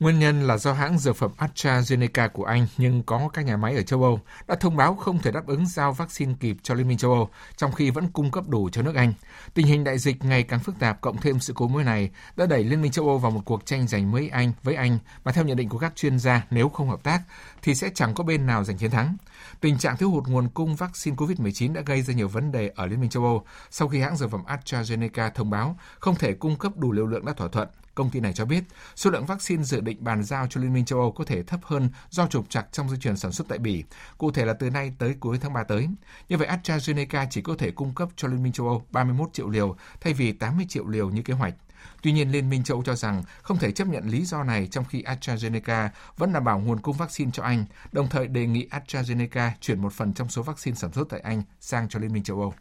Nguyên 0.00 0.18
nhân 0.18 0.46
là 0.46 0.56
do 0.56 0.72
hãng 0.72 0.98
dược 0.98 1.16
phẩm 1.16 1.30
AstraZeneca 1.38 2.28
của 2.28 2.44
Anh 2.44 2.66
nhưng 2.76 3.02
có 3.02 3.28
các 3.32 3.44
nhà 3.44 3.56
máy 3.56 3.76
ở 3.76 3.82
châu 3.82 4.02
Âu 4.02 4.20
đã 4.48 4.54
thông 4.54 4.76
báo 4.76 4.94
không 4.94 5.18
thể 5.18 5.30
đáp 5.30 5.46
ứng 5.46 5.66
giao 5.66 5.92
vaccine 5.92 6.34
kịp 6.40 6.56
cho 6.62 6.74
Liên 6.74 6.88
minh 6.88 6.98
châu 6.98 7.12
Âu, 7.12 7.28
trong 7.56 7.72
khi 7.72 7.90
vẫn 7.90 8.08
cung 8.08 8.30
cấp 8.30 8.44
đủ 8.48 8.68
cho 8.72 8.82
nước 8.82 8.94
Anh. 8.94 9.12
Tình 9.54 9.66
hình 9.66 9.84
đại 9.84 9.98
dịch 9.98 10.24
ngày 10.24 10.42
càng 10.42 10.60
phức 10.60 10.78
tạp 10.78 11.00
cộng 11.00 11.16
thêm 11.16 11.40
sự 11.40 11.52
cố 11.56 11.68
mới 11.68 11.84
này 11.84 12.10
đã 12.36 12.46
đẩy 12.46 12.64
Liên 12.64 12.82
minh 12.82 12.92
châu 12.92 13.08
Âu 13.08 13.18
vào 13.18 13.30
một 13.30 13.40
cuộc 13.44 13.66
tranh 13.66 13.88
giành 13.88 14.10
mới 14.10 14.28
Anh 14.28 14.52
với 14.62 14.74
Anh 14.74 14.98
và 15.24 15.32
theo 15.32 15.44
nhận 15.44 15.56
định 15.56 15.68
của 15.68 15.78
các 15.78 15.96
chuyên 15.96 16.18
gia 16.18 16.46
nếu 16.50 16.68
không 16.68 16.90
hợp 16.90 17.02
tác 17.02 17.22
thì 17.62 17.74
sẽ 17.74 17.90
chẳng 17.94 18.14
có 18.14 18.24
bên 18.24 18.46
nào 18.46 18.64
giành 18.64 18.78
chiến 18.78 18.90
thắng. 18.90 19.16
Tình 19.60 19.78
trạng 19.78 19.96
thiếu 19.96 20.10
hụt 20.10 20.26
nguồn 20.26 20.48
cung 20.48 20.76
vaccine 20.76 21.16
COVID-19 21.16 21.72
đã 21.72 21.80
gây 21.80 22.02
ra 22.02 22.14
nhiều 22.14 22.28
vấn 22.28 22.52
đề 22.52 22.70
ở 22.74 22.86
Liên 22.86 23.00
minh 23.00 23.10
châu 23.10 23.24
Âu 23.24 23.44
sau 23.70 23.88
khi 23.88 24.00
hãng 24.00 24.16
dược 24.16 24.30
phẩm 24.30 24.42
AstraZeneca 24.46 25.30
thông 25.30 25.50
báo 25.50 25.78
không 25.98 26.14
thể 26.14 26.32
cung 26.32 26.56
cấp 26.56 26.72
đủ 26.76 26.92
liều 26.92 27.06
lượng 27.06 27.24
đã 27.24 27.32
thỏa 27.32 27.48
thuận. 27.48 27.68
Công 27.94 28.10
ty 28.10 28.20
này 28.20 28.32
cho 28.32 28.44
biết 28.44 28.64
số 28.96 29.10
lượng 29.10 29.26
vaccine 29.26 29.62
dự 29.62 29.80
định 29.80 30.04
bàn 30.04 30.22
giao 30.22 30.46
cho 30.46 30.60
Liên 30.60 30.72
minh 30.72 30.84
châu 30.84 31.00
Âu 31.00 31.12
có 31.12 31.24
thể 31.24 31.42
thấp 31.42 31.60
hơn 31.62 31.90
do 32.10 32.26
trục 32.26 32.50
trặc 32.50 32.66
trong 32.72 32.88
dây 32.88 32.98
chuyền 32.98 33.16
sản 33.16 33.32
xuất 33.32 33.48
tại 33.48 33.58
Bỉ, 33.58 33.84
cụ 34.18 34.30
thể 34.30 34.44
là 34.44 34.52
từ 34.52 34.70
nay 34.70 34.92
tới 34.98 35.14
cuối 35.20 35.38
tháng 35.40 35.52
3 35.52 35.64
tới. 35.64 35.88
Như 36.28 36.36
vậy, 36.36 36.48
AstraZeneca 36.48 37.26
chỉ 37.30 37.42
có 37.42 37.54
thể 37.58 37.70
cung 37.70 37.94
cấp 37.94 38.08
cho 38.16 38.28
Liên 38.28 38.42
minh 38.42 38.52
châu 38.52 38.68
Âu 38.68 38.86
31 38.90 39.32
triệu 39.32 39.48
liều 39.48 39.76
thay 40.00 40.12
vì 40.12 40.32
80 40.32 40.66
triệu 40.68 40.86
liều 40.86 41.10
như 41.10 41.22
kế 41.22 41.34
hoạch. 41.34 41.54
Tuy 42.02 42.12
nhiên, 42.12 42.32
Liên 42.32 42.50
minh 42.50 42.64
châu 42.64 42.76
Âu 42.76 42.82
cho 42.84 42.94
rằng 42.94 43.22
không 43.42 43.58
thể 43.58 43.72
chấp 43.72 43.88
nhận 43.88 44.08
lý 44.08 44.24
do 44.24 44.44
này 44.44 44.68
trong 44.70 44.84
khi 44.84 45.02
AstraZeneca 45.02 45.88
vẫn 46.16 46.32
đảm 46.32 46.44
bảo 46.44 46.58
nguồn 46.58 46.80
cung 46.80 46.96
vaccine 46.96 47.30
cho 47.34 47.42
Anh, 47.42 47.64
đồng 47.92 48.08
thời 48.08 48.28
đề 48.28 48.46
nghị 48.46 48.68
AstraZeneca 48.70 49.50
chuyển 49.60 49.82
một 49.82 49.92
phần 49.92 50.12
trong 50.12 50.28
số 50.28 50.42
vaccine 50.42 50.74
sản 50.74 50.92
xuất 50.92 51.08
tại 51.08 51.20
Anh 51.20 51.42
sang 51.60 51.88
cho 51.88 51.98
Liên 51.98 52.12
minh 52.12 52.22
châu 52.22 52.40
Âu. 52.40 52.54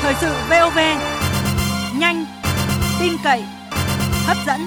Thời 0.00 0.14
sự 0.20 0.32
VOV, 0.50 0.78
tin 3.00 3.12
cậy, 3.24 3.42
hấp 4.26 4.36
dẫn. 4.46 4.60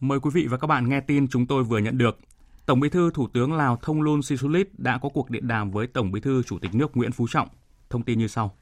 Mời 0.00 0.20
quý 0.20 0.30
vị 0.34 0.46
và 0.46 0.56
các 0.56 0.66
bạn 0.66 0.88
nghe 0.88 1.00
tin 1.00 1.28
chúng 1.28 1.46
tôi 1.46 1.64
vừa 1.64 1.78
nhận 1.78 1.98
được. 1.98 2.18
Tổng 2.66 2.80
Bí 2.80 2.88
thư 2.88 3.10
Thủ 3.14 3.28
tướng 3.32 3.52
Lào 3.52 3.76
Thông 3.82 4.02
Luân 4.02 4.22
Sisulit 4.22 4.68
đã 4.78 4.98
có 4.98 5.08
cuộc 5.08 5.30
điện 5.30 5.48
đàm 5.48 5.70
với 5.70 5.86
Tổng 5.86 6.12
Bí 6.12 6.20
thư 6.20 6.42
Chủ 6.42 6.58
tịch 6.58 6.74
nước 6.74 6.96
Nguyễn 6.96 7.12
Phú 7.12 7.26
Trọng. 7.30 7.48
Thông 7.90 8.02
tin 8.02 8.18
như 8.18 8.28
sau. 8.28 8.56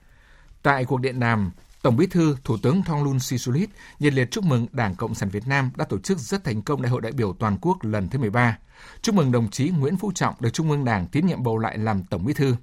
Tại 0.63 0.85
cuộc 0.85 1.01
điện 1.01 1.21
đàm, 1.21 1.51
Tổng 1.85 1.97
Bí 1.97 2.07
thư 2.07 2.37
Thủ 2.45 2.57
tướng 2.63 2.83
Thongloun 2.83 3.19
Sisulit 3.21 3.71
nhiệt 3.99 4.15
liệt 4.15 4.31
chúc 4.31 4.45
mừng 4.45 4.67
Đảng 4.73 4.95
Cộng 4.95 5.15
sản 5.15 5.29
Việt 5.29 5.47
Nam 5.47 5.71
đã 5.77 5.85
tổ 5.85 5.99
chức 5.99 6.19
rất 6.19 6.45
thành 6.45 6.63
công 6.63 6.83
Đại 6.83 6.91
hội 6.91 7.01
đại 7.01 7.13
biểu 7.13 7.33
toàn 7.33 7.59
quốc 7.61 7.79
lần 7.85 8.09
thứ 8.09 8.19
13. 8.19 8.59
Chúc 9.03 9.15
mừng 9.15 9.33
đồng 9.33 9.51
chí 9.51 9.71
Nguyễn 9.71 9.97
Phú 9.97 10.13
Trọng 10.15 10.35
được 10.41 10.51
Trung 10.51 10.71
ương 10.71 10.85
Đảng 10.85 11.07
tín 11.07 11.27
nhiệm 11.27 11.43
bầu 11.43 11.59
lại 11.59 11.79
làm 11.79 12.05
Tổng 12.05 12.25
Bí 12.25 12.33
thư. 12.33 12.57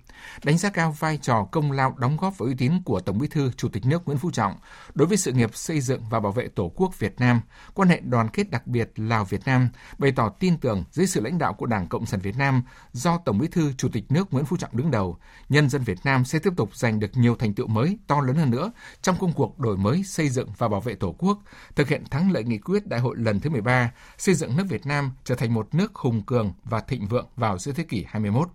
Đánh 0.43 0.57
giá 0.57 0.70
cao 0.70 0.95
vai 0.99 1.18
trò 1.18 1.47
công 1.51 1.72
lao 1.72 1.95
đóng 1.97 2.18
góp 2.18 2.38
và 2.38 2.45
uy 2.45 2.53
tín 2.57 2.72
của 2.86 2.99
Tổng 2.99 3.18
Bí 3.18 3.28
thư 3.28 3.51
Chủ 3.57 3.70
tịch 3.70 3.86
nước 3.86 4.01
Nguyễn 4.05 4.18
Phú 4.18 4.32
Trọng 4.32 4.55
đối 4.93 5.07
với 5.07 5.18
sự 5.18 5.32
nghiệp 5.32 5.55
xây 5.55 5.82
dựng 5.82 6.01
và 6.09 6.20
bảo 6.20 6.32
vệ 6.32 6.47
Tổ 6.47 6.72
quốc 6.76 6.99
Việt 6.99 7.16
Nam, 7.20 7.41
quan 7.74 7.89
hệ 7.89 7.99
đoàn 7.99 8.30
kết 8.30 8.49
đặc 8.51 8.68
biệt 8.68 8.91
Lào 8.95 9.26
Việt 9.26 9.41
Nam, 9.45 9.70
bày 9.97 10.12
tỏ 10.12 10.30
tin 10.30 10.57
tưởng 10.57 10.84
dưới 10.91 11.07
sự 11.07 11.22
lãnh 11.22 11.38
đạo 11.38 11.53
của 11.53 11.66
Đảng 11.66 11.88
Cộng 11.88 12.05
sản 12.05 12.20
Việt 12.20 12.38
Nam 12.38 12.64
do 12.93 13.18
Tổng 13.26 13.38
Bí 13.38 13.47
thư 13.47 13.74
Chủ 13.78 13.89
tịch 13.89 14.12
nước 14.12 14.34
Nguyễn 14.34 14.45
Phú 14.45 14.57
Trọng 14.57 14.78
đứng 14.78 14.91
đầu, 14.91 15.18
nhân 15.49 15.70
dân 15.70 15.84
Việt 15.84 15.97
Nam 16.03 16.26
sẽ 16.26 16.39
tiếp 16.39 16.53
tục 16.57 16.76
giành 16.76 16.99
được 16.99 17.12
nhiều 17.14 17.36
thành 17.36 17.53
tựu 17.53 17.68
mới 17.68 17.97
to 18.07 18.22
lớn 18.22 18.36
hơn 18.36 18.51
nữa 18.51 18.72
trong 19.01 19.16
công 19.20 19.34
cuộc 19.34 19.59
đổi 19.59 19.78
mới 19.78 20.03
xây 20.03 20.30
dựng 20.30 20.49
và 20.57 20.68
bảo 20.68 20.82
vệ 20.82 20.95
Tổ 20.95 21.16
quốc, 21.18 21.39
thực 21.76 21.88
hiện 21.88 22.03
thắng 22.12 22.32
lợi 22.32 22.43
nghị 22.43 22.57
quyết 22.57 22.88
Đại 22.88 22.99
hội 22.99 23.16
lần 23.18 23.39
thứ 23.39 23.49
13, 23.49 23.91
xây 24.18 24.36
dựng 24.36 24.57
nước 24.57 24.64
Việt 24.70 24.86
Nam 24.86 25.12
trở 25.24 25.36
thành 25.36 25.53
một 25.53 25.68
nước 25.72 25.95
hùng 25.95 26.11
cường 26.22 26.53
và 26.64 26.80
thịnh 26.80 27.07
vượng 27.07 27.28
vào 27.36 27.57
giữa 27.57 27.72
thế 27.72 27.84
kỷ 27.84 28.05
21. 28.07 28.49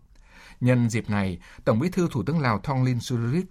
Nhân 0.60 0.90
dịp 0.90 1.10
này, 1.10 1.38
Tổng 1.64 1.78
Bí 1.78 1.88
thư 1.88 2.08
Thủ 2.10 2.22
tướng 2.22 2.40
Lào 2.40 2.58
Thonglin 2.58 3.00
Surit 3.00 3.46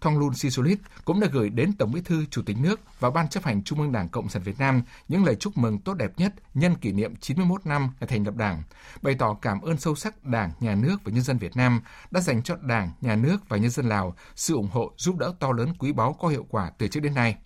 Thongloun 0.00 0.34
Sisoulith 0.34 0.80
cũng 1.04 1.20
đã 1.20 1.28
gửi 1.32 1.50
đến 1.50 1.72
Tổng 1.72 1.92
Bí 1.92 2.00
thư 2.00 2.26
Chủ 2.30 2.42
tịch 2.46 2.56
nước 2.60 2.80
và 3.00 3.10
Ban 3.10 3.28
chấp 3.28 3.44
hành 3.44 3.62
Trung 3.62 3.80
ương 3.80 3.92
Đảng 3.92 4.08
Cộng 4.08 4.28
sản 4.28 4.42
Việt 4.42 4.58
Nam 4.58 4.82
những 5.08 5.24
lời 5.24 5.34
chúc 5.34 5.58
mừng 5.58 5.78
tốt 5.78 5.94
đẹp 5.94 6.12
nhất 6.16 6.34
nhân 6.54 6.74
kỷ 6.74 6.92
niệm 6.92 7.16
91 7.16 7.66
năm 7.66 7.90
ngày 8.00 8.08
thành 8.08 8.24
lập 8.24 8.36
Đảng, 8.36 8.62
bày 9.02 9.14
tỏ 9.14 9.34
cảm 9.34 9.60
ơn 9.60 9.76
sâu 9.78 9.94
sắc 9.94 10.24
Đảng, 10.24 10.50
Nhà 10.60 10.74
nước 10.74 10.96
và 11.04 11.12
nhân 11.12 11.22
dân 11.22 11.38
Việt 11.38 11.56
Nam 11.56 11.80
đã 12.10 12.20
dành 12.20 12.42
cho 12.42 12.56
Đảng, 12.56 12.90
Nhà 13.00 13.16
nước 13.16 13.48
và 13.48 13.56
nhân 13.56 13.70
dân 13.70 13.88
Lào 13.88 14.14
sự 14.34 14.54
ủng 14.54 14.68
hộ 14.72 14.92
giúp 14.96 15.16
đỡ 15.18 15.34
to 15.40 15.52
lớn 15.52 15.74
quý 15.78 15.92
báu 15.92 16.12
có 16.12 16.28
hiệu 16.28 16.46
quả 16.48 16.70
từ 16.78 16.88
trước 16.88 17.00
đến 17.00 17.14
nay. 17.14 17.36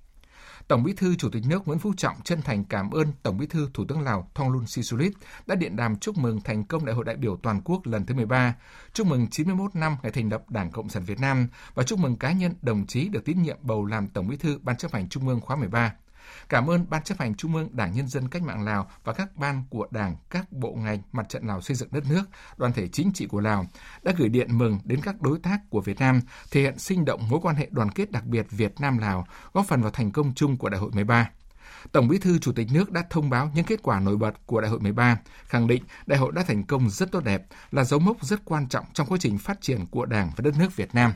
Tổng 0.68 0.82
Bí 0.82 0.92
thư 0.92 1.16
Chủ 1.16 1.30
tịch 1.30 1.42
nước 1.46 1.68
Nguyễn 1.68 1.78
Phú 1.78 1.92
Trọng 1.96 2.16
chân 2.24 2.42
thành 2.42 2.64
cảm 2.64 2.90
ơn 2.90 3.12
Tổng 3.22 3.38
Bí 3.38 3.46
thư 3.46 3.68
Thủ 3.74 3.84
tướng 3.88 4.00
Lào 4.00 4.30
Thongloun 4.34 4.66
Sisulit 4.66 5.12
đã 5.46 5.54
điện 5.54 5.76
đàm 5.76 5.96
chúc 5.96 6.18
mừng 6.18 6.40
thành 6.40 6.64
công 6.64 6.84
Đại 6.84 6.94
hội 6.94 7.04
đại 7.04 7.16
biểu 7.16 7.36
toàn 7.36 7.60
quốc 7.64 7.86
lần 7.86 8.06
thứ 8.06 8.14
13, 8.14 8.54
chúc 8.92 9.06
mừng 9.06 9.26
91 9.30 9.74
năm 9.74 9.96
ngày 10.02 10.12
thành 10.12 10.28
lập 10.28 10.50
Đảng 10.50 10.70
Cộng 10.70 10.88
sản 10.88 11.02
Việt 11.04 11.20
Nam 11.20 11.48
và 11.74 11.82
chúc 11.82 11.98
mừng 11.98 12.16
cá 12.16 12.32
nhân 12.32 12.54
đồng 12.62 12.86
chí 12.86 13.08
được 13.08 13.24
tín 13.24 13.42
nhiệm 13.42 13.56
bầu 13.62 13.84
làm 13.84 14.08
Tổng 14.08 14.28
Bí 14.28 14.36
thư 14.36 14.58
Ban 14.62 14.76
chấp 14.76 14.92
hành 14.92 15.08
Trung 15.08 15.28
ương 15.28 15.40
khóa 15.40 15.56
13. 15.56 15.94
Cảm 16.49 16.70
ơn 16.70 16.86
Ban 16.90 17.03
chấp 17.03 17.18
hành 17.18 17.34
Trung 17.34 17.55
ương 17.55 17.68
Đảng 17.72 17.95
Nhân 17.95 18.09
dân 18.09 18.28
Cách 18.28 18.43
mạng 18.43 18.64
Lào 18.64 18.90
và 19.05 19.12
các 19.12 19.36
ban 19.36 19.64
của 19.70 19.86
Đảng, 19.90 20.16
các 20.30 20.53
bộ 20.53 20.74
ngành, 20.74 20.99
mặt 21.12 21.28
trận 21.28 21.47
Lào 21.47 21.61
xây 21.61 21.76
dựng 21.76 21.88
đất 21.93 22.05
nước, 22.09 22.22
đoàn 22.57 22.72
thể 22.72 22.88
chính 22.88 23.12
trị 23.12 23.26
của 23.26 23.40
Lào 23.40 23.66
đã 24.03 24.12
gửi 24.18 24.28
điện 24.28 24.59
mừng 24.59 24.78
đến 24.84 25.01
các 25.03 25.20
đối 25.20 25.38
tác 25.38 25.61
của 25.70 25.80
Việt 25.80 26.01
Nam, 26.01 26.20
thể 26.51 26.61
hiện 26.61 26.78
sinh 26.78 27.05
động 27.05 27.28
mối 27.28 27.40
quan 27.43 27.57
hệ 27.57 27.68
đoàn 27.70 27.90
kết 27.90 28.11
đặc 28.11 28.24
biệt 28.24 28.47
Việt 28.51 28.72
Nam-Lào, 28.80 29.26
góp 29.53 29.66
phần 29.66 29.82
vào 29.82 29.90
thành 29.90 30.11
công 30.11 30.34
chung 30.34 30.57
của 30.57 30.68
Đại 30.68 30.80
hội 30.80 30.90
13. 30.95 31.30
Tổng 31.93 32.09
Bí 32.09 32.18
thư 32.18 32.38
Chủ 32.38 32.53
tịch 32.53 32.68
nước 32.72 32.93
đã 32.93 33.05
thông 33.11 33.30
báo 33.30 33.51
những 33.55 33.64
kết 33.64 33.82
quả 33.82 34.01
nổi 34.01 34.16
bật 34.16 34.47
của 34.47 34.61
Đại 34.61 34.70
hội 34.70 34.80
13, 34.80 35.18
khẳng 35.45 35.66
định 35.66 35.82
đại 36.07 36.18
hội 36.18 36.32
đã 36.32 36.43
thành 36.43 36.64
công 36.64 36.90
rất 36.90 37.12
tốt 37.12 37.24
đẹp, 37.24 37.43
là 37.70 37.84
dấu 37.84 38.01
mốc 38.01 38.24
rất 38.24 38.45
quan 38.45 38.68
trọng 38.68 38.84
trong 38.93 39.07
quá 39.07 39.18
trình 39.20 39.38
phát 39.38 39.61
triển 39.61 39.86
của 39.86 40.07
Đảng 40.07 40.30
và 40.36 40.43
đất 40.43 40.55
nước 40.59 40.76
Việt 40.76 40.95
Nam. 40.95 41.12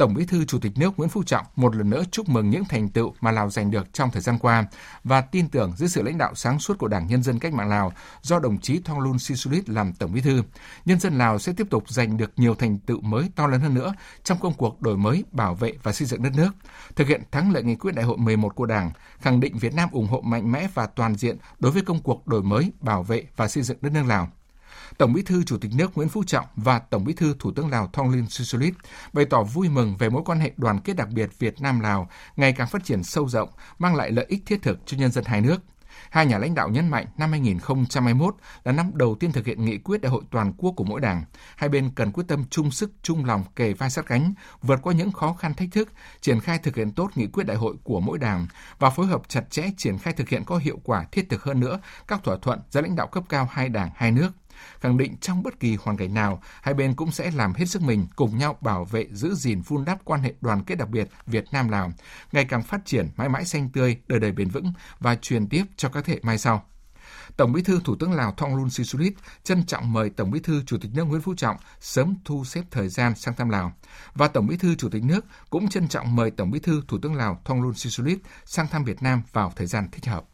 Tổng 0.00 0.14
Bí 0.14 0.24
thư 0.24 0.44
Chủ 0.44 0.58
tịch 0.58 0.72
nước 0.76 0.92
Nguyễn 0.96 1.10
Phú 1.10 1.22
Trọng 1.22 1.46
một 1.56 1.76
lần 1.76 1.90
nữa 1.90 2.02
chúc 2.10 2.28
mừng 2.28 2.50
những 2.50 2.64
thành 2.64 2.88
tựu 2.88 3.14
mà 3.20 3.30
Lào 3.30 3.50
giành 3.50 3.70
được 3.70 3.92
trong 3.92 4.10
thời 4.10 4.22
gian 4.22 4.38
qua 4.38 4.64
và 5.04 5.20
tin 5.20 5.48
tưởng 5.48 5.72
dưới 5.76 5.88
sự 5.88 6.02
lãnh 6.02 6.18
đạo 6.18 6.34
sáng 6.34 6.58
suốt 6.58 6.78
của 6.78 6.88
Đảng 6.88 7.06
Nhân 7.06 7.22
dân 7.22 7.38
Cách 7.38 7.54
mạng 7.54 7.68
Lào 7.68 7.92
do 8.22 8.38
đồng 8.38 8.58
chí 8.60 8.80
Thongloun 8.84 9.18
Sisulit 9.18 9.68
làm 9.68 9.92
Tổng 9.92 10.12
Bí 10.12 10.20
thư, 10.20 10.42
nhân 10.84 11.00
dân 11.00 11.18
Lào 11.18 11.38
sẽ 11.38 11.52
tiếp 11.56 11.66
tục 11.70 11.90
giành 11.90 12.16
được 12.16 12.32
nhiều 12.36 12.54
thành 12.54 12.78
tựu 12.78 13.00
mới 13.00 13.30
to 13.36 13.46
lớn 13.46 13.60
hơn 13.60 13.74
nữa 13.74 13.94
trong 14.24 14.38
công 14.38 14.54
cuộc 14.54 14.82
đổi 14.82 14.96
mới, 14.96 15.24
bảo 15.32 15.54
vệ 15.54 15.72
và 15.82 15.92
xây 15.92 16.06
dựng 16.06 16.22
đất 16.22 16.32
nước, 16.36 16.50
thực 16.96 17.08
hiện 17.08 17.22
thắng 17.30 17.52
lợi 17.52 17.62
nghị 17.62 17.76
quyết 17.76 17.94
Đại 17.94 18.04
hội 18.04 18.16
11 18.16 18.54
của 18.54 18.66
Đảng, 18.66 18.90
khẳng 19.20 19.40
định 19.40 19.58
Việt 19.58 19.74
Nam 19.74 19.88
ủng 19.92 20.06
hộ 20.06 20.20
mạnh 20.20 20.52
mẽ 20.52 20.68
và 20.74 20.86
toàn 20.86 21.14
diện 21.14 21.36
đối 21.58 21.72
với 21.72 21.82
công 21.82 22.02
cuộc 22.02 22.26
đổi 22.26 22.42
mới, 22.42 22.72
bảo 22.80 23.02
vệ 23.02 23.24
và 23.36 23.48
xây 23.48 23.62
dựng 23.62 23.78
đất 23.80 23.92
nước 23.92 24.02
Lào. 24.06 24.28
Tổng 24.98 25.12
Bí 25.12 25.22
thư 25.22 25.42
Chủ 25.44 25.58
tịch 25.58 25.70
nước 25.74 25.96
Nguyễn 25.96 26.08
Phú 26.08 26.24
Trọng 26.24 26.46
và 26.56 26.78
Tổng 26.78 27.04
Bí 27.04 27.12
thư 27.12 27.34
Thủ 27.38 27.52
tướng 27.52 27.70
Lào 27.70 27.86
Thonglin 27.92 28.28
Sisulit 28.28 28.74
bày 29.12 29.24
tỏ 29.24 29.42
vui 29.42 29.68
mừng 29.68 29.96
về 29.96 30.08
mối 30.08 30.22
quan 30.26 30.40
hệ 30.40 30.52
đoàn 30.56 30.80
kết 30.80 30.96
đặc 30.96 31.08
biệt 31.08 31.38
Việt 31.38 31.60
Nam 31.60 31.80
Lào 31.80 32.08
ngày 32.36 32.52
càng 32.52 32.68
phát 32.68 32.84
triển 32.84 33.02
sâu 33.02 33.28
rộng, 33.28 33.48
mang 33.78 33.96
lại 33.96 34.10
lợi 34.10 34.26
ích 34.28 34.42
thiết 34.46 34.62
thực 34.62 34.78
cho 34.86 34.96
nhân 34.96 35.10
dân 35.10 35.24
hai 35.24 35.40
nước. 35.40 35.62
Hai 36.10 36.26
nhà 36.26 36.38
lãnh 36.38 36.54
đạo 36.54 36.68
nhấn 36.68 36.88
mạnh 36.88 37.06
năm 37.18 37.30
2021 37.30 38.34
là 38.64 38.72
năm 38.72 38.90
đầu 38.94 39.14
tiên 39.14 39.32
thực 39.32 39.46
hiện 39.46 39.64
nghị 39.64 39.78
quyết 39.78 40.00
đại 40.00 40.10
hội 40.10 40.22
toàn 40.30 40.52
quốc 40.58 40.74
của 40.76 40.84
mỗi 40.84 41.00
đảng. 41.00 41.24
Hai 41.56 41.68
bên 41.68 41.90
cần 41.94 42.12
quyết 42.12 42.24
tâm 42.28 42.44
chung 42.50 42.70
sức, 42.70 42.92
chung 43.02 43.24
lòng, 43.24 43.44
kề 43.56 43.72
vai 43.72 43.90
sát 43.90 44.06
cánh, 44.06 44.34
vượt 44.62 44.78
qua 44.82 44.92
những 44.92 45.12
khó 45.12 45.32
khăn 45.32 45.54
thách 45.54 45.68
thức, 45.72 45.92
triển 46.20 46.40
khai 46.40 46.58
thực 46.58 46.76
hiện 46.76 46.92
tốt 46.92 47.10
nghị 47.14 47.26
quyết 47.26 47.44
đại 47.44 47.56
hội 47.56 47.74
của 47.84 48.00
mỗi 48.00 48.18
đảng 48.18 48.46
và 48.78 48.90
phối 48.90 49.06
hợp 49.06 49.22
chặt 49.28 49.50
chẽ 49.50 49.70
triển 49.76 49.98
khai 49.98 50.12
thực 50.12 50.28
hiện 50.28 50.44
có 50.44 50.56
hiệu 50.56 50.80
quả 50.84 51.04
thiết 51.12 51.28
thực 51.28 51.42
hơn 51.42 51.60
nữa 51.60 51.80
các 52.08 52.24
thỏa 52.24 52.36
thuận 52.42 52.60
giữa 52.70 52.80
lãnh 52.80 52.96
đạo 52.96 53.06
cấp 53.06 53.24
cao 53.28 53.48
hai 53.52 53.68
đảng, 53.68 53.90
hai 53.94 54.12
nước 54.12 54.30
khẳng 54.80 54.98
định 54.98 55.16
trong 55.16 55.42
bất 55.42 55.60
kỳ 55.60 55.76
hoàn 55.76 55.96
cảnh 55.96 56.14
nào, 56.14 56.42
hai 56.62 56.74
bên 56.74 56.94
cũng 56.94 57.12
sẽ 57.12 57.30
làm 57.30 57.54
hết 57.54 57.66
sức 57.66 57.82
mình 57.82 58.06
cùng 58.16 58.38
nhau 58.38 58.56
bảo 58.60 58.84
vệ, 58.84 59.06
giữ 59.12 59.34
gìn, 59.34 59.60
vun 59.60 59.84
đắp 59.84 60.04
quan 60.04 60.22
hệ 60.22 60.34
đoàn 60.40 60.64
kết 60.64 60.74
đặc 60.74 60.88
biệt 60.88 61.08
Việt 61.26 61.44
Nam-Lào, 61.52 61.92
ngày 62.32 62.44
càng 62.44 62.62
phát 62.62 62.80
triển 62.84 63.08
mãi 63.16 63.28
mãi 63.28 63.44
xanh 63.44 63.68
tươi, 63.68 63.96
đời 64.08 64.20
đời 64.20 64.32
bền 64.32 64.48
vững 64.48 64.72
và 65.00 65.16
truyền 65.16 65.48
tiếp 65.48 65.64
cho 65.76 65.88
các 65.88 66.04
thế 66.04 66.12
hệ 66.12 66.20
mai 66.22 66.38
sau. 66.38 66.64
Tổng 67.36 67.52
Bí 67.52 67.62
thư 67.62 67.80
Thủ 67.84 67.96
tướng 67.96 68.12
Lào 68.12 68.32
Thonglun 68.32 68.70
Sisulit 68.70 69.12
trân 69.44 69.66
trọng 69.66 69.92
mời 69.92 70.10
Tổng 70.10 70.30
Bí 70.30 70.40
thư 70.40 70.62
Chủ 70.66 70.78
tịch 70.80 70.90
nước 70.94 71.04
Nguyễn 71.04 71.20
Phú 71.20 71.34
Trọng 71.34 71.56
sớm 71.80 72.14
thu 72.24 72.44
xếp 72.44 72.64
thời 72.70 72.88
gian 72.88 73.14
sang 73.14 73.34
thăm 73.36 73.48
Lào 73.48 73.72
và 74.14 74.28
Tổng 74.28 74.46
Bí 74.46 74.56
thư 74.56 74.74
Chủ 74.74 74.88
tịch 74.88 75.04
nước 75.04 75.24
cũng 75.50 75.68
trân 75.68 75.88
trọng 75.88 76.16
mời 76.16 76.30
Tổng 76.30 76.50
Bí 76.50 76.58
thư 76.58 76.82
Thủ 76.88 76.98
tướng 77.02 77.14
Lào 77.14 77.40
Thonglun 77.44 77.74
Sisulit 77.74 78.18
sang 78.44 78.68
thăm 78.68 78.84
Việt 78.84 79.02
Nam 79.02 79.22
vào 79.32 79.52
thời 79.56 79.66
gian 79.66 79.88
thích 79.92 80.06
hợp. 80.06 80.29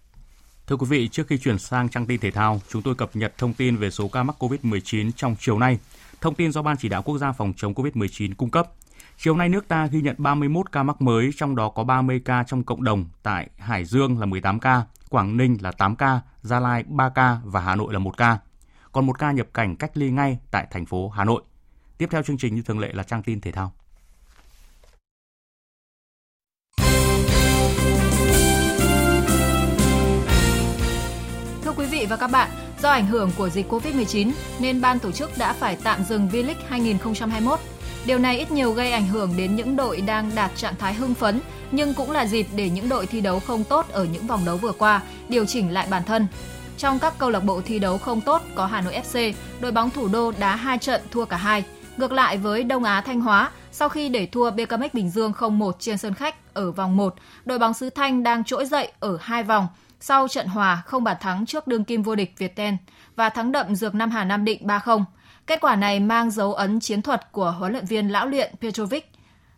Thưa 0.67 0.77
quý 0.77 0.87
vị, 0.89 1.09
trước 1.09 1.27
khi 1.27 1.39
chuyển 1.39 1.59
sang 1.59 1.89
trang 1.89 2.07
tin 2.07 2.21
thể 2.21 2.31
thao, 2.31 2.61
chúng 2.69 2.83
tôi 2.83 2.95
cập 2.95 3.11
nhật 3.17 3.39
thông 3.39 3.53
tin 3.53 3.77
về 3.77 3.91
số 3.91 4.09
ca 4.09 4.23
mắc 4.23 4.37
COVID-19 4.39 5.11
trong 5.17 5.37
chiều 5.39 5.59
nay. 5.59 5.79
Thông 6.21 6.35
tin 6.35 6.53
do 6.53 6.63
Ban 6.63 6.77
chỉ 6.77 6.89
đạo 6.89 7.03
quốc 7.03 7.19
gia 7.19 7.33
phòng 7.33 7.53
chống 7.57 7.75
COVID-19 7.75 8.35
cung 8.37 8.51
cấp. 8.51 8.69
Chiều 9.19 9.37
nay 9.37 9.49
nước 9.49 9.69
ta 9.69 9.87
ghi 9.87 10.01
nhận 10.01 10.15
31 10.19 10.73
ca 10.73 10.83
mắc 10.83 11.03
mới, 11.03 11.31
trong 11.37 11.57
đó 11.57 11.69
có 11.69 11.85
30 11.85 12.21
ca 12.25 12.43
trong 12.43 12.65
cộng 12.65 12.85
đồng, 12.85 13.05
tại 13.23 13.49
Hải 13.59 13.85
Dương 13.85 14.21
là 14.21 14.27
18 14.27 14.61
ca, 14.61 14.83
Quảng 15.11 15.37
Ninh 15.37 15.57
là 15.61 15.73
8 15.73 15.97
ca, 15.97 16.21
Gia 16.43 16.61
Lai 16.61 16.85
3 16.89 17.09
ca 17.09 17.39
và 17.45 17.61
Hà 17.61 17.77
Nội 17.77 17.93
là 17.93 17.99
1 17.99 18.17
ca. 18.17 18.39
Còn 18.93 19.07
một 19.07 19.19
ca 19.19 19.33
nhập 19.33 19.47
cảnh 19.55 19.77
cách 19.77 19.97
ly 19.97 20.11
ngay 20.11 20.39
tại 20.51 20.67
thành 20.71 20.87
phố 20.87 21.09
Hà 21.09 21.25
Nội. 21.25 21.43
Tiếp 21.99 22.09
theo 22.11 22.23
chương 22.23 22.39
trình 22.39 22.55
như 22.55 22.63
thường 22.63 22.79
lệ 22.79 22.93
là 22.93 23.03
trang 23.03 23.23
tin 23.23 23.41
thể 23.41 23.53
thao. 23.53 23.73
Vị 32.07 32.11
và 32.11 32.17
các 32.17 32.31
bạn, 32.31 32.51
do 32.83 32.91
ảnh 32.91 33.07
hưởng 33.07 33.31
của 33.37 33.49
dịch 33.49 33.73
Covid-19 33.73 34.33
nên 34.59 34.81
ban 34.81 34.99
tổ 34.99 35.13
chức 35.13 35.39
đã 35.39 35.53
phải 35.53 35.77
tạm 35.83 36.05
dừng 36.05 36.29
V-League 36.33 36.55
2021. 36.69 37.61
Điều 38.07 38.19
này 38.19 38.39
ít 38.39 38.51
nhiều 38.51 38.73
gây 38.73 38.93
ảnh 38.93 39.07
hưởng 39.07 39.35
đến 39.37 39.57
những 39.57 39.77
đội 39.77 40.01
đang 40.01 40.31
đạt 40.35 40.51
trạng 40.57 40.77
thái 40.77 40.95
hưng 40.95 41.15
phấn, 41.15 41.41
nhưng 41.71 41.95
cũng 41.95 42.11
là 42.11 42.27
dịp 42.27 42.47
để 42.57 42.71
những 42.71 42.89
đội 42.89 43.07
thi 43.07 43.21
đấu 43.21 43.41
không 43.41 43.65
tốt 43.65 43.87
ở 43.93 44.05
những 44.05 44.27
vòng 44.27 44.45
đấu 44.45 44.57
vừa 44.57 44.73
qua 44.73 45.03
điều 45.29 45.47
chỉnh 45.47 45.73
lại 45.73 45.87
bản 45.91 46.03
thân. 46.05 46.27
Trong 46.79 46.99
các 46.99 47.19
câu 47.19 47.31
lạc 47.31 47.41
bộ 47.41 47.61
thi 47.61 47.79
đấu 47.79 47.99
không 47.99 48.21
tốt 48.21 48.43
có 48.55 48.67
Hà 48.67 48.81
Nội 48.81 49.01
FC, 49.13 49.33
đội 49.61 49.73
bóng 49.73 49.91
thủ 49.91 50.09
đô 50.09 50.33
đá 50.39 50.57
hai 50.57 50.79
trận 50.79 51.01
thua 51.11 51.25
cả 51.25 51.37
hai. 51.37 51.65
Ngược 51.97 52.13
lại 52.13 52.37
với 52.37 52.65
Đông 52.65 52.85
Á 52.85 53.01
Thanh 53.01 53.21
Hóa, 53.21 53.51
sau 53.73 53.89
khi 53.89 54.09
để 54.09 54.27
thua 54.27 54.51
BKMX 54.51 54.93
Bình 54.93 55.11
Dương 55.11 55.33
0-1 55.33 55.73
trên 55.79 55.99
sân 55.99 56.15
khách 56.15 56.55
ở 56.55 56.71
vòng 56.71 56.97
1, 56.97 57.15
đội 57.45 57.59
bóng 57.59 57.75
xứ 57.75 57.91
Thanh 57.91 58.23
đang 58.23 58.45
trỗi 58.45 58.67
dậy 58.67 58.93
ở 59.01 59.19
hai 59.21 59.43
vòng 59.43 59.69
sau 60.01 60.29
trận 60.29 60.47
hòa 60.47 60.83
không 60.87 61.05
bàn 61.05 61.17
thắng 61.21 61.47
trước 61.47 61.67
đương 61.67 61.85
kim 61.85 62.03
vô 62.03 62.15
địch 62.15 62.35
Việt 62.39 62.57
Ten 62.57 62.77
và 63.17 63.29
thắng 63.29 63.53
đậm 63.53 63.75
dược 63.75 63.95
Nam 63.95 64.11
Hà 64.11 64.25
Nam 64.25 64.45
Định 64.45 64.67
3-0. 64.67 65.05
Kết 65.47 65.61
quả 65.61 65.77
này 65.77 66.01
mang 66.01 66.31
dấu 66.31 66.55
ấn 66.55 66.81
chiến 66.81 67.03
thuật 67.03 67.33
của 67.33 67.51
huấn 67.51 67.73
luyện 67.73 67.85
viên 67.85 68.09
lão 68.09 68.27
luyện 68.27 68.53
Petrovic. 68.61 69.11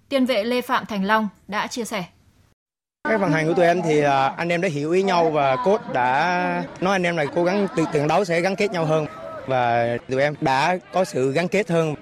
Tiền 0.08 0.26
vệ 0.26 0.44
Lê 0.44 0.60
Phạm 0.60 0.86
Thành 0.86 1.04
Long 1.04 1.28
đã 1.48 1.66
chia 1.66 1.84
sẻ. 1.84 2.04
Cái 3.08 3.18
vận 3.18 3.32
hành 3.32 3.48
của 3.48 3.54
tụi 3.54 3.66
em 3.66 3.82
thì 3.82 4.02
à, 4.02 4.26
anh 4.36 4.48
em 4.48 4.60
đã 4.60 4.68
hiểu 4.68 4.92
ý 4.92 5.02
nhau 5.02 5.30
và 5.30 5.56
coach 5.56 5.92
đã 5.92 6.64
nói 6.80 6.92
anh 6.92 7.02
em 7.02 7.16
là 7.16 7.24
cố 7.34 7.44
gắng 7.44 7.66
từ 7.76 7.84
trận 7.92 8.08
đấu 8.08 8.24
sẽ 8.24 8.40
gắn 8.40 8.56
kết 8.56 8.72
nhau 8.72 8.84
hơn 8.84 9.06
và 9.46 9.96
tụi 10.08 10.22
em 10.22 10.34
đã 10.40 10.78
có 10.92 11.04
sự 11.04 11.32
gắn 11.32 11.48
kết 11.48 11.70
hơn. 11.70 11.94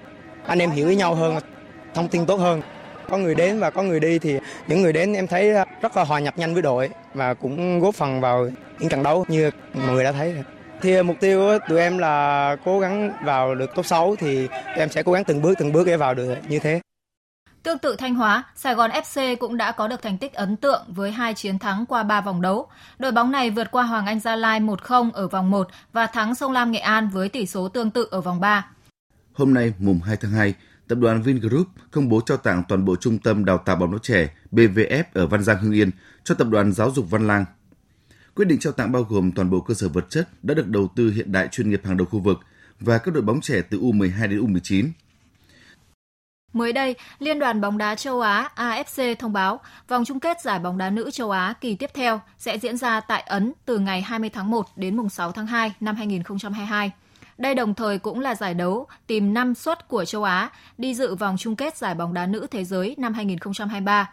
Anh 0.47 0.59
em 0.59 0.71
hiểu 0.71 0.89
ý 0.89 0.97
nhau 0.97 1.15
hơn, 1.15 1.39
thông 1.95 2.09
tin 2.09 2.27
tốt 2.27 2.37
hơn. 2.37 2.63
Có 3.11 3.19
người 3.19 3.35
đến 3.35 3.59
và 3.59 3.71
có 3.71 3.83
người 3.83 4.01
đi 4.01 4.19
thì 4.19 4.39
những 4.67 4.83
người 4.83 4.93
đến 4.93 5.13
em 5.13 5.27
thấy 5.27 5.53
rất 5.81 5.97
là 5.97 6.05
hòa 6.05 6.21
nhập 6.21 6.39
nhanh 6.39 6.53
với 6.53 6.63
đội 6.63 6.91
và 7.15 7.35
cũng 7.35 7.81
góp 7.81 7.95
phần 7.95 8.21
vào 8.21 8.49
những 8.79 8.89
trận 8.89 9.03
đấu 9.03 9.25
như 9.29 9.51
mọi 9.75 9.95
người 9.95 10.05
đã 10.05 10.13
thấy. 10.13 10.35
Thì 10.83 11.03
mục 11.03 11.17
tiêu 11.21 11.39
của 11.39 11.59
tụi 11.69 11.79
em 11.79 11.99
là 11.99 12.57
cố 12.65 12.79
gắng 12.79 13.13
vào 13.25 13.55
được 13.55 13.75
top 13.75 13.87
6 13.87 14.17
thì 14.19 14.47
tụi 14.47 14.77
em 14.77 14.89
sẽ 14.89 15.03
cố 15.03 15.13
gắng 15.13 15.25
từng 15.25 15.43
bước 15.43 15.55
từng 15.59 15.73
bước 15.73 15.87
để 15.87 15.97
vào 15.97 16.15
được 16.15 16.35
như 16.49 16.59
thế. 16.59 16.81
Tương 17.63 17.79
tự 17.79 17.97
Thanh 17.97 18.15
Hóa, 18.15 18.45
Sài 18.57 18.75
Gòn 18.75 18.91
FC 18.91 19.37
cũng 19.37 19.57
đã 19.57 19.73
có 19.73 19.89
được 19.89 20.03
thành 20.03 20.19
tích 20.19 20.35
ấn 20.35 20.57
tượng 20.57 20.85
với 20.89 21.11
hai 21.11 21.35
chiến 21.35 21.59
thắng 21.59 21.87
qua 21.87 22.03
3 22.03 22.21
vòng 22.21 22.43
đấu. 22.43 22.69
Đội 22.99 23.13
bóng 23.13 23.33
này 23.33 23.51
vượt 23.51 23.71
qua 23.71 23.83
Hoàng 23.83 24.07
Anh 24.07 24.21
Gia 24.21 24.37
Lai 24.37 24.61
1-0 24.61 25.11
ở 25.13 25.29
vòng 25.29 25.51
1 25.51 25.69
và 25.93 26.07
thắng 26.07 26.35
Sông 26.35 26.53
Lam 26.53 26.73
Nghệ 26.73 26.79
An 26.79 27.09
với 27.13 27.29
tỷ 27.29 27.47
số 27.47 27.69
tương 27.69 27.91
tự 27.91 28.09
ở 28.11 28.21
vòng 28.21 28.41
3. 28.41 28.67
Hôm 29.33 29.55
nay, 29.55 29.73
mùng 29.79 30.01
2 30.01 30.17
tháng 30.17 30.33
2, 30.33 30.55
tập 30.89 30.99
đoàn 30.99 31.23
Vingroup 31.23 31.67
công 31.91 32.09
bố 32.09 32.21
trao 32.21 32.37
tặng 32.37 32.63
toàn 32.69 32.85
bộ 32.85 32.97
trung 32.97 33.19
tâm 33.19 33.45
đào 33.45 33.59
tạo 33.59 33.77
bóng 33.77 33.93
đá 33.93 33.99
trẻ 34.03 34.29
BVF 34.53 35.05
ở 35.13 35.27
Văn 35.27 35.43
Giang 35.43 35.59
Hưng 35.59 35.73
Yên 35.73 35.91
cho 36.25 36.35
tập 36.35 36.49
đoàn 36.51 36.73
giáo 36.73 36.91
dục 36.91 37.11
Văn 37.11 37.27
Lang. 37.27 37.45
Quyết 38.35 38.45
định 38.45 38.59
trao 38.59 38.73
tặng 38.73 38.93
bao 38.93 39.03
gồm 39.03 39.33
toàn 39.33 39.51
bộ 39.51 39.61
cơ 39.61 39.75
sở 39.75 39.89
vật 39.89 40.11
chất 40.11 40.29
đã 40.43 40.55
được 40.55 40.69
đầu 40.69 40.89
tư 40.97 41.11
hiện 41.11 41.33
đại 41.33 41.49
chuyên 41.53 41.71
nghiệp 41.71 41.81
hàng 41.85 41.97
đầu 41.97 42.07
khu 42.07 42.21
vực 42.21 42.39
và 42.81 42.99
các 42.99 43.15
đội 43.15 43.23
bóng 43.23 43.41
trẻ 43.41 43.63
từ 43.71 43.79
U12 43.79 44.29
đến 44.29 44.41
U19. 44.41 44.91
Mới 46.53 46.73
đây, 46.73 46.95
Liên 47.19 47.39
đoàn 47.39 47.61
bóng 47.61 47.79
đá 47.79 47.95
châu 47.95 48.21
Á 48.21 48.51
AFC 48.57 49.15
thông 49.15 49.33
báo 49.33 49.61
vòng 49.89 50.05
chung 50.05 50.21
kết 50.21 50.41
giải 50.43 50.59
bóng 50.59 50.79
đá 50.79 50.91
nữ 50.91 51.11
châu 51.11 51.31
Á 51.31 51.55
kỳ 51.61 51.75
tiếp 51.75 51.91
theo 51.95 52.21
sẽ 52.39 52.59
diễn 52.59 52.77
ra 52.77 53.01
tại 53.01 53.23
Ấn 53.23 53.53
từ 53.65 53.79
ngày 53.79 54.03
20 54.03 54.31
tháng 54.31 54.51
1 54.51 54.67
đến 54.77 54.97
mùng 54.97 55.09
6 55.09 55.33
tháng 55.33 55.47
2 55.47 55.73
năm 55.81 55.97
2022. 55.97 56.93
Đây 57.39 57.55
đồng 57.55 57.75
thời 57.75 57.99
cũng 57.99 58.21
là 58.21 58.35
giải 58.35 58.55
đấu 58.55 58.87
tìm 59.07 59.35
5 59.35 59.55
suất 59.55 59.89
của 59.89 60.05
châu 60.05 60.25
Á 60.25 60.51
đi 60.79 60.95
dự 60.95 61.15
vòng 61.15 61.37
chung 61.39 61.57
kết 61.57 61.77
giải 61.77 61.95
bóng 61.95 62.15
đá 62.15 62.27
nữ 62.27 62.47
thế 62.51 62.65
giới 62.65 62.95
năm 62.99 63.15
2023. 63.15 64.11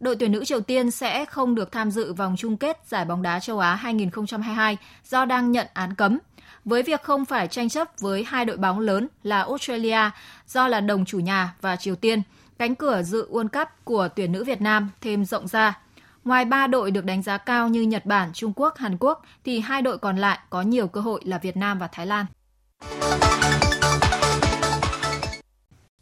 Đội 0.00 0.16
tuyển 0.16 0.32
nữ 0.32 0.44
Triều 0.44 0.60
Tiên 0.60 0.90
sẽ 0.90 1.24
không 1.24 1.54
được 1.54 1.72
tham 1.72 1.90
dự 1.90 2.12
vòng 2.12 2.34
chung 2.38 2.56
kết 2.56 2.80
giải 2.86 3.04
bóng 3.04 3.22
đá 3.22 3.40
châu 3.40 3.58
Á 3.58 3.74
2022 3.74 4.76
do 5.08 5.24
đang 5.24 5.52
nhận 5.52 5.66
án 5.74 5.94
cấm. 5.94 6.18
Với 6.64 6.82
việc 6.82 7.02
không 7.02 7.24
phải 7.24 7.48
tranh 7.48 7.68
chấp 7.68 7.88
với 8.00 8.24
hai 8.24 8.44
đội 8.44 8.56
bóng 8.56 8.80
lớn 8.80 9.08
là 9.22 9.40
Australia 9.40 10.10
do 10.46 10.68
là 10.68 10.80
đồng 10.80 11.04
chủ 11.04 11.18
nhà 11.18 11.54
và 11.60 11.76
Triều 11.76 11.94
Tiên, 11.94 12.22
cánh 12.58 12.74
cửa 12.74 13.02
dự 13.02 13.28
World 13.30 13.48
Cup 13.48 13.68
của 13.84 14.08
tuyển 14.16 14.32
nữ 14.32 14.44
Việt 14.44 14.60
Nam 14.60 14.90
thêm 15.00 15.24
rộng 15.24 15.48
ra. 15.48 15.78
Ngoài 16.24 16.44
ba 16.44 16.66
đội 16.66 16.90
được 16.90 17.04
đánh 17.04 17.22
giá 17.22 17.38
cao 17.38 17.68
như 17.68 17.82
Nhật 17.82 18.06
Bản, 18.06 18.30
Trung 18.32 18.52
Quốc, 18.56 18.78
Hàn 18.78 18.96
Quốc, 19.00 19.24
thì 19.44 19.60
hai 19.60 19.82
đội 19.82 19.98
còn 19.98 20.16
lại 20.16 20.38
có 20.50 20.62
nhiều 20.62 20.88
cơ 20.88 21.00
hội 21.00 21.20
là 21.24 21.38
Việt 21.38 21.56
Nam 21.56 21.78
và 21.78 21.86
Thái 21.86 22.06
Lan. 22.06 22.26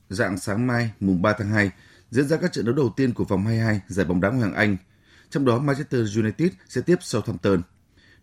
Dạng 0.09 0.39
sáng 0.39 0.67
mai, 0.67 0.91
mùng 1.01 1.23
3 1.23 1.35
tháng 1.39 1.49
2, 1.49 1.71
diễn 2.11 2.29
ra 2.29 2.37
các 2.37 2.53
trận 2.53 2.65
đấu 2.65 2.75
đầu 2.75 2.93
tiên 2.97 3.15
của 3.15 3.25
vòng 3.25 3.45
22 3.45 3.81
giải 3.89 4.07
bóng 4.07 4.21
đá 4.21 4.29
Ngoại 4.29 4.43
hạng 4.43 4.55
Anh. 4.55 4.77
Trong 5.31 5.45
đó 5.45 5.59
Manchester 5.59 6.19
United 6.19 6.53
sẽ 6.69 6.81
tiếp 6.81 6.97
Southampton. 7.01 7.63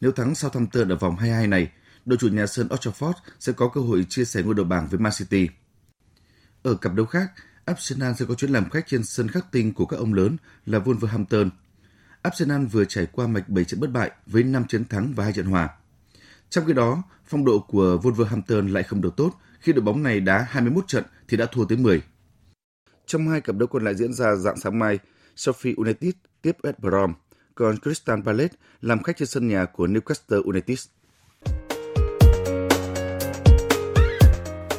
Nếu 0.02 0.12
thắng 0.12 0.36
Southampton 0.36 0.90
ở 0.90 0.96
vòng 0.96 1.16
22 1.16 1.48
này, 1.48 1.72
đội 2.06 2.18
chủ 2.18 2.28
nhà 2.28 2.48
sân 2.48 2.68
Old 2.74 2.88
Trafford 2.88 3.14
sẽ 3.40 3.54
có 3.54 3.70
cơ 3.70 3.82
hội 3.82 4.06
chia 4.10 4.26
sẻ 4.26 4.42
ngôi 4.44 4.56
đầu 4.56 4.66
bảng 4.66 4.88
với 4.88 5.00
Man 5.00 5.14
City. 5.18 5.50
Ở 6.64 6.76
cặp 6.76 6.94
đấu 6.94 7.06
khác, 7.06 7.32
Arsenal 7.66 8.14
sẽ 8.20 8.26
có 8.26 8.34
chuyến 8.34 8.52
làm 8.52 8.70
khách 8.70 8.88
trên 8.88 9.04
sân 9.04 9.28
khắc 9.28 9.52
tinh 9.52 9.74
của 9.74 9.86
các 9.86 9.98
ông 9.98 10.14
lớn 10.14 10.38
là 10.66 10.80
Wolverhampton. 10.80 11.50
Arsenal 12.22 12.66
vừa 12.66 12.86
trải 12.86 13.06
qua 13.06 13.28
mạch 13.28 13.50
7 13.50 13.66
trận 13.66 13.80
bất 13.80 13.92
bại 13.92 14.12
với 14.26 14.44
5 14.44 14.68
chiến 14.68 14.86
thắng 14.86 15.14
và 15.14 15.24
2 15.24 15.34
trận 15.34 15.46
hòa. 15.46 15.70
Trong 16.50 16.66
khi 16.66 16.74
đó, 16.74 17.04
phong 17.26 17.46
độ 17.46 17.60
của 17.60 18.00
Wolverhampton 18.04 18.74
lại 18.74 18.84
không 18.84 19.02
được 19.02 19.16
tốt 19.18 19.32
khi 19.60 19.74
đội 19.74 19.82
bóng 19.82 20.04
này 20.04 20.20
đá 20.20 20.46
21 20.50 20.88
trận 20.88 21.04
thì 21.28 21.38
đã 21.38 21.46
thua 21.46 21.66
tới 21.66 21.78
10. 21.78 22.02
Trong 23.06 23.28
hai 23.28 23.42
cặp 23.42 23.56
đấu 23.56 23.68
còn 23.68 23.84
lại 23.84 23.96
diễn 23.96 24.14
ra 24.14 24.36
dạng 24.36 24.60
sáng 24.60 24.80
mai, 24.80 25.00
Sheffield 25.36 25.76
United 25.76 26.14
tiếp 26.42 26.58
West 26.64 26.74
Brom, 26.78 27.14
còn 27.56 27.78
Crystal 27.80 28.20
Palace 28.26 28.56
làm 28.82 29.04
khách 29.04 29.18
trên 29.18 29.28
sân 29.28 29.48
nhà 29.48 29.66
của 29.66 29.88
Newcastle 29.88 30.44
United. 30.44 30.86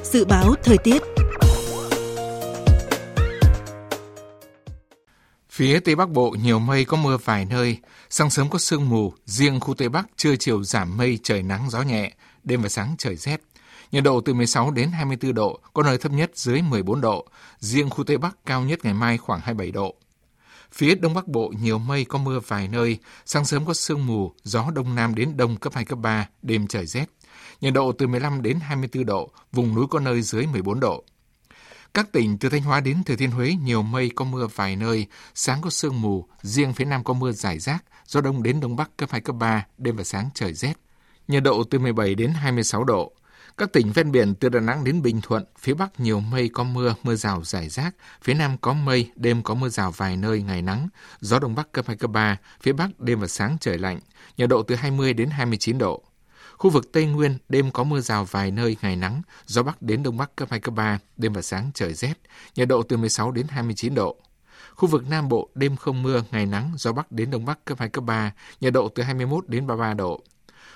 Dự 0.02 0.24
báo 0.24 0.54
thời 0.62 0.78
tiết 0.78 1.02
Phía 5.50 5.80
Tây 5.80 5.94
Bắc 5.94 6.10
Bộ 6.10 6.30
nhiều 6.42 6.58
mây 6.58 6.84
có 6.84 6.96
mưa 6.96 7.18
vài 7.24 7.44
nơi, 7.50 7.78
sáng 8.11 8.30
sớm 8.30 8.50
có 8.50 8.58
sương 8.58 8.88
mù, 8.88 9.12
riêng 9.26 9.61
khu 9.61 9.74
Tây 9.74 9.88
Bắc 9.88 10.06
trưa 10.16 10.36
chiều 10.36 10.62
giảm 10.62 10.96
mây 10.96 11.18
trời 11.22 11.42
nắng 11.42 11.70
gió 11.70 11.82
nhẹ, 11.82 12.12
đêm 12.44 12.62
và 12.62 12.68
sáng 12.68 12.94
trời 12.98 13.16
rét. 13.16 13.40
Nhiệt 13.92 14.04
độ 14.04 14.20
từ 14.20 14.34
16 14.34 14.70
đến 14.70 14.90
24 14.90 15.34
độ, 15.34 15.61
có 15.72 15.82
nơi 15.82 15.98
thấp 15.98 16.12
nhất 16.12 16.30
dưới 16.34 16.62
14 16.62 17.00
độ, 17.00 17.26
riêng 17.58 17.90
khu 17.90 18.04
Tây 18.04 18.18
Bắc 18.18 18.36
cao 18.46 18.62
nhất 18.62 18.84
ngày 18.84 18.94
mai 18.94 19.18
khoảng 19.18 19.40
27 19.40 19.70
độ. 19.70 19.94
Phía 20.72 20.94
Đông 20.94 21.14
Bắc 21.14 21.28
Bộ 21.28 21.52
nhiều 21.61 21.78
mây 21.78 22.04
có 22.04 22.18
mưa 22.18 22.40
vài 22.46 22.68
nơi, 22.68 22.98
sáng 23.26 23.44
sớm 23.44 23.66
có 23.66 23.74
sương 23.74 24.06
mù, 24.06 24.32
gió 24.42 24.70
Đông 24.74 24.94
Nam 24.94 25.14
đến 25.14 25.36
Đông 25.36 25.56
cấp 25.56 25.74
2, 25.74 25.84
cấp 25.84 25.98
3, 25.98 26.28
đêm 26.42 26.66
trời 26.66 26.86
rét. 26.86 27.06
Nhiệt 27.61 27.72
độ 27.72 27.92
từ 27.92 28.06
15 28.06 28.42
đến 28.42 28.61
24 28.61 29.06
độ, 29.06 29.30
vùng 29.52 29.74
núi 29.74 29.86
có 29.90 30.00
nơi 30.00 30.22
dưới 30.22 30.46
14 30.46 30.80
độ. 30.80 31.04
Các 31.95 32.12
tỉnh 32.12 32.38
từ 32.38 32.49
Thanh 32.49 32.62
Hóa 32.62 32.80
đến 32.80 33.05
Thừa 33.05 33.16
Thiên 33.16 33.30
Huế 33.30 33.55
nhiều 33.64 33.82
mây 33.82 34.11
có 34.14 34.24
mưa 34.24 34.47
vài 34.55 34.76
nơi, 34.76 35.07
sáng 35.34 35.61
có 35.61 35.70
sương 35.70 36.01
mù, 36.01 36.26
riêng 36.43 36.72
phía 36.72 36.84
Nam 36.84 37.05
có 37.05 37.14
mưa 37.14 37.32
rải 37.32 37.59
rác, 37.59 37.84
gió 38.07 38.20
đông 38.20 38.43
đến 38.43 38.61
đông 38.61 38.76
bắc 38.76 38.97
cấp 38.97 39.11
2 39.12 39.20
cấp 39.20 39.36
3, 39.36 39.66
đêm 39.78 39.97
và 39.97 40.05
sáng 40.05 40.30
trời 40.34 40.55
rét. 40.55 40.72
Nhiệt 41.28 41.43
độ 41.43 41.64
từ 41.64 41.78
17 41.78 42.14
đến 42.14 42.30
26 42.30 42.84
độ. 42.84 43.12
Các 43.57 43.72
tỉnh 43.72 43.93
ven 43.93 44.12
biển 44.12 44.34
từ 44.34 44.49
Đà 44.49 44.61
Nẵng 44.61 44.84
đến 44.84 45.03
Bình 45.03 45.20
Thuận, 45.20 45.45
phía 45.59 45.74
Bắc 45.74 46.01
nhiều 46.01 46.20
mây 46.20 46.49
có 46.49 46.64
mưa, 46.64 46.95
mưa 47.03 47.14
rào 47.14 47.45
rải 47.45 47.68
rác, 47.68 47.95
phía 48.22 48.34
Nam 48.34 48.57
có 48.61 48.72
mây, 48.72 49.11
đêm 49.16 49.43
có 49.43 49.55
mưa 49.55 49.68
rào 49.68 49.91
vài 49.91 50.16
nơi, 50.16 50.43
ngày 50.43 50.62
nắng, 50.62 50.88
gió 51.20 51.38
Đông 51.38 51.55
Bắc 51.55 51.72
cấp 51.72 51.84
2, 51.88 51.97
cấp 51.97 52.11
3, 52.11 52.36
phía 52.62 52.72
Bắc 52.72 53.01
đêm 53.01 53.20
và 53.20 53.26
sáng 53.26 53.57
trời 53.61 53.78
lạnh, 53.78 54.01
nhiệt 54.36 54.49
độ 54.49 54.62
từ 54.62 54.74
20 54.74 55.12
đến 55.12 55.30
29 55.30 55.78
độ. 55.78 56.05
Khu 56.61 56.70
vực 56.70 56.92
Tây 56.92 57.06
Nguyên, 57.06 57.38
đêm 57.48 57.70
có 57.70 57.84
mưa 57.84 58.00
rào 58.00 58.24
vài 58.24 58.50
nơi, 58.50 58.76
ngày 58.82 58.96
nắng, 58.96 59.22
gió 59.46 59.62
Bắc 59.62 59.82
đến 59.82 60.02
Đông 60.02 60.16
Bắc 60.16 60.36
cấp 60.36 60.48
2, 60.50 60.61
cấp 60.61 60.74
3, 60.74 60.98
đêm 61.16 61.32
và 61.32 61.42
sáng 61.42 61.70
trời 61.74 61.94
rét, 61.94 62.14
nhiệt 62.56 62.68
độ 62.68 62.82
từ 62.82 62.96
16 62.96 63.30
đến 63.30 63.46
29 63.48 63.94
độ. 63.94 64.16
Khu 64.74 64.88
vực 64.88 65.08
Nam 65.08 65.28
Bộ, 65.28 65.50
đêm 65.54 65.76
không 65.76 66.02
mưa, 66.02 66.22
ngày 66.30 66.46
nắng, 66.46 66.72
gió 66.76 66.92
Bắc 66.92 67.12
đến 67.12 67.30
Đông 67.30 67.44
Bắc 67.44 67.64
cấp 67.64 67.78
2, 67.78 67.88
cấp 67.88 68.04
3, 68.04 68.32
nhiệt 68.61 68.72
độ 68.72 68.88
từ 68.88 69.02
21 69.02 69.48
đến 69.48 69.66
33 69.66 69.94
độ. 69.94 70.24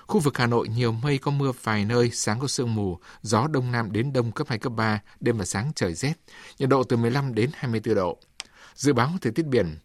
Khu 0.07 0.21
vực 0.21 0.39
Hà 0.39 0.47
Nội 0.47 0.69
nhiều 0.69 0.93
mây 0.93 1.19
có 1.19 1.31
mưa 1.31 1.53
vài 1.63 1.85
nơi, 1.85 2.11
sáng 2.11 2.41
có 2.41 2.47
sương 2.47 2.75
mù, 2.75 2.99
gió 3.23 3.47
đông 3.47 3.73
nam 3.73 3.93
đến 3.93 4.13
đông 4.13 4.33
cấp 4.33 4.47
2, 4.49 4.59
cấp 4.59 4.73
3, 4.77 5.01
đêm 5.21 5.39
và 5.39 5.45
sáng 5.45 5.73
trời 5.75 5.95
rét, 5.95 6.15
nhiệt 6.59 6.69
độ 6.69 6.85
từ 6.85 6.97
15 6.97 7.35
đến 7.35 7.51
24 7.55 7.95
độ. 7.95 8.19
Dự 8.75 8.93
báo 8.93 9.11
thời 9.21 9.33
tiết 9.33 9.47
biển, 9.47 9.79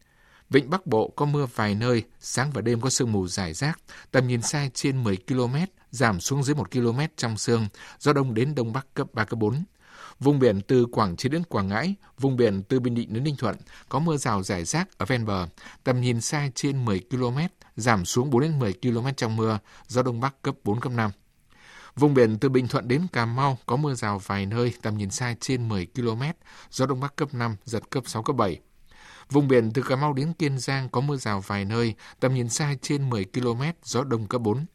Vịnh 0.50 0.70
Bắc 0.70 0.86
Bộ 0.86 1.14
có 1.16 1.26
mưa 1.26 1.48
vài 1.56 1.76
nơi, 1.76 2.04
sáng 2.20 2.52
và 2.52 2.62
đêm 2.62 2.82
có 2.82 2.90
sương 2.90 3.12
mù 3.12 3.28
rải 3.28 3.54
rác, 3.54 3.80
tầm 4.12 4.28
nhìn 4.28 4.42
xa 4.42 4.70
trên 4.74 5.04
10 5.04 5.18
km, 5.28 5.56
giảm 5.92 6.20
xuống 6.20 6.44
dưới 6.44 6.56
1 6.56 6.72
km 6.72 7.00
trong 7.18 7.38
sương, 7.38 7.68
gió 8.00 8.14
đông 8.14 8.34
đến 8.34 8.56
đông 8.56 8.74
bắc 8.74 8.88
cấp 8.94 9.08
3, 9.14 9.26
cấp 9.26 9.40
4. 9.40 9.64
Vùng 10.20 10.40
biển 10.40 10.62
từ 10.62 10.86
Quảng 10.86 11.16
Trị 11.16 11.30
đến 11.30 11.44
Quảng 11.44 11.68
Ngãi, 11.68 11.96
vùng 12.20 12.38
biển 12.38 12.64
từ 12.64 12.80
Bình 12.80 12.96
Định 12.96 13.14
đến 13.14 13.24
Ninh 13.24 13.36
Thuận 13.38 13.56
có 13.90 14.00
mưa 14.00 14.18
rào 14.18 14.44
rải 14.44 14.66
rác 14.66 14.98
ở 14.98 15.06
ven 15.06 15.26
bờ, 15.26 15.48
tầm 15.84 16.02
nhìn 16.02 16.22
xa 16.22 16.50
trên 16.56 16.86
10 16.86 17.02
km, 17.12 17.38
giảm 17.76 18.06
xuống 18.06 18.30
4 18.30 18.42
đến 18.42 18.60
10 18.60 18.74
km 18.74 19.08
trong 19.18 19.36
mưa, 19.36 19.60
gió 19.88 20.04
đông 20.04 20.20
bắc 20.20 20.42
cấp 20.42 20.56
4 20.64 20.80
cấp 20.80 20.92
5. 20.92 21.12
Vùng 21.96 22.14
biển 22.14 22.38
từ 22.40 22.50
Bình 22.50 22.68
Thuận 22.68 22.88
đến 22.88 23.08
Cà 23.14 23.26
Mau 23.26 23.58
có 23.66 23.76
mưa 23.76 23.94
rào 23.94 24.20
vài 24.20 24.46
nơi, 24.46 24.74
tầm 24.82 24.98
nhìn 24.98 25.10
xa 25.10 25.36
trên 25.40 25.70
10 25.70 25.88
km, 25.96 26.22
gió 26.72 26.86
đông 26.86 27.00
bắc 27.00 27.16
cấp 27.16 27.34
5, 27.34 27.56
giật 27.66 27.90
cấp 27.90 28.04
6 28.08 28.24
cấp 28.24 28.36
7. 28.36 28.60
Vùng 29.30 29.48
biển 29.48 29.72
từ 29.74 29.82
Cà 29.82 29.96
Mau 29.96 30.14
đến 30.14 30.34
Kiên 30.34 30.60
Giang 30.60 30.90
có 30.90 31.02
mưa 31.02 31.18
rào 31.18 31.42
vài 31.48 31.66
nơi, 31.66 31.96
tầm 32.20 32.34
nhìn 32.34 32.50
xa 32.50 32.76
trên 32.82 33.10
10 33.10 33.26
km, 33.34 33.62
gió 33.84 34.04
đông 34.04 34.28
cấp 34.28 34.42
4. 34.42 34.66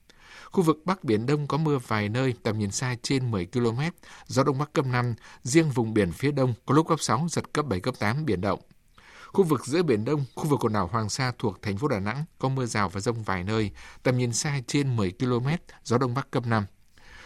Khu 0.54 0.62
vực 0.62 0.80
Bắc 0.84 1.04
Biển 1.04 1.26
Đông 1.26 1.46
có 1.46 1.56
mưa 1.56 1.78
vài 1.88 2.08
nơi, 2.08 2.34
tầm 2.42 2.58
nhìn 2.58 2.70
xa 2.70 2.96
trên 3.02 3.30
10 3.30 3.46
km, 3.46 3.80
gió 4.26 4.42
Đông 4.42 4.58
Bắc 4.58 4.72
cấp 4.72 4.86
5, 4.86 5.14
riêng 5.42 5.70
vùng 5.70 5.94
biển 5.94 6.12
phía 6.12 6.30
Đông 6.30 6.54
có 6.66 6.74
lúc 6.74 6.88
cấp 6.88 7.00
6, 7.00 7.26
giật 7.30 7.52
cấp 7.52 7.66
7, 7.66 7.80
cấp 7.80 7.94
8, 7.98 8.24
biển 8.24 8.40
động. 8.40 8.60
Khu 9.32 9.44
vực 9.44 9.66
giữa 9.66 9.82
Biển 9.82 10.04
Đông, 10.04 10.24
khu 10.34 10.44
vực 10.44 10.64
quần 10.64 10.72
đảo 10.72 10.86
Hoàng 10.86 11.08
Sa 11.08 11.32
thuộc 11.38 11.62
thành 11.62 11.78
phố 11.78 11.88
Đà 11.88 12.00
Nẵng 12.00 12.24
có 12.38 12.48
mưa 12.48 12.66
rào 12.66 12.88
và 12.88 13.00
rông 13.00 13.22
vài 13.22 13.44
nơi, 13.44 13.70
tầm 14.02 14.18
nhìn 14.18 14.32
xa 14.32 14.60
trên 14.66 14.96
10 14.96 15.12
km, 15.18 15.48
gió 15.84 15.98
Đông 15.98 16.14
Bắc 16.14 16.30
cấp 16.30 16.46
5. 16.46 16.64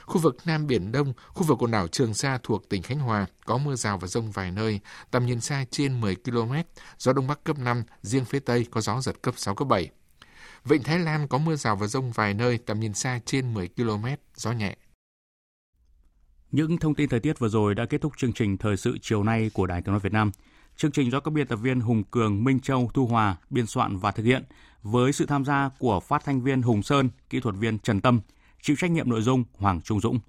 Khu 0.05 0.21
vực 0.21 0.37
Nam 0.45 0.67
Biển 0.67 0.93
Đông, 0.93 1.13
khu 1.29 1.45
vực 1.45 1.63
quần 1.63 1.71
đảo 1.71 1.89
Trường 1.89 2.15
Sa 2.15 2.39
thuộc 2.43 2.69
tỉnh 2.69 2.83
Khánh 2.83 2.99
Hòa 2.99 3.27
có 3.47 3.59
mưa 3.59 3.75
rào 3.75 3.99
và 3.99 4.07
rông 4.07 4.31
vài 4.31 4.51
nơi, 4.51 4.81
tầm 5.11 5.27
nhìn 5.27 5.41
xa 5.41 5.65
trên 5.71 6.01
10 6.01 6.17
km, 6.17 6.53
gió 6.99 7.13
Đông 7.13 7.27
Bắc 7.27 7.45
cấp 7.45 7.59
5, 7.59 7.83
riêng 8.03 8.25
phía 8.25 8.41
Tây 8.41 8.67
có 8.71 8.81
gió 8.81 9.01
giật 9.01 9.23
cấp 9.23 9.35
6, 9.37 9.55
cấp 9.55 9.69
7. 9.69 9.91
Vịnh 10.65 10.83
Thái 10.83 10.99
Lan 10.99 11.29
có 11.29 11.39
mưa 11.39 11.57
rào 11.57 11.77
và 11.77 11.87
rông 11.87 12.13
vài 12.13 12.35
nơi, 12.35 12.59
tầm 12.59 12.81
nhìn 12.81 12.95
xa 12.95 13.21
trên 13.25 13.55
10 13.55 13.69
km, 13.69 14.07
gió 14.35 14.53
nhẹ. 14.53 14.77
Những 16.51 16.79
thông 16.79 16.95
tin 16.95 17.09
thời 17.09 17.21
tiết 17.21 17.39
vừa 17.39 17.49
rồi 17.49 17.75
đã 17.75 17.87
kết 17.87 18.01
thúc 18.01 18.13
chương 18.17 18.33
trình 18.33 18.57
thời 18.57 18.77
sự 18.77 18.99
chiều 19.03 19.23
nay 19.23 19.51
của 19.55 19.67
Đài 19.67 19.83
Tiếng 19.83 19.93
nói 19.93 20.01
Việt 20.01 20.13
Nam. 20.13 20.31
Chương 20.77 20.91
trình 20.91 21.11
do 21.11 21.21
các 21.21 21.31
biên 21.31 21.47
tập 21.47 21.57
viên 21.57 21.81
Hùng 21.81 22.05
Cường, 22.05 22.45
Minh 22.45 22.61
Châu, 22.61 22.91
Thu 22.95 23.07
Hòa 23.07 23.37
biên 23.51 23.67
soạn 23.67 23.97
và 23.97 24.11
thực 24.11 24.23
hiện 24.23 24.45
với 24.83 25.13
sự 25.13 25.27
tham 25.27 25.45
gia 25.45 25.71
của 25.79 26.01
phát 26.01 26.25
thanh 26.25 26.41
viên 26.43 26.63
Hùng 26.63 26.83
Sơn, 26.83 27.11
kỹ 27.31 27.41
thuật 27.41 27.55
viên 27.59 27.79
Trần 27.79 28.01
Tâm, 28.01 28.21
chịu 28.63 28.77
trách 28.79 28.91
nhiệm 28.91 29.11
nội 29.11 29.23
dung 29.23 29.45
Hoàng 29.59 29.81
Trung 29.81 30.01
Dũng. 30.01 30.21